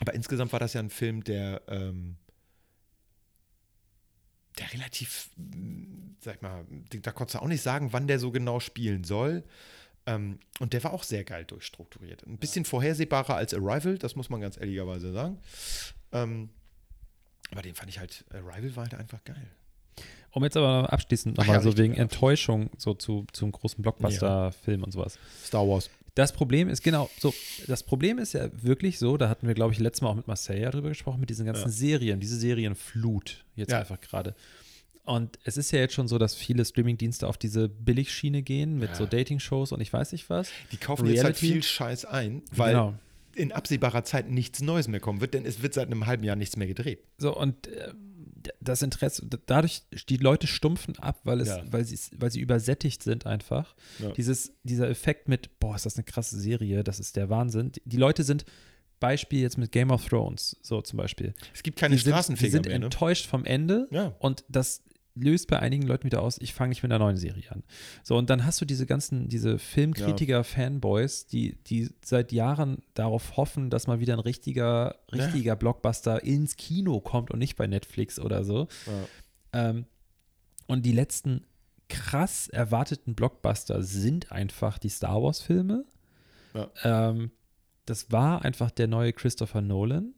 Aber 0.00 0.12
insgesamt 0.14 0.52
war 0.52 0.60
das 0.60 0.74
ja 0.74 0.80
ein 0.80 0.90
Film, 0.90 1.22
der, 1.24 1.62
ähm, 1.68 2.16
der 4.58 4.72
relativ, 4.72 5.30
sag 6.20 6.42
mal, 6.42 6.66
da 6.90 7.12
konntest 7.12 7.36
du 7.36 7.42
auch 7.42 7.48
nicht 7.48 7.62
sagen, 7.62 7.92
wann 7.92 8.06
der 8.06 8.18
so 8.18 8.30
genau 8.30 8.60
spielen 8.60 9.02
soll. 9.04 9.44
Ähm, 10.06 10.40
und 10.58 10.72
der 10.72 10.82
war 10.84 10.92
auch 10.92 11.04
sehr 11.04 11.24
geil 11.24 11.44
durchstrukturiert. 11.44 12.26
Ein 12.26 12.38
bisschen 12.38 12.64
vorhersehbarer 12.64 13.36
als 13.36 13.54
Arrival, 13.54 13.98
das 13.98 14.16
muss 14.16 14.30
man 14.30 14.40
ganz 14.40 14.56
ehrlicherweise 14.56 15.12
sagen. 15.12 15.38
Ähm, 16.12 16.50
aber 17.52 17.62
den 17.62 17.74
fand 17.74 17.90
ich 17.90 17.98
halt, 17.98 18.24
Arrival 18.30 18.74
war 18.76 18.84
halt 18.84 18.94
einfach 18.94 19.22
geil. 19.24 19.48
Um 20.30 20.42
jetzt 20.44 20.56
aber 20.56 20.90
abschließend 20.92 21.36
nochmal 21.36 21.56
ja, 21.56 21.62
so 21.62 21.76
wegen 21.76 21.94
ja. 21.94 22.00
Enttäuschung 22.00 22.70
so 22.78 22.94
zu, 22.94 23.26
zum 23.32 23.52
großen 23.52 23.82
Blockbuster-Film 23.82 24.82
und 24.82 24.90
sowas. 24.92 25.18
Star 25.44 25.68
Wars. 25.68 25.90
Das 26.14 26.32
Problem 26.32 26.68
ist, 26.68 26.82
genau, 26.82 27.08
so, 27.18 27.32
das 27.68 27.82
Problem 27.82 28.18
ist 28.18 28.32
ja 28.34 28.48
wirklich 28.62 28.98
so, 28.98 29.16
da 29.16 29.28
hatten 29.28 29.46
wir, 29.46 29.54
glaube 29.54 29.72
ich, 29.72 29.78
letztes 29.78 30.02
Mal 30.02 30.08
auch 30.10 30.14
mit 30.14 30.26
Marcel 30.26 30.58
ja 30.58 30.70
drüber 30.70 30.88
gesprochen, 30.90 31.20
mit 31.20 31.30
diesen 31.30 31.46
ganzen 31.46 31.64
Ja. 31.64 31.68
Serien, 31.68 32.20
diese 32.20 32.36
Serienflut 32.38 33.44
jetzt 33.56 33.70
Ja. 33.70 33.78
einfach 33.80 34.00
gerade. 34.00 34.34
Und 35.04 35.38
es 35.44 35.56
ist 35.56 35.72
ja 35.72 35.80
jetzt 35.80 35.94
schon 35.94 36.06
so, 36.06 36.16
dass 36.18 36.34
viele 36.34 36.64
Streamingdienste 36.64 37.26
auf 37.26 37.36
diese 37.36 37.68
Billigschiene 37.68 38.42
gehen 38.42 38.78
mit 38.78 38.90
Ja. 38.90 38.94
so 38.94 39.06
Dating-Shows 39.06 39.72
und 39.72 39.80
ich 39.80 39.92
weiß 39.92 40.12
nicht 40.12 40.30
was. 40.30 40.48
Die 40.70 40.76
kaufen 40.76 41.06
jetzt 41.06 41.24
halt 41.24 41.36
Reality? 41.42 41.46
viel 41.54 41.62
Scheiß 41.62 42.04
ein, 42.04 42.42
weil 42.52 42.72
genau. 42.74 42.94
in 43.34 43.50
absehbarer 43.52 44.04
Zeit 44.04 44.30
nichts 44.30 44.62
Neues 44.62 44.86
mehr 44.86 45.00
kommen 45.00 45.20
wird, 45.20 45.34
denn 45.34 45.44
es 45.44 45.60
wird 45.62 45.74
seit 45.74 45.86
einem 45.88 46.06
halben 46.06 46.22
Jahr 46.22 46.36
nichts 46.36 46.56
mehr 46.56 46.68
gedreht. 46.68 47.00
So, 47.18 47.36
und 47.36 47.66
äh, 47.66 47.92
das 48.60 48.82
Interesse, 48.82 49.26
dadurch, 49.46 49.82
die 50.08 50.16
Leute 50.16 50.46
stumpfen 50.46 50.96
ab, 50.98 51.20
weil 51.24 51.40
es, 51.40 51.48
Ja. 51.48 51.62
weil 51.70 51.84
sie, 51.84 51.98
weil 52.18 52.30
sie 52.30 52.40
übersättigt 52.40 53.02
sind 53.02 53.26
einfach. 53.26 53.74
Ja. 53.98 54.10
Dieses, 54.12 54.52
dieser 54.62 54.88
Effekt 54.88 55.28
mit, 55.28 55.58
boah, 55.60 55.74
ist 55.76 55.86
das 55.86 55.96
eine 55.96 56.04
krasse 56.04 56.38
Serie, 56.38 56.84
das 56.84 57.00
ist 57.00 57.16
der 57.16 57.28
Wahnsinn. 57.28 57.72
Die, 57.72 57.96
Leute 57.96 58.22
sind, 58.24 58.44
Beispiel 59.00 59.40
jetzt 59.40 59.58
mit 59.58 59.72
Game 59.72 59.90
of 59.90 60.06
Thrones, 60.06 60.56
so 60.62 60.80
zum 60.80 60.96
Beispiel. 60.96 61.34
Es 61.52 61.64
gibt 61.64 61.76
keine 61.78 61.96
die 61.96 62.00
sind, 62.02 62.40
die 62.40 62.48
sind 62.50 62.66
mehr, 62.66 62.78
ne? 62.78 62.84
enttäuscht 62.84 63.26
vom 63.26 63.44
Ende 63.44 63.88
Ja. 63.90 64.14
und 64.20 64.44
das 64.48 64.82
löst 65.14 65.48
bei 65.48 65.58
einigen 65.58 65.86
Leuten 65.86 66.04
wieder 66.04 66.22
aus, 66.22 66.38
ich 66.40 66.54
fange 66.54 66.70
nicht 66.70 66.82
mit 66.82 66.90
einer 66.90 66.98
neuen 66.98 67.16
Serie 67.16 67.50
an. 67.50 67.62
So, 68.02 68.16
und 68.16 68.30
dann 68.30 68.44
hast 68.46 68.60
du 68.60 68.64
diese 68.64 68.86
ganzen, 68.86 69.28
diese 69.28 69.58
Filmkritiker-Fanboys, 69.58 71.26
die, 71.26 71.56
die 71.64 71.90
seit 72.04 72.32
Jahren 72.32 72.82
darauf 72.94 73.36
hoffen, 73.36 73.70
dass 73.70 73.86
mal 73.86 74.00
wieder 74.00 74.14
ein 74.14 74.20
richtiger, 74.20 74.96
Ja. 75.12 75.24
richtiger 75.24 75.56
Blockbuster 75.56 76.22
ins 76.24 76.56
Kino 76.56 77.00
kommt 77.00 77.30
und 77.30 77.38
nicht 77.38 77.56
bei 77.56 77.66
Netflix 77.66 78.18
oder 78.18 78.44
so. 78.44 78.68
Ja. 79.52 79.68
Ähm, 79.70 79.86
und 80.66 80.86
die 80.86 80.92
letzten 80.92 81.44
krass 81.88 82.48
erwarteten 82.48 83.14
Blockbuster 83.14 83.82
sind 83.82 84.32
einfach 84.32 84.78
die 84.78 84.88
Star 84.88 85.22
Wars-Filme. 85.22 85.84
Ja. 86.54 86.70
Ähm, 86.84 87.32
das 87.84 88.10
war 88.12 88.42
einfach 88.44 88.70
der 88.70 88.86
neue 88.88 89.12
Christopher 89.12 89.60
Nolan. 89.60 90.14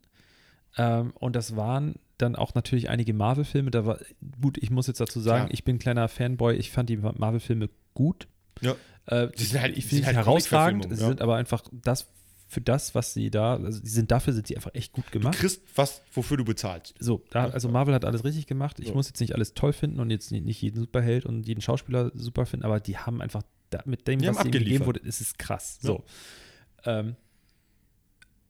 Ähm, 0.76 1.12
und 1.18 1.34
das 1.34 1.57
waren 1.57 1.97
dann 2.18 2.36
auch 2.36 2.54
natürlich 2.54 2.88
einige 2.90 3.12
Marvel-Filme. 3.14 3.70
Da 3.70 3.84
war, 3.86 3.98
gut, 4.40 4.58
ich 4.58 4.70
muss 4.70 4.86
jetzt 4.86 5.00
dazu 5.00 5.20
sagen, 5.20 5.44
Klar. 5.46 5.54
ich 5.54 5.64
bin 5.64 5.76
ein 5.76 5.78
kleiner 5.78 6.08
Fanboy. 6.08 6.54
Ich 6.56 6.70
fand 6.70 6.88
die 6.88 6.96
Marvel-Filme 6.96 7.68
gut. 7.94 8.28
Ja. 8.60 8.76
Äh, 9.06 9.28
Die 9.36 9.44
sind 9.44 9.60
halt- 9.60 9.76
ich 9.76 9.84
finde 9.86 10.02
sie 10.02 10.06
halt 10.06 10.16
herausragend. 10.16 10.84
Sie 10.84 11.00
ja. 11.02 11.08
sind 11.08 11.20
aber 11.20 11.36
einfach 11.36 11.62
das 11.72 12.08
für 12.46 12.60
das, 12.60 12.94
was 12.94 13.14
sie 13.14 13.30
da, 13.30 13.56
also 13.56 13.80
die 13.80 13.88
sind 13.88 14.12
dafür 14.12 14.32
sind 14.32 14.46
sie 14.46 14.54
einfach 14.54 14.70
echt 14.74 14.92
gut 14.92 15.06
Du 15.10 15.18
gemacht. 15.18 15.36
kriegst 15.36 15.62
was, 15.74 16.02
wofür 16.12 16.36
du 16.36 16.44
bezahlst. 16.44 16.94
So, 17.00 17.24
da, 17.30 17.48
also 17.48 17.68
Marvel 17.68 17.94
hat 17.94 18.04
alles 18.04 18.22
richtig 18.22 18.46
gemacht. 18.46 18.78
Ich 18.78 18.88
So. 18.88 18.94
muss 18.94 19.08
jetzt 19.08 19.18
nicht 19.20 19.34
alles 19.34 19.54
toll 19.54 19.72
finden 19.72 19.98
und 19.98 20.10
jetzt 20.10 20.30
nicht, 20.30 20.62
jeden 20.62 20.78
Superheld 20.78 21.26
und 21.26 21.48
jeden 21.48 21.60
Schauspieler 21.62 22.12
super 22.14 22.46
finden, 22.46 22.64
aber 22.64 22.78
die 22.78 22.96
haben 22.96 23.20
einfach 23.20 23.42
da, 23.70 23.80
mit 23.86 24.06
dem, 24.06 24.20
Die 24.20 24.28
was 24.28 24.40
ihnen 24.42 24.52
gegeben 24.52 24.86
wurde, 24.86 25.00
ist 25.00 25.20
es 25.20 25.36
krass. 25.36 25.78
Ja. 25.82 25.86
So. 25.88 26.04
Ähm, 26.84 27.16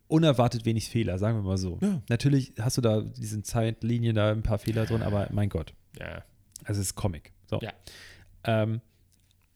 unerwartet 0.09 0.65
wenig 0.65 0.89
Fehler, 0.89 1.19
sagen 1.19 1.39
wir 1.39 1.43
mal 1.43 1.59
so. 1.59 1.79
Ja. 1.81 2.03
Natürlich 2.09 2.53
hast 2.61 2.77
du 2.77 2.81
da 2.81 3.01
diesen 3.01 3.45
Zeitlinien 3.45 4.15
da 4.15 4.31
ein 4.31 4.43
paar 4.43 4.59
Fehler 4.59 4.87
drin, 4.87 5.03
aber 5.03 5.29
mein 5.33 5.49
Gott, 5.49 5.75
Ja. 5.99 6.23
also 6.65 6.81
es 6.81 6.89
ist 6.89 6.95
Comic. 6.95 7.33
So. 7.47 7.61
Ja. 7.61 7.73
Ähm, 8.45 8.81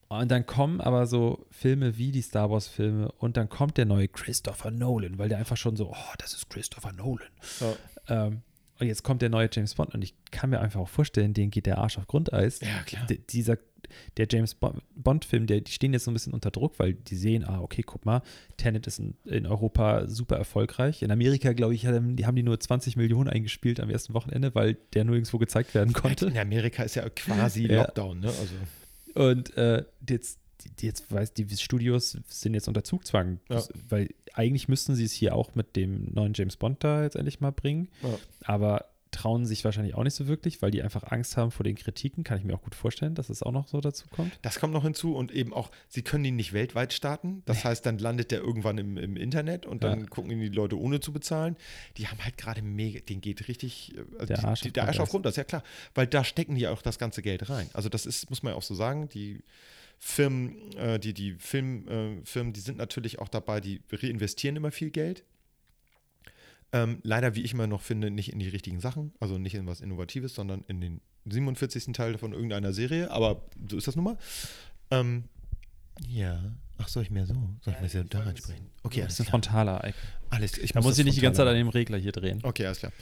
und 0.09 0.31
dann 0.31 0.47
kommen 0.47 0.81
aber 0.81 1.07
so 1.07 1.47
Filme 1.51 1.99
wie 1.99 2.13
die 2.13 2.23
Star 2.23 2.51
Wars-Filme 2.51 3.13
und 3.13 3.37
dann 3.37 3.51
kommt 3.51 3.77
der 3.77 3.85
neue 3.85 4.09
Christopher 4.09 4.71
Nolan, 4.71 5.19
weil 5.19 5.29
der 5.29 5.37
einfach 5.39 5.59
schon 5.59 5.77
so, 5.77 5.91
oh, 5.91 6.15
das 6.19 6.33
ist 6.33 6.49
Christopher 6.49 6.93
Nolan. 6.93 7.29
Ja. 7.61 8.27
Ähm, 8.27 8.43
und 8.81 8.87
jetzt 8.87 9.03
kommt 9.03 9.23
der 9.23 9.29
neue 9.29 9.49
James 9.53 9.75
Bond 9.75 9.95
und 9.95 10.03
ich 10.03 10.15
kann 10.31 10.51
mir 10.51 10.61
einfach 10.61 10.81
auch 10.81 10.89
vorstellen, 10.89 11.35
den 11.35 11.51
geht 11.51 11.67
der 11.67 11.79
Arsch 11.79 11.99
auf 11.99 12.07
Grundeis. 12.07 12.61
Ja, 12.61 12.83
klar. 12.87 13.07
D 13.07 13.19
dieser, 13.31 13.59
der 14.17 14.27
James 14.31 14.55
Bo- 14.55 14.75
Bond-Film, 14.95 15.47
der, 15.47 15.61
die 15.63 15.73
stehen 15.73 15.93
jetzt 15.93 16.05
so 16.05 16.11
ein 16.11 16.15
bisschen 16.15 16.33
unter 16.35 16.51
Druck, 16.51 16.79
weil 16.79 16.95
die 16.95 17.17
sehen, 17.17 17.45
ah, 17.45 17.61
okay, 17.61 17.83
guck 17.83 18.05
mal, 18.05 18.23
Tenet 18.57 18.87
ist 18.87 18.99
in, 18.99 19.15
in 19.25 19.47
Europa 19.47 20.07
super 20.09 20.37
erfolgreich. 20.37 21.03
In 21.03 21.11
Amerika, 21.11 21.53
glaube 21.55 21.75
ich, 21.75 21.87
haben 21.87 22.17
die, 22.17 22.27
haben 22.27 22.37
die 22.37 22.43
nur 22.43 22.59
20 22.61 22.97
Millionen 22.97 23.29
eingespielt 23.31 23.81
am 23.81 23.89
ersten 23.91 24.15
Wochenende, 24.15 24.55
weil 24.55 24.75
der 24.95 25.05
nirgendwo 25.05 25.39
gezeigt 25.39 25.75
werden 25.75 25.93
konnte. 25.95 26.27
In 26.27 26.39
Amerika 26.39 26.83
ist 26.83 26.95
ja 26.97 27.09
quasi 27.15 27.67
Ja. 27.67 27.83
Lockdown, 27.83 28.21
ne? 28.21 28.29
Also, 28.29 28.55
Und 29.15 29.57
äh, 29.57 29.85
jetzt, 30.09 30.39
die- 30.65 30.87
jetzt 30.87 31.11
weiß 31.13 31.33
die 31.35 31.47
Studios 31.57 32.17
sind 32.29 32.55
jetzt 32.55 32.69
unter 32.69 32.85
Zugzwang, 32.85 33.41
Ja. 33.49 33.63
weil 33.89 34.09
eigentlich 34.35 34.69
müssten 34.69 34.95
sie 34.95 35.05
es 35.05 35.13
hier 35.13 35.35
auch 35.35 35.55
mit 35.55 35.77
dem 35.77 36.13
neuen 36.13 36.33
James 36.35 36.57
Bond 36.57 36.83
da 36.85 37.03
jetzt 37.03 37.17
endlich 37.17 37.41
mal 37.41 37.53
bringen, 37.53 37.89
Ja. 38.03 38.19
aber 38.45 38.87
trauen 39.11 39.47
sich 39.47 39.65
wahrscheinlich 39.65 39.95
auch 39.95 40.05
nicht 40.05 40.13
so 40.15 40.29
wirklich, 40.29 40.61
weil 40.61 40.71
die 40.71 40.83
einfach 40.83 41.03
Angst 41.11 41.39
haben 41.39 41.51
vor 41.51 41.65
den 41.65 41.77
Kritiken. 41.77 42.25
Kann 42.25 42.39
ich 42.39 42.45
mir 42.45 42.55
auch 42.55 42.61
gut 42.63 42.75
vorstellen, 42.75 43.15
dass 43.15 43.31
es 43.31 43.43
auch 43.43 43.53
noch 43.53 43.67
so 43.67 43.81
dazu 43.81 44.07
kommt. 44.11 44.39
das 44.43 44.61
kommt 44.61 44.75
noch 44.75 44.83
hinzu 44.85 45.17
und 45.17 45.33
eben 45.33 45.55
auch, 45.55 45.71
sie 45.89 46.03
können 46.03 46.27
ihn 46.27 46.37
nicht 46.37 46.53
weltweit 46.53 46.93
starten. 46.93 47.43
Das 47.47 47.65
heißt, 47.65 47.87
dann 47.87 47.97
landet 47.99 48.31
der 48.33 48.41
irgendwann 48.41 48.77
im, 48.77 48.99
im 48.99 49.17
Internet 49.17 49.65
und 49.65 49.83
dann 49.83 50.01
Ja. 50.01 50.07
gucken 50.09 50.31
ihn 50.31 50.41
die 50.41 50.49
Leute 50.49 50.79
ohne 50.79 51.01
zu 51.01 51.11
bezahlen. 51.15 51.57
Die 51.97 52.07
haben 52.07 52.23
halt 52.23 52.37
gerade 52.37 52.61
mega, 52.61 53.01
den 53.01 53.23
geht 53.23 53.49
richtig, 53.49 53.95
äh, 53.97 54.01
also 54.21 54.27
Der 54.27 54.45
Arsch 54.45 54.61
die, 54.61 54.73
der 54.73 54.87
Arsch 54.87 55.01
auf 55.01 55.09
Grund, 55.09 55.25
das 55.25 55.33
ist 55.33 55.37
ja 55.39 55.45
klar. 55.45 55.63
Weil 55.95 56.07
da 56.07 56.23
stecken 56.23 56.55
die 56.55 56.69
auch 56.69 56.83
das 56.83 56.99
ganze 56.99 57.23
Geld 57.23 57.49
rein. 57.49 57.71
Also 57.73 57.89
das 57.89 58.05
ist, 58.05 58.29
muss 58.29 58.43
man 58.43 58.53
ja 58.53 58.59
auch 58.59 58.63
so 58.63 58.75
sagen, 58.75 59.09
die 59.09 59.41
Firmen, 59.99 60.73
äh, 60.77 60.99
die, 60.99 61.13
die 61.13 61.35
Filmfirmen, 61.35 62.23
äh, 62.23 62.25
Firmen, 62.25 62.53
die 62.53 62.61
sind 62.61 62.79
natürlich 62.79 63.19
auch 63.19 63.29
dabei, 63.29 63.61
die 63.61 63.81
reinvestieren 63.91 64.57
immer 64.57 64.71
viel 64.71 64.91
Geld. 64.91 65.25
Ähm, 66.73 67.01
leider, 67.03 67.35
wie 67.35 67.43
ich 67.43 67.53
immer 67.53 67.67
noch 67.67 67.81
finde, 67.81 68.11
nicht 68.11 68.33
in 68.33 68.39
die 68.39 68.49
richtigen 68.49 68.81
Sachen, 68.81 69.13
also 69.21 69.39
nicht 69.39 69.55
in 69.55 69.67
was 69.67 69.81
Innovatives, 69.81 70.35
sondern 70.35 70.65
in 70.69 70.81
den 70.81 71.01
47. 71.25 71.93
Teil 71.93 72.19
von 72.19 72.33
irgendeiner 72.33 72.73
Serie, 72.73 73.11
aber 73.11 73.43
so 73.69 73.77
ist 73.77 73.89
das 73.89 73.97
nun 73.97 74.05
mal. 74.05 74.19
Ähm, 74.91 75.25
ja, 76.07 76.41
ach, 76.79 76.89
soll 76.89 77.03
ich 77.03 77.11
mehr 77.11 77.27
so? 77.27 77.35
Soll 77.61 77.75
ich 77.75 77.81
mehr 77.81 77.89
so 77.89 78.03
da 78.03 78.21
reinsprechen? 78.21 78.67
Okay, 78.83 79.01
das 79.01 79.05
alles 79.05 79.13
ist 79.15 79.21
ein 79.21 79.25
klar. 79.25 79.31
frontaler 79.31 79.85
Eck. 79.85 79.95
Alles, 80.31 80.59
ich 80.59 80.73
Da 80.73 80.81
muss 80.81 80.99
ich 80.99 81.05
nicht 81.05 81.17
die 81.17 81.21
ganze 81.21 81.39
Zeit 81.39 81.49
an 81.49 81.55
dem 81.55 81.69
Regler 81.69 81.99
hier 81.99 82.13
drehen. 82.13 82.41
Okay, 82.43 82.67
alles 82.67 82.79
klar. 82.79 82.93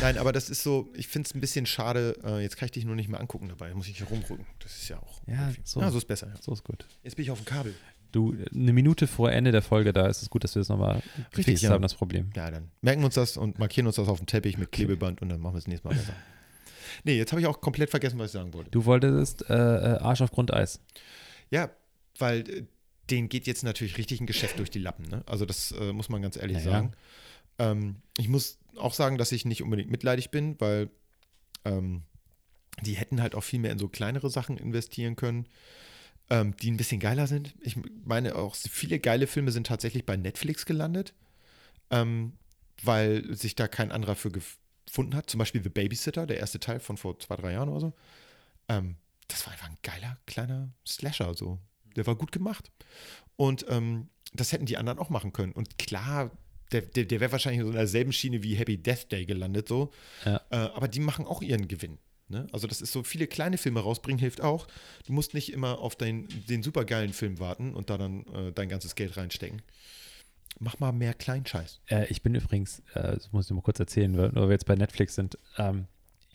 Nein, 0.00 0.18
aber 0.18 0.32
das 0.32 0.50
ist 0.50 0.62
so, 0.62 0.90
ich 0.94 1.08
finde 1.08 1.28
es 1.28 1.34
ein 1.34 1.40
bisschen 1.40 1.66
schade, 1.66 2.16
äh, 2.24 2.40
jetzt 2.40 2.56
kann 2.56 2.66
ich 2.66 2.72
dich 2.72 2.84
nur 2.84 2.94
nicht 2.94 3.08
mehr 3.08 3.20
angucken 3.20 3.48
dabei, 3.48 3.72
muss 3.74 3.88
ich 3.88 3.98
hier 3.98 4.06
rumrücken. 4.06 4.46
Das 4.60 4.76
ist 4.76 4.88
ja 4.88 4.98
auch. 4.98 5.20
Ja, 5.26 5.52
so. 5.64 5.80
ja, 5.80 5.90
so 5.90 5.98
ist 5.98 6.06
besser. 6.06 6.28
Ja. 6.28 6.34
So 6.40 6.52
ist 6.52 6.64
gut. 6.64 6.86
Jetzt 7.02 7.16
bin 7.16 7.24
ich 7.24 7.30
auf 7.30 7.38
dem 7.38 7.46
Kabel. 7.46 7.74
Du, 8.10 8.34
eine 8.54 8.72
Minute 8.72 9.06
vor 9.06 9.30
Ende 9.30 9.52
der 9.52 9.60
Folge, 9.60 9.92
da 9.92 10.06
ist 10.06 10.22
es 10.22 10.30
gut, 10.30 10.42
dass 10.42 10.54
wir 10.54 10.60
das 10.60 10.68
nochmal 10.70 11.02
ja. 11.36 11.70
haben, 11.70 11.82
das 11.82 11.94
Problem. 11.94 12.30
Ja, 12.34 12.50
dann 12.50 12.70
merken 12.80 13.02
wir 13.02 13.06
uns 13.06 13.16
das 13.16 13.36
und 13.36 13.58
markieren 13.58 13.86
uns 13.86 13.96
das 13.96 14.08
auf 14.08 14.18
dem 14.18 14.26
Teppich 14.26 14.56
mit 14.56 14.72
Klebeband 14.72 15.20
und 15.20 15.28
dann 15.28 15.40
machen 15.40 15.54
wir 15.54 15.58
es 15.58 15.66
nächstes 15.66 15.84
Mal 15.84 15.96
besser. 15.96 16.14
Nee, 17.04 17.16
jetzt 17.16 17.30
habe 17.32 17.40
ich 17.40 17.46
auch 17.46 17.60
komplett 17.60 17.90
vergessen, 17.90 18.18
was 18.18 18.26
ich 18.26 18.32
sagen 18.32 18.52
wollte. 18.54 18.70
Du 18.70 18.84
wolltest 18.84 19.48
äh, 19.48 19.54
äh, 19.54 19.98
Arsch 19.98 20.20
auf 20.20 20.32
Grundeis. 20.32 20.80
Ja, 21.50 21.70
weil 22.18 22.66
denen 23.10 23.28
geht 23.28 23.46
jetzt 23.46 23.62
natürlich 23.62 23.98
richtig 23.98 24.20
ein 24.20 24.26
Geschäft 24.26 24.58
durch 24.58 24.70
die 24.70 24.78
Lappen. 24.78 25.04
Ne? 25.08 25.22
Also 25.26 25.46
das 25.46 25.72
äh, 25.72 25.92
muss 25.92 26.08
man 26.08 26.22
ganz 26.22 26.36
ehrlich 26.36 26.58
Naja. 26.58 26.70
sagen. 26.70 26.92
Ähm, 27.58 27.96
ich 28.16 28.28
muss 28.28 28.58
auch 28.76 28.94
sagen, 28.94 29.18
dass 29.18 29.32
ich 29.32 29.44
nicht 29.44 29.62
unbedingt 29.62 29.90
mitleidig 29.90 30.30
bin, 30.30 30.60
weil 30.60 30.90
ähm, 31.64 32.02
die 32.82 32.94
hätten 32.94 33.20
halt 33.20 33.34
auch 33.34 33.42
viel 33.42 33.58
mehr 33.58 33.72
in 33.72 33.78
so 33.78 33.88
kleinere 33.88 34.30
Sachen 34.30 34.56
investieren 34.56 35.16
können, 35.16 35.46
ähm, 36.30 36.54
die 36.56 36.70
ein 36.70 36.76
bisschen 36.76 37.00
geiler 37.00 37.26
sind. 37.26 37.54
Ich 37.60 37.76
meine 38.04 38.36
auch, 38.36 38.54
viele 38.54 38.98
geile 38.98 39.26
Filme 39.26 39.50
sind 39.50 39.66
tatsächlich 39.66 40.06
bei 40.06 40.16
Netflix 40.16 40.66
gelandet, 40.66 41.14
ähm, 41.90 42.34
weil 42.82 43.34
sich 43.34 43.56
da 43.56 43.66
kein 43.66 43.90
anderer 43.90 44.14
für 44.14 44.30
gefunden 44.30 45.14
hat. 45.14 45.28
Zum 45.28 45.38
Beispiel 45.38 45.62
The 45.62 45.70
Babysitter, 45.70 46.26
der 46.26 46.38
erste 46.38 46.60
Teil 46.60 46.80
von 46.80 46.96
vor 46.96 47.18
zwei, 47.18 47.36
drei 47.36 47.52
Jahren 47.52 47.68
oder 47.68 47.80
so. 47.80 47.92
Ähm, 48.68 48.96
das 49.26 49.44
war 49.46 49.52
einfach 49.52 49.68
ein 49.68 49.78
geiler, 49.82 50.18
kleiner 50.26 50.70
Slasher 50.86 51.34
so. 51.34 51.58
Der 51.98 52.06
war 52.06 52.16
gut 52.16 52.32
gemacht. 52.32 52.70
Und 53.36 53.66
ähm, 53.68 54.08
das 54.32 54.52
hätten 54.52 54.66
die 54.66 54.76
anderen 54.76 54.98
auch 54.98 55.10
machen 55.10 55.32
können. 55.32 55.52
Und 55.52 55.78
klar, 55.78 56.30
der, 56.72 56.82
der, 56.82 57.04
der 57.04 57.20
wäre 57.20 57.32
wahrscheinlich 57.32 57.60
in 57.60 57.66
so 57.66 57.72
einer 57.72 57.86
selben 57.86 58.12
Schiene 58.12 58.42
wie 58.42 58.54
Happy 58.54 58.76
Death 58.78 59.10
Day 59.10 59.26
gelandet, 59.26 59.68
so. 59.68 59.90
Ja. 60.24 60.40
Äh, 60.50 60.56
aber 60.56 60.88
die 60.88 61.00
machen 61.00 61.26
auch 61.26 61.42
ihren 61.42 61.68
Gewinn. 61.68 61.98
Ne? 62.28 62.46
Also, 62.52 62.66
das 62.66 62.82
ist 62.82 62.92
so, 62.92 63.02
viele 63.02 63.26
kleine 63.26 63.56
Filme 63.56 63.80
rausbringen, 63.80 64.18
hilft 64.18 64.42
auch. 64.42 64.68
Du 65.06 65.12
musst 65.12 65.34
nicht 65.34 65.52
immer 65.52 65.78
auf 65.78 65.96
den, 65.96 66.28
den 66.48 66.62
supergeilen 66.62 67.12
Film 67.12 67.38
warten 67.38 67.74
und 67.74 67.90
da 67.90 67.96
dann 67.96 68.26
äh, 68.26 68.52
dein 68.52 68.68
ganzes 68.68 68.94
Geld 68.94 69.16
reinstecken. 69.16 69.62
Mach 70.60 70.78
mal 70.78 70.92
mehr 70.92 71.14
Kleinscheiß. 71.14 71.80
Äh, 71.86 72.06
ich 72.08 72.22
bin 72.22 72.34
übrigens, 72.34 72.80
äh, 72.94 73.14
das 73.14 73.32
muss 73.32 73.46
ich 73.46 73.50
nur 73.50 73.58
mal 73.58 73.62
kurz 73.62 73.80
erzählen, 73.80 74.16
weil 74.16 74.34
weil 74.34 74.48
wir 74.48 74.52
jetzt 74.52 74.66
bei 74.66 74.74
Netflix 74.74 75.14
sind. 75.14 75.38
Ähm, 75.56 75.86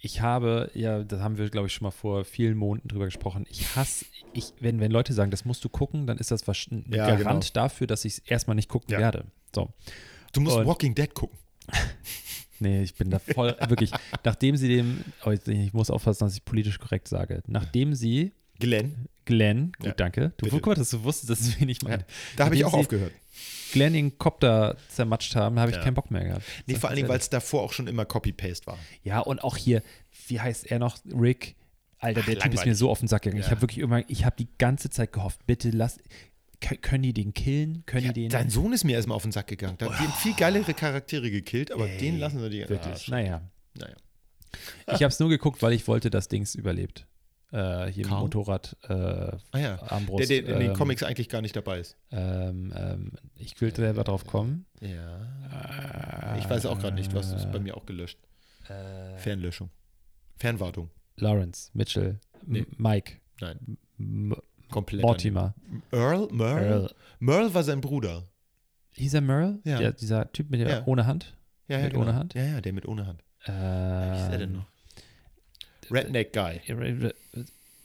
ich 0.06 0.20
habe, 0.20 0.70
ja, 0.74 1.02
da 1.02 1.22
haben 1.22 1.38
wir, 1.38 1.50
glaube 1.50 1.68
ich, 1.68 1.74
schon 1.74 1.86
mal 1.86 1.92
vor 1.92 2.26
vielen 2.26 2.58
Monaten 2.58 2.90
drüber 2.90 3.06
gesprochen. 3.06 3.46
Ich 3.50 3.74
hasse, 3.78 4.04
ich, 4.34 4.52
wenn, 4.60 4.82
wenn 4.82 4.92
Leute 4.92 5.14
sagen, 5.14 5.32
das 5.32 5.46
musst 5.46 5.64
du 5.64 5.70
gucken, 5.70 6.08
dann 6.08 6.18
ist 6.18 6.30
das 6.30 6.46
ein 6.46 6.86
Ja, 6.92 7.08
Garant 7.08 7.46
genau. 7.46 7.54
dafür, 7.54 7.88
dass 7.88 8.04
ich 8.04 8.14
es 8.14 8.20
erstmal 8.20 8.56
nicht 8.56 8.68
gucken 8.68 8.92
Ja. 8.92 9.00
werde. 9.00 9.26
So. 9.56 9.72
Du 10.34 10.42
musst 10.42 10.58
Und- 10.58 10.68
Walking 10.68 10.94
Dead 10.94 11.14
gucken. 11.14 11.38
Nee, 12.60 12.84
ich 12.84 12.96
bin 12.96 13.10
da 13.10 13.20
voll, 13.20 13.54
wirklich, 13.68 13.92
nachdem 14.24 14.56
sie 14.56 14.70
dem, 14.70 15.04
oh, 15.26 15.32
ich, 15.32 15.46
ich 15.48 15.74
muss 15.74 15.90
aufpassen, 15.90 16.24
dass 16.24 16.36
ich 16.36 16.46
politisch 16.46 16.80
korrekt 16.80 17.10
sage, 17.10 17.42
nachdem 17.48 17.94
sie 17.94 18.32
Glenn. 18.60 19.08
Glenn, 19.26 19.72
gut, 19.78 19.86
Ja, 19.88 19.92
danke, 19.94 20.34
du 20.38 20.50
guck 20.50 20.66
mal, 20.66 20.76
dass 20.76 20.90
du 20.90 21.04
wusstest, 21.04 21.30
dass 21.30 21.40
es 21.42 21.60
wenig 21.60 21.82
meine. 21.82 22.06
Da 22.36 22.46
habe 22.46 22.56
ich 22.56 22.66
auch 22.66 22.74
aufgehört. 22.74 23.12
Glenn 23.72 23.94
den 23.94 24.18
Kopter 24.18 24.76
zermatscht 24.90 25.36
haben, 25.36 25.58
habe 25.60 25.72
ich 25.72 25.78
Ja. 25.78 25.84
keinen 25.84 25.94
Bock 25.96 26.12
mehr 26.12 26.24
gehabt. 26.26 26.44
Nee, 26.68 26.76
vor 26.76 26.90
allen 26.90 26.98
Dingen, 26.98 27.08
weil 27.10 27.20
es 27.20 27.30
davor 27.30 27.64
auch 27.64 27.74
schon 27.74 27.88
immer 27.88 28.06
Copy-Paste 28.06 28.68
war. 28.68 28.78
Ja, 29.04 29.20
und 29.20 29.44
auch 29.44 29.58
hier, 29.58 29.82
wie 30.28 30.40
heißt 30.42 30.70
er 30.70 30.78
noch? 30.80 30.98
Rick. 31.20 31.56
Alter, 32.00 32.20
Ach, 32.22 32.26
der 32.26 32.34
Typ 32.36 32.46
ist 32.48 32.50
mir 32.52 32.56
langweilig. 32.58 32.78
so 32.78 32.90
auf 32.90 33.00
den 33.00 33.08
Sack 33.08 33.22
gegangen. 33.24 33.40
Ich 33.40 33.46
Ja. 33.48 33.52
habe 33.52 33.62
wirklich 33.62 33.80
immer, 33.80 34.08
ich 34.10 34.26
habe 34.26 34.36
die 34.38 34.50
ganze 34.58 34.90
Zeit 34.90 35.14
gehofft, 35.14 35.46
bitte 35.48 35.70
lass, 35.72 35.98
können 36.82 37.04
die 37.04 37.14
den 37.14 37.34
killen? 37.34 37.84
Können 37.86 38.06
Ja, 38.08 38.12
die 38.14 38.22
den? 38.24 38.30
dein 38.30 38.50
Sohn 38.50 38.74
ist 38.74 38.84
mir 38.84 38.94
erstmal 38.96 39.16
auf 39.16 39.24
den 39.24 39.32
Sack 39.32 39.48
gegangen. 39.48 39.76
Da, 39.78 39.88
die 39.88 39.94
haben 39.94 40.14
viel 40.22 40.34
geilere 40.34 40.74
Charaktere 40.74 41.32
gekillt, 41.32 41.72
aber 41.72 41.90
Ey, 41.90 41.98
den 41.98 42.20
lassen 42.20 42.42
wir 42.42 42.50
die 42.50 42.68
Wirklich. 42.70 43.08
Ah, 43.08 43.12
naja. 43.12 43.42
naja. 43.78 43.96
Ich 44.88 44.96
habe 45.02 45.06
es 45.08 45.20
nur 45.20 45.30
geguckt, 45.30 45.62
weil 45.62 45.74
ich 45.74 45.88
wollte, 45.88 46.10
dass 46.10 46.28
Dings 46.28 46.54
überlebt. 46.56 47.08
Äh, 47.54 47.92
hier 47.92 48.06
Karl? 48.06 48.22
Motorrad 48.22 48.76
äh, 48.90 48.94
Ah 49.52 49.58
ja. 49.60 49.82
Armbrust. 49.84 50.30
Der, 50.30 50.42
der 50.42 50.54
in 50.56 50.60
den 50.60 50.72
ähm, 50.72 50.76
Comics 50.76 51.04
eigentlich 51.04 51.30
gar 51.30 51.42
nicht 51.42 51.56
dabei 51.56 51.80
ist. 51.80 51.96
Ähm, 52.12 52.74
ähm, 52.76 53.12
ich 53.36 53.60
will 53.62 53.74
selber 53.76 54.04
drauf 54.04 54.26
kommen. 54.26 54.66
Ja. 54.82 56.36
Ich 56.40 56.50
weiß 56.50 56.66
auch 56.66 56.80
gerade 56.80 56.96
nicht, 56.96 57.14
was 57.14 57.32
ist 57.32 57.52
bei 57.52 57.60
mir 57.60 57.78
auch 57.78 57.86
gelöscht. 57.86 58.18
Äh, 58.68 59.18
Fernlöschung. 59.18 59.70
Fernwartung. 60.38 60.90
Lawrence, 61.18 61.70
Mitchell, 61.74 62.20
Nee. 62.46 62.66
Mike, 62.78 63.14
Nein, 63.40 63.78
M 64.00 64.36
komplett. 64.72 65.04
Mortimer, 65.04 65.54
Earl? 65.92 66.28
Merle? 66.32 66.66
Earl. 66.66 66.92
Merle 67.20 67.54
war 67.54 67.64
sein 67.64 67.80
Bruder. 67.82 68.24
Hieß 68.94 69.14
er 69.14 69.22
Merle? 69.22 69.60
Ja. 69.64 69.78
Der, 69.78 69.92
dieser 69.94 70.32
Typ 70.32 70.50
mit 70.50 70.60
der 70.62 70.70
Ja. 70.70 70.84
ohne 70.88 71.06
Hand? 71.06 71.38
Ja, 71.68 71.78
ja, 71.78 71.84
Mit 71.84 71.94
genau. 71.94 72.04
ohne 72.06 72.16
Hand? 72.16 72.34
Ja, 72.34 72.44
ja, 72.44 72.62
der 72.62 72.74
mit 72.74 72.88
ohne 72.88 73.06
Hand. 73.06 73.24
Äh, 73.46 73.52
Wie 73.52 74.18
ist 74.22 74.30
der 74.30 74.38
denn 74.40 74.54
noch? 74.54 74.66
Redneck 75.94 76.34
Guy. 76.34 76.60
äh, 76.68 77.14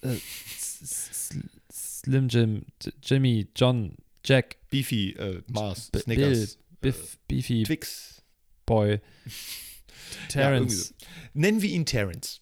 äh, 0.02 0.16
S- 0.50 1.30
Slim 1.72 2.28
Jim, 2.28 2.64
Jimmy, 3.02 3.48
John, 3.54 3.96
Jack, 4.24 4.56
Beefy, 4.70 5.10
äh, 5.12 5.42
Mars, 5.48 5.90
B- 5.90 5.98
Snickers, 6.00 6.58
Biff, 6.80 7.18
Beefy, 7.28 7.64
Twix. 7.64 8.22
Boy, 8.66 9.00
Ja, 9.30 10.28
Terrence. 10.28 10.88
so. 10.88 10.94
Nennen 11.34 11.60
wir 11.62 11.70
ihn 11.70 11.84
Terrence. 11.86 12.40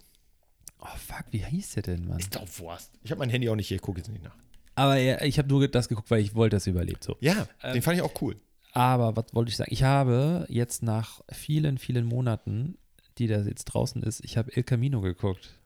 oh 0.81 0.87
fuck, 0.97 1.25
wie 1.31 1.39
hieß 1.45 1.73
der 1.75 1.83
denn, 1.85 2.07
Mann? 2.07 2.19
Ist 2.19 2.35
doch 2.35 2.47
Wurst. 2.59 2.91
Ich 3.03 3.11
habe 3.11 3.19
mein 3.21 3.31
Handy 3.31 3.49
auch 3.49 3.57
nicht 3.57 3.69
hier, 3.69 3.79
gucke 3.79 3.99
jetzt 4.01 4.09
nicht 4.11 4.23
nach. 4.25 4.37
Aber 4.75 4.97
er, 4.99 5.25
ich 5.25 5.39
habe 5.39 5.49
nur 5.49 5.67
das 5.69 5.89
geguckt, 5.89 6.11
weil 6.11 6.21
ich 6.21 6.35
wollte, 6.35 6.57
dass 6.57 6.67
er 6.67 6.73
überlebt. 6.73 7.03
So. 7.03 7.17
Ja, 7.21 7.49
Ähm, 7.63 7.75
den 7.75 7.83
fand 7.83 7.97
ich 7.97 8.03
auch 8.03 8.21
cool. 8.21 8.37
Aber 8.73 9.17
was 9.17 9.27
wollte 9.33 9.49
ich 9.51 9.57
sagen? 9.57 9.73
Ich 9.73 9.83
habe 9.85 10.45
jetzt 10.51 10.83
nach 10.83 11.23
vielen, 11.33 11.79
vielen 11.79 12.05
Monaten, 12.05 12.77
die 13.19 13.27
da 13.27 13.41
jetzt 13.41 13.65
draußen 13.67 14.03
ist, 14.03 14.25
ich 14.25 14.37
habe 14.37 14.55
El 14.57 14.63
Camino 14.63 15.01
geguckt. 15.01 15.59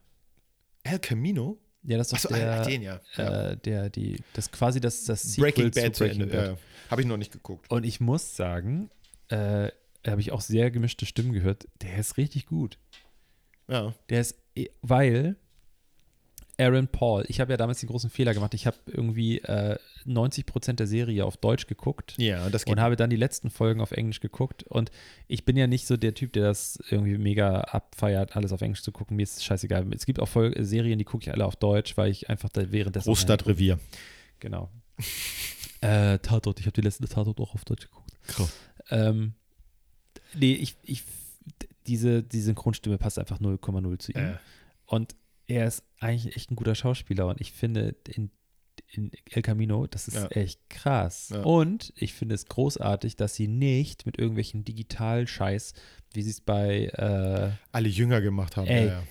El 0.82 0.98
Camino? 0.98 1.58
Ja, 1.82 1.96
das 1.96 2.12
ist 2.12 2.26
doch 2.26 2.30
der, 2.30 2.62
den 2.64 2.82
ja. 2.82 3.00
äh, 3.16 3.56
der, 3.56 3.88
die, 3.88 4.22
das 4.34 4.50
quasi 4.52 4.80
das, 4.80 5.04
das 5.04 5.22
Sequel 5.22 5.52
Breaking 5.52 5.70
Bad 5.70 5.96
zu 5.96 6.04
Breaking 6.04 6.20
Ende. 6.22 6.36
Bad. 6.36 6.46
Ja, 6.50 6.90
Habe 6.90 7.00
ich 7.00 7.06
noch 7.06 7.16
nicht 7.16 7.32
geguckt. 7.32 7.70
Und 7.70 7.84
ich 7.84 8.00
muss 8.00 8.36
sagen, 8.36 8.90
äh, 9.28 9.70
habe 10.06 10.20
ich 10.20 10.32
auch 10.32 10.40
sehr 10.40 10.70
gemischte 10.70 11.06
Stimmen 11.06 11.32
gehört. 11.32 11.66
Der 11.82 11.98
ist 11.98 12.16
richtig 12.16 12.46
gut. 12.46 12.78
Ja. 13.68 13.94
Der 14.08 14.20
ist, 14.20 14.36
weil 14.82 15.36
Aaron 16.60 16.88
Paul, 16.88 17.24
ich 17.28 17.40
habe 17.40 17.52
ja 17.52 17.56
damals 17.56 17.80
den 17.80 17.88
großen 17.88 18.10
Fehler 18.10 18.34
gemacht. 18.34 18.52
Ich 18.54 18.66
habe 18.66 18.76
irgendwie 18.86 19.38
äh, 19.38 19.78
90 20.04 20.44
Prozent 20.46 20.78
der 20.80 20.86
Serie 20.86 21.24
auf 21.24 21.36
Deutsch 21.36 21.66
geguckt. 21.66 22.14
Ja, 22.18 22.48
das 22.50 22.64
geht. 22.64 22.72
und 22.72 22.80
habe 22.80 22.96
dann 22.96 23.08
die 23.10 23.16
letzten 23.16 23.50
Folgen 23.50 23.80
auf 23.80 23.92
Englisch 23.92 24.20
geguckt. 24.20 24.62
Und 24.64 24.90
ich 25.26 25.44
bin 25.44 25.56
ja 25.56 25.66
nicht 25.66 25.86
so 25.86 25.96
der 25.96 26.14
Typ, 26.14 26.32
der 26.34 26.44
das 26.44 26.78
irgendwie 26.90 27.16
mega 27.18 27.60
abfeiert, 27.62 28.36
alles 28.36 28.52
auf 28.52 28.60
Englisch 28.60 28.82
zu 28.82 28.92
gucken. 28.92 29.16
Mir 29.16 29.22
ist 29.22 29.38
es 29.38 29.44
scheißegal. 29.44 29.86
Es 29.94 30.04
gibt 30.06 30.20
auch 30.20 30.28
Fol 30.28 30.54
Serien, 30.64 30.98
die 30.98 31.04
gucke 31.04 31.24
ich 31.24 31.32
alle 31.32 31.46
auf 31.46 31.56
Deutsch, 31.56 31.96
weil 31.96 32.10
ich 32.10 32.28
einfach 32.28 32.50
da 32.50 32.70
währenddessen. 32.70 33.06
Großstadtrevier. 33.06 33.78
Genau. 34.40 34.70
äh, 35.82 36.18
Tatort, 36.18 36.60
ich 36.60 36.66
habe 36.66 36.72
die 36.72 36.80
letzte 36.80 37.06
Tatort 37.06 37.38
auch 37.40 37.54
auf 37.54 37.64
Deutsch 37.66 37.86
geguckt. 37.88 38.10
Krass. 38.26 38.52
Ähm, 38.90 39.34
nee, 40.34 40.52
ich, 40.54 40.76
ich, 40.82 41.02
diese, 41.86 42.22
die 42.22 42.40
Synchronstimme 42.40 42.96
passt 42.96 43.18
einfach 43.18 43.38
0,0 43.38 43.98
zu 43.98 44.12
ihm. 44.12 44.18
Äh, 44.18 44.34
Und 44.86 45.14
er 45.50 45.66
ist 45.66 45.82
eigentlich 45.98 46.36
echt 46.36 46.50
ein 46.50 46.56
guter 46.56 46.74
Schauspieler 46.74 47.26
und 47.26 47.40
ich 47.40 47.52
finde 47.52 47.96
in, 48.08 48.30
in 48.92 49.10
El 49.30 49.42
Camino, 49.42 49.86
das 49.86 50.08
ist 50.08 50.14
Ja. 50.16 50.28
echt 50.28 50.68
krass. 50.70 51.30
Ja. 51.32 51.42
Und 51.42 51.92
ich 51.96 52.14
finde 52.14 52.34
es 52.34 52.46
großartig, 52.46 53.16
dass 53.16 53.34
sie 53.34 53.48
nicht 53.48 54.06
mit 54.06 54.18
irgendwelchen 54.18 54.64
Digital-Scheiß, 54.64 55.74
wie 56.14 56.22
sie 56.22 56.30
es 56.30 56.40
bei, 56.40 56.86
äh, 56.86 57.50
alle 57.72 57.88
jünger 57.88 58.20
gemacht 58.20 58.56
haben. 58.56 58.66
Ey. 58.66 58.86
Ja, 58.86 58.92
ja. 58.92 59.02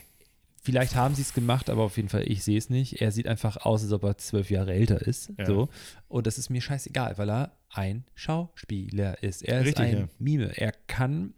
vielleicht 0.62 0.96
haben 0.96 1.16
sie 1.16 1.22
es 1.22 1.34
gemacht, 1.34 1.70
aber 1.70 1.84
auf 1.84 1.96
jeden 1.98 2.10
Fall, 2.10 2.24
ich 2.30 2.44
sehe 2.44 2.58
es 2.58 2.70
nicht. 2.70 3.02
Er 3.02 3.12
sieht 3.12 3.28
einfach 3.28 3.58
aus, 3.58 3.84
als 3.84 3.92
ob 3.92 4.04
er 4.04 4.18
zwölf 4.18 4.50
Jahre 4.50 4.74
älter 4.74 5.02
ist. 5.02 5.32
So. 5.46 5.70
Und 6.08 6.28
das 6.28 6.38
ist 6.38 6.50
mir 6.50 6.62
scheißegal, 6.62 7.18
weil 7.18 7.30
er 7.30 7.52
ein 7.70 8.04
Schauspieler 8.16 9.22
ist. 9.24 9.44
Er 9.44 9.60
ist 9.62 9.68
Richtig, 9.68 9.86
ein 9.86 9.98
ja. 9.98 10.10
Mime. 10.20 10.58
Er 10.58 10.72
kann, 10.88 11.34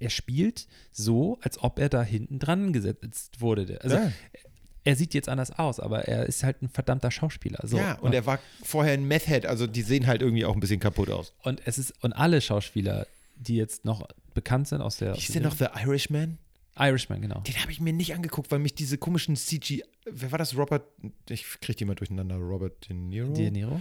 er 0.00 0.10
spielt 0.10 0.66
so, 0.90 1.38
als 1.42 1.62
ob 1.62 1.78
er 1.78 1.88
da 1.88 2.02
hinten 2.02 2.38
dran 2.38 2.72
gesetzt 2.72 3.40
wurde. 3.40 3.80
Also 3.82 3.96
ja. 3.96 4.12
er 4.84 4.96
sieht 4.96 5.14
jetzt 5.14 5.28
anders 5.28 5.58
aus, 5.58 5.80
aber 5.80 6.08
er 6.08 6.26
ist 6.26 6.42
halt 6.42 6.62
ein 6.62 6.68
verdammter 6.68 7.10
Schauspieler. 7.10 7.60
So. 7.62 7.76
ja, 7.76 7.98
und 7.98 8.14
er 8.14 8.26
war 8.26 8.38
vorher 8.62 8.94
ein 8.94 9.06
Meth-Head, 9.06 9.46
also 9.46 9.66
die 9.66 9.82
sehen 9.82 10.06
halt 10.06 10.22
irgendwie 10.22 10.44
auch 10.44 10.54
ein 10.54 10.60
bisschen 10.60 10.80
kaputt 10.80 11.10
aus. 11.10 11.32
und 11.42 11.60
es 11.66 11.78
ist, 11.78 11.92
und 12.02 12.12
alle 12.12 12.40
Schauspieler, 12.40 13.06
die 13.36 13.56
jetzt 13.56 13.84
noch 13.84 14.06
bekannt 14.34 14.68
sind 14.68 14.80
aus 14.80 14.96
der. 14.96 15.14
Wie 15.14 15.18
ist 15.18 15.34
der 15.34 15.42
noch 15.42 15.56
The 15.56 15.66
Irishman? 15.84 16.38
Irishman, 16.78 17.20
genau. 17.20 17.40
Den 17.40 17.56
habe 17.60 17.70
ich 17.70 17.80
mir 17.80 17.92
nicht 17.92 18.14
angeguckt, 18.14 18.50
weil 18.50 18.58
mich 18.58 18.74
diese 18.74 18.96
komischen 18.96 19.36
CG. 19.36 19.82
Wer 20.10 20.32
war 20.32 20.38
das? 20.38 20.56
Robert. 20.56 20.84
Ich 21.28 21.44
kriege 21.60 21.76
die 21.76 21.84
mal 21.84 21.94
durcheinander. 21.94 22.36
Robert 22.36 22.88
De 22.88 22.96
Niro? 22.96 23.32
De 23.34 23.50
Niro. 23.50 23.80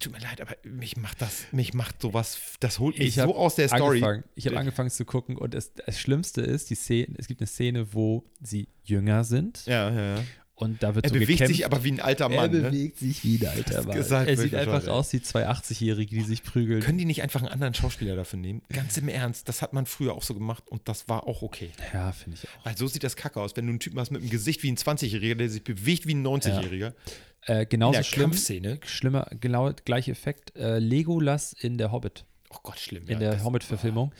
Tut 0.00 0.12
mir 0.12 0.18
leid, 0.18 0.40
aber 0.40 0.56
mich 0.64 0.96
macht 0.96 1.20
das, 1.20 1.44
mich 1.52 1.74
macht 1.74 2.00
sowas, 2.00 2.40
das 2.60 2.78
holt 2.78 2.98
mich 2.98 3.16
so 3.16 3.36
aus 3.36 3.56
der 3.56 3.68
Story. 3.68 3.98
Angefangen, 3.98 4.24
ich 4.34 4.46
habe 4.46 4.58
angefangen 4.58 4.88
zu 4.88 5.04
gucken 5.04 5.36
und 5.36 5.54
es, 5.54 5.74
das 5.74 6.00
Schlimmste 6.00 6.40
ist, 6.40 6.70
die 6.70 6.74
Szene, 6.74 7.14
es 7.18 7.26
gibt 7.26 7.40
eine 7.40 7.46
Szene, 7.46 7.92
wo 7.92 8.24
sie 8.40 8.68
jünger 8.82 9.24
sind 9.24 9.66
Ja, 9.66 9.90
ja, 9.90 10.16
ja. 10.16 10.24
Und 10.60 10.82
da 10.82 10.94
wird 10.94 11.04
Er 11.06 11.08
so 11.08 11.14
bewegt 11.14 11.30
gekämpft. 11.40 11.54
sich 11.56 11.64
aber 11.66 11.82
wie 11.84 11.92
ein 11.92 12.00
alter 12.00 12.24
er 12.24 12.36
Mann. 12.36 12.50
Ne? 12.52 12.60
bewegt 12.70 12.98
sich 12.98 13.24
wie 13.24 13.38
ein 13.38 13.46
alter 13.48 13.82
Mann. 13.84 13.96
halt 14.10 14.28
er 14.28 14.36
sieht 14.36 14.54
einfach 14.54 14.86
aus 14.88 15.12
wie 15.12 15.20
zwei 15.22 15.48
80-Jährige, 15.48 16.14
die 16.14 16.22
sich 16.22 16.42
prügeln. 16.42 16.80
Können 16.82 16.98
die 16.98 17.04
nicht 17.04 17.22
einfach 17.22 17.40
einen 17.40 17.50
anderen 17.50 17.74
Schauspieler 17.74 18.14
dafür 18.16 18.38
nehmen? 18.38 18.62
Ganz 18.72 18.96
im 18.96 19.08
Ernst, 19.08 19.48
das 19.48 19.62
hat 19.62 19.72
man 19.72 19.86
früher 19.86 20.14
auch 20.14 20.22
so 20.22 20.34
gemacht 20.34 20.64
und 20.68 20.82
das 20.88 21.08
war 21.08 21.26
auch 21.26 21.42
okay. 21.42 21.70
ja, 21.92 22.12
finde 22.12 22.38
ich 22.40 22.48
auch. 22.48 22.64
Weil 22.66 22.76
so 22.76 22.86
sieht 22.86 23.02
das 23.04 23.16
kacke 23.16 23.40
aus, 23.40 23.56
wenn 23.56 23.66
du 23.66 23.70
einen 23.70 23.80
Typen 23.80 23.98
hast 23.98 24.10
mit 24.10 24.20
einem 24.20 24.30
Gesicht 24.30 24.62
wie 24.62 24.70
ein 24.70 24.76
20-Jähriger, 24.76 25.34
der 25.34 25.48
sich 25.48 25.64
bewegt 25.64 26.06
wie 26.06 26.14
ein 26.14 26.26
90-Jähriger. 26.26 26.92
Äh, 27.46 27.62
In 27.62 27.68
genauso 27.70 27.92
der 27.96 28.02
schlimm, 28.02 28.30
Kampfszene. 28.30 28.78
schlimmer, 28.84 29.26
genau 29.40 29.72
gleicher 29.86 30.12
Effekt. 30.12 30.54
Äh, 30.56 30.78
Legolas 30.78 31.54
in 31.54 31.78
der 31.78 31.90
Hobbit, 31.90 32.24
Oh 32.52 32.58
Gott, 32.62 32.78
schlimm. 32.78 33.04
in 33.04 33.12
ja, 33.14 33.18
der 33.18 33.32
das- 33.34 33.44
Hobbit-Verfilmung. 33.44 34.12
Äh, 34.12 34.14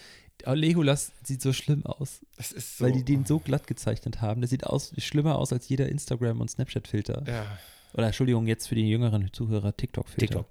Legolas 0.46 1.12
sieht 1.22 1.42
so 1.42 1.52
schlimm 1.52 1.84
aus, 1.86 2.20
Das 2.36 2.52
ist 2.52 2.78
so. 2.78 2.84
weil 2.84 2.92
die 2.92 3.04
den 3.04 3.24
so 3.26 3.38
glatt 3.38 3.66
gezeichnet 3.66 4.20
haben. 4.20 4.40
Der 4.40 4.48
sieht 4.48 4.64
aus, 4.66 4.92
schlimmer 4.98 5.36
aus 5.38 5.52
als 5.52 5.68
jeder 5.68 5.88
Instagram- 5.88 6.40
und 6.40 6.50
Snapchat-Filter. 6.50 7.24
Ja. 7.26 7.46
Oder 7.94 8.06
Entschuldigung, 8.06 8.46
jetzt 8.46 8.68
für 8.68 8.74
die 8.76 8.88
jüngeren 8.88 9.32
Zuhörer 9.32 9.76
TikTok-Filter. 9.76 10.26
TikTok. 10.26 10.46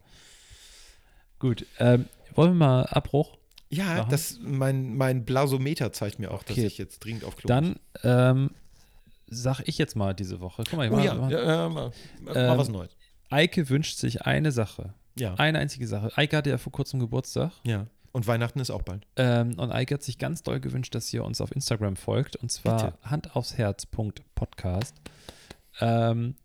Gut, 1.40 1.66
ähm, 1.80 2.06
wollen 2.36 2.52
wir 2.52 2.56
mal 2.66 2.86
Abbruch? 2.88 3.38
Ja, 3.70 3.86
Machen? 3.98 4.10
das, 4.12 4.40
mein, 4.42 4.98
mein 4.98 5.26
Blasometer 5.26 5.94
zeigt 5.94 6.20
mir 6.20 6.32
auch, 6.32 6.44
dass 6.44 6.58
Okay. 6.58 6.66
ich 6.66 6.78
jetzt 6.78 7.00
dringend 7.00 7.24
auf 7.24 7.36
Klo 7.38 7.48
Dann 7.48 7.76
ähm, 8.04 8.52
sag 9.28 9.62
ich 9.68 9.78
jetzt 9.78 9.96
mal 9.96 10.14
diese 10.14 10.40
Woche. 10.40 10.64
Guck 10.68 10.78
mal, 10.78 10.88
ich. 10.88 10.92
Oh 10.92 11.00
ja, 11.00 11.14
mach- 11.14 11.30
ja, 11.30 11.44
ja 11.44 11.70
mal, 11.70 11.92
mal 12.22 12.36
Ähm, 12.36 12.58
was 12.58 12.68
Neues. 12.70 12.92
Eike 13.30 13.70
wünscht 13.70 13.98
sich 14.00 14.24
eine 14.24 14.52
Sache. 14.52 14.94
Ja. 15.16 15.36
Eine 15.36 15.60
einzige 15.60 15.88
Sache. 15.88 16.12
Eike 16.16 16.36
hatte 16.38 16.50
ja 16.50 16.58
vor 16.58 16.72
kurzem 16.72 17.00
Geburtstag. 17.00 17.52
ja. 17.64 17.86
Und 18.12 18.28
Weihnachten 18.28 18.60
ist 18.60 18.72
auch 18.72 18.82
bald. 18.82 19.06
Ähm, 19.16 19.54
und 19.58 19.72
Eike 19.72 19.96
hat 19.96 20.04
sich 20.04 20.18
ganz 20.18 20.44
doll 20.44 20.60
gewünscht, 20.60 20.96
dass 20.96 21.14
ihr 21.14 21.24
uns 21.24 21.42
auf 21.42 21.52
Instagram 21.52 21.96
folgt. 21.96 22.36
Und 22.36 22.52
zwar 22.52 22.92
Bitte. 22.92 22.98
handaufsherz.podcast. 23.04 24.96
Ähm, 25.80 26.36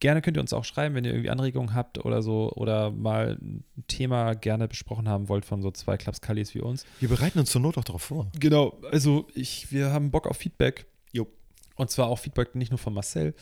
gerne 0.00 0.20
könnt 0.22 0.36
ihr 0.36 0.40
uns 0.40 0.52
auch 0.52 0.64
schreiben, 0.64 0.94
wenn 0.94 1.04
ihr 1.04 1.12
irgendwie 1.12 1.30
Anregungen 1.30 1.74
habt 1.74 2.04
oder 2.04 2.20
so. 2.22 2.52
Oder 2.52 2.90
mal 2.90 3.38
ein 3.40 3.64
Thema 3.88 4.34
gerne 4.34 4.68
besprochen 4.68 5.08
haben 5.08 5.28
wollt 5.28 5.44
von 5.44 5.62
so 5.62 5.70
zwei 5.70 5.96
Klapskallis 5.96 6.54
wie 6.54 6.60
uns. 6.60 6.84
Wir 7.00 7.08
bereiten 7.08 7.38
uns 7.38 7.50
zur 7.50 7.62
Not 7.62 7.78
auch 7.78 7.84
darauf 7.84 8.02
vor. 8.02 8.30
Genau, 8.38 8.78
also 8.90 9.26
ich, 9.34 9.72
wir 9.72 9.90
haben 9.90 10.10
Bock 10.10 10.26
auf 10.26 10.36
Feedback. 10.36 10.86
Jo. 11.12 11.26
Und 11.76 11.90
zwar 11.90 12.08
auch 12.08 12.18
Feedback 12.18 12.54
nicht 12.54 12.70
nur 12.70 12.78
von 12.78 12.92
Marcel. 12.92 13.34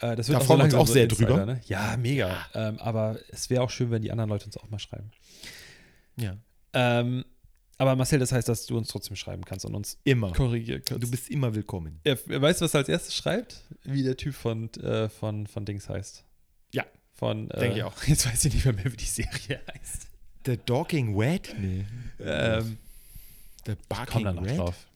Äh, 0.00 0.16
das 0.16 0.28
Da 0.28 0.38
auch 0.38 0.42
freuen 0.42 0.60
wir 0.60 0.64
uns 0.64 0.74
auch 0.74 0.86
sehr 0.86 1.04
Insider, 1.04 1.26
drüber. 1.26 1.46
Ne? 1.46 1.60
Ja, 1.66 1.96
mega. 1.96 2.46
Ähm, 2.54 2.78
aber 2.78 3.18
es 3.28 3.50
wäre 3.50 3.62
auch 3.62 3.70
schön, 3.70 3.90
wenn 3.90 4.02
die 4.02 4.10
anderen 4.10 4.30
Leute 4.30 4.46
uns 4.46 4.56
auch 4.56 4.68
mal 4.70 4.78
schreiben. 4.78 5.10
Ja. 6.16 6.36
Ähm, 6.72 7.24
Aber 7.78 7.94
Marcel, 7.96 8.18
das 8.18 8.32
heißt, 8.32 8.48
dass 8.48 8.66
du 8.66 8.76
uns 8.76 8.88
trotzdem 8.88 9.16
schreiben 9.16 9.44
kannst 9.44 9.64
und 9.64 9.74
uns 9.74 9.98
Immer. 10.04 10.32
korrigieren 10.32 10.82
kannst. 10.84 11.02
Du 11.02 11.10
bist 11.10 11.30
immer 11.30 11.54
willkommen. 11.54 12.00
Er, 12.04 12.18
er 12.28 12.42
weiß, 12.42 12.60
was 12.60 12.74
er 12.74 12.78
als 12.80 12.88
erstes 12.88 13.14
schreibt? 13.14 13.62
Wie 13.84 14.02
der 14.02 14.16
Typ 14.16 14.34
von, 14.34 14.72
äh, 14.74 15.08
von, 15.08 15.46
von 15.46 15.64
Dings 15.64 15.88
heißt. 15.88 16.24
Ja. 16.72 16.84
Von, 17.14 17.50
äh, 17.52 17.60
Denke 17.60 17.76
ich 17.78 17.82
auch. 17.84 18.02
Jetzt 18.06 18.26
weiß 18.26 18.44
ich 18.46 18.54
nicht 18.54 18.64
mehr, 18.64 18.74
mehr, 18.74 18.92
wie 18.92 18.96
die 18.96 19.04
Serie 19.04 19.60
heißt. 19.74 20.06
The 20.46 20.56
Dogging 20.56 21.16
Wet? 21.18 21.54
Nee. 21.58 21.84
Ähm, 22.20 22.78
The 23.66 23.74
komm 23.74 23.84
Barking 23.88 24.22
noch 24.22 24.42
Red? 24.44 24.58
drauf. 24.58 24.86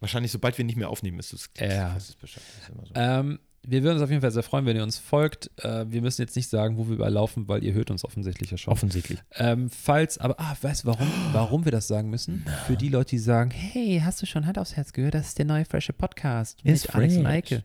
Wahrscheinlich, 0.00 0.30
sobald 0.30 0.56
wir 0.58 0.64
nicht 0.64 0.76
mehr 0.76 0.90
aufnehmen, 0.90 1.18
ist 1.18 1.32
es 1.32 1.50
Ja. 1.58 1.94
das 1.94 2.10
ist 2.10 2.20
Bescheid. 2.20 2.42
Ist 2.62 2.68
immer 2.68 2.86
so. 2.86 2.92
Ähm, 2.94 3.38
wir 3.66 3.82
würden 3.82 3.94
uns 3.94 4.02
auf 4.02 4.10
jeden 4.10 4.22
Fall 4.22 4.30
sehr 4.30 4.42
freuen, 4.42 4.64
wenn 4.66 4.76
ihr 4.76 4.82
uns 4.82 4.98
folgt. 4.98 5.50
Äh, 5.62 5.86
wir 5.90 6.00
müssen 6.02 6.22
jetzt 6.22 6.36
nicht 6.36 6.48
sagen, 6.48 6.76
wo 6.78 6.86
wir 6.88 6.94
überall 6.94 7.12
laufen, 7.12 7.48
weil 7.48 7.64
ihr 7.64 7.72
hört 7.74 7.90
uns 7.90 8.04
offensichtlich 8.04 8.50
ja 8.50 8.56
schon. 8.56 8.72
Offensichtlich. 8.72 9.18
Ähm, 9.34 9.68
falls, 9.70 10.18
aber, 10.18 10.38
ah, 10.38 10.56
weißt 10.60 10.84
du, 10.84 10.88
warum, 10.88 11.06
warum 11.32 11.64
wir 11.64 11.72
das 11.72 11.88
sagen 11.88 12.10
müssen? 12.10 12.44
Für 12.66 12.76
die 12.76 12.88
Leute, 12.88 13.10
die 13.10 13.18
sagen, 13.18 13.50
hey, 13.50 14.00
hast 14.04 14.22
du 14.22 14.26
schon 14.26 14.46
Hand 14.46 14.58
aufs 14.58 14.76
Herz 14.76 14.92
gehört? 14.92 15.14
Das 15.14 15.28
ist 15.28 15.38
der 15.38 15.44
neue 15.44 15.64
frische 15.64 15.92
Podcast 15.92 16.64
mit 16.64 16.94
Alex 16.94 17.16
und 17.16 17.26
Eike. 17.26 17.62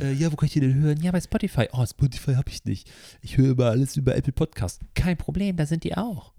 Äh, 0.00 0.12
ja, 0.12 0.30
wo 0.30 0.36
kann 0.36 0.46
ich 0.46 0.52
den 0.52 0.62
denn 0.62 0.82
hören? 0.82 1.00
Ja, 1.02 1.10
bei 1.12 1.20
Spotify. 1.20 1.68
Oh, 1.72 1.84
Spotify 1.86 2.34
habe 2.34 2.48
ich 2.50 2.64
nicht. 2.64 2.90
Ich 3.22 3.36
höre 3.36 3.48
über 3.50 3.70
alles 3.70 3.96
über 3.96 4.16
Apple 4.16 4.32
Podcast. 4.32 4.80
Kein 4.94 5.16
Problem, 5.16 5.56
da 5.56 5.66
sind 5.66 5.84
die 5.84 5.96
auch. 5.96 6.32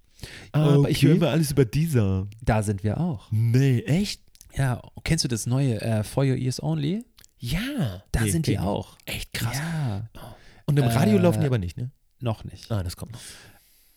Aber 0.52 0.90
ich 0.90 0.98
Okay. 0.98 1.08
höre 1.08 1.16
immer 1.16 1.30
alles 1.30 1.52
über 1.52 1.66
dieser. 1.66 2.28
Da 2.44 2.62
sind 2.62 2.84
wir 2.84 3.00
auch. 3.00 3.28
Nee, 3.32 3.80
echt? 3.82 4.22
Ja, 4.56 4.82
kennst 5.04 5.24
du 5.24 5.28
das 5.30 5.46
neue 5.48 5.80
äh, 5.82 6.04
For 6.04 6.24
Your 6.26 6.36
Ears 6.36 6.62
Only? 6.62 7.06
Ja. 7.42 8.04
Da 8.12 8.22
Nee, 8.22 8.30
sind 8.30 8.48
die 8.48 8.60
auch. 8.60 8.98
Echt 9.06 9.34
krass. 9.34 9.58
Ja, 9.58 10.08
Und 10.68 10.78
im 10.80 10.86
Radio 10.86 11.18
Äh, 11.18 11.22
laufen 11.22 11.42
die 11.42 11.48
aber 11.48 11.58
nicht, 11.58 11.76
ne? 11.78 11.92
noch 12.20 12.44
nicht. 12.44 12.72
Ah, 12.72 12.84
das 12.84 12.96
kommt 12.96 13.14
noch. 13.14 13.22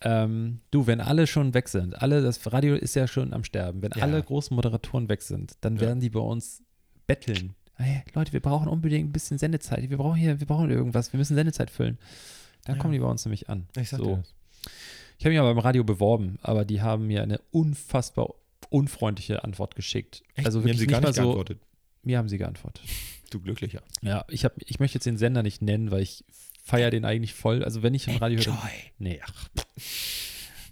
Ähm, 0.00 0.60
du, 0.70 0.86
wenn 0.86 1.00
alle 1.00 1.26
schon 1.26 1.54
weg 1.54 1.68
sind, 1.68 2.00
alle, 2.02 2.22
das 2.22 2.52
Radio 2.52 2.74
ist 2.74 2.94
ja 2.94 3.06
schon 3.06 3.32
am 3.32 3.44
Sterben, 3.44 3.82
wenn 3.82 3.92
Ja. 3.96 4.02
alle 4.02 4.22
großen 4.22 4.54
Moderatoren 4.54 5.08
weg 5.08 5.22
sind, 5.22 5.52
dann 5.60 5.76
Ja. 5.76 5.82
werden 5.82 6.00
die 6.00 6.10
bei 6.10 6.20
uns 6.20 6.62
betteln. 7.06 7.54
Hey, 7.76 8.02
Leute, 8.14 8.32
wir 8.32 8.40
brauchen 8.40 8.66
unbedingt 8.68 9.08
ein 9.08 9.12
bisschen 9.12 9.36
Sendezeit. 9.38 9.88
Wir 9.90 9.96
brauchen 9.98 10.16
hier, 10.16 10.40
wir 10.40 10.46
brauchen 10.46 10.70
irgendwas, 10.70 11.12
wir 11.12 11.18
müssen 11.18 11.34
Sendezeit 11.34 11.70
füllen. 11.70 11.98
Dann 12.64 12.76
Ja. 12.76 12.80
kommen 12.82 12.92
die 12.94 12.98
bei 13.00 13.06
uns 13.06 13.24
nämlich 13.24 13.48
an. 13.50 13.66
Ich 13.76 13.90
sag 13.90 13.98
So. 13.98 14.22
Ich 15.18 15.24
habe 15.24 15.30
mich 15.32 15.38
aber 15.38 15.54
beim 15.54 15.62
Radio 15.62 15.84
beworben, 15.84 16.38
aber 16.42 16.64
die 16.64 16.80
haben 16.82 17.06
mir 17.06 17.22
eine 17.22 17.38
unfassbar 17.50 18.28
unfreundliche 18.70 19.44
Antwort 19.44 19.74
geschickt. 19.76 20.22
Echt? 20.34 20.46
Also 20.46 20.58
Mir 20.58 20.62
haben 20.62 20.66
wirklich 20.68 20.78
sie 20.80 20.86
nicht 20.86 20.92
gar 20.92 21.00
nicht 21.00 21.14
so. 21.16 21.22
geantwortet. 21.22 21.60
Mir 22.02 22.18
haben 22.18 22.28
sie 22.28 22.38
geantwortet. 22.38 22.82
Du 23.34 23.40
glücklicher. 23.40 23.82
Ja, 24.00 24.24
ich, 24.28 24.44
hab, 24.44 24.52
ich 24.64 24.78
möchte 24.78 24.94
jetzt 24.96 25.06
den 25.06 25.18
Sender 25.18 25.42
nicht 25.42 25.60
nennen, 25.60 25.90
weil 25.90 26.02
ich 26.02 26.24
feiere 26.62 26.90
den 26.90 27.04
eigentlich 27.04 27.34
voll. 27.34 27.64
Also 27.64 27.82
wenn 27.82 27.92
ich 27.92 28.06
im 28.06 28.16
Radio 28.18 28.38
höre, 28.38 28.52
Enjoy. 28.54 28.70
Nee, 28.98 29.20
ach. 29.24 29.48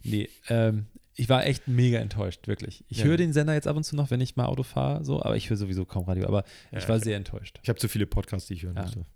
Nee, 0.04 0.28
ähm, 0.48 0.86
ich 1.16 1.28
war 1.28 1.44
echt 1.44 1.66
mega 1.66 1.98
enttäuscht, 1.98 2.46
wirklich. 2.46 2.84
Ich 2.88 2.98
Ja. 2.98 3.04
höre 3.06 3.16
den 3.16 3.32
Sender 3.32 3.54
jetzt 3.54 3.66
ab 3.66 3.76
und 3.76 3.82
zu 3.82 3.96
noch, 3.96 4.10
wenn 4.12 4.20
ich 4.20 4.36
mal 4.36 4.46
Auto 4.46 4.62
fahre, 4.62 5.04
so, 5.04 5.20
aber 5.22 5.36
ich 5.36 5.50
höre 5.50 5.56
sowieso 5.56 5.84
kaum 5.84 6.04
Radio, 6.04 6.26
aber 6.26 6.44
Ja, 6.70 6.78
ich 6.78 6.88
war 6.88 6.96
okay. 6.96 7.04
sehr 7.06 7.16
enttäuscht. 7.16 7.58
Ich 7.64 7.68
habe 7.68 7.78
zu 7.80 7.88
viele 7.88 8.06
Podcasts, 8.06 8.46
die 8.46 8.54
ich 8.54 8.62
hören 8.62 8.76
Ja. 8.76 8.82
musste. 8.82 9.06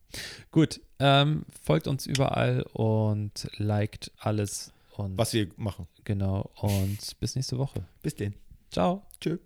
Gut, 0.51 0.81
ähm, 0.99 1.45
folgt 1.63 1.87
uns 1.87 2.05
überall 2.07 2.63
und 2.73 3.49
liked 3.59 4.11
alles 4.19 4.73
und 4.97 5.17
Was 5.17 5.33
wir 5.35 5.49
machen. 5.57 5.87
genau 6.05 6.51
und 6.57 6.99
bis 7.21 7.37
nächste 7.37 7.59
Woche. 7.59 7.85
Bis 8.03 8.15
denn. 8.17 8.35
Ciao. 8.73 9.03
Tschö. 9.21 9.39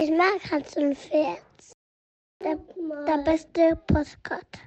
Ich 0.00 0.10
mag 0.10 0.50
Hans 0.50 0.76
und 0.76 0.96
Pferd. 0.96 1.38
Der, 2.48 2.56
der 3.06 3.24
beste 3.24 3.76
Postkarte. 3.86 4.58